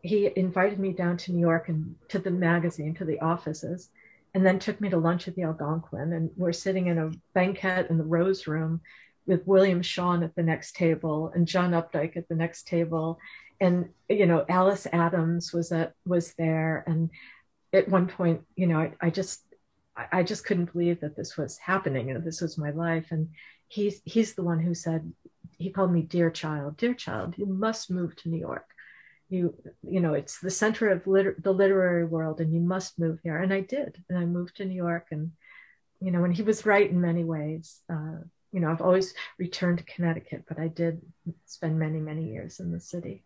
he 0.02 0.30
invited 0.34 0.80
me 0.80 0.92
down 0.92 1.18
to 1.18 1.32
New 1.32 1.40
York 1.40 1.68
and 1.68 1.94
to 2.08 2.18
the 2.18 2.30
magazine, 2.30 2.94
to 2.94 3.04
the 3.04 3.20
offices, 3.20 3.90
and 4.34 4.44
then 4.44 4.58
took 4.58 4.80
me 4.80 4.88
to 4.88 4.96
lunch 4.96 5.28
at 5.28 5.36
the 5.36 5.42
Algonquin. 5.42 6.12
And 6.14 6.30
we're 6.36 6.52
sitting 6.52 6.86
in 6.86 6.98
a 6.98 7.10
banquet 7.34 7.90
in 7.90 7.98
the 7.98 8.04
Rose 8.04 8.46
Room 8.46 8.80
with 9.26 9.46
William 9.46 9.82
Shawn 9.82 10.22
at 10.22 10.34
the 10.34 10.42
next 10.42 10.74
table 10.74 11.30
and 11.34 11.46
John 11.46 11.72
Updike 11.72 12.16
at 12.16 12.28
the 12.28 12.34
next 12.34 12.66
table. 12.66 13.18
And, 13.60 13.90
you 14.08 14.26
know, 14.26 14.44
Alice 14.48 14.86
Adams 14.92 15.52
was 15.52 15.70
at, 15.70 15.92
was 16.06 16.34
there. 16.34 16.82
And 16.86 17.10
at 17.72 17.88
one 17.88 18.06
point, 18.06 18.42
you 18.56 18.66
know, 18.66 18.80
I, 18.80 18.92
I 19.00 19.10
just 19.10 19.43
I 19.96 20.22
just 20.22 20.44
couldn't 20.44 20.72
believe 20.72 21.00
that 21.00 21.16
this 21.16 21.36
was 21.36 21.56
happening 21.58 22.10
and 22.10 22.24
this 22.24 22.40
was 22.40 22.58
my 22.58 22.70
life. 22.70 23.06
And 23.10 23.28
he's 23.68 24.00
he's 24.04 24.34
the 24.34 24.42
one 24.42 24.60
who 24.60 24.74
said 24.74 25.12
he 25.58 25.70
called 25.70 25.92
me 25.92 26.02
dear 26.02 26.30
child, 26.30 26.76
dear 26.76 26.94
child, 26.94 27.34
you 27.38 27.46
must 27.46 27.90
move 27.90 28.16
to 28.16 28.28
New 28.28 28.38
York. 28.38 28.68
You 29.28 29.54
you 29.82 30.00
know 30.00 30.14
it's 30.14 30.38
the 30.40 30.50
center 30.50 30.90
of 30.90 31.06
liter- 31.06 31.36
the 31.38 31.52
literary 31.52 32.04
world, 32.04 32.40
and 32.40 32.52
you 32.52 32.60
must 32.60 32.98
move 32.98 33.20
here. 33.22 33.38
And 33.38 33.52
I 33.52 33.60
did, 33.60 34.02
and 34.08 34.18
I 34.18 34.24
moved 34.24 34.56
to 34.56 34.64
New 34.64 34.76
York. 34.76 35.06
And 35.10 35.32
you 36.00 36.10
know, 36.10 36.24
and 36.24 36.34
he 36.34 36.42
was 36.42 36.66
right 36.66 36.90
in 36.90 37.00
many 37.00 37.24
ways. 37.24 37.80
Uh, 37.88 38.18
you 38.52 38.60
know, 38.60 38.70
I've 38.70 38.82
always 38.82 39.14
returned 39.38 39.78
to 39.78 39.84
Connecticut, 39.84 40.44
but 40.48 40.58
I 40.58 40.68
did 40.68 41.00
spend 41.46 41.78
many 41.78 42.00
many 42.00 42.24
years 42.32 42.60
in 42.60 42.72
the 42.72 42.80
city. 42.80 43.24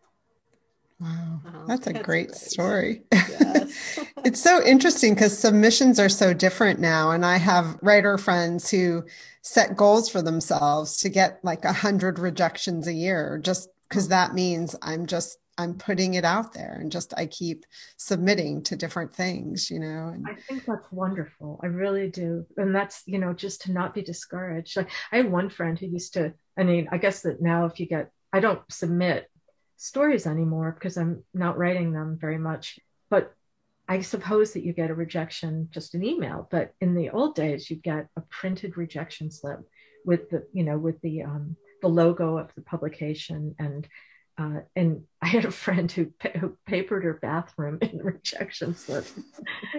Wow, 1.00 1.40
that's 1.68 1.86
a 1.86 1.92
that's 1.92 2.04
great, 2.04 2.34
story. 2.34 3.02
Yes. 3.12 3.98
it's 4.24 4.42
so 4.42 4.62
interesting 4.64 5.14
because 5.14 5.36
submissions 5.36 6.00
are 6.00 6.08
so 6.08 6.34
different 6.34 6.80
now. 6.80 7.12
And 7.12 7.24
I 7.24 7.36
have 7.36 7.78
writer 7.82 8.18
friends 8.18 8.68
who 8.68 9.04
set 9.42 9.76
goals 9.76 10.08
for 10.08 10.22
themselves 10.22 10.98
to 10.98 11.08
get 11.08 11.38
like 11.44 11.64
a 11.64 11.72
hundred 11.72 12.18
rejections 12.18 12.88
a 12.88 12.92
year, 12.92 13.38
just 13.42 13.68
because 13.88 14.06
hmm. 14.06 14.10
that 14.10 14.34
means 14.34 14.74
I'm 14.82 15.06
just 15.06 15.38
I'm 15.58 15.74
putting 15.74 16.14
it 16.14 16.24
out 16.24 16.52
there 16.52 16.78
and 16.80 16.90
just 16.90 17.12
I 17.16 17.26
keep 17.26 17.64
submitting 17.96 18.62
to 18.64 18.76
different 18.76 19.14
things, 19.14 19.70
you 19.70 19.80
know. 19.80 20.12
And... 20.14 20.26
I 20.28 20.34
think 20.34 20.64
that's 20.64 20.90
wonderful. 20.92 21.60
I 21.62 21.66
really 21.66 22.08
do. 22.10 22.46
And 22.56 22.74
that's, 22.74 23.02
you 23.06 23.18
know, 23.18 23.32
just 23.32 23.62
to 23.62 23.72
not 23.72 23.92
be 23.92 24.02
discouraged. 24.02 24.76
Like 24.76 24.90
I 25.10 25.16
had 25.18 25.30
one 25.30 25.50
friend 25.50 25.76
who 25.78 25.86
used 25.86 26.14
to, 26.14 26.32
I 26.56 26.62
mean, 26.62 26.88
I 26.92 26.98
guess 26.98 27.22
that 27.22 27.42
now 27.42 27.66
if 27.66 27.80
you 27.80 27.86
get 27.86 28.10
I 28.32 28.40
don't 28.40 28.60
submit 28.70 29.28
stories 29.78 30.26
anymore 30.26 30.72
because 30.72 30.98
I'm 30.98 31.24
not 31.32 31.56
writing 31.56 31.92
them 31.92 32.18
very 32.20 32.38
much. 32.38 32.78
But 33.08 33.32
I 33.88 34.02
suppose 34.02 34.52
that 34.52 34.64
you 34.64 34.74
get 34.74 34.90
a 34.90 34.94
rejection 34.94 35.68
just 35.70 35.94
an 35.94 36.04
email. 36.04 36.46
But 36.50 36.72
in 36.80 36.94
the 36.94 37.10
old 37.10 37.34
days, 37.34 37.70
you'd 37.70 37.82
get 37.82 38.08
a 38.16 38.20
printed 38.28 38.76
rejection 38.76 39.30
slip 39.30 39.60
with 40.04 40.28
the, 40.28 40.46
you 40.52 40.64
know, 40.64 40.76
with 40.76 41.00
the 41.00 41.22
um, 41.22 41.56
the 41.80 41.88
logo 41.88 42.36
of 42.36 42.54
the 42.54 42.62
publication 42.62 43.54
and 43.58 43.88
uh, 44.38 44.60
and 44.76 45.02
I 45.22 45.26
had 45.26 45.44
a 45.44 45.50
friend 45.50 45.90
who, 45.90 46.12
who 46.38 46.56
papered 46.66 47.04
her 47.04 47.14
bathroom 47.14 47.78
in 47.82 47.98
rejection 47.98 48.74
slips, 48.74 49.12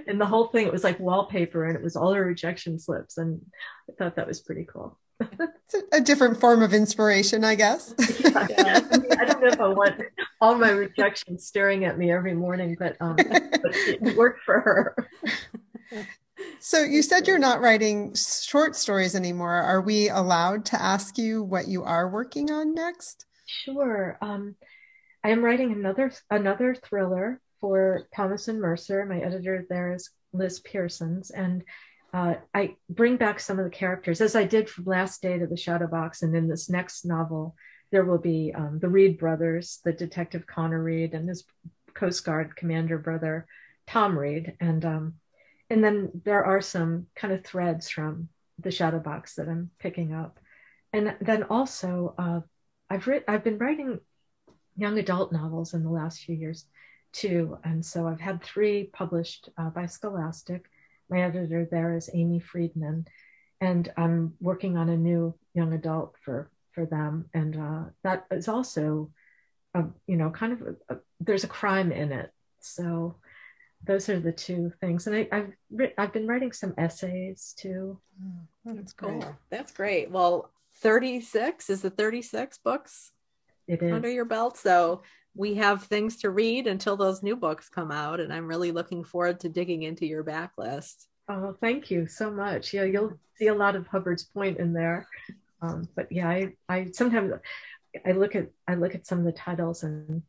and 0.08 0.20
the 0.20 0.26
whole 0.26 0.48
thing 0.48 0.68
it 0.68 0.74
was 0.74 0.84
like 0.84 1.00
wallpaper, 1.00 1.66
and 1.66 1.76
it 1.76 1.84
was 1.84 1.96
all 1.96 2.14
her 2.14 2.26
rejection 2.26 2.78
slips, 2.78 3.18
and 3.18 3.42
I 3.90 3.94
thought 3.98 4.16
that 4.18 4.28
was 4.28 4.42
pretty 4.42 4.66
cool. 4.66 4.98
it's 5.22 5.74
a, 5.76 5.98
a, 5.98 6.02
different 6.02 6.40
form 6.40 6.62
of 6.62 6.74
inspiration, 6.74 7.44
I 7.44 7.56
guess. 7.56 7.94
yeah, 8.22 8.48
yeah. 8.50 8.88
I, 8.90 8.98
mean, 8.98 9.12
I, 9.20 9.26
don't 9.26 9.42
know 9.42 9.48
if 9.48 9.60
I 9.60 9.68
want 9.68 10.02
all 10.40 10.56
my 10.56 10.70
rejections 10.70 11.46
staring 11.46 11.84
at 11.84 11.98
me 11.98 12.10
every 12.10 12.34
morning, 12.34 12.78
but, 12.80 12.96
um, 13.02 13.18
but 13.18 13.62
it 13.74 14.16
worked 14.16 14.42
for 14.46 14.62
her. 14.62 14.96
So 16.60 16.84
you 16.84 17.02
said 17.02 17.28
you're 17.28 17.38
not 17.38 17.60
writing 17.62 18.14
short 18.16 18.76
stories 18.76 19.16
anymore. 19.16 19.56
Are 19.56 19.82
we 19.82 20.10
allowed 20.10 20.66
to 20.66 20.82
ask 20.82 21.18
you 21.18 21.44
what 21.44 21.68
you 21.68 21.84
are 21.84 22.08
working 22.08 22.50
on 22.50 22.74
next? 22.74 23.26
Sure. 23.50 24.18
Um, 24.22 24.56
I 25.24 25.30
am 25.30 25.44
writing 25.44 25.72
another 25.72 26.12
another 26.30 26.76
thriller 26.76 27.42
for 27.60 28.08
Thomas 28.16 28.48
and 28.48 28.62
Mercer. 28.62 29.06
My 29.06 29.20
editor 29.20 29.66
there 29.68 29.92
is 29.94 30.12
Liz 30.34 30.60
Pearsons, 30.60 31.32
and 31.32 31.64
uh, 32.14 32.36
I 32.54 32.76
bring 32.90 33.18
back 33.18 33.40
some 33.40 33.58
of 33.58 33.66
the 33.66 33.72
characters 33.72 34.22
as 34.22 34.36
I 34.36 34.44
did 34.44 34.70
from 34.70 34.86
Last 34.86 35.24
Day 35.24 35.40
to 35.40 35.48
the 35.48 35.58
Shadow 35.58 35.88
Box, 35.88 36.22
and 36.22 36.36
in 36.36 36.48
this 36.48 36.70
next 36.70 37.06
novel 37.06 37.56
there 37.92 38.06
will 38.06 38.20
be 38.20 38.54
um, 38.54 38.78
the 38.80 38.88
Reed 38.88 39.18
brothers, 39.18 39.80
the 39.84 39.94
detective 39.94 40.46
Connor 40.46 40.84
Reed, 40.84 41.16
and 41.16 41.28
his 41.28 41.44
Coast 41.96 42.24
Guard 42.24 42.56
commander 42.56 43.00
brother 43.00 43.48
Tom 43.88 44.18
Reed, 44.18 44.58
and 44.60 44.86
um, 44.86 45.16
and 45.72 45.84
then 45.84 46.22
there 46.24 46.46
are 46.46 46.62
some 46.62 47.08
kind 47.16 47.34
of 47.34 47.44
threads 47.44 47.90
from 47.90 48.30
the 48.60 48.70
Shadow 48.70 49.00
Box 49.00 49.36
that 49.36 49.50
I'm 49.50 49.72
picking 49.80 50.14
up, 50.14 50.40
and 50.94 51.16
then 51.20 51.44
also 51.44 52.14
uh, 52.20 52.42
I've 52.90 53.08
written, 53.08 53.26
I've 53.28 53.44
been 53.44 53.58
writing 53.58 54.00
young 54.76 54.98
adult 54.98 55.32
novels 55.32 55.74
in 55.74 55.84
the 55.84 55.90
last 55.90 56.22
few 56.22 56.36
years 56.36 56.66
too, 57.12 57.58
and 57.64 57.86
so 57.86 58.08
I've 58.08 58.20
had 58.20 58.44
three 58.44 58.86
published 58.94 59.50
uh, 59.58 59.70
by 59.70 59.86
Scholastic. 59.86 60.66
My 61.10 61.22
editor 61.22 61.68
there 61.70 61.96
is 61.96 62.10
Aimee 62.14 62.40
Friedman, 62.40 63.08
and 63.62 63.92
I'm 63.98 64.34
working 64.40 64.78
on 64.78 64.90
a 64.90 64.98
new 64.98 65.36
young 65.54 65.74
adult 65.74 66.16
for 66.24 66.50
for 66.72 66.86
them, 66.86 67.26
and 67.34 67.58
uh, 67.58 67.84
that 68.04 68.26
is 68.30 68.48
also, 68.48 69.12
a, 69.74 69.86
you 70.06 70.18
know, 70.18 70.30
kind 70.30 70.54
of 70.54 70.62
a, 70.62 70.94
a, 70.94 70.98
there's 71.20 71.44
a 71.44 71.48
crime 71.48 71.92
in 71.92 72.12
it. 72.12 72.32
So 72.60 73.16
those 73.86 74.08
are 74.08 74.20
the 74.20 74.32
two 74.32 74.72
things, 74.80 75.08
and 75.08 75.16
I, 75.16 75.28
have 75.32 75.52
I've 75.98 76.14
been 76.14 76.28
writing 76.28 76.52
some 76.52 76.76
essays 76.78 77.56
too. 77.58 78.00
Oh, 78.68 78.74
that's 78.76 78.94
cool. 78.94 79.24
That's 79.50 79.72
great. 79.72 80.12
Well, 80.12 80.52
36 80.82 81.70
is 81.70 81.82
the 81.82 81.90
36 81.90 82.58
books 82.60 83.12
it 83.68 83.82
is. 83.82 83.92
under 83.92 84.10
your 84.10 84.26
belt. 84.26 84.58
So 84.58 85.04
we 85.36 85.56
have 85.56 85.84
things 85.84 86.18
to 86.18 86.30
read 86.30 86.68
until 86.68 86.98
those 86.98 87.24
new 87.24 87.36
books 87.36 87.70
come 87.70 87.92
out. 87.92 88.20
And 88.20 88.34
I'm 88.34 88.48
really 88.48 88.72
looking 88.72 89.04
forward 89.04 89.40
to 89.42 89.50
digging 89.50 89.84
into 89.84 90.06
your 90.06 90.24
backlist. 90.24 91.06
Oh, 91.28 91.56
thank 91.62 91.92
you 91.92 92.08
so 92.08 92.32
much. 92.32 92.74
Yeah, 92.74 92.84
you'll 92.84 93.14
see 93.36 93.48
a 93.48 93.54
lot 93.54 93.76
of 93.76 93.88
Hubbard's 93.88 94.24
Point 94.24 94.58
in 94.58 94.74
there. 94.74 95.08
Um, 95.62 95.88
but 95.96 96.12
yeah, 96.12 96.28
I, 96.28 96.54
I 96.68 96.88
sometimes 96.92 97.34
I 98.06 98.12
look 98.14 98.36
at 98.36 98.50
I 98.68 98.76
look 98.76 98.96
at 98.96 99.06
some 99.06 99.20
of 99.20 99.26
the 99.26 99.32
titles 99.32 99.84
and 99.84 100.24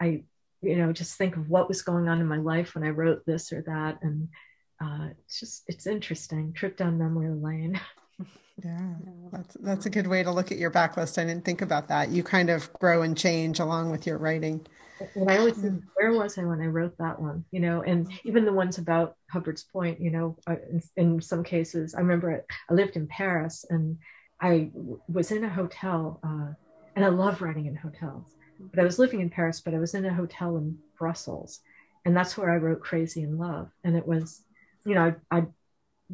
I 0.00 0.22
you 0.62 0.76
know 0.76 0.92
just 0.92 1.16
think 1.16 1.36
of 1.36 1.50
what 1.50 1.68
was 1.68 1.82
going 1.82 2.08
on 2.08 2.20
in 2.20 2.26
my 2.26 2.38
life 2.38 2.74
when 2.74 2.84
I 2.84 2.90
wrote 2.90 3.24
this 3.26 3.52
or 3.52 3.62
that 3.62 3.98
and 4.02 4.28
uh, 4.82 5.08
it's 5.10 5.40
just 5.40 5.64
it's 5.66 5.86
interesting 5.86 6.52
trip 6.52 6.76
down 6.76 6.98
memory 6.98 7.30
lane 7.30 7.80
Yeah, 8.64 8.94
that's 9.32 9.54
that's 9.60 9.84
a 9.84 9.90
good 9.90 10.06
way 10.06 10.22
to 10.22 10.30
look 10.30 10.50
at 10.50 10.56
your 10.56 10.70
backlist. 10.70 11.18
I 11.20 11.26
didn't 11.26 11.44
think 11.44 11.60
about 11.60 11.88
that. 11.88 12.08
You 12.08 12.22
kind 12.22 12.48
of 12.48 12.72
grow 12.72 13.02
and 13.02 13.16
change 13.16 13.60
along 13.60 13.90
with 13.90 14.06
your 14.06 14.16
writing. 14.16 14.66
And 15.14 15.30
I 15.30 15.36
always 15.36 15.58
think, 15.58 15.82
where 15.94 16.12
was 16.12 16.38
I 16.38 16.44
when 16.44 16.62
I 16.62 16.66
wrote 16.66 16.96
that 16.98 17.20
one? 17.20 17.44
You 17.50 17.60
know, 17.60 17.82
and 17.82 18.10
even 18.24 18.46
the 18.46 18.52
ones 18.52 18.78
about 18.78 19.14
Hubbard's 19.30 19.64
Point. 19.64 20.00
You 20.00 20.10
know, 20.10 20.36
in, 20.48 20.82
in 20.96 21.20
some 21.20 21.44
cases, 21.44 21.94
I 21.94 22.00
remember 22.00 22.44
I 22.70 22.72
lived 22.72 22.96
in 22.96 23.06
Paris 23.06 23.66
and 23.68 23.98
I 24.40 24.70
was 25.06 25.32
in 25.32 25.44
a 25.44 25.50
hotel, 25.50 26.18
uh, 26.22 26.52
and 26.94 27.04
I 27.04 27.08
love 27.08 27.42
writing 27.42 27.66
in 27.66 27.76
hotels. 27.76 28.26
But 28.58 28.80
I 28.80 28.84
was 28.84 28.98
living 28.98 29.20
in 29.20 29.28
Paris, 29.28 29.60
but 29.60 29.74
I 29.74 29.78
was 29.78 29.94
in 29.94 30.06
a 30.06 30.14
hotel 30.14 30.56
in 30.56 30.78
Brussels, 30.98 31.60
and 32.06 32.16
that's 32.16 32.38
where 32.38 32.50
I 32.50 32.56
wrote 32.56 32.80
Crazy 32.80 33.22
in 33.22 33.36
Love. 33.36 33.70
And 33.84 33.96
it 33.96 34.06
was, 34.06 34.42
you 34.86 34.94
know, 34.94 35.14
I, 35.30 35.38
I 35.38 35.46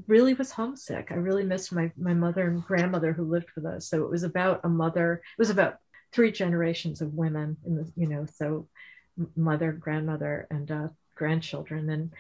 really 0.06 0.34
was 0.34 0.50
homesick. 0.50 1.08
I 1.10 1.14
really 1.14 1.44
missed 1.44 1.72
my 1.72 1.90
my 1.96 2.14
mother 2.14 2.48
and 2.48 2.64
grandmother 2.64 3.12
who 3.12 3.24
lived 3.24 3.50
with 3.54 3.66
us. 3.66 3.88
So 3.88 4.02
it 4.04 4.10
was 4.10 4.22
about 4.22 4.60
a 4.64 4.68
mother. 4.68 5.14
It 5.14 5.40
was 5.40 5.50
about 5.50 5.78
three 6.12 6.32
generations 6.32 7.00
of 7.00 7.14
women 7.14 7.56
in 7.66 7.76
the 7.76 7.92
you 7.96 8.08
know 8.08 8.26
so 8.26 8.68
mother, 9.36 9.72
grandmother, 9.72 10.46
and 10.50 10.70
uh, 10.70 10.88
grandchildren. 11.14 11.90
And 11.90 12.12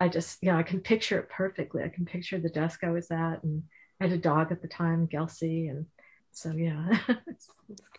I 0.00 0.08
just 0.08 0.42
you 0.42 0.52
know 0.52 0.58
I 0.58 0.62
can 0.62 0.80
picture 0.80 1.18
it 1.18 1.28
perfectly. 1.28 1.82
I 1.82 1.88
can 1.88 2.04
picture 2.04 2.38
the 2.38 2.48
desk 2.48 2.84
I 2.84 2.90
was 2.90 3.10
at, 3.10 3.42
and 3.42 3.64
I 4.00 4.04
had 4.04 4.12
a 4.12 4.18
dog 4.18 4.52
at 4.52 4.62
the 4.62 4.68
time, 4.68 5.08
Gelsey, 5.08 5.70
and 5.70 5.86
so 6.30 6.52
yeah. 6.52 6.98
That's 7.08 7.50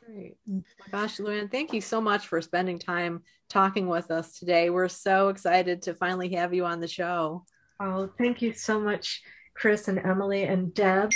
great. 0.06 0.38
My 0.48 0.62
gosh, 0.92 1.18
Luanne, 1.18 1.52
thank 1.52 1.74
you 1.74 1.82
so 1.82 2.00
much 2.00 2.28
for 2.28 2.42
spending 2.42 2.80
time 2.80 3.24
talking 3.50 3.88
with 3.88 4.12
us 4.12 4.40
today. 4.40 4.70
We're 4.70 4.88
so 4.88 5.30
excited 5.30 5.82
to 5.84 5.94
finally 5.94 6.30
have 6.34 6.54
you 6.54 6.66
on 6.66 6.80
the 6.80 6.88
show. 6.88 7.44
Oh, 7.80 8.10
thank 8.18 8.42
you 8.42 8.54
so 8.54 8.80
much, 8.80 9.22
Chris 9.54 9.88
and 9.88 10.00
Emily 10.00 10.44
and 10.44 10.74
Deb 10.74 11.12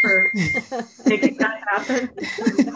for 0.00 0.30
making 1.06 1.38
that 1.38 1.62
happen. 1.70 2.10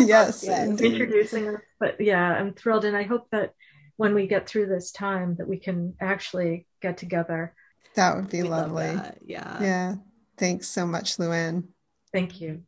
yes, 0.06 0.44
introducing 0.44 1.48
us. 1.48 1.60
But 1.78 2.00
yeah, 2.00 2.22
I'm 2.22 2.54
thrilled, 2.54 2.84
and 2.84 2.96
I 2.96 3.02
hope 3.02 3.28
that 3.32 3.52
when 3.96 4.14
we 4.14 4.26
get 4.26 4.48
through 4.48 4.66
this 4.66 4.92
time, 4.92 5.36
that 5.36 5.48
we 5.48 5.58
can 5.58 5.94
actually 6.00 6.66
get 6.80 6.96
together. 6.96 7.54
That 7.94 8.16
would 8.16 8.30
be 8.30 8.42
we 8.42 8.48
lovely. 8.48 8.98
Yeah. 9.24 9.62
Yeah. 9.62 9.94
Thanks 10.36 10.68
so 10.68 10.86
much, 10.86 11.16
Luanne. 11.16 11.64
Thank 12.12 12.40
you. 12.40 12.62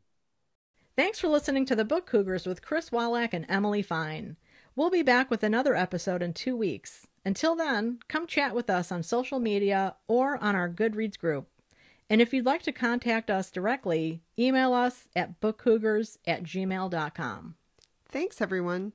Thanks 0.97 1.21
for 1.21 1.29
listening 1.29 1.67
to 1.67 1.77
the 1.77 1.85
Book 1.85 2.07
Cougars 2.07 2.47
with 2.47 2.63
Chris 2.63 2.91
Wolak 2.91 3.31
and 3.33 3.47
Emily 3.49 3.83
Fine. 3.83 4.37
We'll 4.75 4.91
be 4.91 5.03
back 5.03 5.31
with 5.31 5.43
another 5.43 5.75
episode 5.75 6.23
in 6.23 6.33
two 6.33 6.57
weeks. 6.57 7.08
Until 7.29 7.55
then, 7.55 7.99
come 8.09 8.27
chat 8.27 8.55
with 8.55 8.71
us 8.71 8.91
on 8.91 9.03
social 9.03 9.39
media 9.39 9.97
or 10.07 10.43
on 10.43 10.57
our 10.57 10.67
Goodreads 10.67 11.19
group. 11.19 11.47
And 12.09 12.23
if 12.23 12.33
you'd 12.33 12.47
like 12.47 12.63
to 12.63 12.73
contact 12.73 13.29
us 13.29 13.51
directly, 13.51 14.23
email 14.39 14.73
us 14.73 15.11
at 15.15 15.39
bookcougars 15.39 16.17
at 16.27 16.43
gmail.com. 16.43 17.55
Thanks, 18.09 18.41
everyone. 18.41 18.95